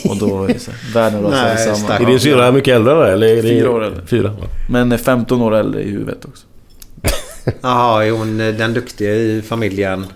och 0.08 0.16
då 0.16 0.44
är 0.44 0.48
det 0.48 0.58
så 0.58 0.70
här, 0.70 0.94
världen 0.94 1.22
rasade 1.22 1.54
Nej, 1.54 1.76
samman. 1.76 2.02
Är 2.02 2.06
din 2.06 2.20
syrra 2.20 2.52
mycket 2.52 2.74
äldre 2.74 2.94
då, 2.94 3.02
eller? 3.02 3.26
Är 3.26 3.36
det... 3.36 3.42
Fyra 3.42 3.70
år 3.70 3.84
äldre. 3.84 4.06
Fyra? 4.06 4.34
ja. 4.40 4.46
Men 4.70 4.92
är 4.92 4.96
15 4.96 5.42
år 5.42 5.54
äldre 5.54 5.82
i 5.82 5.90
huvudet 5.90 6.24
också. 6.24 6.46
Jaha, 7.60 8.04
är 8.04 8.10
hon 8.10 8.40
eh, 8.40 8.54
den 8.54 8.74
duktiga 8.74 9.14
i 9.14 9.42
familjen 9.42 10.06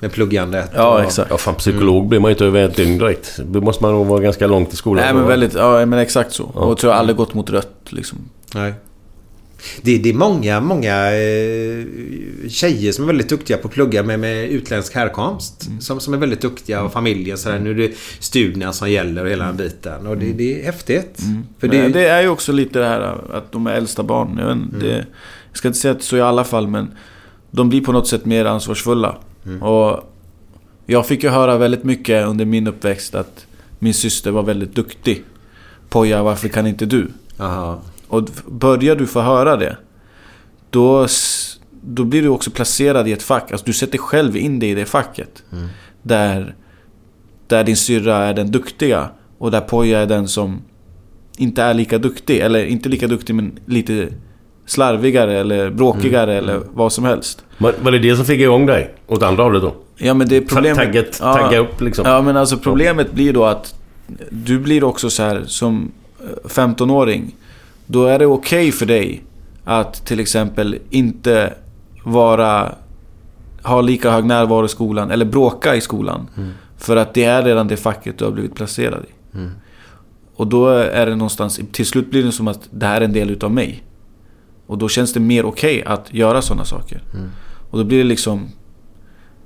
med 0.00 0.12
pluggandet? 0.12 0.70
Ja, 0.74 0.94
och- 0.94 1.00
exakt. 1.02 1.30
Ja, 1.30 1.38
fan 1.38 1.54
psykolog 1.54 2.08
blir 2.08 2.20
man 2.20 2.28
ju 2.28 2.32
inte 2.32 2.44
över 2.44 2.64
ett 2.64 2.76
dygn 2.76 2.98
direkt. 2.98 3.38
Då 3.38 3.60
måste 3.60 3.84
man 3.84 3.92
nog 3.92 4.06
vara 4.06 4.20
ganska 4.20 4.46
långt 4.46 4.72
i 4.72 4.76
skolan. 4.76 5.04
Nej 5.04 5.14
men 5.14 5.26
väldigt, 5.26 5.54
ja 5.54 5.86
men 5.86 5.98
exakt 5.98 6.32
så. 6.32 6.44
Och 6.44 6.78
tror 6.78 6.92
jag 6.92 6.98
aldrig 7.00 7.16
gått 7.16 7.34
mot 7.34 7.50
rött 7.50 7.86
liksom. 7.88 8.18
Nej. 8.54 8.74
Det, 9.82 9.98
det 9.98 10.10
är 10.10 10.14
många, 10.14 10.60
många 10.60 11.12
eh, 11.12 11.84
tjejer 12.48 12.92
som 12.92 13.04
är 13.04 13.06
väldigt 13.06 13.28
duktiga 13.28 13.56
på 13.56 13.68
att 13.68 13.74
plugga 13.74 14.02
med, 14.02 14.20
med 14.20 14.48
utländsk 14.48 14.94
härkomst. 14.94 15.66
Mm. 15.66 15.80
Som, 15.80 16.00
som 16.00 16.14
är 16.14 16.18
väldigt 16.18 16.40
duktiga 16.40 16.82
och 16.82 16.92
familjer 16.92 17.36
sådär. 17.36 17.58
Nu 17.58 17.70
är 17.70 17.74
det 17.74 17.92
studierna 18.18 18.72
som 18.72 18.90
gäller 18.90 19.24
och 19.24 19.30
hela 19.30 19.46
den 19.46 19.56
biten. 19.56 20.06
Och 20.06 20.18
det, 20.18 20.32
det 20.32 20.60
är 20.60 20.64
häftigt. 20.64 21.16
För 21.58 21.68
Mm. 21.72 21.82
Men 21.82 21.92
det, 21.92 22.00
det 22.00 22.08
är 22.08 22.22
ju 22.22 22.28
också 22.28 22.52
lite 22.52 22.78
det 22.78 22.86
här 22.86 23.00
att 23.32 23.52
de 23.52 23.66
är 23.66 23.72
äldsta 23.72 24.02
barn. 24.02 24.38
Jag, 24.38 24.46
vet, 24.46 24.56
inte, 24.56 24.86
det, 24.86 25.06
jag 25.48 25.56
ska 25.56 25.68
inte 25.68 25.80
säga 25.80 25.92
att 25.92 25.98
det 25.98 26.02
är 26.02 26.06
så 26.06 26.16
i 26.16 26.20
alla 26.20 26.44
fall 26.44 26.68
men 26.68 26.90
de 27.50 27.68
blir 27.68 27.80
på 27.80 27.92
något 27.92 28.08
sätt 28.08 28.24
mer 28.24 28.44
ansvarsfulla. 28.44 29.16
Och 29.60 30.12
jag 30.86 31.06
fick 31.06 31.22
ju 31.22 31.28
höra 31.28 31.58
väldigt 31.58 31.84
mycket 31.84 32.26
under 32.26 32.44
min 32.44 32.66
uppväxt 32.66 33.14
att 33.14 33.46
min 33.78 33.94
syster 33.94 34.30
var 34.30 34.42
väldigt 34.42 34.74
duktig. 34.74 35.24
Poja, 35.88 36.22
varför 36.22 36.48
kan 36.48 36.66
inte 36.66 36.86
du? 36.86 37.08
Aha. 37.38 37.82
Och 38.12 38.28
börjar 38.46 38.96
du 38.96 39.06
få 39.06 39.20
höra 39.20 39.56
det, 39.56 39.76
då, 40.70 41.06
då 41.82 42.04
blir 42.04 42.22
du 42.22 42.28
också 42.28 42.50
placerad 42.50 43.08
i 43.08 43.12
ett 43.12 43.22
fack. 43.22 43.52
Alltså 43.52 43.66
du 43.66 43.72
sätter 43.72 43.98
själv 43.98 44.36
in 44.36 44.58
dig 44.58 44.70
i 44.70 44.74
det 44.74 44.84
facket. 44.84 45.42
Där, 46.02 46.54
där 47.46 47.64
din 47.64 47.76
syrra 47.76 48.16
är 48.16 48.34
den 48.34 48.50
duktiga 48.50 49.08
och 49.38 49.50
där 49.50 49.60
Poja 49.60 49.98
är 50.00 50.06
den 50.06 50.28
som 50.28 50.60
inte 51.36 51.62
är 51.62 51.74
lika 51.74 51.98
duktig. 51.98 52.38
Eller 52.38 52.64
inte 52.64 52.88
lika 52.88 53.06
duktig 53.06 53.34
men 53.34 53.58
lite 53.66 54.08
slarvigare 54.66 55.40
eller 55.40 55.70
bråkigare 55.70 56.34
eller 56.34 56.60
vad 56.74 56.92
som 56.92 57.04
helst. 57.04 57.44
Var, 57.58 57.74
var 57.82 57.92
det 57.92 57.98
det 57.98 58.16
som 58.16 58.24
fick 58.24 58.40
igång 58.40 58.66
dig? 58.66 58.94
Åt 59.06 59.22
andra 59.22 59.42
hållet 59.42 59.62
då? 59.62 59.74
Ja 59.96 60.14
men 60.14 60.28
det 60.28 60.36
är 60.36 60.40
problemet... 60.40 60.78
Tagget, 60.78 61.18
Ja. 61.20 61.34
tagga 61.34 61.58
upp 61.58 61.80
liksom. 61.80 62.04
Ja 62.06 62.22
men 62.22 62.36
alltså 62.36 62.56
problemet 62.58 63.12
blir 63.12 63.32
då 63.32 63.44
att 63.44 63.74
du 64.30 64.58
blir 64.58 64.84
också 64.84 65.10
så 65.10 65.22
här 65.22 65.42
som 65.46 65.92
eh, 66.20 66.48
15-åring. 66.48 67.34
Då 67.86 68.04
är 68.04 68.18
det 68.18 68.26
okej 68.26 68.72
för 68.72 68.86
dig 68.86 69.22
att 69.64 70.06
till 70.06 70.20
exempel 70.20 70.78
inte 70.90 71.54
vara... 72.04 72.74
Ha 73.62 73.80
lika 73.80 74.10
hög 74.10 74.24
närvaro 74.24 74.64
i 74.64 74.68
skolan 74.68 75.10
eller 75.10 75.24
bråka 75.24 75.76
i 75.76 75.80
skolan. 75.80 76.28
För 76.76 76.96
att 76.96 77.14
det 77.14 77.24
är 77.24 77.42
redan 77.42 77.68
det 77.68 77.76
facket 77.76 78.18
du 78.18 78.24
har 78.24 78.32
blivit 78.32 78.54
placerad 78.54 79.04
i. 79.04 79.38
Och 80.36 80.46
då 80.46 80.68
är 80.68 81.06
det 81.06 81.16
någonstans... 81.16 81.60
Till 81.72 81.86
slut 81.86 82.10
blir 82.10 82.24
det 82.24 82.32
som 82.32 82.48
att 82.48 82.68
det 82.70 82.86
här 82.86 83.00
är 83.00 83.04
en 83.04 83.12
del 83.12 83.30
utav 83.30 83.52
mig. 83.52 83.82
Och 84.66 84.78
då 84.78 84.88
känns 84.88 85.12
det 85.12 85.20
mer 85.20 85.44
okej 85.44 85.82
att 85.86 86.14
göra 86.14 86.42
sådana 86.42 86.64
saker. 86.64 87.02
Och 87.70 87.78
då 87.78 87.84
blir 87.84 87.98
det 87.98 88.04
liksom... 88.04 88.48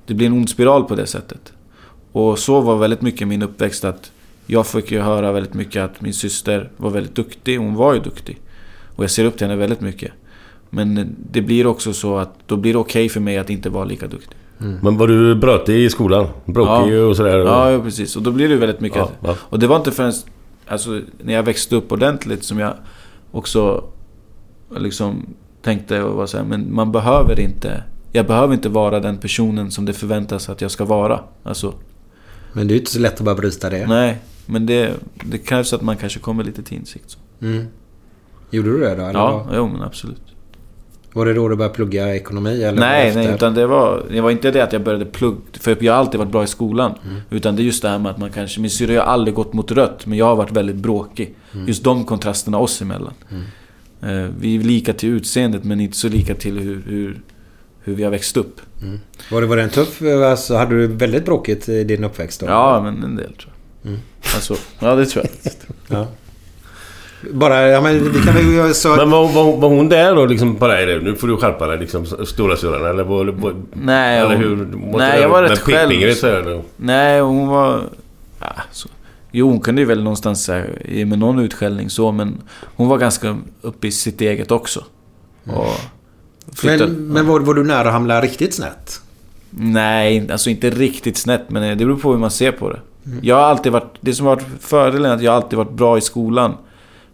Det 0.05 0.13
blir 0.13 0.27
en 0.27 0.33
ond 0.33 0.49
spiral 0.49 0.83
på 0.83 0.95
det 0.95 1.07
sättet. 1.07 1.53
Och 2.11 2.39
så 2.39 2.61
var 2.61 2.77
väldigt 2.77 3.01
mycket 3.01 3.27
min 3.27 3.43
uppväxt 3.43 3.85
att 3.85 4.11
jag 4.47 4.67
fick 4.67 4.91
ju 4.91 4.99
höra 4.99 5.31
väldigt 5.31 5.53
mycket 5.53 5.83
att 5.83 6.01
min 6.01 6.13
syster 6.13 6.69
var 6.77 6.89
väldigt 6.89 7.15
duktig. 7.15 7.57
Hon 7.57 7.75
var 7.75 7.93
ju 7.93 7.99
duktig. 7.99 8.41
Och 8.95 9.03
jag 9.03 9.11
ser 9.11 9.25
upp 9.25 9.37
till 9.37 9.47
henne 9.47 9.59
väldigt 9.59 9.81
mycket. 9.81 10.11
Men 10.69 11.15
det 11.31 11.41
blir 11.41 11.67
också 11.67 11.93
så 11.93 12.17
att 12.17 12.33
då 12.45 12.57
blir 12.57 12.73
det 12.73 12.79
okej 12.79 13.09
för 13.09 13.19
mig 13.19 13.37
att 13.37 13.49
inte 13.49 13.69
vara 13.69 13.85
lika 13.85 14.07
duktig. 14.07 14.37
Men 14.57 14.97
var 14.97 15.07
du 15.07 15.35
brötig 15.35 15.75
i 15.75 15.89
skolan? 15.89 16.27
Brokig 16.45 16.99
och 16.99 17.15
sådär? 17.15 17.37
Ja, 17.37 17.71
ja, 17.71 17.79
precis. 17.79 18.15
Och 18.15 18.21
då 18.21 18.31
blir 18.31 18.49
det 18.49 18.55
väldigt 18.55 18.79
mycket... 18.79 18.97
Ja, 18.97 19.11
ja. 19.21 19.35
Och 19.39 19.59
det 19.59 19.67
var 19.67 19.75
inte 19.75 19.91
förrän... 19.91 20.13
Alltså, 20.67 21.01
när 21.23 21.33
jag 21.33 21.43
växte 21.43 21.75
upp 21.75 21.91
ordentligt 21.91 22.43
som 22.43 22.59
jag 22.59 22.73
också 23.31 23.83
liksom 24.77 25.25
tänkte 25.61 26.03
och 26.03 26.15
var 26.15 26.25
så 26.25 26.37
här, 26.37 26.45
men 26.45 26.75
man 26.75 26.91
behöver 26.91 27.39
inte... 27.39 27.83
Jag 28.11 28.27
behöver 28.27 28.53
inte 28.53 28.69
vara 28.69 28.99
den 28.99 29.17
personen 29.17 29.71
som 29.71 29.85
det 29.85 29.93
förväntas 29.93 30.49
att 30.49 30.61
jag 30.61 30.71
ska 30.71 30.85
vara. 30.85 31.19
Alltså, 31.43 31.73
Men 32.53 32.67
det 32.67 32.71
är 32.71 32.75
ju 32.75 32.79
inte 32.79 32.91
så 32.91 32.99
lätt 32.99 33.13
att 33.13 33.25
bara 33.25 33.35
bryta 33.35 33.69
det. 33.69 33.87
nej. 33.87 34.17
Men 34.47 34.65
det, 34.65 34.93
det 35.23 35.37
krävs 35.37 35.73
att 35.73 35.81
man 35.81 35.97
kanske 35.97 36.19
kommer 36.19 36.43
lite 36.43 36.63
till 36.63 36.77
insikt. 36.77 37.09
Så. 37.09 37.19
Mm. 37.41 37.65
Gjorde 38.51 38.71
du 38.71 38.79
det 38.79 38.95
då? 38.95 39.03
Eller 39.03 39.19
Ja, 39.19 39.47
jo 39.53 39.67
men 39.67 39.81
absolut. 39.81 40.21
Var 41.13 41.25
det 41.25 41.33
då 41.33 41.47
du 41.47 41.55
började 41.55 41.75
plugga 41.75 42.15
ekonomi? 42.15 42.63
Eller 42.63 42.79
Nej, 42.79 43.15
nej, 43.15 43.33
utan 43.33 43.53
det 43.53 43.67
var, 43.67 44.03
det 44.11 44.21
var 44.21 44.31
inte 44.31 44.51
det 44.51 44.63
att 44.63 44.73
jag 44.73 44.83
började 44.83 45.05
plugga. 45.05 45.37
För 45.59 45.77
jag 45.79 45.93
har 45.93 45.99
alltid 45.99 46.19
varit 46.19 46.31
bra 46.31 46.43
i 46.43 46.47
skolan. 46.47 46.93
Mm. 47.05 47.21
Utan 47.29 47.55
det 47.55 47.61
är 47.61 47.63
just 47.63 47.81
det 47.81 47.89
här 47.89 47.99
med 47.99 48.11
att 48.11 48.17
man 48.17 48.29
kanske... 48.31 48.61
Min 48.61 48.69
syrra 48.69 49.01
har 49.01 49.07
aldrig 49.07 49.35
gått 49.35 49.53
mot 49.53 49.71
rött, 49.71 50.05
men 50.05 50.17
jag 50.17 50.25
har 50.25 50.35
varit 50.35 50.51
väldigt 50.51 50.75
bråkig. 50.75 51.35
Mm. 51.53 51.67
Just 51.67 51.83
de 51.83 52.05
kontrasterna 52.05 52.57
oss 52.57 52.81
emellan. 52.81 53.13
Eh, 54.01 54.25
vi 54.39 54.55
är 54.55 54.63
lika 54.63 54.93
till 54.93 55.09
utseendet, 55.09 55.63
men 55.63 55.79
inte 55.79 55.97
så 55.97 56.09
lika 56.09 56.35
till 56.35 56.59
hur, 56.59 56.83
hur, 56.87 57.21
hur 57.83 57.95
vi 57.95 58.03
har 58.03 58.11
växt 58.11 58.37
upp. 58.37 58.61
Mm. 58.81 58.99
Var, 59.31 59.41
det, 59.41 59.47
var 59.47 59.55
det 59.55 59.63
en 59.63 59.69
tuff... 59.69 60.01
Alltså, 60.01 60.55
hade 60.55 60.75
du 60.75 60.87
väldigt 60.87 61.25
bråkigt 61.25 61.69
i 61.69 61.83
din 61.83 62.03
uppväxt 62.03 62.39
då? 62.39 62.45
Ja, 62.45 62.81
men 62.83 63.03
en 63.03 63.15
del 63.15 63.33
tror 63.33 63.53
jag. 63.53 63.56
Mm. 63.87 63.99
Alltså, 64.35 64.55
ja 64.79 64.95
det 64.95 65.05
tror 65.05 65.25
jag. 65.43 65.53
Ja. 65.97 66.07
Bara, 67.33 67.67
ja 67.67 67.81
men 67.81 68.11
vi 68.13 68.19
kan 68.21 68.33
väl 68.35 68.75
så... 68.75 68.95
Men 68.95 69.09
var, 69.09 69.27
var, 69.27 69.57
var 69.57 69.69
hon 69.69 69.89
där 69.89 70.15
då 70.15 70.25
liksom 70.25 70.55
på 70.55 70.67
dig? 70.67 71.01
Nu 71.01 71.15
får 71.15 71.27
du 71.27 71.37
skärpa 71.37 71.67
dig 71.67 71.79
liksom, 71.79 72.05
stora 72.25 72.57
syrran 72.57 72.85
eller? 72.85 73.03
Var, 73.03 73.25
var, 73.25 73.53
Nej, 73.73 74.19
eller 74.19 74.35
hon- 74.35 74.43
hur? 74.43 74.55
Måste 74.65 74.97
nej, 74.97 75.11
det- 75.15 75.21
jag 75.21 75.29
var 75.29 75.43
rätt 75.43 75.59
själv. 75.59 76.13
så? 76.13 76.63
Nej, 76.77 77.19
hon 77.21 77.47
var... 77.47 77.81
Ja, 78.39 78.53
så. 78.71 78.89
Jo, 79.31 79.49
hon 79.49 79.59
kunde 79.59 79.81
ju 79.81 79.85
väl 79.87 80.03
någonstans 80.03 80.47
här, 80.47 80.81
ge 80.89 81.05
mig 81.05 81.17
någon 81.17 81.39
utskällning 81.39 81.89
så, 81.89 82.11
men 82.11 82.37
hon 82.75 82.87
var 82.87 82.97
ganska 82.97 83.37
uppe 83.61 83.87
i 83.87 83.91
sitt 83.91 84.21
eget 84.21 84.51
också. 84.51 84.83
Och 85.45 85.75
flyttade, 86.55 86.91
Men, 86.91 87.07
men 87.07 87.27
var, 87.27 87.39
var 87.39 87.53
du 87.53 87.63
nära 87.63 87.87
att 87.87 87.93
hamna 87.93 88.21
riktigt 88.21 88.53
snett? 88.53 89.01
Nej, 89.49 90.31
alltså 90.31 90.49
inte 90.49 90.69
riktigt 90.69 91.17
snett, 91.17 91.49
men 91.49 91.77
det 91.77 91.85
beror 91.85 91.97
på 91.97 92.11
hur 92.11 92.19
man 92.19 92.31
ser 92.31 92.51
på 92.51 92.69
det. 92.69 92.79
Mm. 93.07 93.19
Jag 93.23 93.35
har 93.35 93.43
alltid 93.43 93.71
varit... 93.71 93.97
Det 94.01 94.13
som 94.13 94.25
har 94.25 94.35
varit 94.35 94.47
fördelen 94.61 95.11
är 95.11 95.15
att 95.15 95.21
jag 95.21 95.35
alltid 95.35 95.57
varit 95.57 95.71
bra 95.71 95.97
i 95.97 96.01
skolan. 96.01 96.57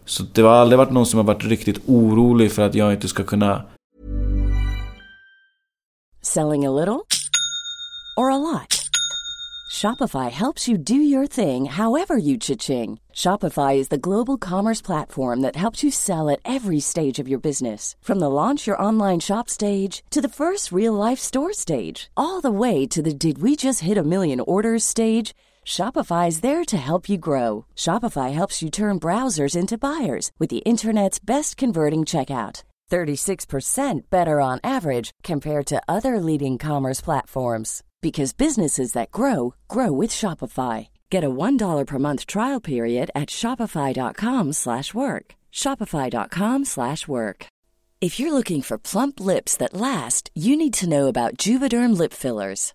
Så 0.04 0.22
det 0.32 0.42
har 0.42 0.50
aldrig 0.50 0.78
varit 0.78 0.92
någon 0.92 1.06
som 1.06 1.18
har 1.18 1.24
varit 1.24 1.44
riktigt 1.44 1.80
orolig 1.86 2.52
för 2.52 2.62
att 2.62 2.74
jag 2.74 2.92
inte 2.92 3.08
ska 3.08 3.24
kunna... 3.24 3.62
Selling 6.22 6.66
a 6.66 6.70
little 6.70 7.06
or 8.16 8.30
a 8.30 8.38
lot? 8.38 8.84
Shopify 9.74 10.30
helps 10.30 10.68
you 10.68 10.78
do 10.78 10.94
your 10.94 11.26
thing 11.26 11.66
however 11.66 12.16
you 12.16 12.38
cha-ching. 12.38 12.98
Shopify 13.12 13.76
is 13.76 13.88
the 13.88 13.98
global 13.98 14.38
commerce 14.38 14.80
platform 14.80 15.42
that 15.42 15.56
helps 15.56 15.82
you 15.82 15.90
sell 15.90 16.30
at 16.30 16.40
every 16.44 16.80
stage 16.80 17.18
of 17.18 17.28
your 17.28 17.40
business. 17.40 17.96
From 18.00 18.20
the 18.20 18.30
launch 18.30 18.68
your 18.68 18.80
online 18.80 19.20
shop 19.20 19.48
stage 19.48 20.02
to 20.10 20.20
the 20.20 20.28
first 20.28 20.72
real 20.72 20.94
life 20.94 21.18
store 21.18 21.52
stage, 21.52 22.08
all 22.16 22.40
the 22.40 22.50
way 22.50 22.86
to 22.86 23.02
the 23.02 23.12
did 23.12 23.42
we 23.42 23.56
just 23.56 23.80
hit 23.80 23.98
a 23.98 24.02
million 24.04 24.40
orders 24.40 24.84
stage. 24.84 25.34
Shopify 25.66 26.28
is 26.28 26.40
there 26.40 26.64
to 26.64 26.76
help 26.76 27.08
you 27.08 27.16
grow. 27.18 27.64
Shopify 27.74 28.32
helps 28.32 28.62
you 28.62 28.70
turn 28.70 29.00
browsers 29.00 29.56
into 29.56 29.78
buyers 29.78 30.30
with 30.38 30.50
the 30.50 30.62
internet's 30.64 31.18
best 31.18 31.56
converting 31.56 32.04
checkout. 32.04 32.62
36% 32.90 34.02
better 34.08 34.40
on 34.40 34.60
average 34.62 35.10
compared 35.24 35.66
to 35.66 35.82
other 35.88 36.20
leading 36.20 36.58
commerce 36.58 37.00
platforms 37.00 37.82
because 38.00 38.32
businesses 38.32 38.92
that 38.92 39.10
grow 39.10 39.54
grow 39.66 39.90
with 39.90 40.10
Shopify. 40.10 40.88
Get 41.10 41.24
a 41.24 41.30
$1 41.30 41.86
per 41.86 41.98
month 41.98 42.26
trial 42.26 42.60
period 42.60 43.10
at 43.14 43.30
shopify.com/work. 43.30 45.34
shopify.com/work. 45.52 47.46
If 48.00 48.20
you're 48.20 48.34
looking 48.34 48.62
for 48.62 48.76
plump 48.76 49.18
lips 49.18 49.56
that 49.56 49.72
last, 49.72 50.30
you 50.34 50.56
need 50.56 50.74
to 50.74 50.88
know 50.88 51.06
about 51.06 51.38
Juvederm 51.38 51.96
lip 51.96 52.12
fillers. 52.12 52.74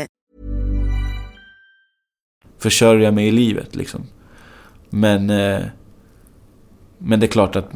Försörja 2.61 3.11
mig 3.11 3.27
i 3.27 3.31
livet 3.31 3.75
liksom. 3.75 4.01
Men... 4.89 5.29
Eh, 5.29 5.59
men 7.03 7.19
det 7.19 7.25
är 7.25 7.27
klart 7.31 7.55
att 7.55 7.69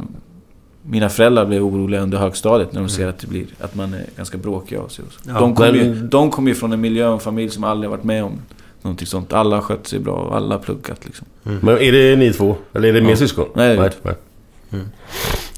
mina 0.81 1.09
föräldrar 1.09 1.45
blev 1.45 1.63
oroliga 1.63 2.01
under 2.01 2.17
högstadiet 2.17 2.73
när 2.73 2.81
de 2.81 2.89
ser 2.89 3.07
att, 3.07 3.19
det 3.19 3.27
blir, 3.27 3.45
att 3.59 3.75
man 3.75 3.93
är 3.93 4.05
ganska 4.17 4.37
bråkig 4.37 4.75
av 4.75 4.87
sig. 4.87 5.05
och 5.05 5.11
så. 5.11 5.19
Ja, 5.27 5.39
de 5.39 5.55
kommer 5.55 5.73
ju, 5.73 5.95
de 5.95 6.31
kom 6.31 6.47
ju 6.47 6.55
från 6.55 6.73
en 6.73 6.81
miljö 6.81 7.07
och 7.07 7.13
en 7.13 7.19
familj 7.19 7.49
som 7.49 7.63
aldrig 7.63 7.89
varit 7.89 8.03
med 8.03 8.23
om 8.23 8.41
någonting 8.81 9.07
sånt. 9.07 9.33
Alla 9.33 9.55
har 9.55 9.61
skött 9.63 9.87
sig 9.87 9.99
bra 9.99 10.13
och 10.13 10.35
alla 10.35 10.55
har 10.55 10.59
pluggat 10.61 11.05
liksom. 11.05 11.27
Men 11.43 11.67
är 11.77 11.91
det 11.91 12.15
ni 12.15 12.33
två? 12.33 12.55
Eller 12.73 12.89
är 12.89 12.93
det 12.93 13.01
mer 13.01 13.09
Ja. 13.09 13.15
syskon? 13.15 13.45
Nej, 13.55 13.77
nej. 13.77 13.89
nej. 14.03 14.15
Mm. 14.71 14.85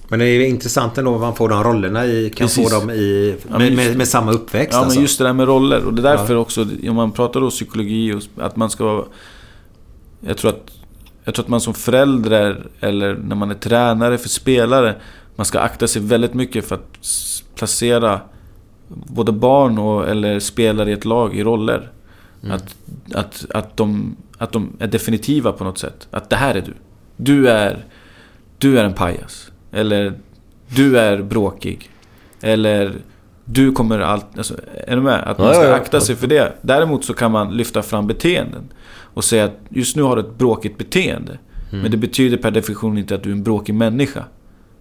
Men 0.09 0.19
det 0.19 0.25
är 0.25 0.47
intressant 0.47 0.97
ändå 0.97 1.11
vad 1.11 1.21
man 1.21 1.35
får 1.35 1.49
de 1.49 1.63
rollerna 1.63 2.05
i. 2.05 2.29
Kan 2.29 2.47
Precis. 2.47 2.71
få 2.71 2.79
dem 2.79 2.89
i... 2.89 3.35
Med, 3.49 3.73
med, 3.75 3.97
med 3.97 4.07
samma 4.07 4.31
uppväxt 4.31 4.73
Ja, 4.73 4.79
alltså. 4.79 4.95
men 4.95 5.01
just 5.01 5.17
det 5.17 5.23
där 5.23 5.33
med 5.33 5.47
roller. 5.47 5.85
Och 5.85 5.93
det 5.93 6.01
är 6.01 6.17
därför 6.17 6.33
Ja. 6.33 6.39
också, 6.39 6.65
om 6.89 6.95
man 6.95 7.11
pratar 7.11 7.41
då 7.41 7.49
psykologi 7.49 8.13
och 8.13 8.43
att 8.43 8.55
man 8.55 8.69
ska 8.69 8.85
vara... 8.85 9.05
Jag 10.19 10.37
tror 10.37 10.51
att... 10.51 10.71
Jag 11.23 11.33
tror 11.35 11.45
att 11.45 11.49
man 11.49 11.61
som 11.61 11.73
förälder 11.73 12.67
eller 12.79 13.15
när 13.15 13.35
man 13.35 13.49
är 13.51 13.55
tränare 13.55 14.17
för 14.17 14.29
spelare, 14.29 14.95
man 15.35 15.45
ska 15.45 15.59
akta 15.59 15.87
sig 15.87 16.01
väldigt 16.01 16.33
mycket 16.33 16.65
för 16.67 16.75
att 16.75 16.99
placera 17.55 18.21
både 18.87 19.31
barn 19.31 19.77
och, 19.77 20.07
eller 20.07 20.39
spelare 20.39 20.89
i 20.89 20.93
ett 20.93 21.05
lag 21.05 21.35
i 21.37 21.43
roller. 21.43 21.91
Mm. 22.43 22.55
Att, 22.55 22.75
att, 23.13 23.45
att, 23.53 23.77
de, 23.77 24.15
att 24.37 24.51
de 24.51 24.69
är 24.79 24.87
definitiva 24.87 25.51
på 25.51 25.63
något 25.63 25.77
sätt. 25.77 26.07
Att 26.11 26.29
det 26.29 26.35
här 26.35 26.55
är 26.55 26.61
du. 26.61 26.73
Du 27.17 27.49
är, 27.49 27.85
du 28.57 28.79
är 28.79 28.83
en 28.83 28.93
pajas. 28.93 29.51
Eller 29.77 30.13
du 30.67 30.99
är 30.99 31.21
bråkig. 31.21 31.89
Eller 32.41 32.93
du 33.45 33.71
kommer 33.71 33.99
alltid... 33.99 34.37
Alltså, 34.37 34.55
är 34.87 34.95
du 34.95 35.01
med? 35.01 35.23
Att 35.23 35.37
man 35.37 35.53
ska 35.53 35.73
akta 35.73 35.99
sig 36.01 36.15
för 36.15 36.27
det. 36.27 36.53
Däremot 36.61 37.05
så 37.05 37.13
kan 37.13 37.31
man 37.31 37.57
lyfta 37.57 37.81
fram 37.83 38.07
beteenden. 38.07 38.63
Och 39.13 39.23
säga 39.23 39.45
att 39.45 39.59
just 39.69 39.95
nu 39.95 40.01
har 40.01 40.15
du 40.15 40.21
ett 40.21 40.37
bråkigt 40.37 40.77
beteende. 40.77 41.37
Mm. 41.69 41.81
Men 41.81 41.91
det 41.91 41.97
betyder 41.97 42.37
per 42.37 42.51
definition 42.51 42.97
inte 42.97 43.15
att 43.15 43.23
du 43.23 43.29
är 43.29 43.33
en 43.33 43.43
bråkig 43.43 43.75
människa. 43.75 44.23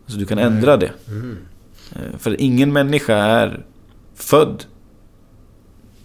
Så 0.07 0.18
du 0.18 0.26
kan 0.26 0.38
ändra 0.38 0.76
det. 0.76 0.90
Mm. 1.09 1.38
Eh, 1.92 2.18
För 2.18 2.40
ingen 2.40 2.72
människa 2.72 3.14
är 3.14 3.64
född 4.14 4.64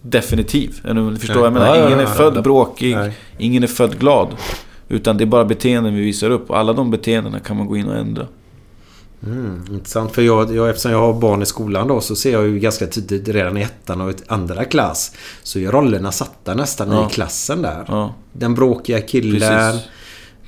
definitiv. 0.01 0.81
Du 0.83 1.17
förstår 1.17 1.35
vad 1.35 1.45
jag 1.45 1.53
menar? 1.53 1.87
Ingen 1.87 1.99
är 1.99 2.05
född 2.05 2.43
bråkig. 2.43 2.97
Ingen 3.37 3.63
är 3.63 3.67
född 3.67 3.99
glad. 3.99 4.27
Utan 4.89 5.17
det 5.17 5.23
är 5.23 5.25
bara 5.25 5.45
beteenden 5.45 5.95
vi 5.95 6.01
visar 6.01 6.29
upp. 6.29 6.49
Och 6.49 6.57
alla 6.57 6.73
de 6.73 6.91
beteendena 6.91 7.39
kan 7.39 7.57
man 7.57 7.67
gå 7.67 7.77
in 7.77 7.87
och 7.87 7.95
ändra. 7.95 8.27
Mm, 9.26 9.61
intressant. 9.72 10.11
För 10.11 10.22
jag, 10.22 10.55
jag, 10.55 10.69
eftersom 10.69 10.91
jag 10.91 10.99
har 10.99 11.13
barn 11.13 11.41
i 11.41 11.45
skolan 11.45 11.88
då 11.88 12.01
så 12.01 12.15
ser 12.15 12.32
jag 12.32 12.47
ju 12.47 12.59
ganska 12.59 12.88
tydligt 12.88 13.28
redan 13.28 13.57
i 13.57 13.61
ettan 13.61 14.01
och 14.01 14.09
ett 14.09 14.24
andra 14.28 14.65
klass. 14.65 15.11
Så 15.43 15.59
är 15.59 15.72
rollerna 15.72 16.11
satta 16.11 16.53
nästan 16.53 16.91
Ja. 16.91 17.07
i 17.09 17.13
klassen 17.13 17.61
där. 17.61 17.86
Ja. 17.88 18.13
Den 18.34 18.55
bråkiga 18.55 19.01
killen. 19.01 19.39
Precis. 19.74 19.82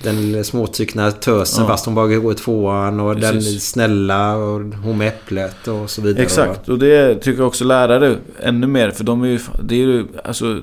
Den 0.04 0.22
lilla 0.22 0.44
småtryckna 0.44 1.12
tösen 1.12 1.64
Ja. 1.64 1.68
fast 1.70 1.86
hon 1.86 1.96
bara 1.96 2.08
går 2.08 2.32
i 2.32 2.36
tvåan 2.36 3.00
och 3.00 3.16
den 3.16 3.34
Precis. 3.34 3.64
snälla 3.70 4.36
och 4.36 4.62
hon 4.84 4.98
med 4.98 5.08
äpplet 5.08 5.68
och 5.68 5.90
så 5.90 6.02
vidare. 6.02 6.24
Exakt, 6.24 6.70
och 6.70 6.80
det 6.80 7.16
tycker 7.16 7.40
jag 7.40 7.48
också 7.48 7.64
lärare 7.66 8.18
ännu 8.40 8.68
mer. 8.68 8.92
För 8.92 9.04
de 9.04 9.22
är 9.24 9.28
ju... 9.28 9.40
Det 9.64 9.76
är 9.76 9.80
ju 9.80 10.06
alltså, 10.24 10.62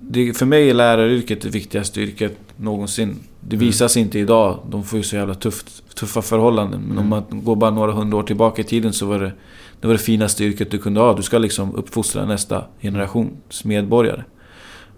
det, 0.00 0.34
för 0.34 0.46
mig 0.46 0.70
är 0.70 0.74
läraryrket 0.74 1.40
det 1.42 1.48
viktigaste 1.48 2.00
yrket 2.00 2.36
någonsin. 2.56 3.16
Det 3.48 3.56
Mm. 3.56 3.66
visas 3.66 3.96
inte 3.96 4.18
idag. 4.18 4.58
De 4.70 4.84
får 4.84 4.96
ju 4.96 5.02
så 5.02 5.16
jävla 5.16 5.34
tufft, 5.34 5.94
tuffa 5.94 6.22
förhållanden. 6.22 6.80
Men 6.88 6.98
om 6.98 7.08
man 7.08 7.24
går 7.30 7.56
bara 7.56 7.70
några 7.70 7.92
hundra 7.92 8.18
år 8.18 8.22
tillbaka 8.22 8.62
i 8.62 8.64
tiden 8.64 8.92
så 8.92 9.06
var 9.06 9.18
det 9.18 9.32
det, 9.80 9.86
var 9.86 9.94
det 9.94 10.00
finaste 10.00 10.44
yrket 10.44 10.70
du 10.70 10.78
kunde 10.78 11.00
ha. 11.00 11.14
Du 11.14 11.22
ska 11.22 11.38
liksom 11.38 11.74
uppfostra 11.74 12.24
nästa 12.26 12.64
generations 12.80 13.64
medborgare. 13.64 14.24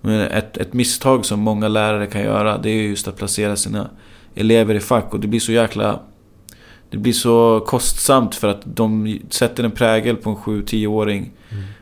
Men 0.01 0.21
ett, 0.21 0.57
ett 0.57 0.73
misstag 0.73 1.27
som 1.27 1.41
många 1.41 1.69
lärare 1.69 2.07
kan 2.07 2.21
göra 2.23 2.59
det 2.59 2.71
är 2.71 2.83
just 2.83 3.09
att 3.09 3.17
placera 3.17 3.57
sina 3.57 3.91
elever 4.35 4.75
i 4.75 4.81
fack. 4.81 5.15
Och 5.15 5.21
det 5.21 5.27
blir 5.29 5.41
så 5.41 5.53
jäkla... 5.53 6.01
Det 6.91 6.99
blir 6.99 7.13
så 7.13 7.65
kostsamt 7.67 8.35
för 8.35 8.49
att 8.49 8.61
de 8.65 9.19
sätter 9.31 9.65
en 9.65 9.71
prägel 9.71 10.17
på 10.17 10.31
en 10.31 10.37
7-10-åring. 10.37 11.33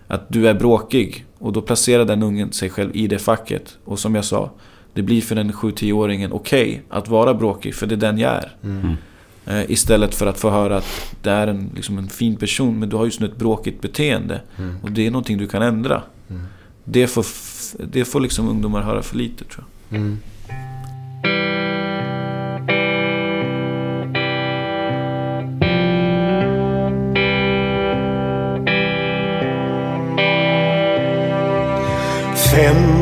Att 0.09 0.25
du 0.29 0.49
är 0.49 0.55
bråkig. 0.55 1.25
Och 1.39 1.53
då 1.53 1.63
placerar 1.63 2.05
den 2.05 2.23
ungen 2.23 2.53
sig 2.53 2.71
själv 2.71 2.91
i 2.97 3.07
det 3.07 3.19
facket. 3.19 3.79
Och 3.85 3.99
som 3.99 4.15
jag 4.15 4.25
sa, 4.25 4.51
det 4.95 5.03
blir 5.03 5.21
för 5.21 5.35
den 5.35 5.53
7-10-åringen 5.53 6.33
okej 6.33 6.83
att 6.89 7.09
vara 7.09 7.35
bråkig, 7.35 7.75
för 7.75 7.87
det 7.87 7.95
är 7.95 7.97
den 7.97 8.19
jag 8.19 8.33
är. 8.33 8.53
Mm. 8.65 8.97
Eh, 9.47 9.71
istället 9.71 10.15
för 10.15 10.27
att 10.27 10.41
få 10.41 10.51
höra 10.51 10.77
att 10.77 11.17
det 11.23 11.31
är 11.31 11.47
en, 11.47 11.71
liksom 11.77 11.99
en 11.99 12.09
fin 12.09 12.37
person, 12.37 12.79
men 12.79 12.89
du 12.89 12.97
har 12.97 13.05
just 13.05 13.21
nu 13.21 13.27
ett 13.27 13.37
bråkigt 13.37 13.81
beteende. 13.81 14.41
Mm. 14.59 14.77
Och 14.83 14.93
det 14.93 15.07
är 15.07 15.11
någonting 15.11 15.39
du 15.39 15.47
kan 15.47 15.63
ändra. 15.63 16.03
Mm. 16.31 16.43
Det 16.85 17.07
får, 17.07 17.27
det 17.87 18.05
får 18.05 18.21
liksom 18.21 18.49
ungdomar 18.49 18.83
höra 18.83 19.03
för 19.03 19.17
lite 19.17 19.45
tror 19.45 19.65
jag. 19.89 19.99
Mm. 19.99 20.19
Fem 32.53 33.02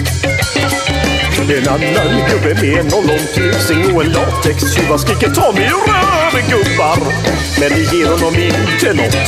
En 1.41 1.67
annan 1.67 2.29
gubbe 2.29 2.61
med 2.61 2.79
en 2.79 2.93
ollontusing 2.93 3.95
och 3.95 4.03
en 4.03 4.11
latextjuva 4.11 4.97
skriker 4.97 5.29
ta 5.29 5.51
mig 5.51 5.63
rör 5.63 6.31
röven 6.31 6.49
gubbar. 6.49 6.97
Men 7.59 7.69
det 7.69 7.95
ger 7.95 8.05
honom 8.05 8.35
inte 8.35 8.93
nåt. 8.93 9.27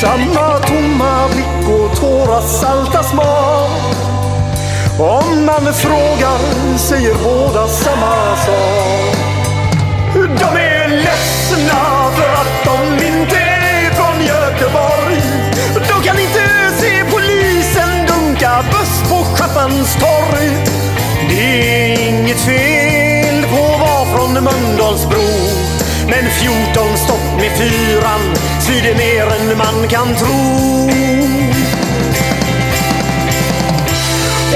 Samma 0.00 0.58
tomma 0.58 1.28
blick 1.28 1.68
och 1.68 1.96
tårar 2.00 2.40
salta 2.40 3.02
smak. 3.02 3.94
Om 4.98 5.44
man 5.46 5.74
frågar 5.74 6.78
säger 6.78 7.14
båda 7.14 7.68
samma 7.68 8.36
sak. 8.36 9.16
De 10.14 10.60
är 10.60 10.88
ledsna 10.88 12.10
för 12.16 12.32
att 12.32 12.64
de 12.64 13.06
inte 13.06 13.36
är 13.36 13.90
från 13.90 14.26
Göteborg. 14.26 15.22
De 15.88 16.02
kan 16.02 16.18
inte 16.18 16.57
buss 19.54 19.94
torg. 19.94 20.50
Det 21.28 21.40
är 21.40 22.08
inget 22.08 22.40
fel 22.40 23.46
på 23.50 23.74
att 23.74 23.80
vara 23.80 24.04
från 24.04 24.44
Mölndalsbro. 24.44 25.28
Men 26.10 26.30
14 26.30 26.96
stopp 26.96 27.36
med 27.36 27.50
fyran 27.58 28.20
svider 28.60 28.94
mer 28.94 29.26
än 29.26 29.58
man 29.58 29.88
kan 29.88 30.14
tro. 30.16 30.88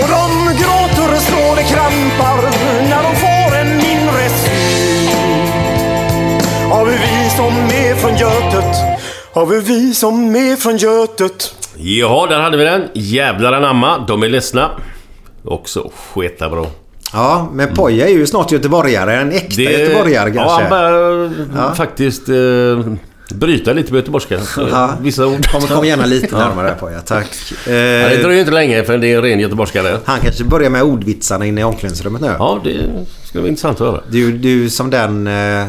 Och 0.02 0.08
de 0.08 0.56
gråter 0.58 1.16
och 1.16 1.22
slår 1.22 1.56
det 1.56 1.62
krampar 1.62 2.42
när 2.88 3.02
de 3.02 3.16
får 3.16 3.56
en 3.56 3.76
mindre 3.76 4.28
syn. 4.28 5.52
Har 6.70 6.84
vi 6.84 6.96
vi 6.96 7.30
som 7.36 7.54
är 7.54 7.94
från 7.94 8.16
Götet? 8.16 8.76
Har 9.32 9.46
vi 9.46 9.60
vi 9.60 9.94
som 9.94 10.36
är 10.36 10.56
från 10.56 10.76
Götet? 10.76 11.61
Ja, 11.82 12.26
där 12.30 12.40
hade 12.40 12.56
vi 12.56 12.64
den. 12.64 12.82
Jävlar 12.94 13.52
anamma. 13.52 14.04
De 14.08 14.22
är 14.22 14.28
ledsna. 14.28 14.70
Också 15.44 15.90
sketa 16.14 16.48
bra. 16.50 16.66
Ja, 17.12 17.48
men 17.52 17.74
Poja 17.74 18.08
är 18.08 18.12
ju 18.12 18.26
snart 18.26 18.52
göteborgare. 18.52 19.14
En 19.16 19.32
äkta 19.32 19.60
göteborgare 19.62 20.28
Ja, 20.34 20.42
kanske. 20.42 20.60
han 20.62 20.70
börjar 20.70 21.30
Ja. 21.56 21.74
faktiskt 21.74 22.28
eh, 22.28 22.94
bryta 23.34 23.72
lite 23.72 23.90
på 23.90 23.96
göteborgska. 23.96 24.38
Ja. 24.70 24.94
Vissa 25.00 25.26
ord. 25.26 25.46
Kom, 25.50 25.60
kom 25.62 25.86
gärna 25.86 26.06
lite 26.06 26.36
närmare 26.36 26.74
Poja, 26.80 27.00
tack. 27.00 27.26
Eh, 27.66 27.72
Ja, 27.74 28.08
det 28.08 28.22
dröjer 28.22 28.40
inte 28.40 28.52
länge 28.52 28.82
för 28.84 28.98
det 28.98 29.12
är 29.12 29.22
ren 29.22 29.40
göteborgska 29.40 29.82
det. 29.82 29.98
han 30.04 30.20
kanske 30.20 30.44
börjar 30.44 30.70
med 30.70 30.82
ordvitsarna 30.82 31.46
inne 31.46 31.60
i 31.60 31.64
omklädningsrummet 31.64 32.20
nu. 32.22 32.34
Ja, 32.38 32.60
det 32.64 32.76
skulle 33.24 33.42
vara 33.42 33.48
intressant 33.48 33.80
att 33.80 33.86
höra. 33.86 34.00
Du, 34.10 34.32
du 34.32 34.70
som 34.70 34.90
den... 34.90 35.26
Eh, 35.26 35.60
eh, 35.62 35.66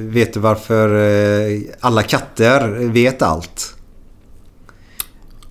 vet 0.00 0.34
du 0.34 0.40
varför 0.40 0.96
eh, 1.48 1.60
alla 1.80 2.02
katter 2.02 2.68
vet 2.92 3.22
allt? 3.22 3.72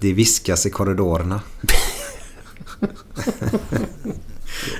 Det 0.06 0.14
viskas 0.14 0.66
i 0.66 0.70
korridorerna. 0.70 1.40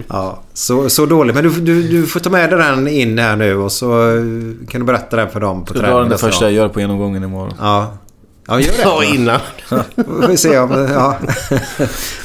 ja, 0.08 0.44
så, 0.54 0.90
så 0.90 1.06
dåligt. 1.06 1.36
Men 1.36 1.44
du, 1.44 1.50
du, 1.50 1.88
du 1.88 2.06
får 2.06 2.20
ta 2.20 2.30
med 2.30 2.50
dig 2.50 2.60
den 2.60 2.88
in 2.88 3.20
här 3.20 3.36
nu 3.36 3.58
och 3.58 3.72
så 3.72 4.16
eh, 4.16 4.24
kan 4.70 4.82
du 4.82 4.84
berätta 4.84 5.16
den 5.16 5.30
för 5.30 5.40
dem 5.40 5.66
på 5.66 5.76
Jag 5.76 5.84
drar 5.84 6.00
den 6.00 6.10
det 6.10 6.18
första 6.18 6.46
jag 6.46 6.54
gör 6.54 6.70
på 6.70 6.80
genomgången 6.80 7.24
imorgon. 7.24 7.54
Ja. 7.60 7.98
Ja, 8.48 8.60
gör 8.60 8.72
det. 8.72 8.82
Ja, 8.82 9.04
innan. 9.04 9.40
Får 9.96 10.28
vi 10.28 10.38
se 10.38 10.60
om, 10.60 10.72
ja, 10.72 11.18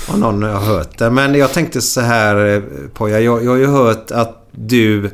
om 0.09 0.21
någon 0.21 0.43
har 0.43 0.61
hört 0.61 0.99
det. 0.99 1.11
Men 1.11 1.35
jag 1.35 1.53
tänkte 1.53 1.81
så 1.81 2.01
här 2.01 2.55
eh, 2.55 2.63
Poja. 2.95 3.21
Jag, 3.21 3.45
jag 3.45 3.51
har 3.51 3.59
ju 3.59 3.67
hört 3.67 4.11
att 4.11 4.49
du 4.53 5.11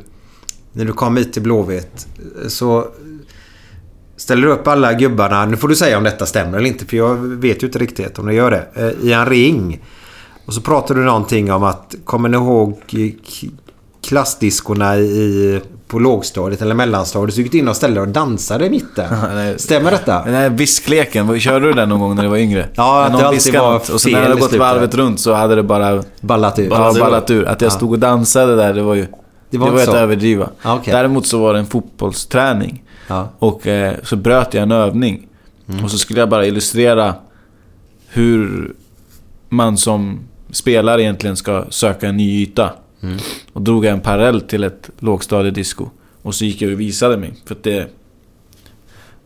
när 0.73 0.85
du 0.85 0.93
kom 0.93 1.17
hit 1.17 1.33
till 1.33 1.43
Blåvitt 1.43 2.07
så 2.49 2.87
ställer 4.17 4.47
upp 4.47 4.67
alla 4.69 4.93
gubbarna. 4.93 5.47
Nu 5.47 5.57
får 5.57 5.69
du 5.69 5.77
säga 5.77 5.99
om 5.99 6.05
detta 6.05 6.27
stämmer 6.27 6.59
eller 6.59 6.69
inte 6.69 6.85
för 6.85 6.97
jag 6.97 7.15
vet 7.17 7.63
ju 7.63 7.67
inte 7.67 7.79
riktigt 7.79 8.19
om 8.19 8.27
det 8.27 8.35
gör 8.35 8.51
det. 8.51 8.67
eh, 8.75 9.09
I 9.09 9.13
en 9.13 9.27
ring. 9.27 9.81
Och 10.47 10.55
så 10.55 10.61
pratar 10.61 10.95
du 10.95 11.05
någonting 11.05 11.53
om 11.53 11.63
att, 11.65 11.95
kommer 12.05 12.29
ni 12.29 12.37
ihåg 12.37 12.81
klassdiskorna 14.09 14.97
i, 14.99 15.61
på 15.89 15.99
lågstadiet 15.99 16.63
eller 16.63 16.75
mellanstadiet? 16.75 17.35
Så 17.35 17.41
gick 17.41 17.53
du 17.53 17.59
in 17.59 17.69
och 17.69 17.77
ställde 17.77 18.01
och 18.01 18.09
dansade 18.09 18.67
i 18.67 18.71
mitten. 18.71 19.09
Stämmer 19.59 19.91
detta? 19.91 20.25
Den 20.25 20.35
här 20.35 20.49
viskleken, 20.51 21.41
körde 21.41 21.67
du 21.67 21.73
den 21.73 21.89
någon 21.89 22.01
gång 22.01 22.15
när 22.17 22.23
du 22.23 22.29
var 22.29 22.37
yngre? 22.37 22.69
Ja, 22.75 23.05
att 23.05 23.19
det 23.19 23.27
alltid 23.27 23.55
var 23.55 23.73
något, 23.73 23.89
Och 23.89 24.01
sen 24.01 24.13
när 24.13 24.29
det 24.29 24.37
i 24.37 24.41
gått 24.41 24.55
varvet 24.55 24.95
runt 24.95 25.21
så 25.21 25.33
hade 25.33 25.55
det 25.55 25.63
bara 25.63 26.03
ballat 26.21 26.59
ur. 26.59 26.69
Ja, 26.71 26.95
ballat 27.01 27.31
ur. 27.31 27.45
Att 27.45 27.61
jag 27.61 27.69
Ja. 27.69 27.75
stod 27.75 27.93
och 27.93 27.99
dansade 27.99 28.57
där, 28.57 28.75
det 28.75 28.83
var 28.83 28.95
ju... 28.95 29.07
Det 29.51 29.59
var 29.59 29.71
var, 29.71 29.79
inte 29.81 29.91
att 29.91 29.97
överdriva. 29.97 30.49
Ja, 30.63 30.75
okej. 30.75 30.93
Däremot 30.95 31.27
så 31.27 31.39
var 31.39 31.53
det 31.53 31.59
en 31.59 31.67
fotbollsträning. 31.67 32.83
Ja. 33.07 33.33
Och 33.39 33.67
eh, 33.67 33.95
så 34.03 34.17
bröt 34.17 34.55
jag 34.55 34.63
en 34.63 34.73
övning. 34.73 35.29
Mm. 35.69 35.85
Och 35.85 35.91
så 35.91 35.99
skulle 35.99 36.21
jag 36.21 36.29
bara 36.29 36.47
illustrera 36.47 37.15
hur 38.09 38.73
man 39.49 39.77
som 39.77 40.21
spelare 40.51 41.03
egentligen 41.03 41.37
ska 41.37 41.65
söka 41.71 42.09
en 42.09 42.17
ny 42.17 42.43
yta. 42.43 42.73
Mm. 43.03 43.19
Och 43.53 43.63
drog 43.63 43.85
jag 43.85 43.93
en 43.93 44.01
parallell 44.01 44.41
till 44.41 44.65
ett 44.65 44.91
lågstadiedisco. 44.99 45.89
Och 46.23 46.35
så 46.35 46.45
gick 46.45 46.63
jag 46.63 46.73
och 46.73 46.81
visade 46.81 47.17
mig. 47.17 47.35
För 47.45 47.57
det... 47.63 47.91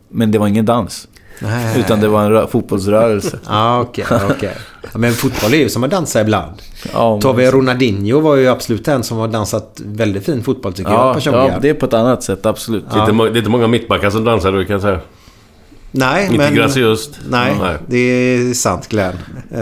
Men 0.09 0.31
det 0.31 0.37
var 0.37 0.47
ingen 0.47 0.65
dans. 0.65 1.07
Nej. 1.39 1.79
Utan 1.79 1.99
det 2.01 2.07
var 2.07 2.23
en 2.23 2.31
rö- 2.31 2.47
fotbollsrörelse. 2.47 3.39
Ja, 3.47 3.79
okej. 3.87 4.05
okej. 4.29 4.53
Ja, 4.81 4.89
Men 4.93 5.13
fotboll 5.13 5.53
är 5.53 5.57
ju 5.57 5.69
som 5.69 5.83
att 5.83 5.89
dansa 5.91 6.21
ibland. 6.21 6.61
Ja, 6.93 7.19
Tar 7.21 7.33
vi 7.33 7.51
Ronaldinho 7.51 8.19
var 8.19 8.35
ju 8.35 8.47
absolut 8.47 8.87
en 8.87 9.03
som 9.03 9.17
har 9.17 9.27
dansat 9.27 9.81
väldigt 9.85 10.25
fin 10.25 10.43
fotboll 10.43 10.73
tycker 10.73 10.91
jag 10.91 10.99
Ja, 11.07 11.13
personligen. 11.13 11.47
ja, 11.47 11.59
det 11.61 11.69
är 11.69 11.73
på 11.73 11.85
ett 11.85 11.93
annat 11.93 12.23
sätt, 12.23 12.45
absolut. 12.45 12.85
Det, 12.93 12.99
är 12.99 13.09
inte, 13.11 13.23
det 13.23 13.29
är 13.29 13.37
inte 13.37 13.49
många 13.49 13.67
mittbackar 13.67 14.09
som 14.09 14.23
dansar 14.23 14.51
då 14.51 14.63
kan 14.63 14.71
jag 14.71 14.81
säga. 14.81 14.99
Nej, 15.91 16.25
Inte 16.25 16.37
men... 16.37 16.55
graciöst. 16.55 17.19
Nej, 17.29 17.55
Nej. 17.59 17.77
det 17.87 17.97
är 17.97 18.53
sant 18.53 18.87
Glenn. 18.89 19.13
Eh, 19.51 19.59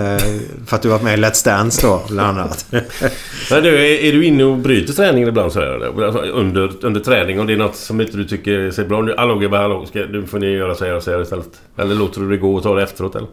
för 0.66 0.76
att 0.76 0.82
du 0.82 0.90
har 0.90 0.98
varit 0.98 1.04
med 1.04 1.20
i 1.20 1.22
Let's 1.22 1.46
Dance 1.46 1.88
då, 1.88 2.02
bland 2.10 2.40
annat. 2.40 2.66
Men 3.52 3.64
du, 3.64 3.70
är, 3.70 4.04
är 4.04 4.12
du 4.12 4.26
inne 4.26 4.44
och 4.44 4.58
bryter 4.58 4.94
träningen 4.94 5.30
ibland 5.30 5.52
så 5.52 5.60
här, 5.60 5.68
eller? 5.68 6.06
Alltså, 6.06 6.22
under, 6.22 6.86
under 6.86 7.00
träning? 7.00 7.40
Om 7.40 7.48
det 7.48 7.54
är 7.54 7.58
något 7.58 7.76
som 7.76 8.02
inte 8.02 8.18
du 8.18 8.26
tycker 8.26 8.72
ser 8.72 8.86
bra 8.86 9.02
nu. 9.02 9.16
Hallå 9.18 9.36
gubbar, 9.36 9.58
hallå. 9.58 9.86
Ska, 9.86 10.00
nu 10.00 10.26
får 10.26 10.40
ni 10.40 10.46
göra 10.46 10.76
så 10.76 10.86
här 10.86 10.96
och 10.96 11.04
så 11.04 11.12
här 11.12 11.22
istället. 11.22 11.62
Eller 11.78 11.96
låter 11.96 12.22
du 12.22 12.30
det 12.30 12.38
gå 12.38 12.56
och 12.56 12.64
ta 12.64 12.76
det 12.76 12.84
efteråt 12.84 13.16
eller? 13.16 13.28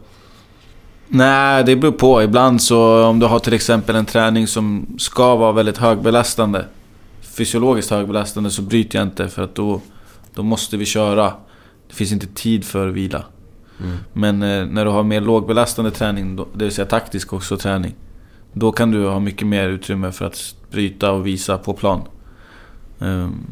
Nej, 1.07 1.63
det 1.63 1.75
beror 1.75 1.91
på. 1.91 2.23
Ibland 2.23 2.61
så 2.61 3.03
om 3.03 3.19
du 3.19 3.25
har 3.25 3.39
till 3.39 3.53
exempel 3.53 3.95
en 3.95 4.05
träning 4.05 4.47
som 4.47 4.85
ska 4.99 5.35
vara 5.35 5.51
väldigt 5.51 5.77
högbelastande. 5.77 6.65
Fysiologiskt 7.37 7.91
högbelastande 7.91 8.49
så 8.49 8.61
bryter 8.61 8.99
jag 8.99 9.07
inte 9.07 9.27
för 9.27 9.43
att 9.43 9.55
då, 9.55 9.81
då 10.33 10.43
måste 10.43 10.77
vi 10.77 10.85
köra. 10.85 11.33
Det 11.87 11.93
finns 11.93 12.11
inte 12.11 12.27
tid 12.27 12.65
för 12.65 12.87
vila. 12.87 13.23
Mm. 13.79 13.97
Men 14.13 14.43
eh, 14.43 14.65
när 14.65 14.85
du 14.85 14.91
har 14.91 15.03
mer 15.03 15.21
lågbelastande 15.21 15.91
träning, 15.91 16.35
då, 16.35 16.47
det 16.53 16.63
vill 16.63 16.73
säga 16.73 16.85
taktisk 16.85 17.33
också 17.33 17.57
träning. 17.57 17.95
Då 18.53 18.71
kan 18.71 18.91
du 18.91 19.07
ha 19.07 19.19
mycket 19.19 19.47
mer 19.47 19.69
utrymme 19.69 20.11
för 20.11 20.25
att 20.25 20.55
bryta 20.71 21.11
och 21.11 21.27
visa 21.27 21.57
på 21.57 21.73
plan. 21.73 22.01
Ehm, 22.99 23.47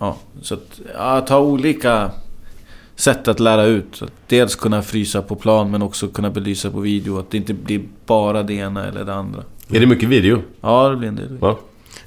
Ja, 0.00 0.16
så 0.42 0.54
att 0.54 0.80
ja, 0.94 1.20
ta 1.20 1.38
olika 1.40 2.10
sätt 2.94 3.28
att 3.28 3.40
lära 3.40 3.64
ut. 3.64 4.02
Att 4.02 4.12
dels 4.26 4.56
kunna 4.56 4.82
frysa 4.82 5.22
på 5.22 5.36
plan 5.36 5.70
men 5.70 5.82
också 5.82 6.08
kunna 6.08 6.30
belysa 6.30 6.70
på 6.70 6.80
video. 6.80 7.18
Att 7.18 7.30
det 7.30 7.36
inte 7.36 7.54
blir 7.54 7.82
bara 8.06 8.42
det 8.42 8.54
ena 8.54 8.86
eller 8.86 9.04
det 9.04 9.14
andra. 9.14 9.42
Är 9.70 9.80
det 9.80 9.86
mycket 9.86 10.08
video? 10.08 10.42
Ja, 10.60 10.88
det 10.88 10.96
blir 10.96 11.08
en 11.08 11.16
del. 11.16 11.38
Ja. 11.40 11.58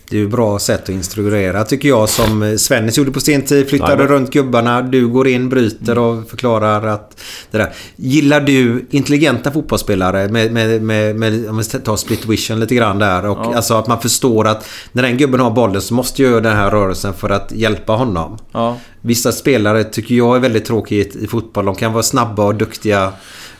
Det 0.10 0.16
är 0.16 0.20
ju 0.20 0.26
ett 0.26 0.32
bra 0.32 0.60
sätt 0.60 0.84
att 0.84 0.90
instruera 0.90 1.64
tycker 1.64 1.90
jag 1.90 2.10
som 2.10 2.58
Svennis 2.58 2.98
gjorde 2.98 3.12
på 3.12 3.20
sin 3.20 3.42
tid. 3.42 3.70
Flyttade 3.70 3.92
Jajamän. 3.92 4.08
runt 4.08 4.32
gubbarna. 4.32 4.82
Du 4.82 5.08
går 5.08 5.28
in, 5.28 5.50
bryter 5.50 5.98
och 5.98 6.30
förklarar 6.30 6.88
att... 6.88 7.22
Det 7.52 7.58
där. 7.58 7.74
Gillar 7.96 8.42
du 8.42 8.86
intelligenta 8.90 9.52
fotbollsspelare 9.52 10.30
med, 10.30 10.52
med, 10.52 10.82
med, 10.82 11.16
med 11.16 11.50
om 11.50 11.58
vi 11.58 11.64
tar 11.64 11.96
split 11.96 12.26
vision 12.26 12.60
lite 12.60 12.76
grann 12.76 13.00
där. 13.00 13.26
Och 13.26 13.38
Ja. 13.44 13.56
Alltså 13.56 13.74
att 13.74 13.88
man 13.88 14.02
förstår 14.02 14.48
att 14.48 14.68
när 14.92 15.04
den 15.04 15.18
gubben 15.18 15.40
har 15.40 15.52
bollen 15.52 15.82
så 15.82 15.94
måste 15.94 16.22
jag 16.22 16.32
göra 16.32 16.42
den 16.42 16.56
här 16.58 16.72
rörelsen 16.72 17.14
för 17.14 17.30
att 17.30 17.52
hjälpa 17.52 17.94
honom. 17.94 18.38
Ja. 18.52 18.78
Vissa 19.02 19.32
spelare 19.32 19.84
tycker 19.84 20.16
jag 20.16 20.36
är 20.36 20.40
väldigt 20.40 20.66
tråkigt 20.66 21.16
i 21.16 21.28
fotboll. 21.28 21.66
De 21.66 21.76
kan 21.76 21.94
vara 21.94 22.04
snabba 22.04 22.44
och 22.44 22.56
duktiga. 22.56 23.14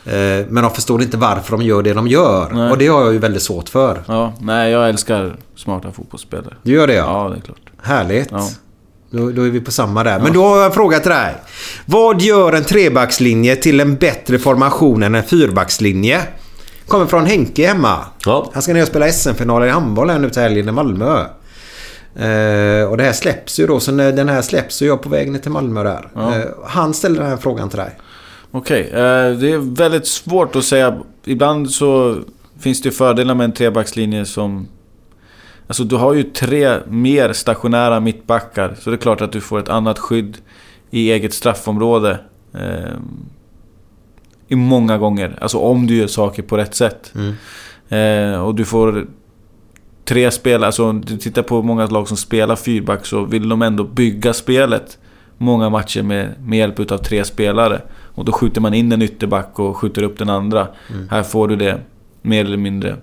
Eh, 0.04 0.46
Men 0.48 0.62
de 0.62 0.70
förstår 0.70 1.02
inte 1.02 1.16
varför 1.16 1.56
de 1.56 1.62
gör 1.62 1.82
det 1.82 1.92
de 1.92 2.08
gör. 2.08 2.50
Nej. 2.52 2.70
Och 2.70 2.78
det 2.78 2.86
har 2.86 3.02
jag 3.02 3.12
ju 3.12 3.18
väldigt 3.18 3.42
svårt 3.42 3.68
för. 3.68 4.02
Ja, 4.06 4.32
nej 4.40 4.72
jag 4.72 4.88
älskar 4.88 5.36
smarta 5.56 5.92
fotbollsspelare. 5.92 6.54
Du 6.62 6.72
gör 6.72 6.86
det 6.86 6.94
Ja, 6.94 7.28
det 7.32 7.36
är 7.36 7.40
klart. 7.40 7.70
Härligt. 7.82 8.28
Ja. 8.30 8.48
Då, 9.10 9.30
då 9.30 9.42
är 9.42 9.50
vi 9.50 9.60
på 9.60 9.70
samma 9.70 10.04
där. 10.04 10.20
Men 10.20 10.32
då 10.32 10.44
har 10.44 10.56
jag 10.56 10.66
en 10.66 10.72
fråga 10.72 10.98
till 11.00 11.10
dig. 11.10 11.34
Vad 11.86 12.20
gör 12.20 12.52
en 12.52 12.64
trebackslinje 12.64 13.56
till 13.56 13.80
en 13.80 13.96
bättre 13.96 14.38
formation 14.38 15.02
än 15.02 15.14
en 15.14 15.22
fyrbackslinje? 15.22 16.20
Kommer 16.88 17.06
från 17.06 17.26
Henke 17.26 17.66
hemma. 17.66 17.96
Ja. 18.26 18.50
Han 18.52 18.62
ska 18.62 18.72
ner 18.72 18.82
och 18.82 18.88
spela 18.88 19.12
SM-finaler 19.12 19.66
i 19.66 19.70
handboll 19.70 20.10
här 20.10 20.18
nu 20.18 20.30
till 20.30 20.42
helgen 20.42 20.68
i 20.68 20.72
Malmö. 20.72 21.24
Eh, 22.16 22.84
och 22.84 22.96
det 22.96 23.04
här 23.04 23.12
släpps 23.12 23.60
ju 23.60 23.66
då. 23.66 23.80
Så 23.80 23.92
när 23.92 24.12
den 24.12 24.28
här 24.28 24.42
släpps 24.42 24.76
så 24.76 24.84
är 24.84 24.88
jag 24.88 25.02
på 25.02 25.08
väg 25.08 25.32
ner 25.32 25.38
till 25.38 25.50
Malmö 25.50 25.82
där. 25.82 26.08
Ja. 26.14 26.36
Eh, 26.36 26.44
han 26.64 26.94
ställer 26.94 27.20
den 27.20 27.30
här 27.30 27.36
frågan 27.36 27.68
till 27.68 27.78
dig. 27.78 27.90
Okej, 28.50 28.80
eh, 28.80 29.38
det 29.38 29.52
är 29.52 29.74
väldigt 29.76 30.06
svårt 30.06 30.56
att 30.56 30.64
säga. 30.64 31.00
Ibland 31.24 31.70
så 31.70 32.18
finns 32.58 32.82
det 32.82 32.90
fördelar 32.90 33.34
med 33.34 33.44
en 33.44 33.52
trebackslinje 33.52 34.24
som... 34.24 34.68
Alltså 35.66 35.84
du 35.84 35.96
har 35.96 36.14
ju 36.14 36.22
tre 36.22 36.78
mer 36.88 37.32
stationära 37.32 38.00
mittbackar. 38.00 38.76
Så 38.78 38.90
det 38.90 38.96
är 38.96 38.98
klart 38.98 39.20
att 39.20 39.32
du 39.32 39.40
får 39.40 39.58
ett 39.58 39.68
annat 39.68 39.98
skydd 39.98 40.38
i 40.90 41.10
eget 41.10 41.34
straffområde. 41.34 42.18
Eh, 42.54 42.96
I 44.48 44.56
många 44.56 44.98
gånger. 44.98 45.38
Alltså 45.40 45.58
om 45.58 45.86
du 45.86 45.96
gör 45.96 46.06
saker 46.06 46.42
på 46.42 46.56
rätt 46.56 46.74
sätt. 46.74 47.12
Eh, 47.88 48.40
och 48.44 48.54
du 48.54 48.64
får 48.64 49.06
tre 50.04 50.30
spelare, 50.30 50.66
alltså 50.66 50.88
om 50.88 51.00
du 51.00 51.16
tittar 51.16 51.42
på 51.42 51.62
många 51.62 51.86
lag 51.86 52.08
som 52.08 52.16
spelar 52.16 52.56
fyrback 52.56 53.06
så 53.06 53.24
vill 53.24 53.48
de 53.48 53.62
ändå 53.62 53.84
bygga 53.84 54.32
spelet 54.32 54.98
många 55.40 55.70
matcher 55.70 56.02
med, 56.02 56.34
med 56.44 56.58
hjälp 56.58 56.80
utav 56.80 56.98
tre 56.98 57.24
spelare. 57.24 57.82
Och 58.14 58.24
då 58.24 58.32
skjuter 58.32 58.60
man 58.60 58.74
in 58.74 58.92
en 58.92 59.02
ytterback 59.02 59.58
och 59.58 59.76
skjuter 59.76 60.02
upp 60.02 60.18
den 60.18 60.28
andra. 60.28 60.68
Mm. 60.90 61.08
Här 61.10 61.22
får 61.22 61.48
du 61.48 61.56
det 61.56 61.80
mer 62.22 62.44
eller 62.44 62.56
mindre 62.56 62.96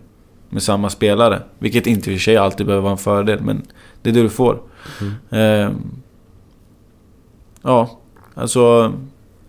med 0.49 0.63
samma 0.63 0.89
spelare. 0.89 1.41
Vilket 1.59 1.87
inte 1.87 2.11
i 2.11 2.13
och 2.13 2.17
för 2.17 2.23
sig 2.23 2.37
alltid 2.37 2.65
behöver 2.65 2.83
vara 2.83 2.91
en 2.91 2.97
fördel, 2.97 3.41
men 3.41 3.61
det 4.01 4.09
är 4.09 4.13
det 4.13 4.21
du 4.21 4.29
får. 4.29 4.61
Eh, 5.29 5.71
ja, 7.61 7.99
alltså... 8.33 8.93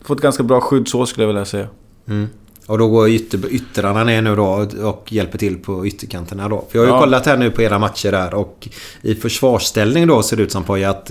Få 0.02 0.14
ett 0.14 0.20
ganska 0.20 0.42
bra 0.42 0.60
skydd 0.60 0.88
så 0.88 1.06
skulle 1.06 1.22
jag 1.22 1.28
vilja 1.28 1.44
säga. 1.44 1.66
Mm. 2.06 2.28
Och 2.68 2.78
då 2.78 2.88
går 2.88 3.08
ytter, 3.08 3.40
yttrarna 3.50 4.04
ner 4.04 4.22
nu 4.22 4.36
då 4.36 4.44
och, 4.46 4.74
och 4.74 5.12
hjälper 5.12 5.38
till 5.38 5.58
på 5.58 5.86
ytterkanterna 5.86 6.48
då. 6.48 6.64
För 6.70 6.78
jag 6.78 6.82
har 6.82 6.86
ju 6.86 6.94
Ja. 6.94 7.00
kollat 7.00 7.26
här 7.26 7.36
nu 7.36 7.50
på 7.50 7.62
era 7.62 7.78
matcher 7.78 8.12
där 8.12 8.34
och 8.34 8.68
i 9.02 9.14
försvarsställning 9.14 10.06
då 10.06 10.22
ser 10.22 10.36
det 10.36 10.42
ut 10.42 10.52
som 10.52 10.64
Poja 10.64 10.90
att 10.90 11.10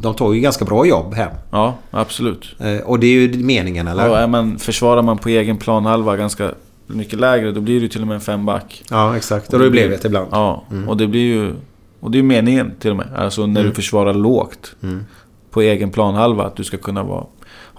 de 0.00 0.14
tar 0.14 0.32
ju 0.32 0.40
ganska 0.40 0.64
bra 0.64 0.86
jobb 0.86 1.14
hem. 1.14 1.30
Ja, 1.50 1.74
absolut. 1.90 2.54
Eh, 2.58 2.76
Och 2.76 2.98
det 3.00 3.06
är 3.06 3.10
ju 3.12 3.44
meningen 3.44 3.88
eller? 3.88 4.20
Ja, 4.20 4.26
man, 4.26 4.58
försvarar 4.58 5.02
man 5.02 5.18
på 5.18 5.28
egen 5.28 5.58
planhalva 5.58 6.16
ganska 6.16 6.50
mycket 6.86 7.18
lägre, 7.20 7.52
då 7.52 7.60
blir 7.60 7.74
det 7.74 7.82
ju 7.82 7.88
till 7.88 8.00
och 8.00 8.06
med 8.06 8.14
en 8.14 8.20
femback. 8.20 8.84
Ja, 8.90 9.16
exakt. 9.16 9.52
Och 9.52 9.58
då 9.60 9.70
blir 9.70 9.88
det 9.88 10.04
ibland. 10.04 10.28
Ja, 10.30 10.64
Mm. 10.70 10.88
och 10.88 10.96
det 10.96 11.06
blir 11.06 11.20
ju... 11.20 11.52
Och 12.00 12.10
det 12.10 12.16
är 12.16 12.22
ju 12.22 12.28
meningen 12.28 12.72
till 12.80 12.90
och 12.90 12.96
med. 12.96 13.08
Alltså 13.16 13.46
när 13.46 13.60
Mm. 13.60 13.70
du 13.70 13.74
försvarar 13.74 14.14
lågt. 14.14 14.74
Mm. 14.82 15.04
På 15.50 15.60
egen 15.60 15.90
planhalva. 15.90 16.44
Att 16.44 16.56
du 16.56 16.64
ska 16.64 16.76
kunna 16.76 17.02
vara, 17.02 17.24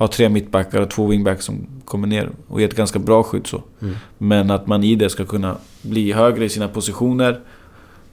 ha 0.04 0.08
tre 0.08 0.30
mittbackar 0.30 0.82
och 0.82 0.90
två 0.90 1.08
wingbacks 1.08 1.46
som 1.46 1.68
kommer 1.86 2.08
ner. 2.08 2.30
Och 2.48 2.60
ge 2.60 2.66
ett 2.66 2.76
ganska 2.76 3.00
bra 3.00 3.24
skydd 3.24 3.48
så. 3.48 3.64
Mm. 3.82 3.96
Men 4.18 4.52
att 4.52 4.68
man 4.68 4.84
i 4.84 4.96
det 4.96 5.10
ska 5.10 5.26
kunna 5.26 5.56
bli 5.82 6.12
högre 6.12 6.46
i 6.46 6.50
sina 6.50 6.68
positioner. 6.68 7.40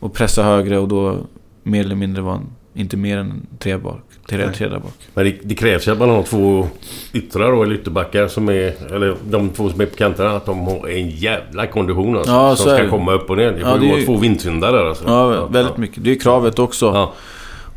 Och 0.01 0.13
pressa 0.15 0.43
högre 0.43 0.79
och 0.79 0.89
då 0.89 1.17
mer 1.63 1.81
eller 1.81 1.95
mindre 1.95 2.23
vara 2.23 2.35
en, 2.35 2.47
inte 2.75 2.97
mer 2.97 3.19
än 3.19 3.47
tre 3.59 3.77
bak. 3.77 4.01
Tre, 4.29 4.53
tre 4.53 4.69
där 4.69 4.79
bak. 4.79 4.93
Men 5.15 5.25
det, 5.25 5.39
det 5.43 5.55
krävs 5.55 5.89
ju 5.89 5.93
att 5.93 5.99
man 5.99 6.09
har 6.09 6.23
två 6.23 6.67
yttrar 7.13 7.53
då, 7.53 7.63
eller 7.63 7.75
ytterbackar 7.75 8.29
som 8.29 8.49
är... 8.49 8.95
Eller 8.95 9.17
de 9.31 9.51
två 9.51 9.71
som 9.71 9.81
är 9.81 9.87
på 9.87 9.97
kanterna. 9.97 10.31
Att 10.31 10.47
de 10.47 10.59
har 10.59 10.89
en 10.89 11.11
jävla 11.11 11.67
kondition 11.67 12.17
alltså. 12.17 12.33
Ja, 12.33 12.57
som 12.57 12.67
ska 12.71 12.83
det. 12.83 12.89
komma 12.89 13.13
upp 13.13 13.31
och 13.31 13.37
ner. 13.37 13.53
Det 13.53 13.61
Ja, 13.61 13.73
får 13.73 13.79
det 13.79 13.87
ju 13.87 13.93
vara 13.93 14.03
två 14.03 14.17
vindsyndare 14.17 14.77
där 14.77 14.85
alltså. 14.85 15.05
Ja, 15.07 15.47
väldigt 15.47 15.77
mycket. 15.77 16.05
Det 16.05 16.11
är 16.11 16.15
ju 16.15 16.21
kravet 16.21 16.59
också. 16.59 17.13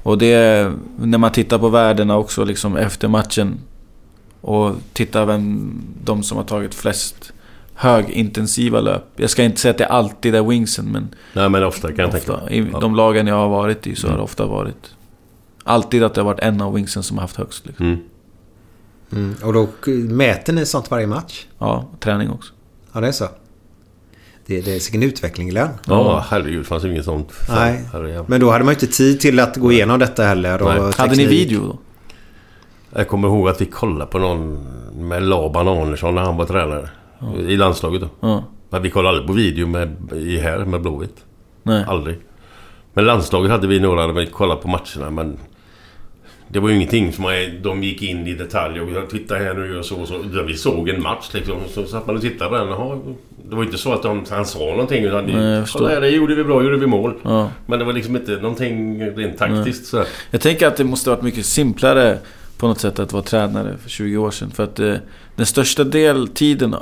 Och 0.04 0.18
det 0.18 0.34
är 0.34 0.74
när 0.98 1.18
man 1.18 1.32
tittar 1.32 1.60
på 1.60 1.70
värdena 1.70 2.18
också 2.18 2.44
liksom 2.44 2.78
efter 2.78 3.08
matchen. 3.08 3.58
Och 4.44 4.76
tittar 4.94 5.26
vem 5.26 5.74
de 6.04 6.24
som 6.24 6.38
har 6.38 6.44
tagit 6.44 6.76
flest 6.76 7.34
högintensiva 7.76 8.82
löp. 8.82 9.04
Jag 9.16 9.30
ska 9.30 9.44
inte 9.44 9.60
säga 9.60 9.72
att 9.72 9.78
det 9.78 9.88
alltid 9.88 10.36
är 10.36 10.44
wingsen 10.44 10.86
men... 10.92 11.16
Nej 11.34 11.50
men 11.50 11.64
ofta 11.64 11.88
kan 11.88 11.98
jag 11.98 12.16
ofta, 12.16 12.38
tänka 12.38 12.54
I 12.54 12.62
mig. 12.62 12.70
Ja. 12.74 12.80
de 12.80 12.96
lagen 12.96 13.28
jag 13.28 13.36
har 13.36 13.50
varit 13.50 13.88
i 13.88 13.96
så 13.96 14.08
har 14.08 14.12
Mm. 14.12 14.18
det 14.18 14.24
ofta 14.24 14.46
varit... 14.46 14.96
Alltid 15.64 16.04
att 16.04 16.14
det 16.14 16.22
har 16.22 16.26
varit 16.26 16.40
en 16.40 16.62
av 16.62 16.74
wingsen 16.74 17.04
som 17.04 17.18
har 17.18 17.22
haft 17.22 17.36
högst. 17.36 17.66
Liksom. 17.66 17.86
Mm. 17.86 18.00
Mm. 19.12 19.36
Och 19.44 19.54
då 19.54 19.68
mäter 20.10 20.54
ni 20.54 20.66
sånt 20.66 20.92
varje 20.92 21.08
match? 21.08 21.46
Ja, 21.60 21.90
träning 22.00 22.30
också. 22.30 22.54
Ja, 22.94 23.00
det 23.02 23.08
är 23.08 23.12
så. 23.12 23.28
Det, 24.46 24.62
det 24.62 24.76
är 24.76 24.80
sin 24.80 25.04
utveckling 25.04 25.50
Glenn. 25.50 25.70
Ja, 25.86 26.26
herregud. 26.30 26.60
Det 26.60 26.64
fanns 26.64 26.86
inget 26.86 27.06
sånt. 27.06 27.32
Nej. 27.50 27.80
Men 28.28 28.40
då 28.42 28.52
hade 28.52 28.64
man 28.64 28.74
ju 28.74 28.80
inte 28.80 28.98
tid 28.98 29.20
till 29.20 29.40
att 29.40 29.58
gå 29.58 29.72
igenom 29.72 30.00
detta 30.00 30.24
heller. 30.24 30.60
Hade 30.98 31.16
ni 31.16 31.26
video 31.26 31.62
då? 31.68 31.78
Jag 32.96 33.08
kommer 33.08 33.28
ihåg 33.28 33.50
att 33.50 33.62
vi 33.62 33.66
kollade 33.66 34.12
på 34.12 34.20
någon 34.20 34.68
med 34.96 35.24
Laban 35.24 35.68
Arnesson 35.68 36.16
när 36.16 36.22
han 36.22 36.38
var 36.38 36.46
tränare. 36.46 36.90
I 37.48 37.58
landslaget 37.58 38.02
då. 38.02 38.08
Ja. 38.20 38.44
Men 38.70 38.82
vi 38.82 38.90
kollade 38.90 39.10
aldrig 39.10 39.28
på 39.28 39.34
video 39.34 39.68
med, 39.68 39.96
i 40.16 40.38
här 40.38 40.58
med 40.66 40.82
Blåvitt. 40.82 41.26
Nej. 41.64 41.86
Aldrig. 41.88 42.20
Men 42.94 43.06
landslaget 43.06 43.52
hade 43.52 43.68
vi 43.68 43.80
några 43.80 44.12
vi 44.12 44.26
kollade 44.26 44.62
på 44.62 44.68
matcherna 44.68 45.10
men... 45.12 45.38
Det 46.48 46.60
var 46.60 46.70
ju 46.70 46.76
ingenting 46.76 47.14
som 47.14 47.24
man, 47.24 47.34
de 47.62 47.84
gick 47.84 48.02
in 48.02 48.28
i 48.28 48.34
detalj 48.34 48.82
och 48.82 49.10
titta 49.10 49.36
här 49.36 49.54
nu 49.54 49.80
och 49.80 49.86
så 49.86 49.96
och 49.96 50.08
så. 50.08 50.18
Vi 50.48 50.54
såg 50.54 50.90
en 50.90 51.02
match 51.02 51.30
liksom. 51.34 51.56
Så 51.70 51.86
satt 51.86 52.08
man 52.08 52.16
och 52.16 52.22
tittade 52.22 52.50
på 52.50 52.56
den. 52.56 52.68
Jaha, 52.68 53.00
det 53.50 53.56
var 53.56 53.64
inte 53.64 53.78
så 53.78 53.94
att 53.94 54.04
de, 54.04 54.26
han 54.30 54.46
sa 54.46 54.60
någonting 54.60 55.04
utan... 55.04 55.26
Nej, 55.26 55.64
kolla 55.74 55.90
här, 55.90 56.02
det 56.02 56.10
gjorde 56.10 56.36
vi 56.36 56.44
bra, 56.44 56.64
gjorde 56.64 56.78
vi 56.78 56.88
mål. 56.88 57.14
Ja. 57.24 57.50
Men 57.66 57.80
det 57.80 57.86
var 57.86 57.94
liksom 57.94 58.16
inte 58.16 58.32
någonting 58.32 59.06
rent 59.06 59.38
taktiskt 59.38 59.86
så. 59.86 60.04
Jag 60.32 60.42
tänker 60.42 60.68
att 60.68 60.78
det 60.78 60.84
måste 60.84 61.10
varit 61.10 61.22
mycket 61.22 61.46
simplare 61.46 62.18
på 62.64 62.68
något 62.68 62.80
sätt 62.80 63.00
att 63.00 63.14
vara 63.14 63.24
tränare 63.24 63.78
för 63.78 63.90
20 63.90 64.18
år 64.18 64.32
sedan. 64.32 64.52
För 64.52 64.64
att 64.64 64.80
eh, 64.80 64.96
den 65.36 65.46
största 65.46 65.84
deltiden... 65.84 66.76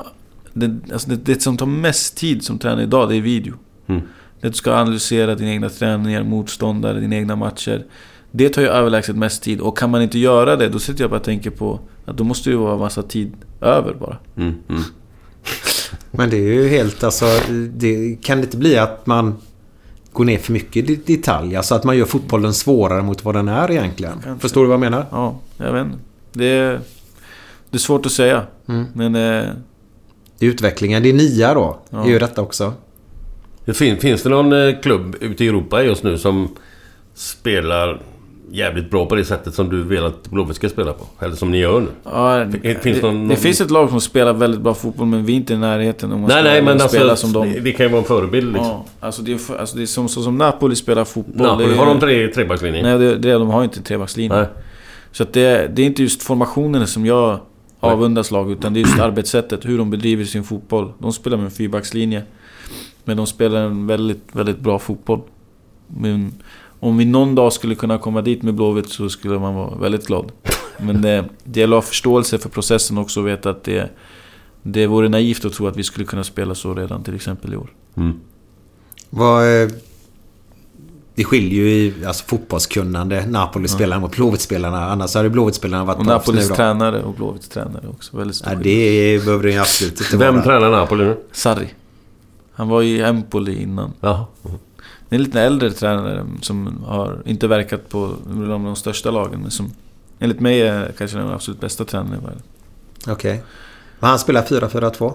Det, 0.53 0.93
alltså 0.93 1.09
det, 1.09 1.15
det 1.15 1.41
som 1.41 1.57
tar 1.57 1.65
mest 1.65 2.17
tid 2.17 2.43
som 2.43 2.59
tränare 2.59 2.83
idag, 2.83 3.09
det 3.09 3.15
är 3.15 3.21
video. 3.21 3.53
Mm. 3.87 4.01
Det 4.41 4.47
du 4.47 4.53
ska 4.53 4.73
analysera 4.73 5.35
dina 5.35 5.51
egna 5.51 5.69
träningar, 5.69 6.23
motståndare, 6.23 6.99
dina 6.99 7.15
egna 7.15 7.35
matcher. 7.35 7.85
Det 8.31 8.49
tar 8.49 8.61
ju 8.61 8.67
överlägset 8.67 9.15
mest 9.15 9.43
tid. 9.43 9.61
Och 9.61 9.77
kan 9.77 9.89
man 9.89 10.01
inte 10.01 10.19
göra 10.19 10.55
det, 10.55 10.69
då 10.69 10.79
sitter 10.79 11.01
jag 11.03 11.09
bara 11.09 11.19
och 11.19 11.25
tänker 11.25 11.49
på 11.49 11.79
att 12.05 12.17
då 12.17 12.23
måste 12.23 12.49
det 12.49 12.53
ju 12.53 12.59
vara 12.59 12.77
massa 12.77 13.03
tid 13.03 13.33
över 13.61 13.93
bara. 13.93 14.17
Mm, 14.37 14.55
mm. 14.69 14.81
Men 16.11 16.29
det 16.29 16.37
är 16.37 16.53
ju 16.53 16.67
helt 16.67 17.03
alltså... 17.03 17.25
Det, 17.73 18.17
kan 18.21 18.37
det 18.37 18.43
inte 18.43 18.57
bli 18.57 18.77
att 18.77 19.05
man 19.07 19.37
går 20.13 20.25
ner 20.25 20.37
för 20.37 20.53
mycket 20.53 20.89
i 20.89 20.95
detalj? 20.95 21.55
Alltså 21.55 21.75
att 21.75 21.83
man 21.83 21.97
gör 21.97 22.05
fotbollen 22.05 22.53
svårare 22.53 23.01
mot 23.01 23.25
vad 23.25 23.35
den 23.35 23.47
är 23.47 23.71
egentligen. 23.71 24.13
Kanske. 24.23 24.41
Förstår 24.41 24.61
du 24.61 24.67
vad 24.67 24.73
jag 24.73 24.79
menar? 24.79 25.05
Ja, 25.11 25.39
jag 25.57 25.73
vet. 25.73 25.87
Det 26.33 26.45
är, 26.45 26.79
det 27.69 27.77
är 27.77 27.79
svårt 27.79 28.05
att 28.05 28.11
säga. 28.11 28.43
Mm. 28.67 28.85
Men... 28.93 29.15
Eh, 29.15 29.49
Det 30.37 30.45
är 30.45 30.49
utvecklingen. 30.49 31.03
Det 31.03 31.09
är 31.09 31.13
nia 31.13 31.53
då. 31.53 31.79
Ja. 31.89 31.97
Det 31.97 32.03
är 32.09 32.13
ju 32.13 32.19
detta 32.19 32.41
också. 32.41 32.73
Det 33.65 33.73
finns 33.73 34.23
det 34.23 34.29
någon 34.29 34.53
eh, 34.53 34.79
klubb 34.81 35.15
ute 35.21 35.45
i 35.45 35.47
Europa 35.47 35.83
just 35.83 36.03
nu 36.03 36.17
som 36.17 36.55
spelar 37.13 38.01
jävligt 38.51 38.89
bra 38.91 39.05
på 39.05 39.15
det 39.15 39.25
sättet 39.25 39.53
som 39.53 39.69
du 39.69 39.83
vill 39.83 40.03
att 40.05 40.29
Blåvitt 40.31 40.55
ska 40.55 40.69
spela 40.69 40.93
på? 40.93 41.25
Eller 41.25 41.35
som 41.35 41.51
ni 41.51 41.57
gör 41.57 41.79
nu? 41.79 41.87
Ja, 42.03 42.45
det, 42.61 42.83
finns 42.83 43.01
någon- 43.01 43.27
det 43.27 43.35
finns 43.35 43.61
ett 43.61 43.71
lag 43.71 43.89
som 43.89 44.01
spelar 44.01 44.33
väldigt 44.33 44.61
bra 44.61 44.73
fotboll 44.73 45.07
men 45.07 45.25
vi 45.25 45.33
är 45.33 45.37
inte 45.37 45.53
i 45.53 45.57
närheten 45.57 46.11
om 46.11 46.21
man 46.21 46.29
Nej, 46.29 46.43
nej, 46.43 46.61
men 46.61 46.79
spela 46.79 47.11
alltså, 47.11 47.27
som 47.27 47.33
de. 47.51 47.59
det 47.63 47.71
kan 47.71 47.85
ju 47.85 47.91
vara 47.91 48.01
en 48.01 48.07
förebild 48.07 48.53
liksom. 48.53 48.67
Ja, 48.71 48.85
alltså 48.99 49.21
det 49.21 49.33
är, 49.33 49.59
alltså 49.59 49.77
det 49.77 49.81
är 49.83 49.85
som, 49.85 50.09
så 50.09 50.21
som 50.23 50.37
Napoli 50.37 50.75
spelar 50.75 51.05
fotboll. 51.05 51.47
Napoli, 51.47 51.67
det 51.67 51.73
är, 51.73 51.77
har 51.77 51.85
de 51.85 51.99
tre, 51.99 52.27
trebackslinjer? 52.27 52.83
Nej, 52.83 52.97
det, 52.99 53.17
det, 53.17 53.33
de 53.33 53.49
har 53.49 53.63
inte 53.63 53.81
trebackslinje. 53.81 54.37
Nej. 54.37 54.45
Så 55.11 55.23
att 55.23 55.33
det, 55.33 55.75
det 55.75 55.81
är 55.81 55.85
inte 55.85 56.01
just 56.01 56.23
formationerna 56.23 56.87
som 56.87 57.05
jag 57.05 57.39
avundas 57.79 58.31
lag 58.31 58.51
utan 58.51 58.73
det 58.73 58.79
är 58.79 58.81
just 58.81 58.99
arbetssättet, 58.99 59.65
hur 59.65 59.77
de 59.77 59.89
bedriver 59.89 60.23
sin 60.25 60.43
fotboll. 60.43 60.91
De 60.99 61.13
spelar 61.13 61.37
med 61.37 61.45
en 61.45 61.51
fyrbackslinje. 61.51 62.23
Men 63.03 63.17
de 63.17 63.27
spelar 63.27 63.61
en 63.61 63.87
väldigt, 63.87 64.23
väldigt 64.31 64.59
bra 64.59 64.79
fotboll. 64.79 65.21
Men 65.87 66.33
om 66.81 66.97
vi 66.97 67.05
någon 67.05 67.35
dag 67.35 67.53
skulle 67.53 67.75
kunna 67.75 67.97
komma 67.97 68.21
dit 68.21 68.43
med 68.43 68.53
Blåvitt 68.55 68.89
så 68.89 69.09
skulle 69.09 69.39
man 69.39 69.55
vara 69.55 69.75
väldigt 69.75 70.07
glad. 70.07 70.31
Men 70.77 71.01
det, 71.01 71.25
det 71.43 71.59
gäller 71.59 71.77
att 71.77 71.83
ha 71.83 71.87
förståelse 71.87 72.37
för 72.37 72.49
processen 72.49 72.97
också 72.97 73.19
och 73.19 73.27
veta 73.27 73.49
att 73.49 73.63
det, 73.63 73.89
det 74.63 74.87
vore 74.87 75.09
naivt 75.09 75.45
att 75.45 75.53
tro 75.53 75.67
att 75.67 75.77
vi 75.77 75.83
skulle 75.83 76.05
kunna 76.05 76.23
spela 76.23 76.55
så 76.55 76.73
redan 76.73 77.03
till 77.03 77.15
exempel 77.15 77.53
i 77.53 77.57
år. 77.57 77.69
Mm. 77.97 78.19
Vad, 79.09 79.61
eh, 79.63 79.69
det 81.15 81.23
skiljer 81.23 81.63
ju 81.63 81.69
i 81.69 82.05
alltså, 82.05 82.25
fotbollskunnande. 82.25 83.25
Napoli-spelarna 83.25 84.01
mot 84.01 84.15
Blåvitt-spelarna. 84.15 84.85
Annars 84.85 85.15
hade 85.15 85.29
Blåvitt-spelarna 85.29 85.85
varit 85.85 85.99
Och 85.99 86.05
Napolis 86.05 86.47
tränare 86.47 87.03
och 87.03 87.13
Blåvitts 87.13 87.49
tränare 87.49 87.87
också. 87.89 88.17
Väldigt 88.17 88.35
stor 88.35 88.53
Ja, 88.53 88.59
det 88.59 89.25
behöver 89.25 89.43
det 89.43 89.51
ju 89.51 89.59
absolut 89.59 90.01
inte 90.01 90.17
Vem 90.17 90.33
vara. 90.33 90.43
tränar 90.43 90.71
Napoli 90.71 91.03
nu? 91.03 91.17
Sarri. 91.31 91.67
Han 92.53 92.67
var 92.67 92.81
i 92.81 93.01
Empoli 93.01 93.61
innan. 93.61 93.93
Jaha. 93.99 94.25
Det 95.11 95.15
är 95.15 95.17
en 95.17 95.23
lite 95.23 95.41
äldre 95.41 95.71
tränare 95.71 96.25
som 96.41 96.83
har 96.87 97.21
inte 97.25 97.47
verkat 97.47 97.89
på 97.89 98.15
de, 98.27 98.49
de 98.49 98.75
största 98.75 99.11
lagen. 99.11 99.41
Men 99.41 99.51
som 99.51 99.73
enligt 100.19 100.39
mig 100.39 100.61
är 100.61 100.91
kanske 100.97 101.17
den 101.17 101.29
absolut 101.29 101.59
bästa 101.59 101.85
tränaren 101.85 102.19
i 102.21 102.25
världen. 102.25 102.41
Okej. 103.07 103.43
Men 103.99 104.09
han 104.09 104.19
spelar 104.19 104.41
4-4-2? 104.41 105.13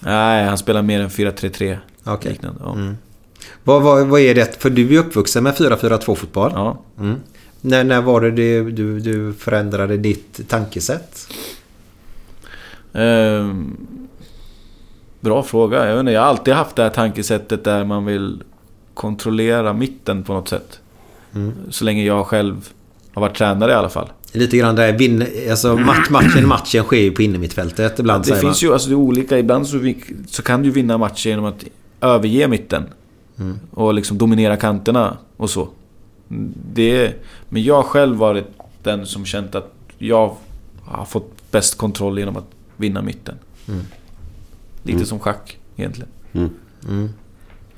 Nej, 0.00 0.44
han 0.44 0.58
spelar 0.58 0.82
mer 0.82 1.00
än 1.00 1.08
4-3-3. 1.08 1.78
Okej. 2.04 2.32
Liknande. 2.32 2.60
Ja. 2.64 2.74
Mm. 2.74 2.96
Vad, 3.64 3.82
vad, 3.82 4.06
vad 4.06 4.20
är 4.20 4.34
det? 4.34 4.62
För 4.62 4.70
du 4.70 4.94
är 4.94 4.98
uppvuxen 4.98 5.44
med 5.44 5.54
4-4-2 5.54 6.14
fotboll. 6.14 6.52
Ja. 6.54 6.78
Mm. 6.98 7.16
När, 7.60 7.84
när 7.84 8.02
var 8.02 8.20
det, 8.20 8.30
du, 8.70 9.00
du 9.00 9.32
förändrade 9.32 9.96
ditt 9.96 10.48
tankesätt? 10.48 11.28
Ehm, 12.92 13.76
bra 15.20 15.42
fråga. 15.42 15.86
Jag, 15.86 15.94
vet 15.94 16.00
inte, 16.00 16.12
jag 16.12 16.20
har 16.20 16.28
alltid 16.28 16.54
haft 16.54 16.76
det 16.76 16.82
här 16.82 16.90
tankesättet 16.90 17.64
där 17.64 17.84
man 17.84 18.04
vill 18.04 18.42
kontrollera 18.94 19.72
mitten 19.72 20.22
på 20.22 20.32
något 20.32 20.48
sätt. 20.48 20.80
Mm. 21.34 21.52
Så 21.70 21.84
länge 21.84 22.04
jag 22.04 22.26
själv 22.26 22.68
har 23.12 23.20
varit 23.22 23.36
tränare 23.36 23.72
i 23.72 23.74
alla 23.74 23.88
fall. 23.88 24.08
Lite 24.32 24.56
grann 24.56 24.74
där 24.76 24.92
vinn, 24.92 25.26
alltså 25.50 25.76
match, 25.76 26.10
matchen, 26.10 26.48
matchen 26.48 26.84
sker 26.84 26.96
ju 27.00 27.10
på 27.10 27.22
innermittfältet 27.22 27.98
ibland 27.98 28.24
Det 28.24 28.30
finns 28.40 28.62
man. 28.62 28.68
ju, 28.68 28.72
alltså 28.72 28.88
det 28.88 28.92
är 28.92 28.96
olika. 28.96 29.38
Ibland 29.38 29.66
så, 29.66 29.78
vi, 29.78 30.04
så 30.28 30.42
kan 30.42 30.62
du 30.62 30.70
vinna 30.70 30.98
matcher 30.98 31.28
genom 31.28 31.44
att 31.44 31.64
överge 32.00 32.48
mitten. 32.48 32.84
Mm. 33.38 33.58
Och 33.70 33.94
liksom 33.94 34.18
dominera 34.18 34.56
kanterna 34.56 35.16
och 35.36 35.50
så. 35.50 35.68
Det, 36.72 37.12
men 37.48 37.62
jag 37.62 37.84
själv 37.84 38.16
varit 38.16 38.46
den 38.82 39.06
som 39.06 39.24
känt 39.24 39.54
att 39.54 39.72
jag 39.98 40.36
har 40.84 41.04
fått 41.04 41.50
bäst 41.50 41.78
kontroll 41.78 42.18
genom 42.18 42.36
att 42.36 42.46
vinna 42.76 43.02
mitten. 43.02 43.34
Mm. 43.68 43.80
Lite 44.82 44.96
Mm. 44.96 45.06
som 45.06 45.18
schack 45.20 45.58
egentligen. 45.76 46.08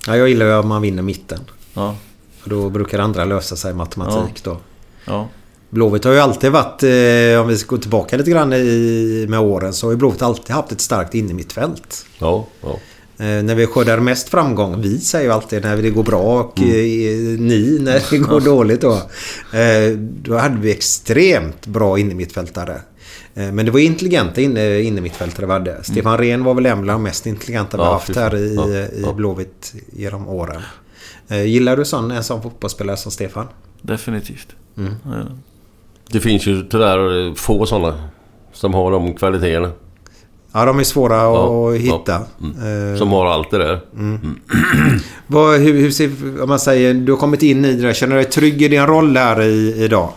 Mm. 0.06 0.14
Ja, 0.14 0.16
jag 0.16 0.28
gillar 0.28 0.46
ju 0.46 0.52
att 0.52 0.66
man 0.66 0.82
vinner 0.82 1.02
mitten. 1.02 1.40
Ja. 1.74 1.96
För 2.40 2.50
då 2.50 2.70
brukar 2.70 2.98
andra 2.98 3.24
lösa 3.24 3.56
sig 3.56 3.70
i 3.70 3.74
matematik 3.74 4.44
då. 4.44 4.56
Ja. 5.04 5.28
Blåvitt 5.70 6.04
har 6.04 6.12
ju 6.12 6.18
alltid 6.18 6.52
varit, 6.52 6.82
eh, 6.82 7.40
om 7.40 7.48
vi 7.48 7.56
ska 7.58 7.76
gå 7.76 7.82
tillbaka 7.82 8.16
lite 8.16 8.30
grann 8.30 8.52
i, 8.52 9.26
med 9.28 9.40
åren, 9.40 9.72
så 9.72 9.86
har 9.86 9.92
ju 9.92 9.96
Blåvitt 9.96 10.22
alltid 10.22 10.56
haft 10.56 10.72
ett 10.72 10.80
starkt 10.80 11.14
innermittfält. 11.14 12.06
Ja, 12.18 12.46
ja. 12.62 12.78
Eh, 13.18 13.42
när 13.42 13.54
vi 13.54 13.66
skördar 13.66 14.00
mest 14.00 14.28
framgång, 14.28 14.82
vi 14.82 14.98
säger 14.98 15.24
ju 15.24 15.32
alltid 15.32 15.62
när 15.62 15.76
det 15.76 15.90
går 15.90 16.02
bra 16.02 16.40
och 16.40 16.60
eh, 16.60 17.38
ni 17.38 17.78
när 17.80 18.02
det 18.10 18.18
går 18.28 18.40
dåligt 18.40 18.80
då. 18.80 18.92
Eh, 19.58 19.96
då 19.98 20.36
hade 20.36 20.60
vi 20.60 20.70
extremt 20.70 21.66
bra 21.66 21.98
innermittfältare. 21.98 22.80
Eh, 23.36 23.52
men 23.52 23.64
det 23.66 23.70
var 23.70 23.80
intelligenta 23.80 24.40
inne, 24.40 24.80
innermittfältare 24.80 25.46
vi 25.46 25.52
hade. 25.52 25.82
Stefan 25.84 26.18
Rehn 26.18 26.44
var 26.44 26.54
väl 26.54 26.66
en 26.66 26.78
av 26.78 26.84
de 26.86 27.02
mest 27.02 27.26
intelligenta 27.26 27.76
vi 27.76 27.82
Ja, 27.82 27.92
haft 27.92 28.16
här 28.16 28.36
i, 28.36 28.54
Ja, 28.54 28.68
i 28.68 29.02
ja. 29.06 29.12
Blåvitt 29.12 29.74
genom 29.92 30.28
åren. 30.28 30.62
Eh, 31.28 31.44
gillar 31.44 31.76
du 31.76 31.84
sån, 31.84 32.10
en 32.10 32.24
sån 32.24 32.42
fotbollsspelare 32.42 32.96
som 32.96 33.12
Stefan? 33.12 33.46
Definitivt. 33.82 34.48
Mm. 34.78 34.94
Ja. 35.04 35.10
Det 36.10 36.20
finns 36.20 36.46
ju 36.46 36.62
tyvärr 36.68 37.34
få 37.34 37.66
sådana 37.66 37.94
som 38.52 38.74
har 38.74 38.90
de 38.90 39.14
kvaliteterna. 39.14 39.70
Ja, 40.52 40.64
de 40.64 40.78
är 40.78 40.84
svåra 40.84 41.14
Ja, 41.16 41.70
att 41.72 41.76
hitta. 41.80 42.12
ja. 42.12 42.26
Mm. 42.42 42.92
Eh, 42.92 42.98
Som 42.98 43.08
har 43.10 43.26
allt 43.26 43.50
det 43.50 43.58
där. 43.58 43.80
Mm. 43.94 44.40
Vad, 45.26 45.60
hur, 45.60 45.74
hur 45.80 45.90
ser, 45.90 46.10
om 46.42 46.48
man 46.48 46.58
säger, 46.58 46.94
du 46.94 47.12
har 47.12 47.18
kommit 47.18 47.42
in 47.42 47.64
i 47.64 47.72
det 47.74 47.82
där. 47.82 47.92
Känner 47.92 48.16
du 48.16 48.22
dig 48.22 48.30
trygg 48.30 48.62
i 48.62 48.68
din 48.68 48.86
roll 48.86 49.16
här 49.16 49.42
i, 49.42 49.84
idag? 49.84 50.08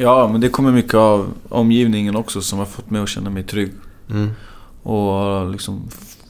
Ja, 0.00 0.28
men 0.32 0.40
det 0.40 0.48
kommer 0.48 0.72
mycket 0.72 0.94
av 0.94 1.28
omgivningen 1.48 2.16
också 2.16 2.40
som 2.42 2.58
har 2.58 2.66
fått 2.66 2.90
mig 2.90 3.02
att 3.02 3.08
känna 3.08 3.30
mig 3.30 3.42
trygg. 3.42 3.72
Mm. 4.10 4.30
Och 4.82 4.94
har 5.02 5.48
liksom 5.52 5.82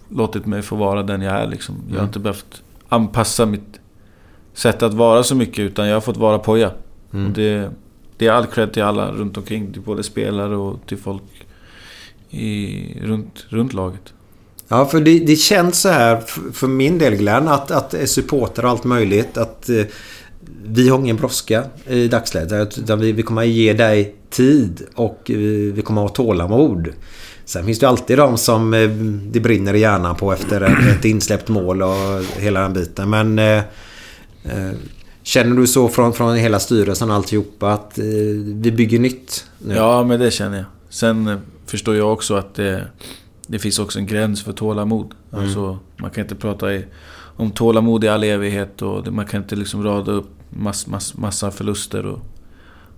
låtit 0.08 0.46
mig 0.46 0.62
få 0.62 0.76
vara 0.76 1.02
den 1.02 1.22
jag 1.22 1.34
är 1.40 1.46
liksom. 1.46 1.74
Jag 1.86 1.92
har 1.94 1.98
Mm. 1.98 2.08
inte 2.08 2.18
behövt 2.18 2.62
anpassa 2.88 3.46
mitt 3.46 3.80
sätt 4.54 4.82
att 4.82 4.94
vara 4.94 5.22
så 5.22 5.34
mycket 5.34 5.58
utan 5.58 5.86
jag 5.88 5.96
har 5.96 6.00
fått 6.00 6.16
vara 6.16 6.38
poja. 6.38 6.70
Mm. 7.12 7.26
Och 7.26 7.32
det, 7.32 7.70
det 8.16 8.26
är 8.26 8.32
all 8.32 8.46
cred 8.46 8.72
till 8.72 8.82
alla 8.82 9.12
runt 9.12 9.36
omkring. 9.36 9.72
Till 9.72 9.82
både 9.82 10.02
spelare 10.02 10.56
och 10.56 10.78
till 10.86 10.98
folk 10.98 11.22
i, 12.30 12.98
runt, 13.02 13.46
runt 13.48 13.72
laget. 13.72 14.12
Ja, 14.68 14.84
för 14.86 15.00
det, 15.00 15.18
det 15.18 15.36
känns 15.36 15.80
så 15.80 15.88
här 15.88 16.20
för 16.52 16.66
min 16.66 16.98
del 16.98 17.14
Glenn 17.14 17.48
att, 17.48 17.70
att 17.70 17.94
supporter 18.08 18.64
och 18.64 18.70
allt 18.70 18.84
möjligt 18.84 19.38
att 19.38 19.68
eh, 19.68 19.84
vi 20.64 20.88
har 20.88 20.98
ingen 20.98 21.16
brådska 21.16 21.64
i 21.86 22.08
dagsläget. 22.08 22.78
Utan 22.78 23.00
vi, 23.00 23.12
vi 23.12 23.22
kommer 23.22 23.42
att 23.42 23.48
ge 23.48 23.72
dig 23.72 24.14
tid 24.30 24.82
och 24.94 25.22
vi 25.26 25.82
kommer 25.84 26.04
att 26.04 26.16
ha 26.16 26.24
tålamod. 26.24 26.88
Sen 27.50 27.64
finns 27.64 27.78
det 27.78 27.88
alltid 27.88 28.18
de 28.18 28.38
som 28.38 28.74
eh, 28.74 28.90
det 29.32 29.40
brinner 29.40 29.74
i 29.74 29.80
hjärnan 29.80 30.16
på 30.16 30.32
efter 30.32 30.60
ett, 30.90 31.04
insläppt 31.04 31.48
mål 31.48 31.82
och 31.82 32.22
hela 32.38 32.60
den 32.60 32.72
biten. 32.72 33.10
Men 33.10 33.38
eh, 33.38 33.58
eh, 34.44 34.70
känner 35.22 35.56
du 35.56 35.66
så 35.66 35.88
från, 35.88 36.12
från 36.12 36.36
hela 36.36 36.58
styrelsen 36.58 37.10
och 37.10 37.16
alltihopa 37.16 37.72
att 37.72 37.98
eh, 37.98 38.04
vi 38.44 38.72
bygger 38.72 38.98
nytt 38.98 39.44
nu? 39.58 39.74
Ja, 39.74 40.04
men 40.04 40.20
det 40.20 40.30
känner 40.30 40.56
jag. 40.56 40.66
Sen 40.88 41.40
förstår 41.66 41.96
jag 41.96 42.12
också 42.12 42.34
att 42.34 42.54
det, 42.54 42.84
det 43.46 43.58
finns 43.58 43.78
också 43.78 43.98
en 43.98 44.06
gräns 44.06 44.44
för 44.44 44.52
tålamod. 44.52 45.14
Mm. 45.32 45.44
Alltså, 45.44 45.78
Man 45.96 46.10
kan 46.10 46.22
inte 46.24 46.34
prata 46.34 46.74
i, 46.74 46.84
om 47.36 47.50
tålamod 47.50 48.04
i 48.04 48.08
all 48.08 48.24
evighet 48.24 48.82
och 48.82 49.04
det, 49.04 49.10
man 49.10 49.26
kan 49.26 49.42
inte 49.42 49.56
liksom 49.56 49.84
rada 49.84 50.12
upp 50.12 50.30
mass, 50.50 50.86
mass, 50.86 51.16
massa 51.16 51.50
förluster 51.50 52.06
och... 52.06 52.18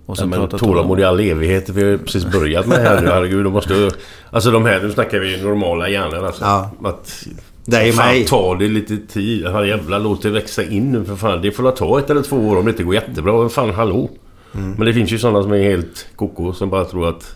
Och 0.05 0.17
Ja, 0.19 0.25
men 0.25 0.49
tålamod 0.49 0.99
i 0.99 1.03
all 1.03 1.19
evighet. 1.19 1.69
Vi 1.69 1.83
har 1.83 1.89
ju 1.89 1.97
precis 1.97 2.25
börjat 2.25 2.67
med 2.67 2.79
det 2.79 2.89
här 2.89 3.01
nu. 3.01 3.07
Herregud, 3.07 3.43
de 3.43 3.53
måste... 3.53 3.91
Alltså 4.31 4.51
de 4.51 4.65
här, 4.65 4.81
nu 4.81 4.91
snackar 4.91 5.19
vi 5.19 5.41
normala 5.43 5.89
hjärnor 5.89 6.25
alltså. 6.25 6.43
Ja. 6.43 6.71
Att, 6.83 7.25
Det 7.65 7.77
är 7.77 7.91
fan, 7.91 8.07
mig. 8.07 8.25
ta 8.25 8.55
det 8.55 8.67
lite 8.67 8.97
tid. 8.97 9.43
Fan, 9.45 9.67
jävla 9.67 9.97
låt 9.97 10.21
det 10.21 10.29
växa 10.29 10.63
in 10.63 10.91
nu 10.91 11.05
för 11.05 11.15
fan. 11.15 11.41
Det 11.41 11.51
får 11.51 11.71
ta 11.71 11.99
ett 11.99 12.09
eller 12.09 12.21
två 12.21 12.37
år 12.37 12.57
om 12.57 12.65
det 12.65 12.71
inte 12.71 12.83
går 12.83 12.93
jättebra. 12.95 13.49
Fan, 13.49 13.69
hallå. 13.71 14.09
Mm. 14.55 14.71
Men 14.71 14.85
det 14.85 14.93
finns 14.93 15.11
ju 15.11 15.17
sådana 15.19 15.43
som 15.43 15.51
är 15.51 15.63
helt 15.63 16.07
koko 16.15 16.53
som 16.53 16.69
bara 16.69 16.85
tror 16.85 17.09
att... 17.09 17.35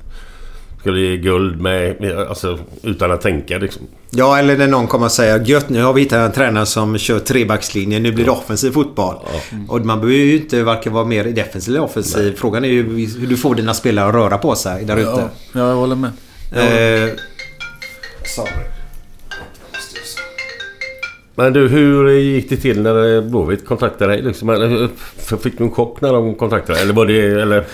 Ska 0.79 0.91
bli 0.91 1.17
guld 1.17 1.61
med... 1.61 2.11
Alltså 2.29 2.59
utan 2.83 3.11
att 3.11 3.21
tänka 3.21 3.57
liksom. 3.57 3.81
Ja, 4.09 4.39
eller 4.39 4.57
när 4.57 4.67
någon 4.67 4.87
kommer 4.87 5.05
och 5.05 5.11
säger 5.11 5.45
gött 5.45 5.69
nu 5.69 5.81
har 5.81 5.93
vi 5.93 6.01
hittat 6.01 6.19
en 6.25 6.31
tränare 6.31 6.65
som 6.65 6.97
kör 6.97 7.19
trebackslinjen. 7.19 8.03
Nu 8.03 8.11
blir 8.11 8.25
det 8.25 8.31
offensiv 8.31 8.71
fotboll. 8.71 9.15
Och 9.67 9.85
man 9.85 9.99
behöver 9.99 10.17
ju 10.17 10.37
inte 10.37 10.63
varken 10.63 10.93
vara 10.93 11.05
mer 11.05 11.23
defensiv 11.23 11.75
eller 11.75 11.83
offensiv. 11.83 12.35
Frågan 12.37 12.65
är 12.65 12.69
ju 12.69 13.07
hur 13.19 13.27
du 13.27 13.37
får 13.37 13.55
dina 13.55 13.73
spelare 13.73 14.07
att 14.07 14.15
röra 14.15 14.37
på 14.37 14.55
sig 14.55 14.85
där 14.85 14.97
ute. 14.97 15.09
Ja, 15.09 15.29
ja, 15.53 15.69
jag 15.69 15.75
håller 15.75 15.95
med. 15.95 16.11
Jag 16.53 16.61
håller 16.61 16.73
med. 16.73 17.09
Eh, 17.09 17.15
sorry. 18.35 18.51
Men 21.39 21.53
du, 21.53 21.67
hur 21.67 22.09
gick 22.09 22.49
det 22.49 22.57
till 22.57 22.81
när 22.81 23.21
Blåvitt 23.21 23.65
kontaktade 23.65 24.13
dig? 24.13 24.21
Liksom? 24.21 24.49
Eller, 24.49 24.89
Fick 25.37 25.57
du 25.57 25.63
en 25.63 25.71
chock 25.71 26.01
när 26.01 26.13
de 26.13 26.35
kontaktade 26.35 26.73
dig? 26.73 26.83
Eller 26.83 26.93
var 26.93 27.05
det... 27.05 27.41
Eller, 27.41 27.65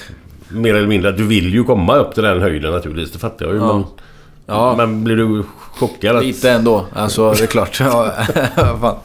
mer 0.53 0.75
eller 0.75 0.87
mindre 0.87 1.09
att 1.09 1.17
du 1.17 1.27
vill 1.27 1.53
ju 1.53 1.63
komma 1.63 1.95
upp 1.95 2.13
till 2.13 2.23
den 2.23 2.41
höjden 2.41 2.71
naturligtvis. 2.71 3.11
Det 3.11 3.19
fattar 3.19 3.45
jag 3.45 3.55
ju. 3.55 3.59
Ja. 3.61 3.73
Men, 3.75 3.83
Ja. 4.45 4.73
men 4.77 5.03
blir 5.03 5.15
du 5.15 5.43
chockad? 5.71 6.15
Att, 6.15 6.23
Lite 6.23 6.51
ändå. 6.51 6.85
Alltså 6.93 7.31
det 7.33 7.43
är 7.43 7.47
klart. 7.47 7.79
Ja, 7.79 8.11
fan. 8.81 8.95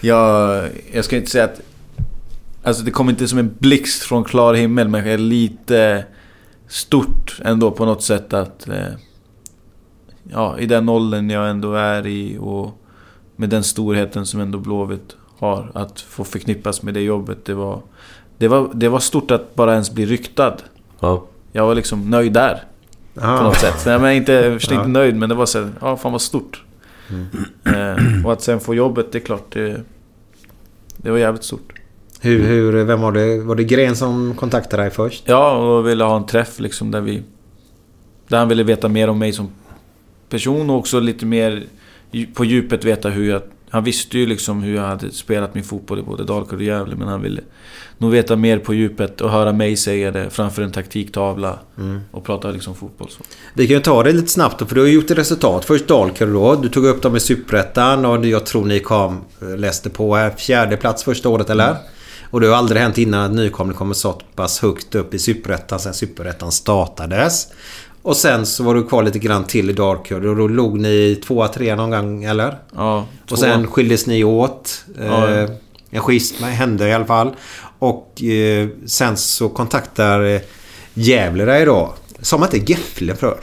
Jag, 0.00 0.62
jag 0.92 1.04
ska 1.04 1.16
inte 1.16 1.30
säga 1.30 1.44
att... 1.44 1.60
Alltså 2.62 2.82
det 2.82 2.90
kom 2.90 3.08
inte 3.10 3.28
som 3.28 3.38
en 3.38 3.54
blixt 3.58 4.02
från 4.02 4.24
klar 4.24 4.54
himmel 4.54 4.88
men 4.88 5.04
det 5.04 5.10
är 5.10 5.18
lite 5.18 6.04
stort 6.68 7.40
ändå 7.44 7.70
på 7.70 7.84
något 7.84 8.02
sätt 8.02 8.32
att... 8.32 8.68
Eh, 8.68 8.74
ja, 10.32 10.58
i 10.58 10.66
den 10.66 10.88
åldern 10.88 11.30
jag 11.30 11.50
ändå 11.50 11.74
är 11.74 12.06
i 12.06 12.36
och 12.40 12.82
med 13.36 13.48
den 13.48 13.64
storheten 13.64 14.26
som 14.26 14.40
ändå 14.40 14.58
Blåvitt 14.58 15.16
har. 15.38 15.70
Att 15.74 16.00
få 16.00 16.24
förknippas 16.24 16.82
med 16.82 16.94
det 16.94 17.00
jobbet. 17.00 17.44
Det 17.44 17.54
var, 17.54 17.80
det 18.38 18.48
var, 18.48 18.70
det 18.74 18.88
var 18.88 18.98
stort 19.00 19.30
att 19.30 19.54
bara 19.54 19.72
ens 19.72 19.90
bli 19.90 20.06
ryktad. 20.06 20.56
Ja. 21.00 21.24
Jag 21.52 21.66
var 21.66 21.74
liksom 21.74 22.10
nöjd 22.10 22.32
där. 22.32 22.62
Ah. 23.20 23.38
På 23.38 23.44
något 23.44 23.58
sätt. 23.58 23.82
Nej, 23.86 23.98
men 23.98 24.12
inte, 24.12 24.32
jag 24.32 24.52
förstår 24.60 24.74
Ja. 24.74 24.80
inte 24.80 24.90
nöjd 24.90 25.16
men 25.16 25.28
det 25.28 25.34
var 25.34 25.46
så 25.46 25.58
här, 25.58 25.70
ja 25.80 25.96
fan 25.96 26.12
vad 26.12 26.20
stort. 26.20 26.62
Eh, 27.64 28.24
och 28.26 28.32
att 28.32 28.42
sen 28.42 28.60
få 28.60 28.74
jobbet, 28.74 29.12
det 29.12 29.18
är 29.18 29.22
klart 29.22 29.52
det... 29.52 29.80
Det 30.96 31.10
var 31.10 31.18
jävligt 31.18 31.44
stort. 31.44 31.72
Hur, 32.20 32.46
hur, 32.46 32.84
vem 32.84 33.00
var 33.00 33.12
det? 33.12 33.40
Var 33.40 33.54
det 33.54 33.64
Gren 33.64 33.96
som 33.96 34.34
kontaktade 34.34 34.82
dig 34.82 34.90
först? 34.90 35.22
Ja, 35.26 35.56
och 35.56 35.88
ville 35.88 36.04
ha 36.04 36.16
en 36.16 36.26
träff 36.26 36.60
liksom 36.60 36.90
där 36.90 37.00
vi... 37.00 37.22
Där 38.28 38.38
han 38.38 38.48
ville 38.48 38.62
veta 38.62 38.88
mer 38.88 39.08
om 39.10 39.18
mig 39.18 39.32
som 39.32 39.48
person 40.28 40.70
och 40.70 40.76
också 40.76 41.00
lite 41.00 41.26
mer 41.26 41.64
på 42.34 42.44
djupet 42.44 42.84
veta 42.84 43.08
hur 43.08 43.30
jag... 43.30 43.42
Han 43.70 43.84
visste 43.84 44.18
ju 44.18 44.26
liksom 44.26 44.62
hur 44.62 44.74
jag 44.76 44.82
hade 44.82 45.12
spelat 45.12 45.54
min 45.54 45.64
fotboll 45.64 45.98
i 45.98 46.02
både 46.02 46.24
Dalkurd 46.24 46.58
och 46.58 46.64
Gävle 46.64 46.96
men 46.96 47.08
han 47.08 47.22
ville 47.22 47.40
nog 47.98 48.10
veta 48.10 48.36
mer 48.36 48.58
på 48.58 48.74
djupet 48.74 49.20
och 49.20 49.30
höra 49.30 49.52
mig 49.52 49.76
säga 49.76 50.10
det 50.10 50.30
framför 50.30 50.62
en 50.62 50.72
taktiktavla 50.72 51.58
Mm. 51.78 52.00
och 52.10 52.24
prata 52.24 52.50
liksom 52.50 52.74
fotboll 52.74 53.08
så. 53.10 53.22
Vi 53.54 53.66
kan 53.66 53.76
ju 53.76 53.82
ta 53.82 54.02
det 54.02 54.12
lite 54.12 54.28
snabbt 54.28 54.58
då, 54.58 54.66
för 54.66 54.74
du 54.74 54.80
har 54.80 54.88
gjort 54.88 55.10
ett 55.10 55.18
resultat. 55.18 55.64
Först 55.64 55.88
Dalkurd 55.88 56.28
då. 56.28 56.54
Du 56.54 56.68
tog 56.68 56.84
upp 56.84 57.02
dem 57.02 57.16
i 57.16 57.20
Superettan 57.20 58.04
och 58.04 58.26
jag 58.26 58.46
tror 58.46 58.64
ni 58.64 58.80
kom, 58.80 59.20
eh, 59.42 59.56
läste 59.56 59.90
på 59.90 60.16
här, 60.16 60.30
fjärde 60.30 60.76
plats 60.76 61.04
första 61.04 61.28
året 61.28 61.50
eller? 61.50 61.76
Och 62.30 62.40
det 62.40 62.46
har 62.46 62.54
aldrig 62.56 62.82
hänt 62.82 62.98
innan 62.98 63.24
att 63.24 63.32
nykomling 63.36 63.76
kommer 63.76 63.94
så 63.94 64.12
pass 64.34 64.60
högt 64.60 64.94
upp 64.94 65.14
i 65.14 65.18
Superettan 65.18 65.80
sen 65.80 65.94
Superettan 65.94 66.52
startades. 66.52 67.46
Och 68.08 68.16
sen 68.16 68.46
så 68.46 68.64
var 68.64 68.74
du 68.74 68.84
kvar 68.84 69.02
lite 69.02 69.18
grann 69.18 69.44
till 69.44 69.70
i 69.70 69.72
Dalkurd 69.72 70.24
och 70.24 70.36
då 70.36 70.48
låg 70.48 70.78
ni 70.78 71.20
tvåa, 71.26 71.48
trea 71.48 71.76
någon 71.76 71.90
gång 71.90 72.24
eller? 72.24 72.58
Ja, 72.76 73.06
Och 73.30 73.38
sen 73.38 73.66
skildes 73.66 74.06
ni 74.06 74.24
åt. 74.24 74.84
Ja. 75.06 75.30
Eh, 75.30 75.50
en 75.90 76.00
schism 76.02 76.44
hände 76.44 76.88
i 76.88 76.92
alla 76.92 77.04
fall. 77.06 77.30
Och 77.78 78.22
eh, 78.22 78.68
sen 78.86 79.16
så 79.16 79.48
kontaktar 79.48 80.24
eh, 80.34 80.40
Gävle 80.94 81.44
dig 81.44 81.64
då. 81.64 81.94
Sa 82.20 82.38
man 82.38 82.48
inte 82.54 82.72
Gefle 82.72 83.14
för? 83.14 83.36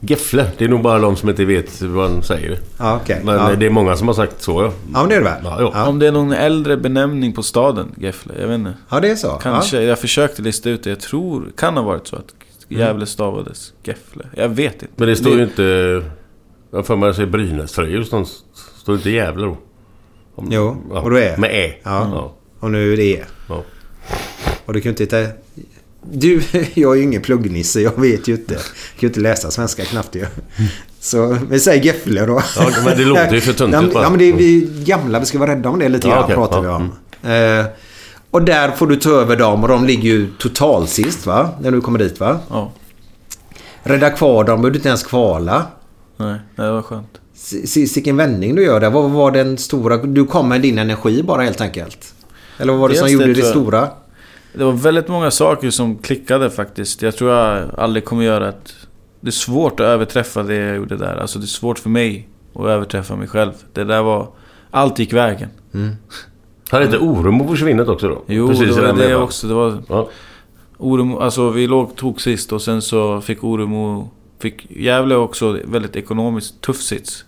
Gefle. 0.00 0.50
Det 0.58 0.64
är 0.64 0.68
nog 0.68 0.82
bara 0.82 0.98
de 0.98 1.16
som 1.16 1.28
inte 1.28 1.44
vet 1.44 1.82
vad 1.82 2.10
han 2.10 2.22
säger. 2.22 2.58
Ja, 2.78 3.00
okej. 3.02 3.20
Men 3.24 3.34
Ja. 3.34 3.56
det 3.56 3.66
är 3.66 3.70
många 3.70 3.96
som 3.96 4.06
har 4.08 4.14
sagt 4.14 4.42
så 4.42 4.62
ja. 4.62 4.72
Ja, 4.92 5.00
men 5.00 5.08
det 5.08 5.14
är 5.14 5.18
det 5.18 5.24
väl? 5.24 5.40
Ja, 5.44 5.70
ja. 5.74 5.86
Om 5.86 5.98
det 5.98 6.06
är 6.06 6.12
någon 6.12 6.32
äldre 6.32 6.76
benämning 6.76 7.32
på 7.32 7.42
staden, 7.42 7.94
Gefle. 7.96 8.32
Jag 8.40 8.48
vet 8.48 8.54
inte. 8.58 8.74
Ja, 8.88 9.00
det 9.00 9.10
är 9.10 9.16
så. 9.16 9.28
Kanske. 9.28 9.82
Jag 9.82 9.98
försökte 9.98 10.42
lista 10.42 10.70
ut 10.70 10.82
det. 10.82 10.90
Jag 10.90 11.00
tror... 11.00 11.44
Kan 11.56 11.76
ha 11.76 11.82
varit 11.84 12.06
så 12.06 12.16
att. 12.16 12.34
Gävle 12.68 13.06
stavades 13.06 13.72
Gefle. 13.84 14.24
Jag 14.36 14.48
vet 14.48 14.72
inte. 14.74 14.86
Men 14.96 15.08
det 15.08 15.16
står 15.16 15.36
ju 15.36 15.42
inte... 15.44 15.62
Jag 16.70 16.78
har 16.78 16.82
för 16.82 16.96
mig 16.96 17.08
att 17.10 17.16
säger 17.16 17.28
Brynäs-tröjor. 17.30 18.02
Står 18.04 18.92
det 18.92 18.96
inte 18.96 19.10
Gävle 19.10 19.46
då? 19.46 19.56
Om- 20.34 20.48
Jo, 20.50 20.76
ja, 20.90 21.00
och 21.00 21.10
då 21.10 21.16
är 21.18 21.36
Med 21.36 21.50
E. 21.54 21.74
Ja. 21.82 22.08
Ja. 22.12 22.34
Och 22.60 22.70
nu 22.70 22.92
är 22.92 22.96
det 22.96 23.04
E. 23.04 23.24
Ja. 23.48 23.62
Och 24.64 24.72
du 24.72 24.80
kan 24.80 24.84
ju 24.84 24.90
inte 24.90 25.02
hitta... 25.02 25.32
Du, 26.12 26.40
jag 26.74 26.92
är 26.92 26.96
ju 26.96 27.02
ingen 27.02 27.22
pluggnisse. 27.22 27.80
Jag 27.80 28.00
vet 28.00 28.28
ju 28.28 28.32
inte. 28.34 28.54
Jag 28.54 28.62
kan 28.62 28.98
ju 29.00 29.08
inte 29.08 29.20
läsa 29.20 29.50
svenska 29.50 29.84
knappt 29.84 30.14
ju. 30.14 30.26
Så 31.00 31.36
vi 31.50 31.60
säger 31.60 31.84
Gefle 31.84 32.26
då. 32.26 32.42
Ja, 32.56 32.70
men 32.84 32.96
det 32.98 33.04
låter 33.04 33.34
ju 33.34 33.40
för 33.40 33.52
töntigt 33.52 33.74
ja, 33.74 33.80
men- 33.82 33.92
bara. 33.92 34.02
ja, 34.04 34.10
men 34.10 34.18
det 34.18 34.24
är 34.24 34.32
vi 34.32 34.68
gamla. 34.84 35.20
Vi 35.20 35.26
ska 35.26 35.38
vara 35.38 35.50
rädda 35.50 35.68
om 35.68 35.78
det 35.78 35.88
lite 35.88 36.08
Ja, 36.08 36.14
grann. 36.14 36.24
okej. 36.24 36.34
pratar 36.34 36.64
Ja, 36.64 36.78
vi 37.22 37.28
om. 37.28 37.60
Eh, 37.60 37.66
och 38.30 38.42
där 38.42 38.70
får 38.70 38.86
du 38.86 38.96
ta 38.96 39.10
över 39.10 39.36
dem. 39.36 39.62
Och 39.62 39.68
de 39.68 39.84
ligger 39.86 40.08
ju 40.10 40.30
totalt 40.38 40.90
sist 40.90 41.26
va? 41.26 41.50
När 41.60 41.70
du 41.70 41.80
kommer 41.80 41.98
dit 41.98 42.20
va? 42.20 42.38
Ja. 42.50 42.72
Rädda 43.82 44.10
kvar 44.10 44.44
dem. 44.44 44.60
Behöver 44.60 44.70
du 44.70 44.76
inte 44.76 44.88
ens 44.88 45.02
kvala. 45.02 45.66
Nej, 46.16 46.38
det 46.56 46.70
var 46.70 46.82
skönt. 46.82 47.20
S- 47.34 47.76
s- 47.76 47.96
Vilken 47.96 48.16
vändning 48.16 48.54
du 48.54 48.62
gör 48.62 48.80
där. 48.80 48.90
Vad 48.90 49.10
var 49.10 49.30
den 49.30 49.58
stora... 49.58 49.96
Du 49.96 50.24
kom 50.26 50.48
med 50.48 50.60
din 50.60 50.78
energi 50.78 51.22
bara 51.22 51.42
helt 51.42 51.60
enkelt. 51.60 52.14
Eller 52.58 52.72
vad 52.72 52.80
var 52.80 52.88
det 52.88 52.94
Dels 52.94 52.98
som 53.00 53.06
det, 53.06 53.12
gjorde 53.12 53.34
det, 53.34 53.40
jag. 53.40 53.48
stora? 53.48 53.88
Det 54.54 54.64
var 54.64 54.72
väldigt 54.72 55.08
många 55.08 55.30
saker 55.30 55.70
som 55.70 55.98
klickade 55.98 56.50
faktiskt. 56.50 57.02
Jag 57.02 57.16
tror 57.16 57.30
jag 57.34 57.64
aldrig 57.78 58.04
kommer 58.04 58.22
göra 58.24 58.48
att... 58.48 58.74
Det 59.20 59.28
är 59.28 59.32
svårt 59.32 59.80
att 59.80 59.86
överträffa 59.86 60.42
det 60.42 60.54
jag 60.54 60.76
gjorde 60.76 60.96
där. 60.96 61.16
Alltså 61.16 61.38
det 61.38 61.44
är 61.44 61.46
svårt 61.46 61.78
för 61.78 61.90
mig 61.90 62.28
att 62.54 62.64
överträffa 62.66 63.16
mig 63.16 63.28
själv. 63.28 63.52
Det 63.72 63.84
där 63.84 64.02
var... 64.02 64.28
Allt 64.70 64.98
gick 64.98 65.12
vägen. 65.12 65.48
Har 66.70 66.80
inte 66.80 66.98
Oremo 66.98 67.48
försvunnit 67.48 67.88
också 67.88 68.08
då? 68.08 68.22
Jo, 68.26 68.48
Precis 68.48 68.76
det 68.76 68.82
var 68.82 68.88
det 68.88 69.08
vevan. 69.08 69.22
också. 69.22 69.46
Det 69.46 69.54
var... 69.54 69.78
Ja. 69.88 70.08
Oremo, 70.78 71.18
alltså 71.18 71.50
vi 71.50 71.66
låg 71.66 71.96
tog 71.96 72.20
sist 72.20 72.52
och 72.52 72.62
sen 72.62 72.82
så 72.82 73.20
fick 73.20 73.44
Oremo... 73.44 74.10
Fick 74.38 74.70
Gävle 74.70 75.14
också 75.14 75.58
väldigt 75.64 75.96
ekonomiskt 75.96 76.60
tuff 76.60 76.80
sits. 76.80 77.24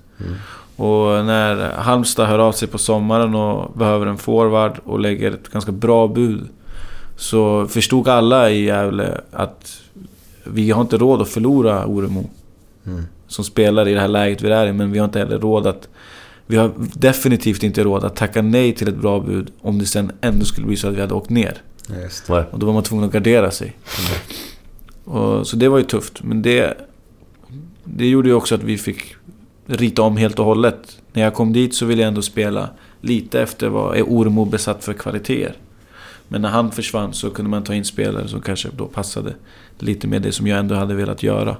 Och 0.76 1.24
när 1.24 1.72
Halmstad 1.72 2.28
hör 2.28 2.38
av 2.38 2.52
sig 2.52 2.68
på 2.68 2.78
sommaren 2.78 3.34
och 3.34 3.78
behöver 3.78 4.06
en 4.06 4.18
forward 4.18 4.80
och 4.84 5.00
lägger 5.00 5.32
ett 5.32 5.48
ganska 5.48 5.72
bra 5.72 6.08
bud. 6.08 6.48
Så 7.16 7.66
förstod 7.66 8.08
alla 8.08 8.50
i 8.50 8.64
Gävle 8.64 9.20
att 9.32 9.80
vi 10.44 10.70
har 10.70 10.80
inte 10.80 10.96
råd 10.96 11.22
att 11.22 11.28
förlora 11.28 11.86
Oremo. 11.86 12.30
Mm. 12.86 13.02
Som 13.26 13.44
spelar 13.44 13.88
i 13.88 13.94
det 13.94 14.00
här 14.00 14.08
läget 14.08 14.42
vi 14.42 14.50
är 14.50 14.66
i. 14.66 14.72
Men 14.72 14.92
vi 14.92 14.98
har 14.98 15.04
inte 15.04 15.18
heller 15.18 15.38
råd 15.38 15.66
att... 15.66 15.88
Vi 16.50 16.56
har 16.56 16.72
definitivt 16.94 17.62
inte 17.62 17.84
råd 17.84 18.04
att 18.04 18.16
tacka 18.16 18.42
nej 18.42 18.74
till 18.74 18.88
ett 18.88 18.96
bra 18.96 19.20
bud 19.20 19.50
om 19.60 19.78
det 19.78 19.86
sen 19.86 20.12
ändå 20.20 20.44
skulle 20.44 20.66
bli 20.66 20.76
så 20.76 20.88
att 20.88 20.94
vi 20.94 21.00
hade 21.00 21.14
åkt 21.14 21.30
ner. 21.30 21.62
Och 22.50 22.58
då 22.58 22.66
var 22.66 22.72
man 22.72 22.82
tvungen 22.82 23.04
att 23.06 23.12
gardera 23.12 23.50
sig. 23.50 23.76
Och, 25.04 25.46
så 25.46 25.56
det 25.56 25.68
var 25.68 25.78
ju 25.78 25.84
tufft. 25.84 26.22
Men 26.22 26.42
det... 26.42 26.78
Det 27.84 28.08
gjorde 28.08 28.28
ju 28.28 28.34
också 28.34 28.54
att 28.54 28.62
vi 28.62 28.78
fick 28.78 29.14
rita 29.66 30.02
om 30.02 30.16
helt 30.16 30.38
och 30.38 30.44
hållet. 30.44 31.00
När 31.12 31.22
jag 31.22 31.34
kom 31.34 31.52
dit 31.52 31.74
så 31.74 31.86
ville 31.86 32.02
jag 32.02 32.08
ändå 32.08 32.22
spela 32.22 32.70
lite 33.00 33.42
efter 33.42 33.68
vad 33.68 33.96
är 33.96 34.02
Ormo 34.02 34.44
besatt 34.44 34.84
för 34.84 34.92
kvaliteter. 34.92 35.56
Men 36.28 36.42
när 36.42 36.48
han 36.48 36.70
försvann 36.72 37.12
så 37.12 37.30
kunde 37.30 37.50
man 37.50 37.64
ta 37.64 37.74
in 37.74 37.84
spelare 37.84 38.28
som 38.28 38.40
kanske 38.40 38.68
då 38.76 38.86
passade 38.86 39.34
lite 39.78 40.06
med 40.06 40.22
det 40.22 40.32
som 40.32 40.46
jag 40.46 40.58
ändå 40.58 40.74
hade 40.74 40.94
velat 40.94 41.22
göra. 41.22 41.56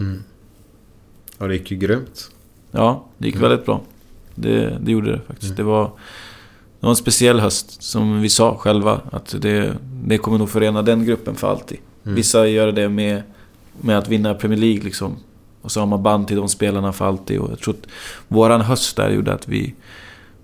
Mm. 0.00 0.22
Och 1.38 1.48
det 1.48 1.54
gick 1.54 1.70
ju 1.70 1.76
grymt. 1.76 2.30
Ja, 2.70 3.06
det 3.18 3.26
gick 3.26 3.42
väldigt 3.42 3.66
bra. 3.66 3.80
Det, 4.40 4.78
det 4.80 4.92
gjorde 4.92 5.12
det 5.12 5.20
faktiskt. 5.26 5.56
Det, 5.56 5.62
var, 5.62 5.84
det 5.84 6.86
var 6.86 6.90
en 6.90 6.96
speciell 6.96 7.40
höst, 7.40 7.82
som 7.82 8.20
vi 8.20 8.28
sa 8.28 8.56
själva. 8.56 9.00
Att 9.10 9.34
det, 9.38 9.72
det 10.04 10.18
kommer 10.18 10.38
nog 10.38 10.50
förena 10.50 10.82
den 10.82 11.04
gruppen 11.04 11.34
för 11.34 11.50
alltid. 11.50 11.78
Mm. 12.04 12.16
Vissa 12.16 12.46
gör 12.46 12.72
det 12.72 12.88
med, 12.88 13.22
med 13.80 13.98
att 13.98 14.08
vinna 14.08 14.34
Premier 14.34 14.58
League 14.60 14.82
liksom. 14.82 15.16
Och 15.62 15.72
så 15.72 15.80
har 15.80 15.86
man 15.86 16.02
band 16.02 16.28
till 16.28 16.36
de 16.36 16.48
spelarna 16.48 16.92
för 16.92 17.04
alltid. 17.04 17.38
Och 17.38 17.50
jag 17.50 17.58
tror 17.58 17.74
att 17.74 17.88
våran 18.28 18.60
höst 18.60 18.96
där 18.96 19.10
gjorde 19.10 19.32
att 19.32 19.48
vi... 19.48 19.74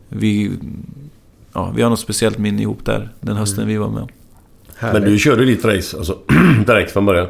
Vi, 0.08 0.50
ja, 1.52 1.72
vi 1.76 1.82
har 1.82 1.90
något 1.90 2.00
speciellt 2.00 2.38
minne 2.38 2.62
ihop 2.62 2.84
där. 2.84 3.12
Den 3.20 3.36
hösten 3.36 3.66
vi 3.66 3.76
var 3.76 3.90
med 3.90 4.02
om. 4.02 4.08
Men 4.80 5.02
du 5.02 5.18
körde 5.18 5.44
ditt 5.44 5.64
race 5.64 5.96
alltså, 5.96 6.18
direkt 6.66 6.92
från 6.92 7.06
början? 7.06 7.28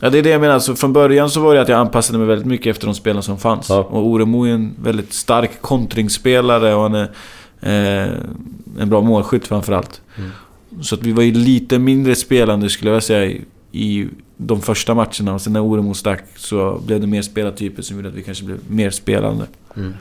Ja, 0.00 0.10
det 0.10 0.18
är 0.18 0.22
det 0.22 0.30
jag 0.30 0.40
menar. 0.40 0.58
Så 0.58 0.76
från 0.76 0.92
början 0.92 1.30
så 1.30 1.40
var 1.40 1.54
det 1.54 1.60
att 1.60 1.68
jag 1.68 1.78
anpassade 1.78 2.18
mig 2.18 2.26
väldigt 2.26 2.46
mycket 2.46 2.66
efter 2.66 2.86
de 2.86 2.94
spelarna 2.94 3.22
som 3.22 3.38
fanns. 3.38 3.70
Och 3.70 4.06
Oremo 4.06 4.46
är 4.46 4.50
en 4.50 4.74
väldigt 4.82 5.12
stark 5.12 5.60
kontringsspelare 5.60 6.74
och 6.74 6.82
han 6.82 6.94
är 6.94 7.10
eh, 7.60 8.12
en 8.78 8.88
bra 8.88 9.00
målskytt 9.00 9.46
framförallt. 9.46 10.00
Mm. 10.18 10.30
Så 10.80 10.94
att 10.94 11.02
vi 11.02 11.12
var 11.12 11.22
ju 11.22 11.32
lite 11.32 11.78
mindre 11.78 12.14
spelande 12.14 12.68
skulle 12.68 12.90
jag 12.90 13.02
säga 13.02 13.24
i, 13.24 13.44
i 13.72 14.08
de 14.36 14.60
första 14.60 14.94
matcherna. 14.94 15.34
Och 15.34 15.40
sen 15.40 15.52
när 15.52 15.62
Oremo 15.62 15.94
stack 15.94 16.24
så 16.36 16.82
blev 16.86 17.00
det 17.00 17.06
mer 17.06 17.22
spelartyper 17.22 17.82
som 17.82 17.96
gjorde 17.96 18.08
att 18.08 18.14
vi 18.14 18.22
kanske 18.22 18.44
blev 18.44 18.58
mer 18.68 18.90
spelande. 18.90 19.46
Mm. 19.76 19.94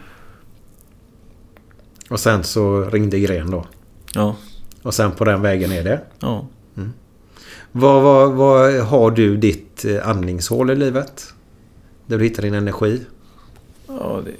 Och 2.10 2.20
sen 2.20 2.44
så 2.44 2.82
ringde 2.82 3.20
Gren 3.20 3.52
då? 3.52 3.66
Ja. 4.14 4.36
Och 4.82 4.94
sen 4.94 5.12
på 5.12 5.26
den 5.26 5.42
vägen 5.42 5.72
är 5.72 5.84
det? 5.84 6.02
Ja. 6.20 6.46
Mm. 6.78 6.94
Vad, 7.72 8.02
vad, 8.02 8.32
vad 8.32 8.80
har 8.80 9.12
du 9.12 9.38
ditt 9.38 9.86
eh, 9.86 10.10
andningshål 10.10 10.72
i 10.72 10.76
livet? 10.76 11.34
Där 12.06 12.18
du 12.18 12.24
hittar 12.24 12.44
din 12.44 12.54
energi? 12.54 13.02
Ja, 13.88 14.22
det... 14.26 14.32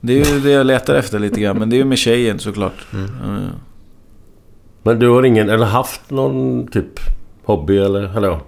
Det 0.00 0.20
är 0.20 0.34
ju 0.34 0.40
det 0.40 0.50
jag 0.50 0.66
letar 0.66 0.94
efter 0.94 1.18
lite 1.18 1.40
grann. 1.40 1.58
Men 1.58 1.70
det 1.70 1.76
är 1.76 1.78
ju 1.78 1.84
med 1.84 1.98
tjejen 1.98 2.38
såklart. 2.38 2.86
Mm. 2.92 3.10
Ja. 3.22 3.50
Men 4.82 4.98
du 4.98 5.08
har 5.08 5.22
ingen, 5.22 5.50
eller 5.50 5.66
haft 5.66 6.10
någon 6.10 6.66
typ 6.66 7.00
hobby 7.44 7.78
eller, 7.78 8.16
eller 8.16 8.28
ja. 8.28 8.40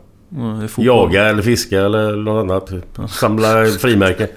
Jaga 0.76 1.24
eller 1.24 1.42
fiska 1.42 1.80
eller 1.80 2.16
något 2.16 2.42
annat. 2.42 2.66
Typ. 2.66 2.98
Samla 3.08 3.66
frimärke. 3.66 4.28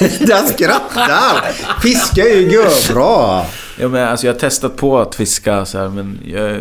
Den 0.20 0.46
skrattar! 0.46 1.52
Fiska 1.82 2.22
är 2.22 2.36
ju 2.36 2.64
bra. 2.94 3.46
Ja, 3.78 3.88
men 3.88 4.08
alltså 4.08 4.26
jag 4.26 4.34
har 4.34 4.40
testat 4.40 4.76
på 4.76 4.98
att 4.98 5.14
fiska 5.14 5.64
så 5.64 5.78
här, 5.78 5.88
men 5.88 6.18
jag, 6.26 6.60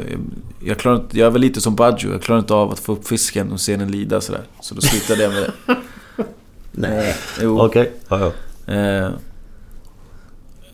jag, 0.64 0.78
klarar 0.78 0.96
inte, 0.96 1.20
jag 1.20 1.28
är 1.28 1.32
väl 1.32 1.42
lite 1.42 1.62
som 1.62 1.76
Baggio. 1.76 2.12
Jag 2.12 2.22
klarar 2.22 2.40
inte 2.40 2.54
av 2.54 2.72
att 2.72 2.80
få 2.80 2.94
upp 2.94 3.08
fisken 3.08 3.52
och 3.52 3.60
se 3.60 3.76
den 3.76 3.92
lida 3.92 4.22
sådär. 4.22 4.44
Så 4.62 4.76
då 4.76 4.82
slutade 4.82 5.24
jag 5.24 5.34
med 5.34 5.42
det. 5.44 5.76
Nej. 6.72 7.16
Jo. 7.42 7.62
Okej. 7.62 7.92
Ja, 8.08 8.20
ja. 8.20 8.74
Eh, 8.74 9.12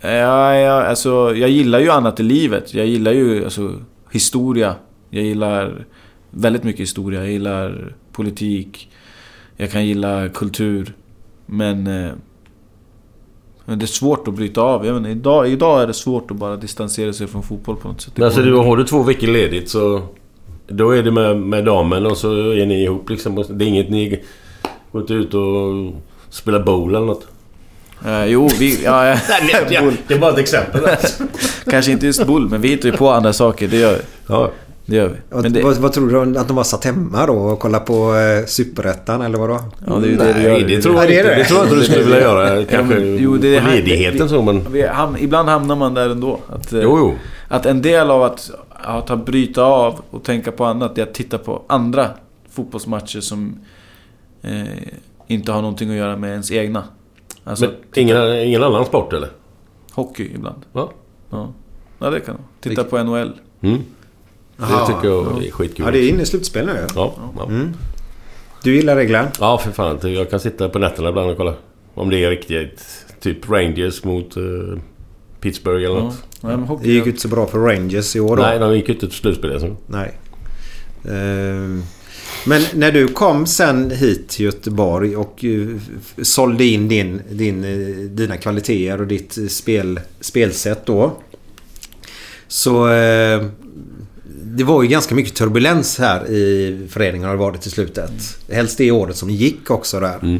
ja, 0.01 0.55
ja, 0.55 0.83
alltså, 0.83 1.35
jag 1.35 1.49
gillar 1.49 1.79
ju 1.79 1.89
annat 1.89 2.19
i 2.19 2.23
livet. 2.23 2.73
Jag 2.73 2.85
gillar 2.85 3.11
ju 3.11 3.43
alltså, 3.43 3.73
historia. 4.11 4.75
Jag 5.09 5.23
gillar 5.23 5.85
väldigt 6.31 6.63
mycket 6.63 6.81
historia. 6.81 7.19
Jag 7.19 7.31
gillar 7.31 7.95
politik. 8.11 8.89
Jag 9.57 9.71
kan 9.71 9.85
gilla 9.85 10.29
kultur. 10.29 10.93
Men... 11.45 11.87
Eh, 11.87 12.11
men 12.11 12.11
det 13.75 13.85
är 13.85 13.87
svårt 13.87 14.27
att 14.27 14.33
bryta 14.33 14.61
av. 14.61 14.85
Jag 14.85 14.93
menar, 14.93 15.09
idag, 15.09 15.49
idag 15.49 15.81
är 15.81 15.87
det 15.87 15.93
svårt 15.93 16.31
att 16.31 16.37
bara 16.37 16.55
distansera 16.55 17.13
sig 17.13 17.27
från 17.27 17.43
fotboll 17.43 17.75
på 17.75 17.87
något 17.87 18.01
sätt. 18.01 18.13
Men 18.15 18.25
alltså 18.25 18.41
du, 18.41 18.53
har 18.53 18.77
du 18.77 18.83
två 18.83 19.03
veckor 19.03 19.27
ledigt 19.27 19.69
så... 19.69 20.01
Då 20.67 20.91
är 20.91 21.03
det 21.03 21.11
med, 21.11 21.37
med 21.37 21.65
damen 21.65 22.05
och 22.05 22.17
så 22.17 22.51
är 22.51 22.65
ni 22.65 22.83
ihop 22.83 23.09
liksom. 23.09 23.45
Det 23.49 23.65
är 23.65 23.67
inget 23.67 23.89
ni 23.89 24.23
går 24.91 25.01
inte 25.01 25.13
ut 25.13 25.33
och 25.33 25.93
spelar 26.29 26.63
bowl 26.63 26.95
eller 26.95 27.05
något? 27.05 27.27
Eh, 28.05 28.25
jo, 28.25 28.49
vi... 28.59 28.83
Ja. 28.83 29.03
Nej, 29.29 29.97
det 30.07 30.13
är 30.13 30.19
bara 30.19 30.31
ett 30.31 30.37
exempel. 30.37 30.81
Kanske 31.71 31.91
inte 31.91 32.05
just 32.05 32.27
bull, 32.27 32.49
men 32.49 32.61
vi 32.61 32.67
hittar 32.67 32.89
ju 32.89 32.97
på 32.97 33.09
andra 33.09 33.33
saker. 33.33 33.67
Det 33.67 33.77
gör 33.77 33.93
vi. 33.93 34.01
Ja. 34.27 34.51
Det 34.89 34.95
gör 34.95 35.07
vi. 35.07 35.41
Men 35.41 35.53
det, 35.53 35.63
vad, 35.63 35.77
vad 35.77 35.93
tror 35.93 36.25
du? 36.25 36.39
Att 36.39 36.47
de 36.47 36.57
har 36.57 36.63
satt 36.63 36.85
hemma 36.85 37.25
då 37.25 37.33
och 37.33 37.59
kollat 37.59 37.85
på 37.85 38.15
eh, 38.15 38.45
Superettan 38.45 39.21
eller 39.21 39.37
vadå? 39.37 39.59
Ja, 39.87 39.93
det 39.93 40.15
det. 40.15 40.33
Nej, 40.33 40.63
det 40.63 40.81
tror 40.81 40.95
jag 40.95 41.03
inte. 41.11 41.35
det. 41.35 41.43
Tror 41.45 41.59
jag 41.59 41.65
inte 41.67 41.75
du 41.75 41.83
skulle 41.83 42.03
vilja 42.03 42.21
göra. 42.21 42.65
Kanske 42.69 42.99
jo, 42.99 43.37
det 43.37 43.55
är 43.55 43.61
på 43.61 43.67
ledigheten 43.71 44.29
så 44.29 44.41
men... 44.41 44.71
Vi 44.71 44.87
ham, 44.87 45.17
ibland 45.19 45.49
hamnar 45.49 45.75
man 45.75 45.93
där 45.93 46.09
ändå. 46.09 46.39
Att, 46.49 46.73
eh, 46.73 46.79
Jo, 46.83 46.97
jo. 46.97 47.13
att 47.47 47.65
en 47.65 47.81
del 47.81 48.11
av 48.11 48.23
att, 48.23 48.51
att 48.75 49.25
bryta 49.25 49.63
av 49.63 50.01
och 50.09 50.23
tänka 50.23 50.51
på 50.51 50.65
annat, 50.65 50.97
är 50.97 51.03
att 51.03 51.13
titta 51.13 51.37
på 51.37 51.61
andra 51.67 52.07
fotbollsmatcher 52.51 53.19
som 53.19 53.59
eh, 54.41 54.63
inte 55.27 55.51
har 55.51 55.61
någonting 55.61 55.89
att 55.89 55.95
göra 55.95 56.17
med 56.17 56.31
ens 56.31 56.51
egna. 56.51 56.83
Alltså, 57.43 57.65
Men 57.65 57.75
ingen, 57.95 58.35
ingen 58.35 58.63
annan 58.63 58.85
sport 58.85 59.13
eller? 59.13 59.29
hockey 59.91 60.31
ibland. 60.35 60.61
Ja. 60.73 60.91
Ja, 61.29 61.53
ja 61.99 62.09
det 62.09 62.19
kan 62.19 62.35
man. 62.35 62.43
Titta 62.61 62.83
på 62.83 63.03
NHL. 63.03 63.31
Mm. 63.61 63.81
Jaha. 64.57 64.79
det 64.87 64.93
tycker 64.93 65.07
jag 65.07 65.45
är 65.45 65.51
skitkul. 65.51 65.85
Ja, 65.85 65.91
det 65.91 65.99
är 65.99 66.09
inne 66.09 66.21
i 66.21 66.25
slutspel 66.25 66.65
nu. 66.65 66.87
Ja, 66.95 67.15
ja. 67.37 67.45
Mm. 67.45 67.73
Du 68.63 68.75
gillar 68.75 68.95
reglerna? 68.95 69.27
ja, 69.39 69.57
för 69.57 69.71
fan. 69.71 69.99
Jag 70.03 70.29
kan 70.29 70.39
sitta 70.39 70.69
på 70.69 70.79
nätterna 70.79 71.09
ibland 71.09 71.29
och 71.31 71.37
kolla. 71.37 71.53
Om 71.93 72.09
det 72.09 72.23
är 72.23 72.29
riktigt. 72.29 72.85
Typ 73.19 73.49
Rangers 73.49 74.03
mot 74.03 74.37
eh, 74.37 74.43
Pittsburgh 75.41 75.85
eller 75.85 75.95
Ja. 75.95 76.03
något. 76.03 76.15
Ja, 76.41 76.47
men 76.47 76.59
Det 76.61 76.65
hockey, 76.67 76.91
gick 76.91 77.05
ju 77.05 77.09
inte 77.11 77.21
så 77.21 77.27
bra 77.27 77.45
för 77.47 77.59
Rangers 77.59 78.15
i 78.15 78.19
år 78.19 78.35
då. 78.37 78.43
Nej, 78.43 78.59
de 78.59 78.75
gick 78.75 78.87
ju 78.87 78.93
inte 78.93 79.07
till 79.07 79.17
slutspel. 79.17 79.51
Alltså. 79.51 79.75
Nej. 79.87 80.17
Ehm, 81.09 81.83
Men 82.45 82.61
när 82.73 82.91
du 82.91 83.07
kom 83.07 83.45
sen 83.45 83.91
hit 83.91 84.29
till 84.29 84.45
Göteborg 84.45 85.15
och 85.15 85.45
eh, 85.45 85.67
sålde 86.21 86.65
in 86.65 86.87
din, 86.87 87.21
din, 87.31 87.63
eh, 87.63 87.95
dina 88.09 88.37
kvaliteter 88.37 89.01
och 89.01 89.07
ditt 89.07 89.37
spel, 89.51 89.99
spelsätt 90.21 90.85
då. 90.85 91.11
Så 92.47 92.87
det 94.57 94.63
var 94.63 94.83
ju 94.83 94.87
ganska 94.87 95.15
mycket 95.15 95.35
turbulens 95.35 95.99
här 95.99 96.27
i 96.27 96.87
föreningen 96.89 97.27
har 97.27 97.35
det 97.35 97.39
varit 97.39 97.65
i 97.65 97.69
slutet. 97.69 98.11
Helst 98.51 98.77
det 98.77 98.91
året 98.91 99.15
som 99.15 99.29
gick 99.29 99.71
också 99.71 99.99
där. 99.99 100.19
Mm. 100.21 100.35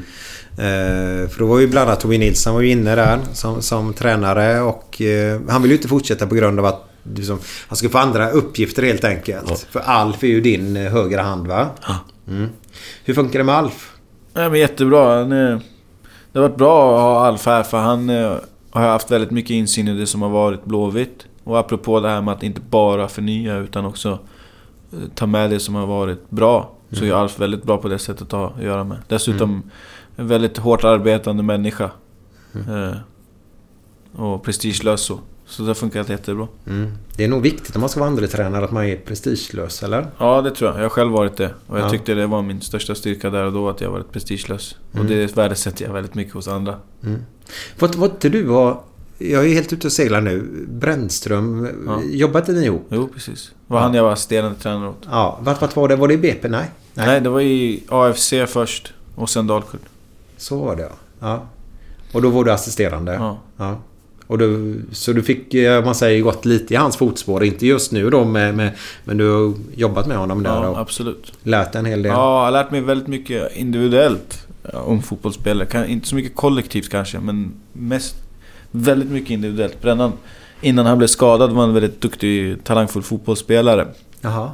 Eh, 0.57 1.29
för 1.29 1.39
då 1.39 1.45
var 1.45 1.59
ju 1.59 1.67
bland 1.67 1.89
annat 1.89 1.99
Tobbe 1.99 2.17
Nilsson 2.17 2.53
var 2.53 2.61
ju 2.61 2.69
inne 2.69 2.95
där 2.95 3.19
som, 3.33 3.61
som 3.61 3.93
tränare 3.93 4.61
och 4.61 5.01
eh, 5.01 5.41
han 5.49 5.61
vill 5.61 5.71
ju 5.71 5.77
inte 5.77 5.87
fortsätta 5.87 6.27
på 6.27 6.35
grund 6.35 6.59
av 6.59 6.65
att 6.65 6.89
liksom, 7.15 7.39
han 7.67 7.77
ska 7.77 7.89
få 7.89 7.97
andra 7.97 8.29
uppgifter 8.29 8.83
helt 8.83 9.03
enkelt. 9.03 9.67
För 9.71 9.79
Alf 9.79 10.23
är 10.23 10.27
ju 10.27 10.41
din 10.41 10.77
eh, 10.77 10.91
högra 10.91 11.21
hand 11.21 11.47
va? 11.47 11.69
Mm. 12.27 12.49
Hur 13.05 13.13
funkar 13.13 13.39
det 13.39 13.45
med 13.45 13.55
Alf? 13.55 13.91
Nej 14.33 14.49
men 14.49 14.59
jättebra. 14.59 15.17
Han, 15.17 15.31
eh, 15.31 15.59
det 16.31 16.39
har 16.39 16.47
varit 16.47 16.57
bra 16.57 16.95
att 16.95 17.01
ha 17.01 17.27
Alf 17.27 17.45
här 17.45 17.63
för 17.63 17.77
han 17.77 18.09
eh, 18.09 18.35
har 18.71 18.87
haft 18.87 19.11
väldigt 19.11 19.31
mycket 19.31 19.51
insyn 19.51 19.87
i 19.87 19.99
det 19.99 20.07
som 20.07 20.21
har 20.21 20.29
varit 20.29 20.65
Blåvitt. 20.65 21.25
Och 21.47 21.59
apropå 21.59 21.99
det 21.99 22.09
här 22.09 22.21
med 22.21 22.33
att 22.33 22.43
inte 22.43 22.61
bara 22.69 23.07
förnya 23.07 23.57
utan 23.57 23.85
också 23.85 24.19
eh, 24.93 24.99
ta 25.15 25.25
med 25.25 25.49
det 25.49 25.59
som 25.59 25.75
har 25.75 25.85
varit 25.87 26.29
bra. 26.29 26.71
Så 26.91 27.05
är 27.05 27.11
Alf 27.13 27.39
väldigt 27.39 27.63
bra 27.63 27.77
på 27.77 27.87
det 27.87 27.99
sättet 27.99 28.21
att 28.21 28.31
ha 28.31 28.53
att 28.57 28.63
göra 28.63 28.83
med. 28.83 28.97
Dessutom 29.07 29.63
en 30.15 30.27
väldigt 30.27 30.57
hårt 30.57 30.83
arbetande 30.83 31.43
människa. 31.43 31.91
Eh, 32.53 32.95
och 34.21 34.43
prestigelös 34.43 35.01
så. 35.01 35.19
Så 35.45 35.61
det 35.61 35.67
har 35.69 35.73
funkat 35.75 36.09
jättebra. 36.09 36.47
Mm. 36.67 36.91
Det 37.15 37.23
är 37.23 37.27
nog 37.27 37.41
viktigt 37.41 37.75
om 37.75 37.79
man 37.79 37.89
ska 37.89 37.99
vara 37.99 38.09
andra 38.09 38.27
tränare 38.27 38.65
att 38.65 38.71
man 38.71 38.85
är 38.85 38.95
prestigelös 38.95 39.83
eller? 39.83 40.07
Ja, 40.17 40.41
det 40.41 40.51
tror 40.51 40.69
jag. 40.69 40.77
Jag 40.77 40.83
har 40.83 40.89
själv 40.89 41.11
varit 41.11 41.37
det. 41.37 41.53
Och 41.67 41.77
jag 41.77 41.85
Ja. 41.85 41.89
tyckte 41.89 42.13
det 42.13 42.27
var 42.27 42.41
min 42.41 42.61
största 42.61 42.95
styrka 42.95 43.29
där 43.29 43.43
och 43.43 43.53
då, 43.53 43.69
att 43.69 43.81
jag 43.81 43.91
varit 43.91 44.11
prestigelös. 44.11 44.75
Mm. 44.93 45.05
Och 45.05 45.11
det 45.11 45.37
värdesätter 45.37 45.85
jag 45.85 45.93
väldigt 45.93 46.15
mycket 46.15 46.33
hos 46.33 46.47
andra. 46.47 46.75
Var, 47.79 47.97
var 47.97 48.05
inte 48.05 48.29
du 48.29 48.49
och... 48.49 48.83
Jag 49.17 49.45
är 49.45 49.53
helt 49.53 49.73
ute 49.73 49.87
och 49.87 49.93
seglar 49.93 50.21
nu. 50.21 50.65
Brännström. 50.67 51.69
Ja. 51.85 52.01
Jobbat 52.03 52.47
ni 52.47 52.65
ihop? 52.65 52.87
Jo, 52.89 53.09
precis. 53.13 53.51
Var 53.67 53.79
han 53.79 53.93
jag 53.93 54.03
var 54.03 54.11
assisterande 54.11 54.59
tränare 54.59 54.89
åt. 54.89 55.07
Ja. 55.11 55.39
Vart, 55.41 55.61
vart 55.61 55.75
var 55.75 55.87
det? 55.87 55.95
Var 55.95 56.07
det 56.07 56.13
i 56.13 56.17
BP? 56.17 56.47
Nej. 56.47 56.71
Nej. 56.93 57.21
det 57.21 57.29
var 57.29 57.41
i 57.41 57.83
AFC 57.89 58.33
först. 58.47 58.93
Och 59.15 59.29
sen 59.29 59.47
Dalkurd. 59.47 59.79
Så 60.37 60.57
var 60.57 60.75
det 60.75 60.81
ja. 60.81 60.95
ja. 61.19 61.47
Och 62.11 62.21
då 62.21 62.29
var 62.29 62.43
du 62.43 62.51
assisterande? 62.51 63.13
Ja. 63.13 63.37
ja. 63.57 63.77
Och 64.27 64.37
du, 64.37 64.81
så 64.91 65.13
du 65.13 65.23
fick, 65.23 65.53
eh, 65.53 65.85
man 65.85 65.95
säger, 65.95 66.21
gått 66.21 66.45
lite 66.45 66.73
i 66.73 66.77
hans 66.77 66.97
fotspår. 66.97 67.43
Inte 67.43 67.65
just 67.67 67.91
nu 67.91 68.09
då 68.09 68.25
med, 68.25 68.55
med 68.55 68.71
men 69.03 69.17
du 69.17 69.31
har 69.31 69.53
jobbat 69.75 70.07
med 70.07 70.17
honom 70.17 70.43
där 70.43 70.63
Ja, 70.63 70.69
och 70.69 70.79
absolut. 70.79 71.33
lärt 71.43 71.71
dig 71.71 71.79
en 71.79 71.85
hel 71.85 72.01
del. 72.01 72.11
Ja, 72.11 72.39
jag 72.39 72.45
har 72.45 72.51
lärt 72.51 72.71
mig 72.71 72.81
väldigt 72.81 73.07
mycket 73.07 73.55
individuellt 73.55 74.47
ja, 74.73 74.79
om 74.79 75.01
fotbollsspelare. 75.01 75.87
Inte 75.87 76.07
så 76.07 76.15
mycket 76.15 76.35
kollektivt 76.35 76.89
kanske, 76.89 77.19
men 77.19 77.53
mest 77.73 78.26
väldigt 78.71 79.09
mycket 79.09 79.29
individuellt. 79.29 79.81
Brännan, 79.81 80.11
innan 80.61 80.85
han 80.85 80.97
blev 80.97 81.07
skadad 81.07 81.51
var 81.51 81.59
han 81.59 81.69
en 81.69 81.73
väldigt 81.73 82.01
duktig, 82.01 82.63
talangfull 82.63 83.03
fotbollsspelare. 83.03 83.87
Jaha. 84.21 84.51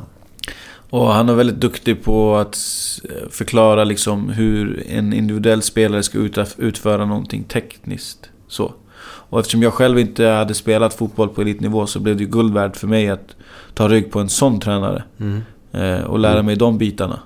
Och 0.90 1.08
han 1.08 1.30
är 1.30 1.34
väldigt 1.34 1.62
duktig 1.62 2.04
på 2.04 2.36
att 2.36 2.58
eh, 3.04 3.30
förklara 3.30 3.84
liksom 3.84 4.30
hur 4.30 4.84
en 4.90 5.14
individuell 5.14 5.62
spelare 5.62 6.04
ska 6.04 6.18
ut- 6.18 6.56
utföra 6.58 7.06
någonting 7.06 7.44
tekniskt. 7.44 8.30
Så. 8.48 8.74
Och 9.06 9.40
eftersom 9.40 9.64
jag 9.64 9.74
själv 9.74 10.00
inte 10.00 10.26
hade 10.26 10.54
spelat 10.54 10.94
fotboll 10.94 11.30
på 11.30 11.42
elitnivå 11.42 11.88
så 11.88 12.00
blev 12.00 12.18
det 12.18 12.24
ju 12.24 12.30
guld 12.30 12.54
värt 12.54 12.78
för 12.78 12.88
mig 12.88 13.10
att 13.10 13.36
ta 13.74 13.88
rygg 13.88 14.12
på 14.12 14.20
en 14.20 14.30
sån 14.30 14.60
tränare. 14.60 15.04
Mm. 15.20 15.42
Eh, 15.72 16.04
och 16.04 16.20
lära 16.20 16.44
mig 16.44 16.56
de 16.56 16.78
bitarna. 16.78 17.20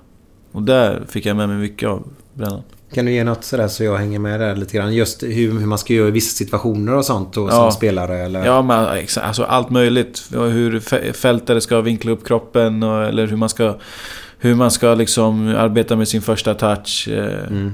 Och 0.52 0.64
där 0.64 1.04
fick 1.08 1.26
jag 1.26 1.38
med 1.38 1.50
mig 1.50 1.58
mycket 1.58 1.90
av 1.90 2.08
Brännan. 2.34 2.62
Kan 2.94 3.06
du 3.06 3.12
ge 3.12 3.24
något 3.24 3.44
sådär 3.44 3.68
så 3.68 3.84
jag 3.84 3.98
hänger 3.98 4.20
med 4.20 4.40
där 4.40 4.56
lite 4.56 4.78
grann? 4.78 4.94
Just 4.96 5.24
hur, 5.24 5.60
hur 5.60 5.66
man 5.66 5.78
ska 5.78 5.94
göra 5.94 6.08
i 6.08 6.12
vissa 6.12 6.38
situationer 6.38 6.96
och 6.96 7.06
sånt 7.06 7.38
och, 7.38 7.52
som 7.52 7.72
spelare 7.72 8.18
eller? 8.20 8.46
Ja, 8.46 8.62
men 8.62 8.86
alltså 9.22 9.44
allt 9.44 9.70
möjligt. 9.70 10.24
Ja, 10.34 10.46
Hur 10.46 10.80
fä- 10.80 11.14
fältare 11.14 11.62
ska 11.62 11.82
vinkla 11.82 12.12
upp 12.12 12.28
kroppen 12.28 12.84
och, 12.84 13.04
eller 13.06 13.28
hur 13.28 13.38
man 13.38 13.50
ska... 13.50 13.76
Hur 14.40 14.56
man 14.56 14.72
ska 14.72 14.94
liksom 14.96 15.48
arbeta 15.48 15.96
med 15.96 16.08
sin 16.08 16.22
första 16.22 16.54
touch. 16.54 17.08
Eh, 17.12 17.48
Mm. 17.52 17.72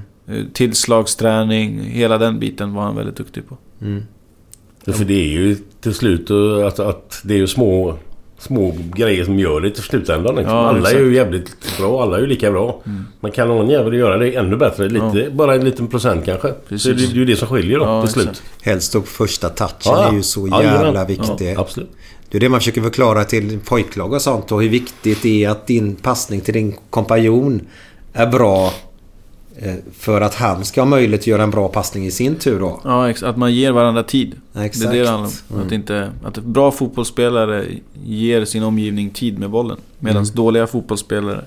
Tillslagsträning. 0.54 1.80
Hela 1.80 2.18
den 2.18 2.40
biten 2.40 2.74
var 2.74 2.84
han 2.84 2.96
väldigt 2.96 3.16
duktig 3.16 3.50
på. 3.50 3.58
Mm. 3.82 4.04
För 4.86 5.06
det 5.06 5.14
är 5.14 5.28
ju 5.30 5.56
till 5.82 5.94
slut 5.94 6.32
att, 6.68 6.80
att 6.80 7.22
det 7.24 7.34
är 7.34 7.38
ju 7.38 7.48
små, 7.48 7.98
små 8.44 8.76
grejer 8.96 9.26
som 9.26 9.40
gör 9.40 9.62
det 9.62 9.72
till 9.72 9.84
slutändan. 9.84 10.36
Liksom. 10.36 10.56
Ja, 10.56 10.68
alla 10.68 10.78
exakt. 10.80 10.96
är 10.96 11.00
ju 11.00 11.16
jävligt 11.16 11.78
bra, 11.78 12.04
alla 12.04 12.18
är 12.18 12.22
ju 12.22 12.28
lika 12.28 12.52
bra. 12.52 12.82
Mm. 12.86 13.06
Men 13.20 13.32
kan 13.32 13.48
någon 13.48 13.70
jävel 13.70 13.94
göra 13.94 14.18
det 14.18 14.36
ännu 14.36 14.56
bättre? 14.58 14.90
Lite, 14.90 15.30
Bara 15.32 15.56
en 15.56 15.66
liten 15.66 15.88
procent 15.88 16.26
kanske. 16.26 16.54
Så 16.78 16.90
det, 16.90 16.96
det 16.96 17.04
är 17.04 17.08
ju 17.08 17.26
det 17.26 17.36
som 17.36 17.48
skiljer 17.48 17.80
då 17.80 17.86
Ja, 17.86 18.02
till 18.02 18.14
slut. 18.14 18.30
exakt. 18.30 18.44
Helst 18.62 18.94
då 18.94 19.02
på 19.02 19.08
första 19.08 19.50
touchen 19.50 19.76
Ja, 19.86 20.02
ja. 20.04 20.10
är 20.10 20.14
ju 20.14 20.24
så 20.24 20.48
Ja, 20.52 20.64
jävla 20.64 21.06
viktig. 21.06 21.54
Ja, 21.56 21.62
absolut. 21.62 21.90
Det 22.30 22.38
är 22.38 22.40
det 22.40 22.50
man 22.50 22.60
försöker 22.60 22.82
förklara 22.82 23.24
till 23.24 23.60
pojklag 23.66 24.14
och 24.14 24.22
sånt 24.22 24.52
och 24.52 24.62
hur 24.62 24.70
viktigt 24.70 25.22
det 25.24 25.44
är 25.44 25.50
att 25.50 25.68
din 25.68 25.96
passning 25.96 26.42
till 26.42 26.54
din 26.54 26.76
kompanjon 26.90 27.62
är 28.14 28.28
bra 28.28 28.74
för 29.94 30.22
att 30.22 30.36
han 30.36 30.66
ska 30.66 30.82
ha 30.82 30.86
möjlighet 30.86 31.22
att 31.22 31.28
göra 31.28 31.44
en 31.44 31.52
bra 31.52 31.68
passning 31.68 32.06
i 32.06 32.12
sin 32.12 32.36
tur 32.36 32.60
då. 32.60 32.82
Ja, 32.84 33.14
att 33.24 33.38
man 33.38 33.54
ger 33.54 33.72
varandra 33.72 34.04
tid. 34.04 34.36
Exakt. 34.56 34.92
Det 34.92 34.96
är 34.96 35.00
det 35.00 35.04
det 35.04 35.10
handlar 35.10 35.30
om. 35.50 35.56
Mm. 35.56 35.68
Att, 35.68 35.72
inte, 35.72 36.12
att 36.24 36.38
bra 36.38 36.72
fotbollsspelare 36.72 37.66
ger 38.04 38.46
sin 38.46 38.64
omgivning 38.64 39.10
tid 39.10 39.40
med 39.40 39.50
bollen. 39.50 39.78
Medan 40.00 40.24
Mm. 40.24 40.36
dåliga 40.36 40.68
fotbollsspelare 40.68 41.46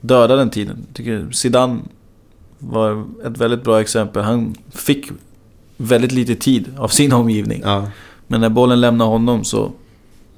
dödar 0.00 0.36
den 0.36 0.50
tiden. 0.50 0.84
Jag 0.86 0.96
tycker 0.96 1.26
Zidane 1.30 1.78
var 2.58 3.04
ett 3.24 3.38
väldigt 3.38 3.64
bra 3.64 3.80
exempel. 3.80 4.22
Han 4.22 4.54
fick 4.70 5.10
väldigt 5.76 6.12
lite 6.12 6.34
tid 6.34 6.66
av 6.78 6.88
sin 6.88 7.12
omgivning. 7.12 7.60
Ja. 7.64 7.88
Men 8.26 8.40
när 8.40 8.48
bollen 8.48 8.80
lämnade 8.80 9.10
honom 9.10 9.44
så, 9.44 9.72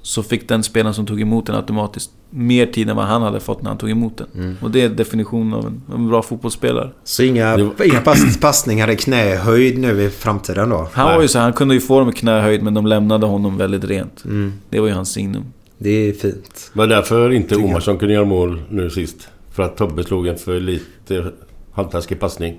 så 0.02 0.22
fick 0.22 0.48
den 0.48 0.62
spelaren 0.62 0.94
som 0.94 1.06
tog 1.06 1.20
emot 1.20 1.46
den 1.46 1.56
automatiskt 1.56 2.10
mer 2.30 2.66
tid 2.66 2.90
än 2.90 2.96
vad 2.96 3.06
han 3.06 3.22
hade 3.22 3.40
fått 3.40 3.62
när 3.62 3.70
han 3.70 3.78
tog 3.78 3.90
emot 3.90 4.18
den. 4.18 4.26
Mm. 4.34 4.56
Och 4.62 4.70
det 4.70 4.82
är 4.82 4.88
definitionen 4.88 5.54
av 5.54 5.66
en, 5.66 5.82
en 5.94 6.08
bra 6.08 6.22
fotbollsspelare. 6.22 6.90
Så 7.04 7.22
inga, 7.22 7.70
inga 7.84 8.00
pass, 8.00 8.40
passningar 8.40 8.90
i 8.90 8.96
knähöjd 8.96 9.78
nu 9.78 10.02
i 10.02 10.10
framtiden 10.10 10.68
då? 10.68 10.88
Han 10.92 11.14
var 11.14 11.22
ju 11.22 11.28
så 11.28 11.38
han 11.38 11.52
kunde 11.52 11.74
ju 11.74 11.80
få 11.80 11.98
dem 11.98 12.08
i 12.08 12.12
knähöjd 12.12 12.62
men 12.62 12.74
de 12.74 12.86
lämnade 12.86 13.26
honom 13.26 13.56
väldigt 13.56 13.84
rent. 13.84 14.24
Mm. 14.24 14.52
Det 14.70 14.80
var 14.80 14.88
ju 14.88 14.94
hans 14.94 15.12
signum. 15.12 15.44
Det 15.78 15.90
är 15.90 16.12
fint. 16.12 16.70
Var 16.72 16.86
det 16.86 16.94
därför 16.94 17.30
inte 17.30 17.56
Omarsson 17.56 17.98
kunde 17.98 18.14
göra 18.14 18.24
mål 18.24 18.62
nu 18.68 18.90
sist? 18.90 19.28
För 19.52 19.62
att 19.62 19.76
Tobbe 19.76 20.04
slog 20.04 20.26
en 20.26 20.38
för 20.38 20.60
lite 20.60 21.32
halvtaskig 21.72 22.20
passning. 22.20 22.58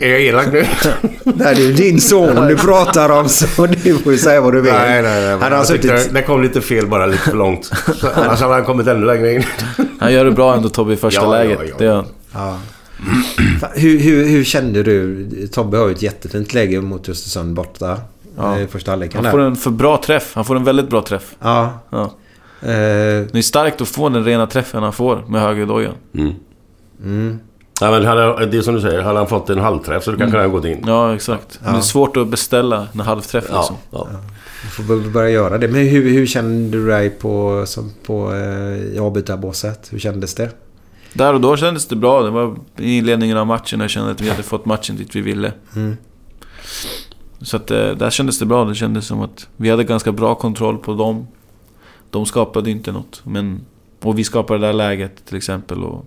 är 0.00 0.08
jag 0.10 0.20
elak 0.20 0.52
nu? 0.52 0.64
Nej, 1.24 1.54
det 1.54 1.66
är 1.66 1.72
din 1.72 2.00
son 2.00 2.48
du 2.48 2.56
pratar 2.56 3.08
om 3.10 3.28
så 3.28 3.66
du 3.84 3.98
får 3.98 4.12
ju 4.12 4.18
säga 4.18 4.40
vad 4.40 4.52
du 4.52 4.60
vill. 4.60 4.72
Nej, 4.72 5.02
nej, 5.02 5.22
nej. 5.26 5.38
Han 5.40 5.52
har 5.52 5.64
suttit... 5.64 6.14
Det 6.14 6.22
kom 6.22 6.42
lite 6.42 6.60
fel 6.60 6.86
bara 6.86 7.06
lite 7.06 7.22
för 7.22 7.36
långt. 7.36 7.70
Annars 8.14 8.40
hade 8.40 8.54
han 8.54 8.64
kommit 8.64 8.86
ännu 8.86 9.06
längre 9.06 9.32
in. 9.34 9.42
Han 10.00 10.12
gör 10.12 10.24
det 10.24 10.30
bra 10.30 10.54
ändå 10.54 10.68
Tobbe 10.68 10.92
i 10.92 10.96
första 10.96 11.22
Ja, 11.22 11.30
läget. 11.30 11.58
ja, 11.60 11.66
ja. 11.68 11.74
Det 11.78 11.84
gör 11.84 11.94
han. 11.94 12.06
Ja. 12.34 12.58
Hur, 13.74 13.98
hur, 13.98 14.26
hur 14.26 14.44
kände 14.44 14.82
du? 14.82 15.26
Tobbe 15.52 15.76
har 15.78 15.86
ju 15.88 15.94
ett 15.94 16.02
jättefint 16.02 16.54
läge 16.54 16.80
mot 16.80 17.08
Östersund 17.08 17.54
borta. 17.54 17.98
Ja. 18.36 18.58
I 18.58 18.66
första 18.66 18.90
halvleken. 18.90 19.24
Han 19.24 19.32
får 19.32 19.40
en 19.40 19.56
för 19.56 19.70
bra 19.70 20.00
träff. 20.04 20.32
Han 20.34 20.44
får 20.44 20.56
en 20.56 20.64
väldigt 20.64 20.88
bra 20.90 21.02
träff. 21.02 21.34
Ja. 21.40 21.80
Ja. 21.90 22.02
Eh, 22.62 22.68
Det 23.32 23.34
är 23.34 23.42
starkt 23.42 23.80
att 23.80 23.88
få 23.88 24.08
den 24.08 24.24
rena 24.24 24.46
träffen 24.46 24.82
han 24.82 24.92
får 24.92 25.24
med 25.28 25.40
högerdojan. 25.42 25.94
Mm. 26.14 26.32
mm. 27.04 27.38
Ja, 27.82 27.90
men 27.90 28.04
hade, 28.04 28.46
det 28.46 28.56
är 28.58 28.62
som 28.62 28.74
du 28.74 28.80
säger, 28.80 29.02
hade 29.02 29.18
han 29.18 29.26
fått 29.28 29.50
en 29.50 29.58
halvträff 29.58 30.04
så 30.04 30.10
kanske 30.10 30.24
Mm. 30.24 30.32
han 30.34 30.40
hade 30.40 30.52
gått 30.52 30.64
in. 30.78 30.84
Ja, 30.86 31.14
exakt. 31.14 31.58
Men 31.60 31.68
Ja. 31.70 31.72
det 31.76 31.78
är 31.78 31.82
svårt 31.82 32.16
att 32.16 32.28
beställa 32.28 32.86
en 32.94 33.00
halvträff 33.00 33.44
Ja, 33.50 33.56
liksom. 33.58 33.76
ja. 33.90 34.08
Du 34.62 34.68
får 34.68 34.82
bör- 34.84 35.10
börja 35.10 35.30
göra 35.30 35.58
det. 35.58 35.68
Men 35.68 35.86
hur, 35.86 36.10
hur 36.10 36.26
kände 36.26 36.78
du 36.78 36.86
dig 36.88 37.10
på, 37.10 37.62
som 37.66 37.90
på, 38.06 38.32
eh, 38.32 38.76
i 38.94 38.98
avbytarbåset? 38.98 39.88
Hur 39.92 39.98
kändes 39.98 40.34
det? 40.34 40.50
Där 41.12 41.34
och 41.34 41.40
då 41.40 41.56
kändes 41.56 41.86
det 41.86 41.96
bra. 41.96 42.22
Det 42.22 42.30
var 42.30 42.56
i 42.76 42.98
inledningen 42.98 43.36
av 43.36 43.46
matchen 43.46 43.78
när 43.78 43.84
jag 43.84 43.90
kände 43.90 44.10
att 44.10 44.20
vi 44.20 44.30
hade 44.30 44.42
fått 44.42 44.64
matchen 44.64 44.96
dit 44.96 45.16
vi 45.16 45.20
ville. 45.20 45.52
Mm. 45.76 45.96
Så 47.40 47.56
att 47.56 47.70
eh, 47.70 47.90
där 47.90 48.10
kändes 48.10 48.38
det 48.38 48.46
bra. 48.46 48.64
Det 48.64 48.74
kändes 48.74 49.06
som 49.06 49.20
att 49.20 49.48
vi 49.56 49.70
hade 49.70 49.84
ganska 49.84 50.12
bra 50.12 50.34
kontroll 50.34 50.78
på 50.78 50.94
dem. 50.94 51.26
De 52.10 52.26
skapade 52.26 52.70
inte 52.70 52.92
något. 52.92 53.20
Men, 53.24 53.60
och 54.02 54.18
vi 54.18 54.24
skapade 54.24 54.60
det 54.60 54.66
där 54.66 54.72
läget 54.72 55.24
till 55.26 55.36
exempel. 55.36 55.84
Och, 55.84 56.04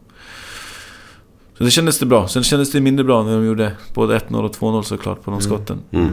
så 1.58 1.64
det 1.64 1.72
kändes 1.72 2.00
det 2.00 2.06
bra. 2.06 2.28
Sen 2.28 2.44
kändes 2.44 2.72
det 2.72 2.82
mindre 2.82 3.04
bra 3.04 3.24
när 3.24 3.34
de 3.36 3.46
gjorde 3.46 3.72
både 3.94 4.20
1-0 4.20 4.44
och 4.46 4.56
2-0 4.56 4.82
såklart 4.84 5.24
på 5.24 5.32
de 5.32 5.42
skotten. 5.42 5.80
Mm. 5.92 6.10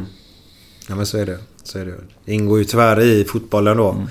Ja 0.89 0.94
men 0.94 1.06
så 1.06 1.19
är 1.19 1.27
det. 1.27 1.39
Så 1.64 1.78
är 1.78 1.85
det. 1.85 1.94
det 2.24 2.32
ingår 2.32 2.59
ju 2.59 2.64
tyvärr 2.64 3.01
i 3.01 3.24
fotbollen 3.24 3.77
då. 3.77 3.90
Mm. 3.90 4.06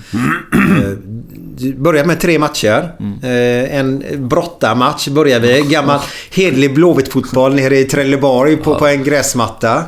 Eh, 0.82 1.74
börjar 1.76 2.04
med 2.04 2.20
tre 2.20 2.38
matcher. 2.38 2.92
Eh, 3.22 3.78
En 3.78 4.04
brottarmatch 4.28 5.08
börjar 5.08 5.40
vi. 5.40 5.62
Gammal 5.62 6.00
hedlig 6.30 6.74
Blåvitt-fotboll 6.74 7.54
nere 7.54 7.78
i 7.78 7.84
Trelleborg 7.84 8.56
på, 8.56 8.74
på 8.78 8.86
en 8.86 9.04
gräsmatta. 9.04 9.84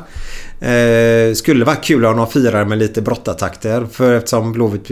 Eh, 0.65 1.35
skulle 1.35 1.65
vara 1.65 1.77
kul 1.77 2.05
om 2.05 2.16
de 2.16 2.27
firar 2.27 2.65
med 2.65 2.78
lite 2.78 3.03
brottartakter. 3.03 3.86
För 3.93 4.12
eftersom 4.15 4.53
Blåvitt 4.53 4.91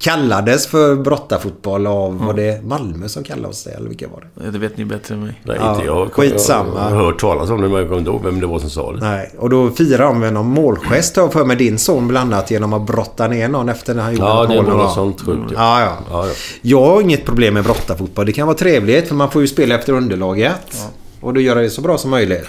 kallades 0.00 0.66
för 0.66 0.96
brottarfotboll 0.96 1.86
av, 1.86 2.18
var 2.26 2.34
det 2.34 2.64
Malmö 2.64 3.08
som 3.08 3.24
kallade 3.24 3.48
oss 3.48 3.64
det? 3.64 3.70
Eller 3.70 3.88
vilka 3.88 4.08
var 4.08 4.24
det? 4.44 4.50
Det 4.50 4.58
vet 4.58 4.76
ni 4.76 4.84
bättre 4.84 5.14
än 5.14 5.20
mig. 5.24 5.40
Nej, 5.44 5.56
Ja, 5.60 5.74
inte 5.74 5.86
jag. 5.86 6.12
skitsamma. 6.12 6.70
Jag 6.76 6.96
har 6.96 7.04
hört 7.04 7.20
talas 7.20 7.50
om 7.50 7.60
det 7.60 7.68
men 7.68 7.78
jag 7.78 7.86
kommer 7.88 7.98
inte 7.98 8.10
ihåg 8.10 8.24
vem 8.24 8.40
det 8.40 8.46
var 8.46 8.58
som 8.58 8.70
sa 8.70 8.92
det. 8.92 8.98
Nej, 9.00 9.34
och 9.38 9.50
då 9.50 9.70
firar 9.70 10.04
de 10.04 10.20
med 10.20 10.32
någon 10.32 10.46
målgest 10.46 11.16
har 11.16 11.28
för 11.28 11.44
mig 11.44 11.56
din 11.56 11.78
son 11.78 12.08
bland 12.08 12.34
annat 12.34 12.50
genom 12.50 12.72
att 12.72 12.86
brotta 12.86 13.28
ner 13.28 13.48
någon 13.48 13.68
efter 13.68 13.94
när 13.94 14.02
han 14.02 14.12
gjorde 14.12 14.24
Ja, 14.26 14.42
ett 14.42 14.48
det 14.50 14.56
är 14.56 14.62
mål. 14.62 14.76
något 14.76 14.94
sånt 14.94 15.20
sjukt. 15.20 15.52
Ja, 15.54 15.80
ja. 15.80 15.96
Ja, 16.10 16.26
ja. 16.26 16.32
Jag 16.62 16.80
har 16.84 17.00
inget 17.00 17.24
problem 17.24 17.54
med 17.54 17.64
brottarfotboll. 17.64 18.26
Det 18.26 18.32
kan 18.32 18.46
vara 18.46 18.56
trevligt 18.58 19.08
för 19.08 19.14
man 19.14 19.30
får 19.30 19.42
ju 19.42 19.48
spela 19.48 19.74
efter 19.74 19.92
underlaget. 19.92 20.76
Och 21.20 21.34
då 21.34 21.40
göra 21.40 21.60
det 21.60 21.70
så 21.70 21.80
bra 21.80 21.98
som 21.98 22.10
möjligt. 22.10 22.44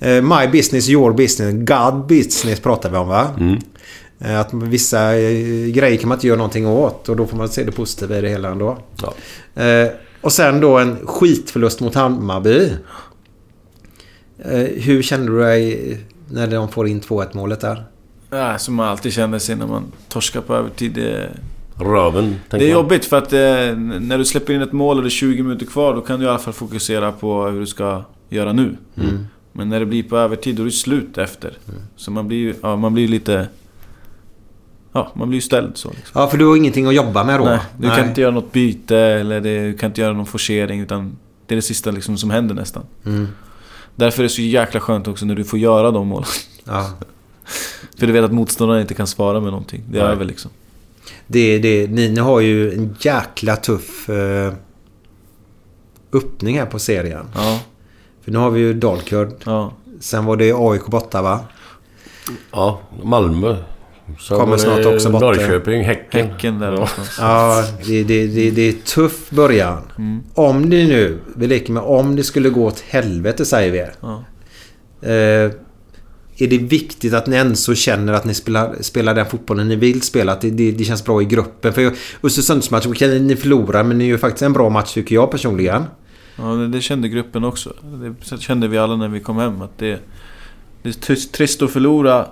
Eh, 0.00 0.22
My 0.22 0.48
business, 0.52 0.88
your 0.88 1.12
business, 1.12 1.54
God 1.68 2.06
business 2.06 2.60
pratar 2.60 2.90
vi 2.90 2.96
om 2.96 3.08
va? 3.08 3.26
Mm. 3.40 3.58
Eh, 4.18 4.40
Att 4.40 4.52
vissa 4.54 5.16
eh, 5.18 5.66
grejer 5.66 5.96
kan 5.96 6.08
man 6.08 6.16
inte 6.16 6.26
göra 6.26 6.36
någonting 6.38 6.66
åt 6.66 7.08
och 7.08 7.16
då 7.16 7.26
får 7.26 7.36
man 7.36 7.48
se 7.48 7.64
det 7.64 7.72
positiva 7.72 8.18
i 8.18 8.20
det 8.20 8.28
hela 8.28 8.48
ändå. 8.48 8.78
Ja. 9.02 9.14
Och 10.20 10.32
sen 10.32 10.60
då 10.60 10.78
en 10.78 11.06
skitförlust 11.06 11.80
mot 11.80 11.94
Hammarby. 11.94 12.70
Hur 14.76 15.02
kände 15.02 15.32
du 15.32 15.38
dig 15.40 15.98
när 16.30 16.46
de 16.46 16.68
får 16.68 16.88
in 16.88 17.00
2-1 17.00 17.26
målet 17.32 17.60
där? 17.60 17.84
Ja, 18.30 18.58
som 18.58 18.74
man 18.74 18.88
alltid 18.88 19.12
känner 19.12 19.38
sig 19.38 19.56
när 19.56 19.66
man 19.66 19.84
torskar 20.08 20.40
på 20.40 20.54
övertid. 20.54 20.92
Det, 20.92 21.28
Röven, 21.74 22.36
det 22.50 22.56
är 22.56 22.60
man. 22.60 22.68
jobbigt 22.70 23.04
för 23.04 23.18
att 23.18 23.32
eh, 23.32 23.38
när 24.00 24.18
du 24.18 24.24
släpper 24.24 24.52
in 24.52 24.62
ett 24.62 24.72
mål 24.72 24.96
och 24.96 25.02
det 25.02 25.08
är 25.08 25.10
20 25.10 25.42
minuter 25.42 25.66
kvar, 25.66 25.94
då 25.94 26.00
kan 26.00 26.20
du 26.20 26.26
i 26.26 26.28
alla 26.28 26.38
fall 26.38 26.52
fokusera 26.54 27.12
på 27.12 27.44
hur 27.46 27.60
du 27.60 27.66
ska 27.66 28.02
göra 28.28 28.52
nu. 28.52 28.76
Mm. 28.96 29.26
Men 29.52 29.68
när 29.68 29.80
det 29.80 29.86
blir 29.86 30.02
på 30.02 30.16
övertid, 30.16 30.56
då 30.56 30.62
är 30.62 30.66
det 30.66 30.72
slut 30.72 31.18
efter. 31.18 31.58
Så 31.96 32.10
man 32.10 32.28
blir 32.28 32.38
ju 32.38 32.54
ja, 32.62 32.76
man 32.76 32.94
blir 32.94 33.08
lite... 33.08 33.48
Ja, 34.92 35.12
man 35.14 35.28
blir 35.28 35.36
ju 35.36 35.42
ställd 35.42 35.76
så. 35.76 35.90
Liksom. 35.90 36.20
Ja, 36.20 36.28
för 36.28 36.38
du 36.38 36.46
har 36.46 36.56
ingenting 36.56 36.86
att 36.86 36.94
jobba 36.94 37.24
med 37.24 37.40
då? 37.40 37.44
Nej, 37.44 37.60
du 37.78 37.88
kan 37.88 38.08
inte 38.08 38.20
göra 38.20 38.30
något 38.30 38.52
byte 38.52 38.96
eller 38.96 39.40
det, 39.40 39.66
du 39.66 39.78
kan 39.78 39.90
inte 39.90 40.00
göra 40.00 40.12
någon 40.12 40.26
forcering 40.26 40.80
utan 40.80 41.16
det 41.46 41.54
är 41.54 41.56
det 41.56 41.62
sista 41.62 41.90
liksom 41.90 42.18
som 42.18 42.30
händer 42.30 42.54
nästan. 42.54 42.82
Mm. 43.06 43.28
Därför 43.96 44.18
är 44.18 44.22
det 44.22 44.28
så 44.28 44.42
jäkla 44.42 44.80
skönt 44.80 45.08
också 45.08 45.26
när 45.26 45.34
du 45.34 45.44
får 45.44 45.58
göra 45.58 45.90
de 45.90 46.08
målen. 46.08 46.28
Ja. 46.64 46.90
För 47.98 48.06
du 48.06 48.12
vet 48.12 48.24
att 48.24 48.32
motståndaren 48.32 48.80
inte 48.80 48.94
kan 48.94 49.06
svara 49.06 49.40
med 49.40 49.50
någonting. 49.50 49.82
Det 49.90 49.98
är 49.98 50.04
Nej. 50.04 50.12
över 50.12 50.24
liksom. 50.24 50.50
Det, 51.26 51.58
det, 51.58 51.90
ni, 51.90 52.08
ni 52.08 52.20
har 52.20 52.40
ju 52.40 52.72
en 52.74 52.96
jäkla 53.00 53.56
tuff 53.56 54.08
eh, 54.08 54.52
öppning 56.12 56.58
här 56.58 56.66
på 56.66 56.78
serien. 56.78 57.26
Ja, 57.34 57.60
För 58.24 58.30
nu 58.32 58.38
har 58.38 58.50
vi 58.50 58.60
ju 58.60 58.74
Dalkurd. 58.74 59.32
ja. 59.44 59.72
Sen 60.00 60.24
var 60.24 60.36
det 60.36 60.52
AIK 60.52 60.86
borta 60.86 61.22
va? 61.22 61.40
Ja, 62.50 62.80
Malmö. 63.02 63.56
Så 64.18 64.36
Kommer 64.36 64.56
det 64.56 64.62
snart 64.62 64.86
också 64.86 65.10
bort. 65.10 65.20
Norrköping, 65.20 65.84
Häcken. 65.84 66.26
Häcken 66.26 66.58
där 66.58 66.72
Ja. 66.72 66.88
Ja, 67.18 67.64
det, 67.86 68.04
det, 68.04 68.26
det, 68.26 68.50
det 68.50 68.62
är 68.68 68.72
tuff 68.72 69.30
början. 69.30 69.82
Mm. 69.98 70.22
Om 70.34 70.70
det 70.70 70.84
nu, 70.86 71.18
vi 71.36 71.46
leker 71.46 71.72
med 71.72 71.82
om 71.82 72.16
det 72.16 72.24
skulle 72.24 72.50
gå 72.50 72.66
åt 72.66 72.80
helvete 72.80 73.44
säger 73.44 73.72
vi. 73.72 73.86
Ja. 74.00 74.24
Eh, 75.08 75.50
är 76.36 76.46
det 76.46 76.58
viktigt 76.58 77.14
att 77.14 77.26
ni 77.26 77.36
ändå 77.36 77.74
känner 77.74 78.12
att 78.12 78.24
ni 78.24 78.34
spelar, 78.34 78.76
spelar 78.80 79.14
den 79.14 79.26
fotbollen 79.26 79.68
ni 79.68 79.76
vill 79.76 80.02
spela? 80.02 80.32
Att 80.32 80.40
det, 80.40 80.50
det, 80.50 80.72
det 80.72 80.84
känns 80.84 81.04
bra 81.04 81.22
i 81.22 81.24
gruppen? 81.24 81.72
För 81.72 81.92
Östersundsmatch, 82.22 82.86
okej 82.86 83.20
ni 83.20 83.36
förlorar 83.36 83.82
men 83.84 83.98
ni 83.98 84.04
är 84.04 84.08
ju 84.08 84.18
faktiskt 84.18 84.42
en 84.42 84.52
bra 84.52 84.68
match 84.68 84.94
tycker 84.94 85.14
jag 85.14 85.30
personligen. 85.30 85.84
Ja, 86.40 86.46
det, 86.46 86.68
det 86.68 86.80
kände 86.80 87.08
gruppen 87.08 87.44
också. 87.44 87.72
Det 88.30 88.40
kände 88.40 88.68
vi 88.68 88.78
alla 88.78 88.96
när 88.96 89.08
vi 89.08 89.20
kom 89.20 89.36
hem. 89.36 89.62
Att 89.62 89.78
det, 89.78 90.00
det 90.82 90.88
är 90.88 90.92
trist- 90.92 91.32
trist 91.32 91.62
att 91.62 91.70
förlora 91.70 92.26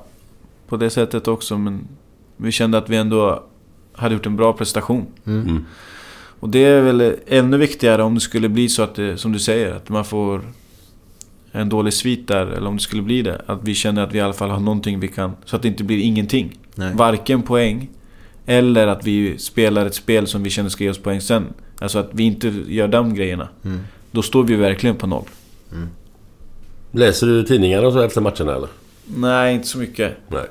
på 0.68 0.76
det 0.76 0.90
sättet 0.90 1.28
också. 1.28 1.58
Men 1.58 1.88
vi 2.36 2.52
kände 2.52 2.78
att 2.78 2.90
vi 2.90 2.96
ändå 2.96 3.42
hade 3.92 4.14
gjort 4.14 4.26
en 4.26 4.36
bra 4.36 4.52
prestation. 4.52 5.06
Mm. 5.26 5.64
Och 6.40 6.48
det 6.48 6.64
är 6.64 6.80
väl 6.82 7.14
ännu 7.26 7.56
viktigare 7.56 8.02
om 8.02 8.14
det 8.14 8.20
skulle 8.20 8.48
bli 8.48 8.68
så 8.68 8.82
att 8.82 8.94
det, 8.94 9.16
som 9.16 9.32
du 9.32 9.38
säger, 9.38 9.72
att 9.72 9.88
man 9.88 10.04
får 10.04 10.42
en 11.52 11.68
dålig 11.68 11.92
svit 11.92 12.28
där. 12.28 12.46
Eller 12.46 12.66
om 12.66 12.76
det 12.76 12.82
skulle 12.82 13.02
bli 13.02 13.22
det. 13.22 13.42
Att 13.46 13.58
vi 13.62 13.74
känner 13.74 14.02
att 14.02 14.12
vi 14.12 14.18
i 14.18 14.20
alla 14.20 14.32
fall 14.32 14.50
har 14.50 14.60
någonting 14.60 15.00
vi 15.00 15.08
kan... 15.08 15.32
Så 15.44 15.56
att 15.56 15.62
det 15.62 15.68
inte 15.68 15.84
blir 15.84 15.98
ingenting. 15.98 16.58
Nej. 16.74 16.94
Varken 16.94 17.42
poäng 17.42 17.88
eller 18.46 18.86
att 18.86 19.06
vi 19.06 19.38
spelar 19.38 19.86
ett 19.86 19.94
spel 19.94 20.26
som 20.26 20.42
vi 20.42 20.50
känner 20.50 20.68
ska 20.68 20.84
ge 20.84 20.90
oss 20.90 20.98
poäng 20.98 21.20
sen. 21.20 21.46
Alltså 21.78 21.98
att 21.98 22.08
vi 22.12 22.22
inte 22.22 22.48
gör 22.68 22.88
de 22.88 23.14
grejerna. 23.14 23.48
Mm. 23.64 23.80
Då 24.10 24.22
står 24.22 24.42
vi 24.44 24.56
verkligen 24.56 24.96
på 24.96 25.06
noll. 25.06 25.24
Läser 26.90 27.26
du 27.26 27.42
tidningarna 27.42 27.86
och 27.86 27.92
så 27.92 28.00
efter 28.00 28.20
matcherna 28.20 28.54
eller? 28.56 28.68
Nej, 29.04 29.54
inte 29.54 29.66
så 29.68 29.78
mycket. 29.78 30.16
Nej. 30.28 30.44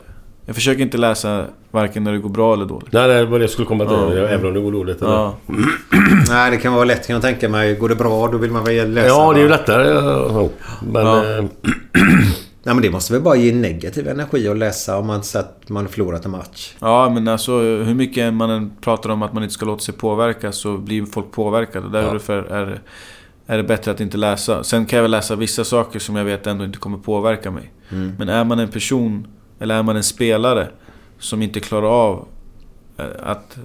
Jag 0.46 0.56
försöker 0.56 0.82
inte 0.82 0.98
läsa 0.98 1.46
varken 1.72 2.04
när 2.04 2.12
det 2.12 2.18
går 2.20 2.30
bra 2.30 2.54
eller 2.54 2.66
dåligt. 2.66 2.92
Nej, 2.94 3.08
det 3.08 3.26
var 3.26 3.40
det 3.40 3.44
jag 3.44 3.50
skulle 3.50 3.66
komma 3.68 3.86
till. 3.86 4.18
Ja. 4.18 4.28
Även 4.28 4.46
om 4.46 4.54
det 4.54 4.60
går 4.60 4.72
dåligt. 4.72 5.02
eller? 5.02 5.12
Ja. 5.14 5.36
Nej, 6.30 6.52
det 6.52 6.58
kan 6.58 6.74
vara 6.74 6.86
lätt 6.86 7.08
kan 7.08 7.14
jag 7.14 7.22
tänka 7.24 7.50
mig. 7.50 7.76
Går 7.76 7.90
det 7.90 7.96
bra 7.96 8.28
då 8.28 8.38
vill 8.38 8.52
man 8.52 8.64
väl 8.64 8.94
läsa. 8.94 9.08
Ja, 9.08 9.34
det 9.34 9.40
är 9.40 9.44
ju 9.44 9.50
lättare. 9.50 9.88
ja. 9.90 10.50
Men... 10.92 11.06
Ja. 11.06 11.38
eh, 11.38 11.46
Nej, 12.64 12.76
men 12.76 12.82
det 12.82 12.90
måste 12.92 13.14
väl 13.14 13.22
bara 13.22 13.36
ge 13.36 13.54
negativ 13.54 14.08
energi 14.08 14.48
att 14.48 14.58
läsa 14.58 14.98
om 14.98 15.08
man 15.08 15.24
sett 15.24 15.46
att 15.64 15.70
man 15.70 15.88
förlorat 15.88 16.26
en 16.26 16.32
match. 16.32 16.74
Ja, 16.80 17.10
men 17.10 17.28
alltså 17.28 17.60
hur 17.60 17.94
mycket 17.96 18.34
man 18.34 18.50
än 18.50 18.72
pratar 18.82 19.10
om 19.10 19.22
att 19.22 19.34
man 19.34 19.44
inte 19.44 19.54
ska 19.54 19.66
låta 19.66 19.80
sig 19.80 19.94
påverkas 19.94 20.56
så 20.58 20.78
blir 20.78 21.06
folk 21.06 21.32
påverkade. 21.32 21.90
Därför 21.90 22.44
är, 22.44 22.80
är 23.48 23.58
det 23.58 23.64
bättre 23.64 23.92
att 23.92 24.00
inte 24.00 24.18
läsa. 24.18 24.64
Sen 24.64 24.86
kan 24.86 24.98
jag 24.98 25.02
väl 25.02 25.12
läsa 25.12 25.36
vissa 25.36 25.64
saker 25.64 26.00
som 26.00 26.16
jag 26.16 26.26
vet 26.26 26.48
ändå 26.48 26.66
inte 26.66 26.80
kommer 26.80 26.98
påverka 26.98 27.52
mig. 27.52 27.74
Mm. 27.90 28.16
Men 28.18 28.30
är 28.30 28.44
man 28.44 28.60
en 28.60 28.70
person, 28.70 29.28
eller 29.60 29.76
är 29.76 29.84
man 29.84 29.96
en 29.96 30.04
spelare 30.04 30.68
som 31.20 31.42
inte 31.42 31.60
klarar 31.60 31.88
av 31.88 32.28
eh, 32.98 33.06
att 33.24 33.58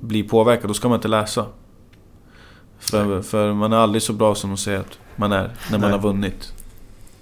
bli 0.00 0.22
påverkad, 0.22 0.70
då 0.70 0.74
ska 0.74 0.88
man 0.88 0.96
inte 0.96 1.08
läsa. 1.08 1.46
För, 2.78 3.22
för 3.22 3.52
man 3.52 3.72
är 3.72 3.76
aldrig 3.76 4.02
så 4.02 4.12
bra 4.12 4.34
som 4.34 4.50
de 4.50 4.56
säger 4.56 4.80
att 4.80 4.98
man 5.16 5.32
är 5.32 5.50
när 5.70 5.78
man 5.78 5.80
Nej. 5.80 5.90
har 5.90 5.98
vunnit. 5.98 6.52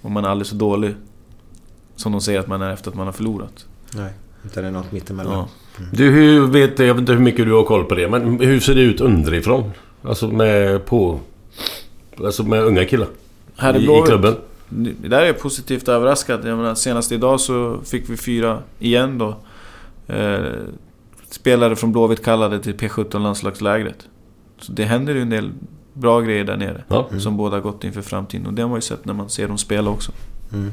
Och 0.01 0.11
man 0.11 0.25
är 0.25 0.29
aldrig 0.29 0.47
så 0.47 0.55
dålig 0.55 0.95
som 1.95 2.11
de 2.11 2.21
säger 2.21 2.39
att 2.39 2.47
man 2.47 2.61
är 2.61 2.73
efter 2.73 2.91
att 2.91 2.95
man 2.95 3.05
har 3.05 3.13
förlorat. 3.13 3.65
Nej, 3.93 4.13
utan 4.45 4.63
det 4.63 4.69
är 4.69 4.73
något 4.73 4.91
mittemellan. 4.91 5.33
Ja. 5.33 5.47
Du, 5.91 6.09
hur 6.09 6.47
vet, 6.47 6.79
jag 6.79 6.93
vet 6.93 6.99
inte 6.99 7.11
hur 7.11 7.19
mycket 7.19 7.45
du 7.45 7.53
har 7.53 7.63
koll 7.63 7.85
på 7.85 7.95
det, 7.95 8.09
men 8.09 8.39
hur 8.39 8.59
ser 8.59 8.75
det 8.75 8.81
ut 8.81 9.01
underifrån? 9.01 9.71
Alltså 10.03 10.27
med 10.27 10.85
på... 10.85 11.19
Alltså 12.25 12.43
med 12.43 12.63
unga 12.63 12.85
killar? 12.85 13.07
Här 13.57 13.75
i 13.77 13.83
I, 13.83 14.01
klubben? 14.05 14.35
Där 14.69 15.21
är 15.21 15.25
jag 15.25 15.39
positivt 15.39 15.87
överraskad. 15.87 16.47
Jag 16.47 16.57
menar, 16.57 16.75
senast 16.75 17.11
idag 17.11 17.39
så 17.39 17.79
fick 17.85 18.09
vi 18.09 18.17
fyra 18.17 18.61
igen 18.79 19.17
då. 19.17 19.35
Eh, 20.07 20.39
spelare 21.29 21.75
från 21.75 21.91
Blåvitt 21.91 22.23
kallade 22.25 22.59
till 22.59 22.75
P17 22.75 23.19
landslagslägret. 23.19 24.07
Så 24.59 24.71
det 24.71 24.83
händer 24.83 25.15
ju 25.15 25.21
en 25.21 25.29
del 25.29 25.51
bra 25.93 26.21
grejer 26.21 26.43
där 26.43 26.57
nere. 26.57 26.83
Ja. 26.87 27.07
Som 27.19 27.37
båda 27.37 27.59
gått 27.59 27.83
inför 27.83 28.01
framtiden. 28.01 28.47
Och 28.47 28.53
det 28.53 28.61
har 28.61 28.69
man 28.69 28.77
ju 28.77 28.81
sett 28.81 29.05
när 29.05 29.13
man 29.13 29.29
ser 29.29 29.47
dem 29.47 29.57
spela 29.57 29.89
också. 29.89 30.11
Mm. 30.53 30.71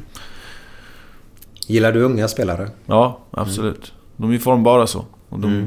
Gillar 1.67 1.93
du 1.93 2.03
unga 2.03 2.29
spelare? 2.29 2.71
Ja, 2.87 3.21
absolut. 3.31 3.93
De 4.17 4.33
är 4.33 4.39
formbara 4.39 4.87
så. 4.87 5.05
Och 5.29 5.41
de, 5.41 5.51
Mm. 5.53 5.67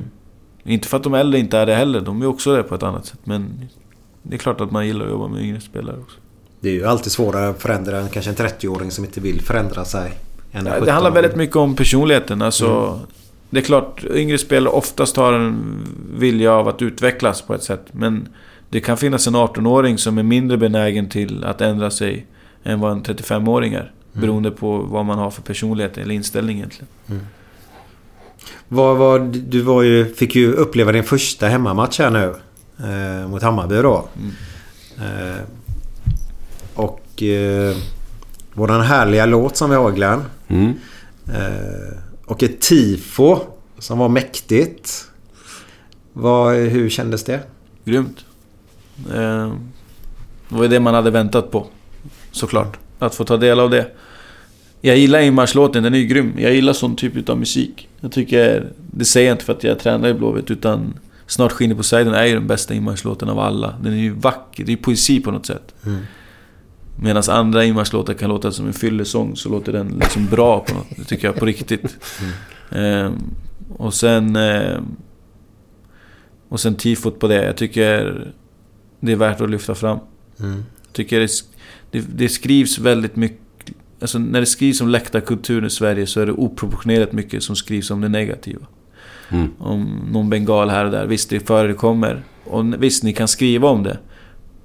Inte 0.64 0.88
för 0.88 0.98
att 0.98 1.04
de 1.04 1.14
äldre 1.14 1.40
inte 1.40 1.58
är 1.58 1.66
det 1.66 1.76
heller. 1.76 2.02
De 2.02 2.22
är 2.22 2.26
också 2.26 2.56
det 2.56 2.64
på 2.64 2.76
ett 2.76 2.84
annat 2.84 3.06
sätt. 3.06 3.20
Men 3.24 3.70
det 4.30 4.36
är 4.36 4.38
klart 4.38 4.62
att 4.62 4.72
man 4.72 4.88
gillar 4.88 5.06
att 5.06 5.12
jobba 5.12 5.28
med 5.28 5.42
yngre 5.44 5.62
spelare 5.62 5.98
också. 6.02 6.18
Det 6.60 6.70
är 6.70 6.74
ju 6.74 6.86
alltid 6.86 7.12
svårare 7.12 7.50
att 7.50 7.62
förändra 7.62 7.98
än 8.00 8.10
kanske 8.10 8.32
en 8.32 8.36
30-åring 8.38 8.92
som 8.92 9.06
inte 9.06 9.20
vill 9.20 9.42
förändra 9.42 9.86
sig. 9.86 10.12
Ja, 10.52 10.62
Det 10.62 10.70
handlar 10.70 10.82
17-åring. 10.96 11.14
väldigt 11.14 11.36
mycket 11.36 11.56
om 11.56 11.76
personligheten. 11.76 12.42
Alltså, 12.42 12.66
Mm. 12.68 13.00
Det 13.50 13.60
är 13.60 13.64
klart, 13.64 14.04
yngre 14.14 14.38
spelare 14.38 14.74
oftast 14.74 15.16
har 15.18 15.34
en 15.34 15.60
vilja 16.18 16.52
av 16.54 16.68
att 16.68 16.82
utvecklas 16.82 17.42
på 17.42 17.54
ett 17.54 17.64
sätt. 17.64 17.86
Men 17.92 18.28
det 18.70 18.80
kan 18.80 18.98
finnas 18.98 19.28
en 19.28 19.36
18-åring 19.36 19.98
som 19.98 20.18
är 20.18 20.24
mindre 20.24 20.58
benägen 20.58 21.10
till 21.10 21.44
att 21.44 21.62
ändra 21.62 21.92
sig 21.92 22.26
än 22.64 22.80
vad 22.80 22.92
en 22.92 23.04
35-åring 23.04 23.74
är. 23.74 23.92
Beroende 24.14 24.52
på 24.52 24.78
vad 24.78 25.06
man 25.06 25.18
har 25.20 25.32
för 25.32 25.42
personlighet 25.42 25.98
eller 25.98 26.16
inställning 26.16 26.58
egentligen. 26.58 26.88
Vad, 28.68 28.98
vad, 28.98 29.22
du 29.22 29.62
var 29.62 29.82
ju, 29.84 30.14
fick 30.14 30.36
ju 30.36 30.54
uppleva 30.54 30.92
din 30.92 31.04
första 31.04 31.48
hemmamatch 31.48 32.00
här 32.00 32.10
nu. 32.12 32.34
Eh, 32.84 33.28
mot 33.28 33.42
Hammarby 33.42 33.76
då. 33.76 34.08
Eh, 34.98 35.42
och 36.74 37.24
eh, 37.24 37.76
våran 38.54 38.82
härliga 38.82 39.26
låt 39.26 39.58
som 39.58 39.70
vi 39.70 39.76
har 39.76 39.92
Glenn. 39.92 40.22
Mm. 40.48 40.74
Eh, 41.34 41.98
och 42.26 42.44
ett 42.44 42.62
tifo 42.62 43.40
som 43.80 43.98
var 44.00 44.10
mäktigt. 44.10 45.06
Vad, 46.14 46.56
hur 46.56 46.90
kändes 46.90 47.24
det? 47.24 47.40
Grymt. 47.86 48.26
Eh, 49.14 49.54
Det 50.50 50.56
var 50.56 50.64
ju 50.64 50.70
det 50.70 50.80
man 50.80 50.94
hade 50.94 51.12
väntat 51.12 51.52
på. 51.52 51.68
Såklart. 52.32 52.78
Att 53.00 53.16
få 53.16 53.24
ta 53.26 53.38
del 53.38 53.60
av 53.60 53.70
det. 53.70 53.92
Jag 54.82 54.98
gillar 54.98 55.20
inmarschlåten, 55.20 55.84
den 55.84 55.94
är 55.94 55.98
ju 55.98 56.06
grym. 56.06 56.34
Jag 56.38 56.54
gillar 56.54 56.74
sån 56.74 56.96
typ 56.96 57.30
av 57.30 57.40
musik. 57.40 57.90
Jag 58.00 58.12
tycker... 58.12 58.68
Det 58.92 59.06
säger 59.06 59.28
jag 59.28 59.34
inte 59.36 59.46
för 59.46 59.54
att 59.54 59.64
jag 59.64 59.80
tränar 59.80 60.10
i 60.10 60.14
Blåvitt, 60.14 60.52
utan... 60.52 60.94
Snart 61.28 61.52
skiner 61.52 61.76
på 61.76 61.84
Siden 61.84 62.14
är 62.14 62.26
ju 62.26 62.34
den 62.34 62.48
bästa 62.48 62.74
inmarschlåten 62.74 63.30
av 63.30 63.40
alla. 63.40 63.76
Den 63.82 63.94
är 63.94 63.98
ju 63.98 64.14
vacker, 64.14 64.66
det 64.66 64.70
är 64.70 64.76
ju 64.76 64.82
poesi 64.82 65.20
på 65.20 65.32
något 65.32 65.46
sätt. 65.46 65.76
Mm. 65.86 66.00
Medan 67.00 67.24
andra 67.30 67.64
inmarschlåtar 67.64 68.14
kan 68.14 68.30
låta 68.30 68.52
som 68.52 68.68
en 68.68 68.74
fyllesång, 68.74 69.36
så 69.36 69.50
låter 69.50 69.74
den 69.74 69.88
liksom 69.88 70.26
bra 70.26 70.60
på 70.60 70.74
något. 70.74 70.88
Det 70.98 71.04
tycker 71.04 71.28
jag 71.28 71.36
på 71.36 71.46
riktigt. 71.46 71.98
Ehm, 72.72 73.14
och 73.78 73.94
sen... 73.94 74.36
ehm, 74.36 74.96
och 76.50 76.60
sen 76.60 76.76
tifot 76.76 77.20
på 77.20 77.28
det. 77.28 77.46
Jag 77.46 77.58
tycker 77.58 78.28
det 79.00 79.12
är 79.12 79.16
värt 79.16 79.42
att 79.42 79.50
lyfta 79.50 79.76
fram. 79.76 80.00
Mm. 80.40 80.64
Jag 80.86 80.94
tycker 80.94 81.20
det, 81.20 81.30
det, 81.92 82.00
det 82.16 82.30
skrivs 82.30 82.80
väldigt 82.80 83.16
mycket... 83.16 83.40
Alltså 84.00 84.20
när 84.20 84.40
det 84.40 84.46
skrivs 84.46 84.82
om 84.82 84.90
läktarkultur 84.90 85.66
i 85.66 85.70
Sverige 85.70 86.08
så 86.08 86.22
är 86.22 86.26
det 86.26 86.32
oproportionerligt 86.32 87.14
mycket 87.14 87.44
som 87.44 87.56
skrivs 87.56 87.92
om 87.92 88.02
det 88.02 88.10
negativa. 88.10 88.68
Mm. 89.30 89.52
Om 89.60 90.00
någon 90.12 90.30
bengal 90.30 90.70
här 90.70 90.86
och 90.86 90.92
där. 90.92 91.06
Visst, 91.06 91.30
det 91.30 91.40
förekommer. 91.48 92.24
Och 92.46 92.84
visst, 92.84 93.04
ni 93.04 93.14
kan 93.14 93.28
skriva 93.28 93.68
om 93.70 93.84
det. 93.84 93.98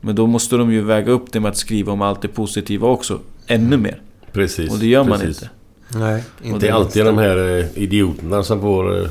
Men 0.01 0.15
då 0.15 0.27
måste 0.27 0.57
de 0.57 0.73
ju 0.73 0.81
väga 0.83 1.13
upp 1.13 1.33
det 1.33 1.41
med 1.41 1.49
att 1.49 1.57
skriva 1.57 1.93
om 1.93 2.03
allt 2.03 2.23
det 2.23 2.29
positiva 2.29 2.89
också. 2.89 3.19
Ännu 3.47 3.77
mer. 3.77 4.01
Precis. 4.33 4.73
Och 4.73 4.79
det 4.79 4.87
gör 4.87 5.05
man 5.05 5.19
precis. 5.21 5.43
inte. 5.43 5.51
Nej, 5.99 6.25
Och 6.53 6.59
Det 6.61 6.69
är 6.69 6.73
alltid 6.73 7.05
de 7.05 7.19
här 7.19 7.59
eh, 7.59 7.65
idioterna 7.83 8.43
som 8.43 8.61
får 8.61 8.99
eh, 9.03 9.09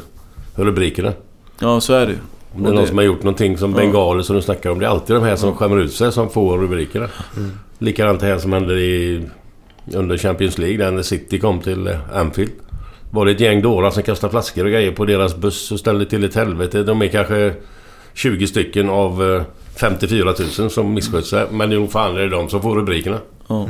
rubrikerna. 0.56 1.14
Ja, 1.60 1.82
så 1.82 1.94
är 1.94 2.06
det 2.06 2.12
ju. 2.12 2.18
Om 2.56 2.64
det 2.64 2.70
är 2.70 2.74
någon 2.74 2.82
det- 2.82 2.88
som 2.88 2.98
har 2.98 3.06
gjort 3.06 3.24
någonting 3.24 3.58
som 3.58 3.72
Ja. 3.72 3.78
bengaler 3.78 4.24
som 4.24 4.36
du 4.36 4.42
snackar 4.42 4.70
om. 4.70 4.80
Det 4.80 4.86
är 4.86 4.90
alltid 4.90 5.16
de 5.16 5.24
här 5.24 5.36
som 5.36 5.56
skämmer 5.56 5.78
ut 5.80 5.94
sig 5.94 6.12
som 6.12 6.30
får 6.30 6.58
rubrikerna. 6.58 7.08
Mm. 7.38 7.52
Likadant 7.80 8.22
här 8.22 8.38
som 8.38 8.54
hände 8.54 8.74
i, 8.82 9.26
under 9.94 10.18
Champions 10.18 10.58
League 10.58 10.78
där 10.78 10.92
när 10.92 11.02
City 11.02 11.40
kom 11.40 11.60
till 11.60 11.88
eh, 11.88 11.96
Anfield. 12.14 12.52
Var 13.12 13.26
det 13.26 13.32
ett 13.32 13.40
gäng 13.40 13.62
dårar 13.62 13.92
som 13.92 14.04
kastade 14.04 14.32
flaskor 14.32 14.66
och 14.66 14.72
grejer 14.72 14.92
på 14.92 15.06
deras 15.06 15.36
buss 15.36 15.72
och 15.72 15.80
ställde 15.80 16.06
till 16.06 16.24
ett 16.24 16.36
helvete. 16.36 16.84
De 16.84 17.02
är 17.02 17.08
kanske 17.08 17.54
20 18.14 18.48
stycken 18.48 18.90
av 18.90 19.36
eh, 19.36 19.44
54 19.76 20.34
000 20.60 20.70
som 20.70 20.94
missköt 20.94 21.26
sig. 21.26 21.46
Men 21.52 21.70
nog 21.70 21.92
fan 21.92 22.16
är 22.16 22.20
det 22.20 22.30
de 22.30 22.50
som 22.50 22.62
får 22.62 22.76
rubrikerna. 22.76 23.18
Ja. 23.48 23.68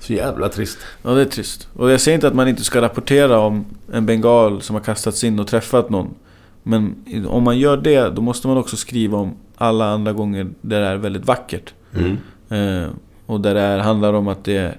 Så 0.00 0.12
jävla 0.12 0.48
trist. 0.48 0.78
Ja, 1.02 1.10
det 1.10 1.20
är 1.20 1.24
trist. 1.24 1.68
Och 1.76 1.90
jag 1.90 2.00
säger 2.00 2.14
inte 2.14 2.28
att 2.28 2.34
man 2.34 2.48
inte 2.48 2.64
ska 2.64 2.80
rapportera 2.82 3.38
om 3.38 3.64
en 3.92 4.06
bengal 4.06 4.62
som 4.62 4.74
har 4.74 4.82
kastats 4.82 5.24
in 5.24 5.38
och 5.38 5.46
träffat 5.46 5.90
någon. 5.90 6.14
Men 6.62 6.94
om 7.28 7.42
man 7.42 7.58
gör 7.58 7.76
det, 7.76 8.10
då 8.10 8.22
måste 8.22 8.48
man 8.48 8.56
också 8.56 8.76
skriva 8.76 9.18
om 9.18 9.36
alla 9.56 9.90
andra 9.90 10.12
gånger 10.12 10.50
där 10.60 10.80
det 10.80 10.86
är 10.86 10.96
väldigt 10.96 11.26
vackert. 11.26 11.74
Mm. 11.94 12.16
Eh, 12.48 12.90
och 13.26 13.40
där 13.40 13.54
det 13.54 13.60
är, 13.60 13.78
handlar 13.78 14.12
om 14.12 14.28
att 14.28 14.44
det 14.44 14.56
är, 14.56 14.78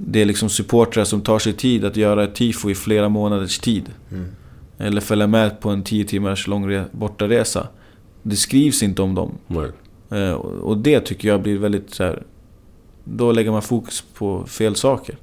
det 0.00 0.20
är 0.22 0.24
liksom 0.24 0.48
supportrar 0.48 1.04
som 1.04 1.20
tar 1.20 1.38
sig 1.38 1.52
tid 1.52 1.84
att 1.84 1.96
göra 1.96 2.24
ett 2.24 2.34
tifo 2.34 2.70
i 2.70 2.74
flera 2.74 3.08
månaders 3.08 3.58
tid. 3.58 3.84
Mm. 4.12 4.26
Eller 4.78 5.00
följa 5.00 5.26
med 5.26 5.60
på 5.60 5.70
en 5.70 5.82
10 5.82 6.04
timmars 6.04 6.46
lång 6.46 6.70
re- 6.70 6.84
bortaresa. 6.92 7.68
Det 8.22 8.36
skrivs 8.36 8.82
inte 8.82 9.02
om 9.02 9.14
dem. 9.14 9.32
Eh, 10.10 10.32
och 10.32 10.76
det 10.78 11.00
tycker 11.00 11.28
jag 11.28 11.42
blir 11.42 11.58
väldigt 11.58 11.94
så 11.94 12.04
här. 12.04 12.22
Då 13.04 13.32
lägger 13.32 13.50
man 13.50 13.62
fokus 13.62 14.04
på 14.14 14.44
fel 14.46 14.74
saker. 14.74 15.16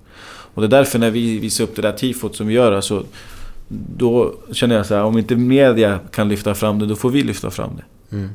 Och 0.54 0.62
det 0.62 0.68
är 0.68 0.70
därför 0.80 1.00
när 1.00 1.12
vi 1.12 1.40
visar 1.40 1.64
upp 1.64 1.76
det 1.76 1.82
där 1.82 1.92
tifot 1.92 2.36
som 2.36 2.48
vi 2.48 2.54
gör, 2.54 2.72
alltså, 2.72 3.06
då 3.98 4.34
känner 4.52 4.76
jag 4.76 4.86
så 4.86 4.96
här, 4.96 5.04
om 5.04 5.18
inte 5.18 5.36
media 5.36 6.00
kan 6.12 6.30
lyfta 6.30 6.56
fram 6.56 6.80
det, 6.80 6.86
då 6.86 6.96
får 6.96 7.10
vi 7.10 7.24
lyfta 7.24 7.52
fram 7.52 7.70
det. 7.78 8.16
Mm. 8.16 8.30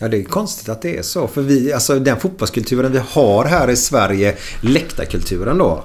Ja, 0.00 0.08
det 0.08 0.16
är 0.18 0.24
konstigt 0.24 0.68
att 0.68 0.82
det 0.82 0.98
är 0.98 1.02
så. 1.02 1.26
För 1.28 1.42
vi, 1.42 1.72
alltså 1.72 1.98
den 1.98 2.16
fotbollskulturen 2.20 2.92
vi 2.92 3.00
har 3.08 3.44
här 3.44 3.70
i 3.70 3.76
Sverige, 3.76 4.36
läktarkulturen 4.60 5.58
då, 5.58 5.84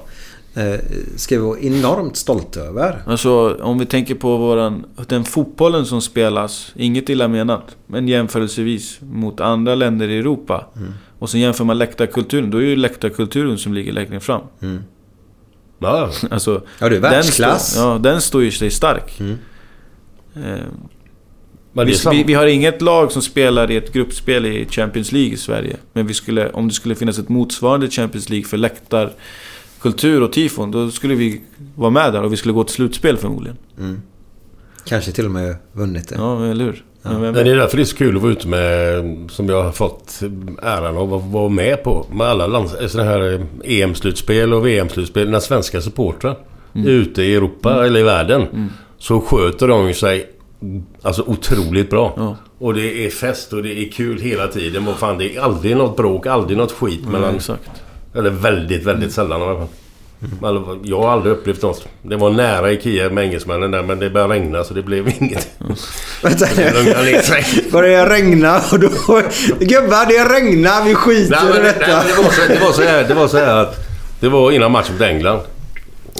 eh, 0.54 0.80
ska 1.16 1.34
vi 1.36 1.42
vara 1.42 1.58
enormt 1.58 2.16
stolta 2.16 2.60
över. 2.60 3.02
Alltså 3.06 3.54
om 3.62 3.78
vi 3.78 3.86
tänker 3.86 4.14
på 4.14 4.36
våran, 4.36 4.84
den 5.08 5.24
fotbollen 5.24 5.86
som 5.86 6.00
spelas, 6.02 6.72
inget 6.76 7.08
illa 7.08 7.28
menat, 7.28 7.76
men 7.86 8.08
jämförelsevis 8.08 8.98
mot 9.00 9.40
andra 9.40 9.74
länder 9.74 10.08
i 10.08 10.18
Europa. 10.18 10.66
Mm. 10.76 10.92
Och 11.18 11.30
så 11.30 11.38
jämför 11.38 11.64
man 11.64 11.78
läktarkulturen, 11.78 12.50
då 12.50 12.58
är 12.58 12.62
ju 12.62 12.76
läktarkulturen 12.76 13.58
som 13.58 13.74
ligger 13.74 13.92
längre 13.92 14.20
fram. 14.20 14.42
Mm. 14.62 14.82
Ja, 15.78 16.10
Alltså, 16.30 16.62
Ja, 16.78 16.88
det 16.88 16.96
är 16.96 17.00
den 17.00 17.10
världsklass. 17.10 17.70
står, 17.72 17.82
ja, 17.84 17.98
den 17.98 18.20
står 18.20 18.42
ju 18.42 18.50
sig 18.50 18.70
stark. 18.70 19.20
Mm. 19.20 19.36
Eh, 20.36 20.64
vi, 21.74 21.96
vi, 22.10 22.24
vi 22.26 22.34
har 22.34 22.46
inget 22.46 22.82
lag 22.82 23.12
som 23.12 23.22
spelar 23.22 23.70
i 23.70 23.76
ett 23.76 23.92
gruppspel 23.92 24.46
i 24.46 24.66
Champions 24.70 25.12
League 25.12 25.32
i 25.32 25.36
Sverige. 25.36 25.76
Men 25.92 26.06
vi 26.06 26.14
skulle, 26.14 26.50
om 26.50 26.68
det 26.68 26.74
skulle 26.74 26.94
finnas 26.94 27.18
ett 27.18 27.28
motsvarande 27.28 27.90
Champions 27.90 28.28
League 28.28 28.46
för 28.48 28.56
läktarkultur 28.56 30.22
och 30.22 30.32
tifon, 30.32 30.70
då 30.70 30.90
skulle 30.90 31.14
vi 31.14 31.40
vara 31.74 31.90
med 31.90 32.12
där 32.12 32.22
och 32.22 32.32
vi 32.32 32.36
skulle 32.36 32.54
gå 32.54 32.64
till 32.64 32.74
slutspel 32.74 33.16
förmodligen. 33.16 33.56
Mm. 33.78 34.02
Kanske 34.84 35.12
till 35.12 35.24
och 35.24 35.30
med 35.30 35.56
vunnit 35.72 36.08
det. 36.08 36.14
Ja, 36.14 36.46
eller 36.46 36.64
hur? 36.64 36.84
Men 37.02 37.12
vem 37.12 37.20
Men 37.22 37.34
vet? 37.34 37.44
det 37.44 37.50
är 37.50 37.56
därför 37.56 37.76
det 37.76 37.82
är 37.82 37.84
så 37.84 37.96
kul 37.96 38.16
att 38.16 38.22
vara 38.22 38.32
ute 38.32 38.48
med, 38.48 39.30
som 39.30 39.48
jag 39.48 39.62
har 39.62 39.72
fått 39.72 40.20
äran 40.62 40.96
av 40.96 41.14
att 41.14 41.24
vara 41.24 41.48
med 41.48 41.82
på, 41.84 42.06
med 42.12 42.26
alla 42.26 42.46
lands, 42.46 42.74
sådana 42.88 43.10
här 43.10 43.46
EM-slutspel 43.64 44.52
och 44.54 44.66
VM-slutspel, 44.66 45.30
när 45.30 45.40
svenska 45.40 45.80
supportrar. 45.80 46.36
ute 46.74 47.22
i 47.22 47.34
Europa 47.34 47.86
eller 47.86 48.00
i 48.00 48.02
världen. 48.02 48.70
Så 48.98 49.20
sköter 49.20 49.68
de 49.68 49.94
sig 49.94 50.33
alltså 51.02 51.22
otroligt 51.26 51.90
bra. 51.90 52.36
Och 52.58 52.74
det 52.74 53.06
är 53.06 53.10
fest 53.10 53.52
och 53.52 53.62
det 53.62 53.78
är 53.78 53.90
kul 53.92 54.20
hela 54.20 54.48
tiden. 54.48 54.88
Och 54.88 54.98
fan, 54.98 55.18
det 55.18 55.36
är 55.36 55.40
aldrig 55.40 55.76
något 55.76 55.96
bråk, 55.96 56.26
aldrig 56.26 56.58
något 56.58 56.72
skit 56.72 57.00
Nej, 57.02 57.12
mellan... 57.12 57.34
exakt. 57.36 57.70
Eller 58.14 58.30
väldigt, 58.30 58.84
väldigt 58.84 59.12
sällan 59.12 59.40
i 59.40 59.44
alla 59.44 59.56
fall. 59.58 59.68
Alltså, 60.42 60.78
Jag 60.84 61.00
har 61.02 61.10
aldrig 61.12 61.32
upplevt 61.32 61.62
något. 61.62 61.88
Det 62.02 62.16
var 62.16 62.30
nära 62.30 62.72
i 62.72 62.80
Kiev 62.80 63.12
med 63.12 63.24
engelsmännen 63.24 63.70
där 63.70 63.82
men 63.82 63.98
det 63.98 64.10
började 64.10 64.34
regna 64.34 64.64
så 64.64 64.74
det 64.74 64.82
blev 64.82 65.08
inget. 65.20 65.48
Vänta 66.22 66.46
det 66.56 66.70
regna 68.06 68.56
och 68.72 68.80
då... 68.80 68.88
Gubbar, 69.60 70.06
det 70.08 70.34
regnar. 70.34 70.84
Vi 70.84 70.94
skiter 70.94 71.36
Nej, 71.42 71.52
men, 71.52 71.56
i 71.56 71.62
nej, 71.64 71.74
detta. 71.78 71.96
men 71.96 72.06
det, 72.06 72.22
var 72.22 72.30
så, 72.30 72.40
det, 72.48 72.60
var 72.60 72.72
så 72.72 72.82
här, 72.82 73.04
det 73.08 73.14
var 73.14 73.28
så 73.28 73.36
här 73.36 73.56
att... 73.56 73.88
Det 74.20 74.28
var 74.28 74.52
innan 74.52 74.72
matchen 74.72 74.92
mot 74.92 75.02
England. 75.02 75.40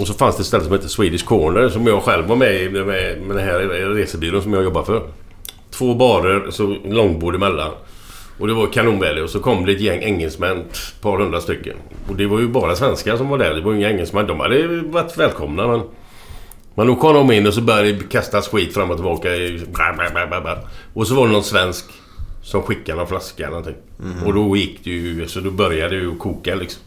Och 0.00 0.06
så 0.06 0.14
fanns 0.14 0.36
det 0.36 0.40
ett 0.40 0.46
ställe 0.46 0.64
som 0.64 0.72
hette 0.72 0.88
Swedish 0.88 1.24
Corner 1.24 1.68
som 1.68 1.86
jag 1.86 2.02
själv 2.02 2.26
var 2.26 2.36
med 2.36 2.62
i 2.62 2.68
med, 2.68 2.86
med 2.86 3.36
den 3.36 3.44
här 3.44 3.58
resebyrån 3.94 4.42
som 4.42 4.52
jag 4.52 4.64
jobbar 4.64 4.82
för. 4.82 5.02
Två 5.70 5.94
barer, 5.94 6.50
så 6.50 6.76
långbord 6.84 7.34
emellan. 7.34 7.72
Och 8.38 8.46
det 8.46 8.54
var 8.54 8.66
kanonväder 8.66 9.24
och 9.24 9.30
så 9.30 9.40
kom 9.40 9.66
det 9.66 9.72
ett 9.72 9.80
gäng 9.80 10.02
engelsmän, 10.02 10.60
ett 10.60 10.94
par 11.00 11.18
hundra 11.18 11.40
stycken. 11.40 11.76
Och 12.08 12.16
det 12.16 12.26
var 12.26 12.40
ju 12.40 12.48
bara 12.48 12.76
svenskar 12.76 13.16
som 13.16 13.28
var 13.28 13.38
där. 13.38 13.54
Det 13.54 13.60
var 13.60 13.74
inga 13.74 13.90
engelsmän. 13.90 14.26
De 14.26 14.40
hade 14.40 14.82
varit 14.82 15.18
välkomna 15.18 15.66
men... 15.66 15.80
Men 16.76 16.86
då 16.86 16.96
kom 16.96 17.14
de 17.14 17.32
in 17.32 17.46
och 17.46 17.54
så 17.54 17.60
började 17.60 17.92
det 17.92 18.08
kastas 18.08 18.48
skit 18.48 18.74
fram 18.74 18.90
och 18.90 18.96
tillbaka. 18.96 19.28
Och 20.94 21.06
så 21.06 21.14
var 21.14 21.26
det 21.26 21.32
någon 21.32 21.44
svensk 21.44 21.84
som 22.42 22.62
skickade 22.62 22.98
någon 22.98 23.06
flaska 23.06 23.42
eller 23.42 23.56
någonting. 23.56 23.82
Mhm. 23.98 24.26
Och 24.26 24.34
då 24.34 24.56
gick 24.56 24.84
det 24.84 24.90
ju... 24.90 25.28
Så 25.28 25.40
då 25.40 25.50
började 25.50 25.96
det 25.96 26.02
ju 26.02 26.16
koka 26.18 26.54
liksom. 26.54 26.82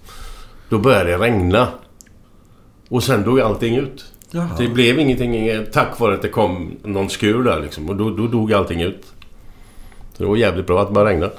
Då 0.69 0.77
började 0.77 1.11
det 1.11 1.17
regna. 1.17 1.67
Och 2.89 3.03
sen 3.03 3.23
dog 3.23 3.41
allting 3.41 3.75
ut. 3.75 4.05
Jaha. 4.31 4.49
Det 4.57 4.67
blev 4.67 4.99
ingenting 4.99 5.47
eh, 5.47 5.61
tack 5.61 5.99
vare 5.99 6.13
att 6.13 6.21
det 6.21 6.29
kom 6.29 6.71
någon 6.83 7.09
skur 7.09 7.43
där 7.43 7.59
liksom. 7.61 7.89
Och 7.89 7.95
då, 7.95 8.09
då 8.09 8.27
dog 8.27 8.53
allting 8.53 8.81
ut. 8.81 9.01
Så 10.17 10.23
det 10.23 10.29
var 10.29 10.35
jävligt 10.35 10.67
bra 10.67 10.81
att 10.81 10.87
det 10.87 10.93
började 10.93 11.11
regna. 11.13 11.29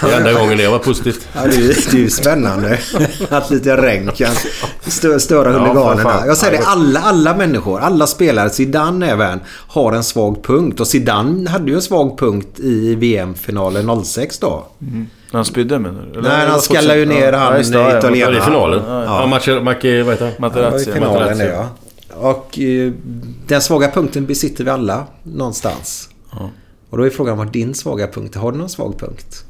Det 0.00 0.06
är 0.12 0.16
enda 0.18 0.32
gången 0.32 0.58
det 0.58 0.68
var 0.68 0.78
positivt. 0.78 1.28
Ja, 1.34 1.40
det, 1.46 1.56
är, 1.56 1.60
ju- 1.60 1.66
det 1.90 1.92
är 1.96 2.00
ju 2.00 2.10
spännande 2.10 2.78
att 3.30 3.50
lite 3.50 3.76
regn 3.82 4.10
kan 4.16 4.34
stö, 4.86 5.20
störa 5.20 5.52
Ja, 5.52 5.58
huliganerna. 5.58 6.26
Jag 6.26 6.36
säger 6.36 6.58
det, 6.58 6.64
alla, 6.66 7.00
alla 7.00 7.36
människor, 7.36 7.80
alla 7.80 8.06
spelare, 8.06 8.50
Zidane 8.50 9.10
även, 9.10 9.40
har 9.46 9.92
en 9.92 10.04
svag 10.04 10.44
punkt. 10.44 10.80
Och 10.80 10.86
Zidane 10.86 11.50
hade 11.50 11.70
ju 11.70 11.74
en 11.76 11.82
svag 11.82 12.18
punkt 12.18 12.60
i 12.60 12.94
VM-finalen 12.94 14.04
06 14.04 14.38
då. 14.38 14.66
Mm. 14.80 15.06
Han 15.32 15.44
spydde 15.44 15.78
menar 15.78 16.08
du? 16.14 16.20
Nej, 16.20 16.46
han 16.46 16.60
skallar 16.60 16.94
ju 16.96 17.06
ner 17.06 17.32
han, 17.32 17.58
just 17.58 17.72
det, 17.72 17.78
ja, 17.78 17.98
italienaren. 17.98 18.34
Ja, 18.34 18.40
är 18.40 18.44
finalen. 18.44 18.82
Ja. 18.86 19.20
Ja, 19.20 19.26
Macke... 19.26 19.60
Macke... 19.60 20.02
Vad 20.02 20.12
heter 20.14 20.24
han? 20.26 20.34
Materazzi. 20.38 20.84
Ja, 20.84 20.90
i 20.90 20.94
finalen 20.94 21.38
Materazzi. 21.38 21.44
ja. 21.48 21.68
Och 22.16 22.58
eh, 22.58 22.92
den 23.46 23.60
svaga 23.60 23.90
punkten 23.90 24.26
besitter 24.26 24.64
vi 24.64 24.70
alla 24.70 25.06
någonstans. 25.22 26.08
Ja. 26.32 26.50
Och 26.90 26.98
då 26.98 27.06
är 27.06 27.10
frågan 27.10 27.38
vad 27.38 27.52
din 27.52 27.74
svaga 27.74 28.06
punkt 28.06 28.36
är. 28.36 28.40
Har 28.40 28.52
du 28.52 28.58
någon 28.58 28.68
svag 28.68 28.98
punkt? 28.98 29.44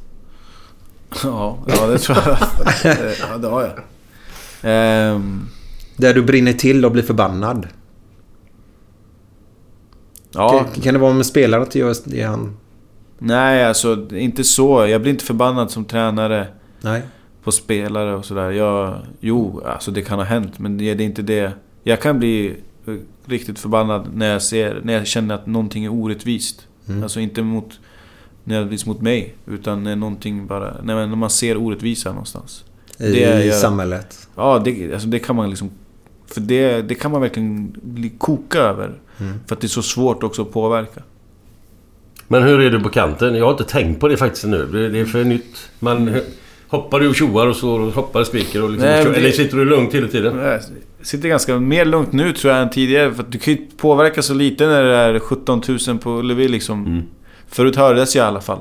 Ja, 1.25 1.59
ja 1.67 1.87
det 1.87 1.99
tror 1.99 2.19
jag. 2.27 2.39
ja, 3.31 3.39
det 3.39 3.49
har 3.49 3.63
jag. 3.63 3.73
Ehm, 4.63 5.49
Där 5.97 6.15
du 6.15 6.23
brinner 6.23 6.53
till 6.53 6.85
och 6.85 6.93
blir 6.93 7.03
förbannad. 7.03 7.69
ja, 10.31 10.49
Kan, 10.73 10.83
kan 10.83 10.95
det 10.95 11.01
vara 11.01 11.13
med 11.13 11.27
spelaren 11.27 11.63
att 11.63 11.75
göra 11.75 11.95
det 12.05 12.23
han... 12.23 12.57
nej 13.23 13.65
alltså 13.65 14.07
inte 14.17 14.45
så. 14.45 14.87
Jag 14.87 15.03
blir 15.03 15.13
inte 15.13 15.25
förbannad 15.25 15.71
som 15.71 15.85
tränare 15.85 16.47
Nej. 16.81 17.03
på 17.45 17.53
spelare 17.53 18.15
och 18.15 18.25
sådär. 18.25 18.51
Jag, 18.51 18.99
jo, 19.21 19.63
alltså 19.67 19.91
det 19.91 20.03
kan 20.03 20.19
ha 20.19 20.25
hänt. 20.27 20.59
Men 20.59 20.79
det 20.79 20.91
är 20.91 21.01
inte 21.01 21.23
det. 21.23 21.53
Jag 21.83 22.01
kan 22.01 22.19
bli 22.19 22.55
eh, 22.87 22.95
riktigt 23.27 23.59
förbannad 23.59 24.09
när 24.15 24.33
jag 24.33 24.43
ser, 24.43 24.81
när 24.85 24.93
jag 24.93 25.07
känner 25.07 25.35
att 25.35 25.47
någonting 25.47 25.85
är 25.85 25.93
orättvist. 25.93 26.67
Mm. 26.89 27.03
Alltså 27.03 27.21
inte 27.21 27.43
mot, 27.43 27.81
nödvändigtvis 28.45 28.87
mot 28.87 29.01
mig. 29.01 29.35
Utan 29.47 29.83
när 29.85 29.97
någonting 29.97 30.47
bara, 30.47 30.75
när 30.83 31.07
man 31.07 31.31
ser 31.31 31.57
orättvisa 31.57 32.11
någonstans. 32.11 32.65
I, 32.99 33.03
Det 33.13 33.43
i 33.43 33.47
gör- 33.47 33.53
samhället. 33.53 34.29
Ja, 34.37 34.59
det, 34.65 34.93
alltså 34.93 35.09
det 35.09 35.19
kan 35.19 35.37
man 35.37 35.51
liksom... 35.51 35.71
För 36.27 36.41
det, 36.41 36.83
det 36.83 36.95
kan 36.95 37.11
man 37.11 37.21
verkligen 37.21 37.75
bli 37.83 38.09
koka 38.19 38.59
över. 38.59 39.01
Mm. 39.21 39.33
För 39.47 39.55
att 39.55 39.61
det 39.61 39.67
är 39.67 39.69
så 39.69 39.83
svårt 39.83 40.23
också 40.23 40.43
att 40.43 40.53
påverka. 40.53 41.03
Men 42.33 42.43
hur 42.43 42.61
är 42.61 42.71
du 42.71 42.81
på 42.81 42.89
kanten? 42.89 43.35
Jag 43.35 43.45
har 43.45 43.51
inte 43.53 43.65
tänkt 43.65 44.01
på 44.01 44.09
det 44.09 44.17
faktiskt 44.17 44.45
nu. 44.45 44.67
Det 44.73 44.89
det 44.89 45.01
är 45.01 45.05
för 45.05 45.25
nytt. 45.25 45.71
Man 45.79 46.21
hoppar 46.69 47.01
du 47.01 47.09
och 47.09 47.15
tjoar 47.15 47.47
och 47.47 47.57
så 47.57 47.71
och 47.71 47.93
hoppar 47.93 48.21
och 48.21 48.27
skriker 48.27 48.63
och 48.63 48.71
liksom... 48.71 48.89
Nej, 48.89 49.05
det- 49.05 49.15
Eller 49.17 49.31
sitter 49.31 49.57
du 49.57 49.65
lugnt 49.65 49.95
hela 49.95 50.09
tiden? 50.09 50.39
Jag 50.39 50.61
sitter 51.03 51.29
ganska 51.29 51.59
mer 51.59 51.85
lugnt 51.85 52.13
nu 52.13 52.33
tror 52.33 52.53
jag 52.53 52.63
än 52.63 52.71
tidigare. 52.71 53.15
För 53.15 53.25
du 53.29 53.39
kan 53.39 53.55
ju 53.55 53.61
påverka 53.77 54.23
så 54.23 54.35
lite 54.35 54.67
när 54.67 54.85
det 54.85 54.97
är 54.97 55.19
17 55.19 55.63
000 55.89 55.99
på 55.99 56.11
Ullevi 56.11 56.49
liksom. 56.49 56.87
Mm. 56.87 57.03
Förut 57.49 57.77
hördes 57.77 58.17
jag 58.17 58.25
i 58.25 58.27
alla 58.27 58.41
fall. 58.41 58.61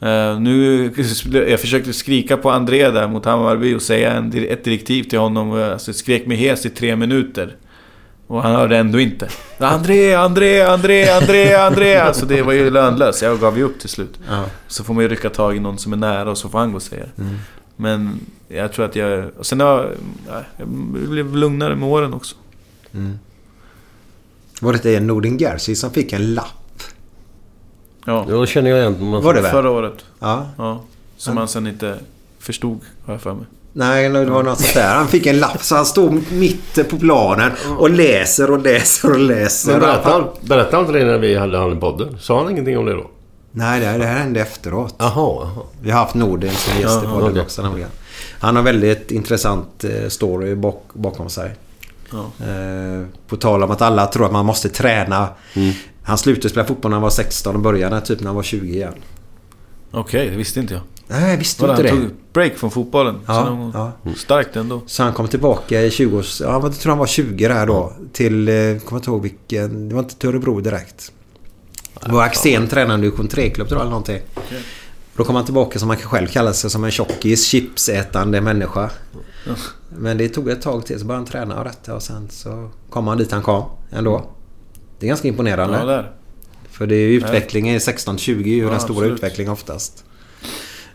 Eh, 0.00 0.40
nu, 0.40 0.90
jag 1.48 1.60
försökte 1.60 1.92
skrika 1.92 2.36
på 2.36 2.50
André 2.50 2.90
där 2.90 3.08
mot 3.08 3.24
Hammarby 3.24 3.74
och 3.74 3.82
säga 3.82 4.12
en, 4.12 4.32
ett 4.48 4.64
direktiv 4.64 5.02
till 5.02 5.18
honom. 5.18 5.50
Och 5.50 5.58
jag 5.58 5.72
alltså, 5.72 5.92
skrek 5.92 6.26
mig 6.26 6.36
hes 6.36 6.66
i 6.66 6.70
tre 6.70 6.96
minuter. 6.96 7.56
Och 8.26 8.42
han 8.42 8.54
hörde 8.54 8.76
ändå 8.76 9.00
inte. 9.00 9.28
André, 9.58 10.14
André, 10.14 10.62
André, 10.62 11.08
André, 11.10 11.54
André! 11.54 11.96
Alltså 11.96 12.26
det 12.26 12.42
var 12.42 12.52
ju 12.52 12.70
lönlöst. 12.70 13.22
Jag 13.22 13.40
gav 13.40 13.58
ju 13.58 13.64
upp 13.64 13.80
till 13.80 13.88
slut. 13.88 14.18
Ja. 14.28 14.44
Så 14.66 14.84
får 14.84 14.94
man 14.94 15.02
ju 15.02 15.08
rycka 15.08 15.30
tag 15.30 15.56
i 15.56 15.60
någon 15.60 15.78
som 15.78 15.92
är 15.92 15.96
nära 15.96 16.30
och 16.30 16.38
så 16.38 16.48
får 16.48 16.58
han 16.58 16.70
gå 16.70 16.76
och 16.76 16.82
säga 16.82 17.04
det. 17.16 17.22
Mm. 17.22 17.34
Men 17.76 18.20
jag 18.48 18.72
tror 18.72 18.84
att 18.84 18.96
jag... 18.96 19.30
Och 19.38 19.46
sen 19.46 19.60
har 19.60 19.68
jag... 19.68 19.90
ja, 20.28 20.42
Jag 20.56 20.68
blev 20.68 21.36
lugnare 21.36 21.76
med 21.76 21.88
åren 21.88 22.14
också. 22.14 22.36
Mm. 22.94 23.18
Var 24.60 24.72
det 24.72 24.76
inte 24.76 25.00
Nordin 25.00 25.38
Gerzi 25.38 25.76
som 25.76 25.90
fick 25.90 26.12
en 26.12 26.34
lapp? 26.34 26.82
Ja. 28.04 28.26
Då 28.28 28.46
känner 28.46 28.70
jag 28.70 28.78
igen... 28.78 29.22
Var 29.22 29.34
det 29.34 29.40
väl? 29.40 29.50
Förra 29.50 29.70
året. 29.70 30.04
Ja. 30.18 30.48
Ja. 30.58 30.82
Som 31.16 31.36
han 31.36 31.48
sen 31.48 31.66
inte 31.66 31.98
förstod, 32.38 32.80
har 33.04 33.14
jag 33.14 33.20
för 33.20 33.34
mig. 33.34 33.44
Nej, 33.76 34.08
det 34.08 34.24
var 34.24 34.42
något 34.42 34.60
sånt 34.60 34.74
där. 34.74 34.94
Han 34.94 35.08
fick 35.08 35.26
en 35.26 35.38
lapp 35.38 35.62
så 35.62 35.76
han 35.76 35.86
stod 35.86 36.32
mitt 36.32 36.90
på 36.90 36.98
planen 36.98 37.52
och 37.78 37.90
läser 37.90 38.50
och 38.50 38.58
läser 38.58 39.10
och 39.10 39.18
läser. 39.18 39.70
Men 39.72 39.80
berättade 39.80 40.26
berätta 40.40 40.80
inte 40.80 40.92
det 40.92 41.04
när 41.04 41.18
vi 41.18 41.34
hade 41.34 41.58
han 41.58 41.76
i 41.76 41.80
podden? 41.80 42.16
Sa 42.20 42.42
han 42.42 42.50
ingenting 42.50 42.78
om 42.78 42.84
det 42.84 42.92
då? 42.92 43.10
Nej, 43.50 43.80
det, 43.80 43.98
det 43.98 44.06
här 44.06 44.18
hände 44.18 44.40
efteråt. 44.40 44.94
Jaha, 44.98 45.10
jaha. 45.14 45.64
Vi 45.82 45.90
har 45.90 46.00
haft 46.00 46.14
Nordin 46.14 46.50
som 46.50 46.80
gäst 46.80 47.04
i 47.04 47.06
podden 47.06 47.40
också 47.40 47.62
nämligen. 47.62 47.88
Han 48.38 48.56
har 48.56 48.62
väldigt 48.62 49.10
intressant 49.10 49.84
eh, 49.84 50.08
story 50.08 50.54
bak, 50.54 50.82
bakom 50.92 51.30
sig. 51.30 51.54
Ja. 52.12 52.46
Eh, 52.46 53.06
på 53.28 53.36
tal 53.36 53.62
om 53.62 53.70
att 53.70 53.82
alla 53.82 54.06
tror 54.06 54.26
att 54.26 54.32
man 54.32 54.46
måste 54.46 54.68
träna. 54.68 55.28
Mm. 55.54 55.72
Han 56.02 56.18
slutade 56.18 56.48
spela 56.48 56.66
fotboll 56.66 56.90
när 56.90 56.96
han 56.96 57.02
var 57.02 57.10
16 57.10 57.54
och 57.54 57.60
började 57.60 58.00
typ 58.00 58.20
när 58.20 58.26
han 58.26 58.36
var 58.36 58.42
20 58.42 58.74
igen. 58.74 58.94
Okej, 59.90 60.30
det 60.30 60.36
visste 60.36 60.60
inte 60.60 60.74
jag. 60.74 60.82
Nej, 61.06 61.30
jag 61.30 61.36
visste 61.38 61.64
inte 61.64 61.74
han 61.74 61.82
det. 61.82 61.88
tog 61.90 62.10
break 62.32 62.54
från 62.56 62.70
fotbollen? 62.70 63.20
Ja, 63.26 63.70
ja. 63.74 64.12
Starkt 64.16 64.56
ändå. 64.56 64.82
Så 64.86 65.02
han 65.02 65.12
kom 65.12 65.28
tillbaka 65.28 65.82
i 65.82 65.90
20 65.90 66.18
års... 66.18 66.40
Ja, 66.40 66.60
jag 66.62 66.74
tror 66.78 66.90
han 66.90 66.98
var 66.98 67.06
20 67.06 67.48
där 67.48 67.66
då. 67.66 67.92
Till... 68.12 68.48
eh, 68.48 68.54
Kommer 68.84 68.98
inte 69.00 69.10
ihåg 69.10 69.22
vilken... 69.22 69.88
Det 69.88 69.94
var 69.94 70.02
inte 70.02 70.14
till 70.16 70.28
Örebro 70.28 70.60
direkt. 70.60 71.12
Det 72.06 72.12
var 72.12 72.22
Axén 72.22 72.68
tränade 72.68 72.98
i 72.98 73.02
division 73.02 73.28
3-klubb 73.28 73.68
tror 73.68 73.78
jag 73.78 73.82
eller 73.82 73.90
någonting. 73.90 74.20
Då 75.16 75.24
kom 75.24 75.34
han 75.36 75.44
tillbaka 75.44 75.78
som 75.78 75.88
han 75.88 75.98
själv 75.98 76.26
kallar 76.26 76.52
sig 76.52 76.70
som 76.70 76.84
en 76.84 76.90
tjockis, 76.90 77.46
chipsätande 77.46 78.40
människa. 78.40 78.90
Men 79.98 80.18
det 80.18 80.28
tog 80.28 80.48
ett 80.48 80.62
tag 80.62 80.86
till 80.86 81.00
så 81.00 81.06
började 81.06 81.20
han 81.20 81.26
träna 81.32 81.58
och 81.58 81.64
rätta 81.64 81.94
och 81.94 82.02
sen 82.02 82.28
så 82.30 82.70
kom 82.90 83.06
han 83.06 83.18
dit 83.18 83.32
han 83.32 83.42
kom 83.42 83.64
ändå. 83.92 84.30
Det 84.98 85.06
är 85.06 85.08
ganska 85.08 85.28
imponerande. 85.28 85.92
Ja. 85.92 86.04
För 86.70 86.86
det 86.86 86.94
är 86.94 87.08
ju 87.08 87.16
utvecklingen 87.16 87.74
i 87.74 87.78
16-20 87.78 88.30
är 88.40 88.44
ju 88.44 88.58
Ja, 88.64 88.70
den 88.70 88.80
stora 88.80 88.96
absolut. 88.98 89.14
utvecklingen 89.14 89.52
oftast. 89.52 90.04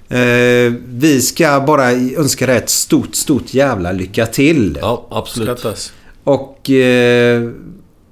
Eh, 0.10 0.74
vi 0.88 1.22
ska 1.22 1.64
bara 1.68 1.92
önska 1.92 2.46
dig 2.46 2.58
ett 2.58 2.70
stort, 2.70 3.16
stort 3.16 3.54
jävla 3.54 3.92
lycka 3.92 4.26
till. 4.26 4.78
Ja, 4.82 5.08
absolut. 5.12 5.60
Skattas. 5.60 5.94
Och 6.24 6.70
eh, 6.70 7.50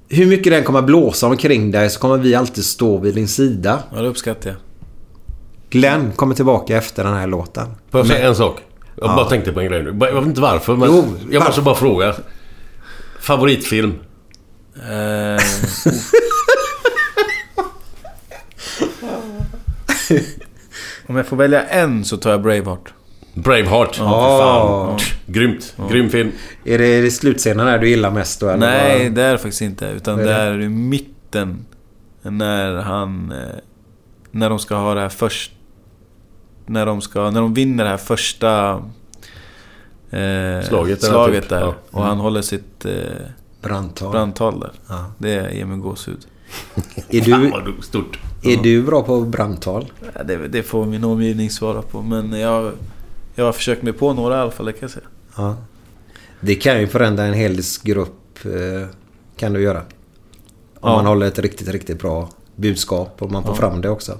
hur 0.08 0.26
mycket 0.26 0.52
den 0.52 0.64
kommer 0.64 0.82
blåsa 0.82 1.26
omkring 1.26 1.70
dig 1.70 1.90
så 1.90 2.00
kommer 2.00 2.18
vi 2.18 2.34
alltid 2.34 2.64
stå 2.64 2.98
vid 2.98 3.14
din 3.14 3.28
sida. 3.28 3.82
Ja, 3.94 4.02
det 4.02 4.08
uppskattar 4.08 4.50
jag. 4.50 4.56
Glenn 5.70 6.12
kommer 6.12 6.34
tillbaka 6.34 6.76
efter 6.76 7.04
den 7.04 7.14
här 7.14 7.26
låten. 7.26 7.66
Får 7.90 8.00
jag 8.00 8.06
säga 8.06 8.28
en 8.28 8.36
sak? 8.36 8.60
Jag 8.96 9.10
Ja. 9.10 9.16
bara 9.16 9.28
tänkte 9.28 9.52
på 9.52 9.60
en 9.60 9.66
grej 9.66 9.82
nu. 9.82 9.96
Jag 10.00 10.12
vet 10.14 10.26
inte 10.26 10.40
varför, 10.40 10.76
men 10.76 10.88
Jo, 10.92 11.04
jag 11.30 11.44
måste 11.44 11.60
bara 11.62 11.74
fråga. 11.74 12.14
Favoritfilm? 13.20 13.94
Eh, 14.76 15.42
om 21.08 21.16
jag 21.16 21.26
får 21.26 21.36
välja 21.36 21.62
en 21.62 22.04
så 22.04 22.16
tar 22.16 22.30
jag 22.30 22.42
Braveheart. 22.42 22.92
Braveheart. 23.34 23.96
Ja. 23.98 24.10
För 24.10 24.44
fan. 24.44 24.98
Grymt. 25.26 25.76
Grym 25.90 26.10
film. 26.10 26.32
Är 26.64 26.78
det, 26.78 26.86
är 26.86 27.02
det 27.02 27.10
slutscenen 27.10 27.66
där 27.66 27.78
du 27.78 27.88
gillar 27.88 28.10
mest 28.10 28.40
då? 28.40 28.48
Eller 28.48 28.58
Nej, 28.66 29.10
det 29.10 29.22
är 29.22 29.32
det 29.32 29.38
faktiskt 29.38 29.62
inte. 29.62 29.86
Utan 29.86 30.18
är 30.20 30.24
det 30.24 30.32
är 30.34 30.60
i 30.60 30.68
mitten. 30.68 31.66
När 32.22 32.74
han... 32.76 33.32
eh, 33.32 33.38
När 34.30 34.50
de 34.50 34.58
ska 34.58 34.74
ha 34.76 34.94
det 34.94 35.00
här 35.00 35.08
först... 35.08 35.52
När 36.66 36.86
de 36.86 37.00
ska... 37.00 37.30
När 37.30 37.40
de 37.40 37.54
vinner 37.54 37.84
det 37.84 37.90
här 37.90 37.96
första... 37.96 38.70
eh, 40.10 40.62
Slaget 40.68 41.00
där, 41.00 41.08
slaget 41.08 41.40
typ. 41.42 41.48
där. 41.50 41.60
Ja. 41.60 41.74
Och 41.90 42.02
han 42.04 42.18
håller 42.18 42.42
sitt 42.42 42.84
eh, 42.84 42.92
Brandtal. 43.62 44.10
brandtal 44.12 44.60
där. 44.60 44.72
Ja. 44.88 45.04
Det 45.18 45.54
ger 45.54 45.64
mig 45.64 45.78
gåshud. 45.78 46.26
Är 47.08 47.20
Fan 47.22 47.50
vad 47.76 47.84
stort. 47.84 48.18
Är 48.42 48.56
du 48.56 48.82
bra 48.82 49.02
på 49.02 49.20
brandtal? 49.20 49.92
Ja, 50.14 50.22
det, 50.22 50.48
det 50.48 50.62
får 50.62 50.86
min 50.86 51.04
omgivning 51.04 51.50
svara 51.50 51.82
på. 51.82 52.02
Men 52.02 52.32
jag, 52.40 52.72
jag 53.34 53.44
har 53.44 53.52
försökt 53.52 53.82
mig 53.82 53.92
på 53.92 54.12
några 54.12 54.36
i 54.36 54.40
alla 54.40 54.50
fall, 54.50 54.66
det 54.66 54.72
kan 54.72 54.80
jag 54.80 54.90
säga. 54.90 55.06
Ja. 55.36 55.56
Det 56.40 56.54
kan 56.54 56.80
ju 56.80 56.86
förändra 56.86 57.24
en 57.24 57.34
hel 57.34 57.60
grupp. 57.82 58.38
Eh, 58.44 58.88
kan 59.36 59.52
du 59.52 59.62
göra. 59.62 59.78
Om 59.78 59.84
Ja. 60.90 60.96
man 60.96 61.06
håller 61.06 61.26
ett 61.26 61.38
riktigt, 61.38 61.68
riktigt 61.68 61.98
bra 61.98 62.28
budskap. 62.56 63.22
Och 63.22 63.30
man 63.32 63.42
får 63.42 63.52
Ja. 63.52 63.56
fram 63.56 63.80
det 63.80 63.88
också. 63.90 64.18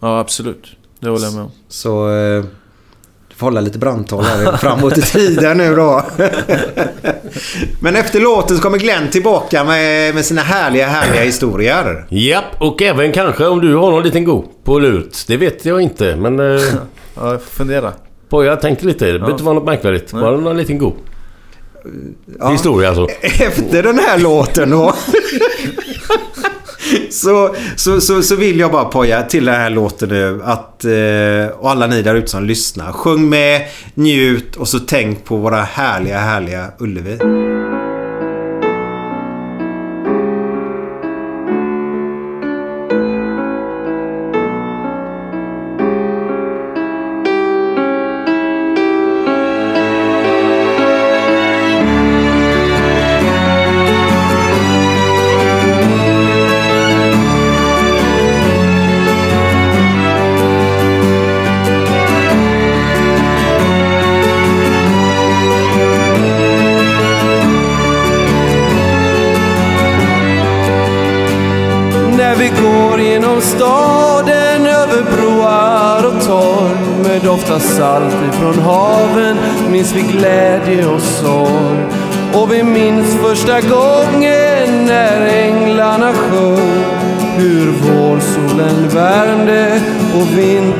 Ja, 0.00 0.18
absolut. 0.20 0.66
Det 1.00 1.08
håller 1.08 1.24
jag 1.24 1.34
med 1.34 1.42
om. 1.42 1.50
Så 1.68 2.10
eh, 2.10 2.44
du 3.28 3.34
får 3.34 3.46
hålla 3.46 3.60
lite 3.60 3.78
brandtal 3.78 4.24
här 4.24 4.56
framåt 4.56 4.98
i 4.98 5.02
tiden 5.02 5.56
nu 5.58 5.74
då. 5.76 6.04
Men 7.80 7.96
efter 7.96 8.20
låten 8.20 8.56
så 8.56 8.62
kommer 8.62 8.78
Glenn 8.78 9.10
tillbaka 9.10 9.64
med, 9.64 10.14
med 10.14 10.24
sina 10.24 10.40
härliga, 10.42 10.86
härliga 10.86 11.22
historier. 11.22 12.06
Japp, 12.08 12.44
och 12.58 12.82
även 12.82 13.12
kanske 13.12 13.46
om 13.46 13.60
du 13.60 13.74
har 13.74 13.90
någon 13.90 14.02
liten 14.02 14.24
god 14.24 14.44
på 14.64 14.78
lut. 14.78 15.24
Det 15.28 15.36
vet 15.36 15.64
jag 15.64 15.80
inte, 15.80 16.16
men... 16.16 16.40
Eh, 16.40 16.62
Ja, 17.20 17.30
jag 17.32 17.42
får 17.42 17.50
fundera. 17.50 17.92
Poja, 18.28 18.56
tänk 18.56 18.82
lite. 18.82 19.04
Det 19.06 19.12
behöver 19.12 19.30
inte 19.32 19.44
vara 19.44 19.54
något 19.54 19.64
märkvärdigt. 19.64 20.12
Bara 20.12 20.36
någon 20.36 20.56
liten 20.56 20.78
god. 20.78 20.92
Historia 22.50 22.88
alltså. 22.88 23.06
Efter 23.22 23.82
den 23.82 23.98
här 23.98 24.18
låten 24.18 24.70
då. 24.70 24.94
så, 27.10 27.54
så, 27.76 28.00
så, 28.00 28.22
så 28.22 28.36
vill 28.36 28.58
jag 28.58 28.72
bara 28.72 28.84
poja 28.84 29.22
till 29.22 29.44
den 29.44 29.54
här 29.54 29.70
låten 29.70 30.08
nu 30.08 30.40
att... 30.44 30.84
Eh, 30.84 31.58
och 31.58 31.70
alla 31.70 31.86
ni 31.86 32.02
där 32.02 32.14
ute 32.14 32.30
som 32.30 32.44
lyssnar. 32.44 32.92
Sjung 32.92 33.28
med, 33.28 33.62
njut 33.94 34.56
och 34.56 34.68
så 34.68 34.78
tänk 34.78 35.24
på 35.24 35.36
våra 35.36 35.62
härliga, 35.62 36.18
härliga 36.18 36.66
Ullevi. 36.78 37.18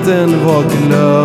Natten 0.09 0.47
var 0.47 0.62
glöd 0.62 1.18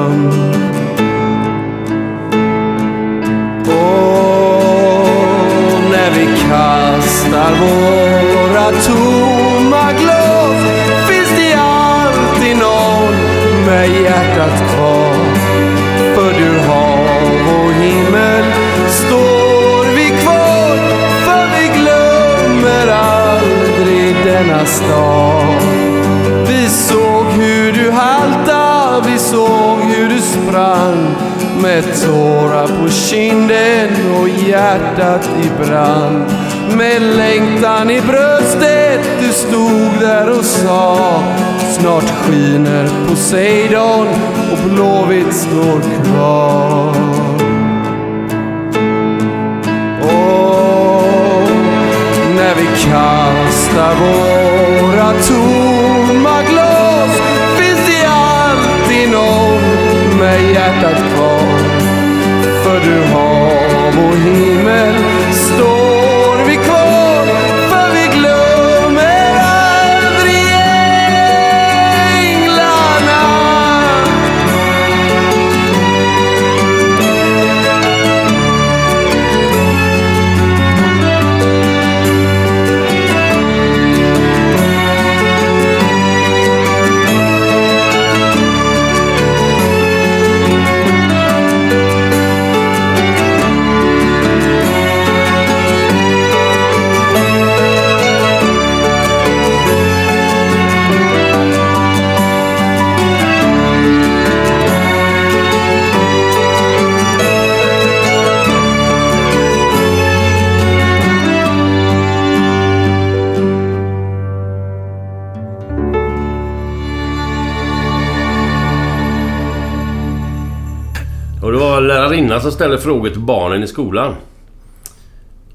som 122.54 122.58
ställer 122.58 122.78
frågor 122.78 123.10
till 123.10 123.20
barnen 123.20 123.64
i 123.64 123.68
skolan. 123.68 124.16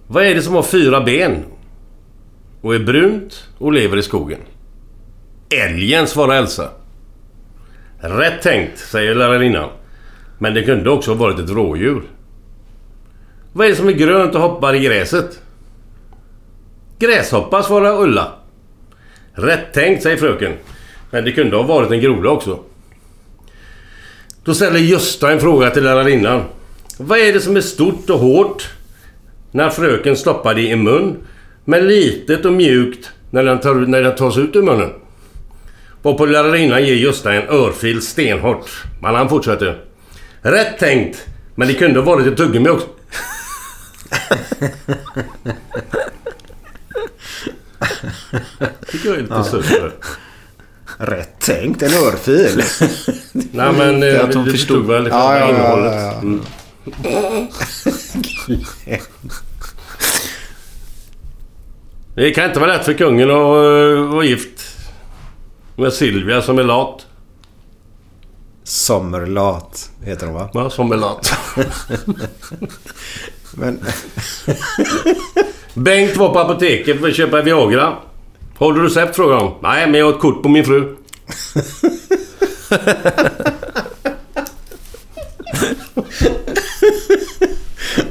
Vad 0.07 0.25
är 0.25 0.35
det 0.35 0.43
som 0.43 0.55
har 0.55 0.63
fyra 0.63 1.01
ben? 1.01 1.45
Och 2.61 2.75
är 2.75 2.79
brunt 2.79 3.49
och 3.59 3.73
lever 3.73 3.97
i 3.97 4.03
skogen? 4.03 4.39
Älgen, 5.51 6.07
svarar 6.07 6.37
Elsa. 6.37 6.69
Rätt 7.99 8.43
tänkt, 8.43 8.79
säger 8.79 9.15
lärarinnan. 9.15 9.69
Men 10.39 10.55
det 10.55 10.63
kunde 10.63 10.91
också 10.91 11.11
ha 11.11 11.19
varit 11.19 11.39
ett 11.39 11.51
rådjur. 11.51 12.03
Vad 13.53 13.67
är 13.67 13.71
det 13.71 13.77
som 13.77 13.89
är 13.89 13.93
grönt 13.93 14.35
och 14.35 14.41
hoppar 14.41 14.75
i 14.75 14.85
gräset? 14.85 15.41
Gräshoppa, 16.99 17.63
svarar 17.63 18.03
Ulla. 18.03 18.33
Rätt 19.33 19.73
tänkt, 19.73 20.03
säger 20.03 20.17
fröken. 20.17 20.53
Men 21.11 21.25
det 21.25 21.33
kunde 21.33 21.57
ha 21.57 21.63
varit 21.63 21.91
en 21.91 22.01
groda 22.01 22.31
också. 22.31 22.59
Då 24.45 24.55
ställer 24.55 24.79
Gösta 24.79 25.33
en 25.33 25.41
fråga 25.41 25.71
till 25.71 25.85
lärarinnan. 25.85 26.45
Vad 26.99 27.19
är 27.19 27.33
det 27.33 27.41
som 27.41 27.57
är 27.57 27.61
stort 27.61 28.11
och 28.11 28.19
hårt 28.19 28.69
när 29.51 29.71
fröken 29.71 30.17
stoppar 30.17 30.55
det 30.55 30.63
i 30.63 30.77
mun, 30.77 31.17
men 31.65 31.89
litet 31.89 32.45
och 32.45 32.53
mjukt 32.53 33.11
när 33.31 33.45
den, 33.45 33.61
tar, 33.61 33.75
när 33.75 34.03
den 34.03 34.17
tas 34.17 34.39
ut 34.39 34.57
ur 34.57 34.63
munnen? 34.63 34.91
Varpå 36.03 36.27
lärarinnan 36.27 36.85
ger 36.85 36.95
Gösta 36.95 37.33
en 37.33 37.49
örfil 37.49 38.03
stenhårt. 38.03 38.85
Men 39.03 39.15
han 39.15 39.29
fortsätter. 39.29 39.85
Rätt 40.43 40.79
tänkt, 40.79 41.27
men 41.55 41.69
det 41.69 41.75
kunde 41.75 42.01
ha 42.01 42.07
varit 42.07 42.27
ett 42.27 42.37
tuggummi 42.37 42.69
också. 42.69 42.87
tycker 48.91 49.09
jag 49.09 49.17
är 49.19 49.23
lite 49.23 49.35
Ja. 49.35 49.45
sött. 49.45 49.65
Rätt 50.99 51.41
tänkt, 51.41 51.83
en 51.83 51.93
örfil. 51.95 52.63
Nej 53.33 53.73
men 53.79 54.01
Det 54.01 54.07
är 54.11 54.19
eh, 54.19 54.25
att 54.25 54.35
hon 54.35 54.45
du 54.45 54.51
förstod. 54.51 54.87
väl 54.87 55.03
själva 55.03 55.19
ja, 55.19 55.39
ja, 55.39 55.49
innehållet. 55.49 55.93
ja, 55.95 56.01
ja. 56.01 56.13
Mm. 56.21 56.41
Det 62.15 62.31
kan 62.31 62.45
inte 62.45 62.61
vara 62.61 62.77
lätt 62.77 62.85
för 62.85 62.95
kungen 62.95 63.31
att 63.31 63.37
uh, 63.37 64.13
vara 64.13 64.25
gift 64.25 64.77
med 65.77 65.93
Silvia 65.93 66.43
som 66.43 66.59
är 66.59 66.63
lat. 66.63 67.07
Sommerlat 68.65 69.91
heter 70.03 70.27
hon 70.27 70.35
va? 70.35 70.51
Ja, 70.55 70.71
som 70.71 70.93
är 70.93 70.97
lat. 70.97 71.33
Men... 73.55 73.81
Bengt 75.75 76.17
var 76.17 76.33
på 76.33 76.39
apoteket 76.39 77.01
för 77.01 77.09
att 77.09 77.17
köpa 77.17 77.43
Viagra. 77.43 77.97
Har 78.59 78.73
du 78.73 78.87
recept 78.87 79.17
frågade 79.17 79.41
han. 79.41 79.53
Nej, 79.63 79.87
men 79.87 80.01
jag 80.01 80.07
har 80.07 80.13
ett 80.13 80.21
kort 80.21 80.43
på 80.43 80.49
min 80.49 80.65
fru. 80.65 80.97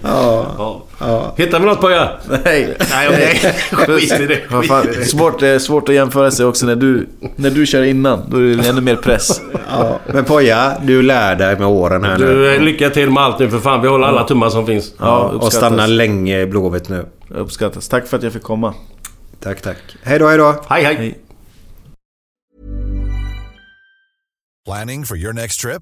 Ja. 0.07 0.81
ja. 0.99 1.33
Hittar 1.37 1.59
vi 1.59 1.65
något 1.65 1.81
pojkar? 1.81 2.19
Nej. 2.43 2.77
Nej, 2.91 3.09
okej. 3.09 3.55
Skit 3.71 4.19
i 4.19 4.25
det. 4.25 4.41
Skit 4.49 4.95
i 4.95 4.99
det. 4.99 5.05
svårt, 5.05 5.41
eh, 5.43 5.57
svårt 5.57 5.89
att 5.89 5.95
jämföra 5.95 6.31
sig 6.31 6.45
också 6.45 6.65
när 6.65 6.75
du, 6.75 7.09
när 7.35 7.49
du 7.49 7.65
kör 7.65 7.83
innan. 7.83 8.23
Då 8.29 8.37
är 8.37 8.55
det 8.55 8.69
ännu 8.69 8.81
mer 8.81 8.95
press. 8.95 9.41
Ja, 9.69 9.99
men 10.13 10.25
Poja, 10.25 10.77
du 10.83 11.01
lär 11.01 11.35
dig 11.35 11.59
med 11.59 11.67
åren 11.67 12.03
här 12.03 12.17
nu. 12.17 12.25
Du, 12.25 12.55
eh, 12.55 12.61
lycka 12.61 12.89
till 12.89 13.11
med 13.11 13.23
allt 13.23 13.39
nu 13.39 13.49
för 13.49 13.59
fan. 13.59 13.81
Vi 13.81 13.87
håller 13.87 14.07
alla 14.07 14.23
tummar 14.23 14.49
som 14.49 14.65
finns. 14.65 14.93
Ja, 14.99 15.19
och 15.19 15.53
stanna 15.53 15.87
länge 15.87 16.39
i 16.39 16.45
Blåvitt 16.45 16.89
nu. 16.89 17.05
Uppskattas. 17.29 17.87
Tack 17.87 18.07
för 18.07 18.17
att 18.17 18.23
jag 18.23 18.33
fick 18.33 18.43
komma. 18.43 18.73
Tack, 19.39 19.61
tack. 19.61 19.77
Hej 20.03 20.19
då, 20.19 20.27
hej 20.27 20.37
då. 20.37 20.55
Hej, 20.69 20.83
hej. 20.83 21.17
Planning 24.65 25.05
for 25.05 25.17
your 25.17 25.33
next 25.33 25.61
trip? 25.61 25.81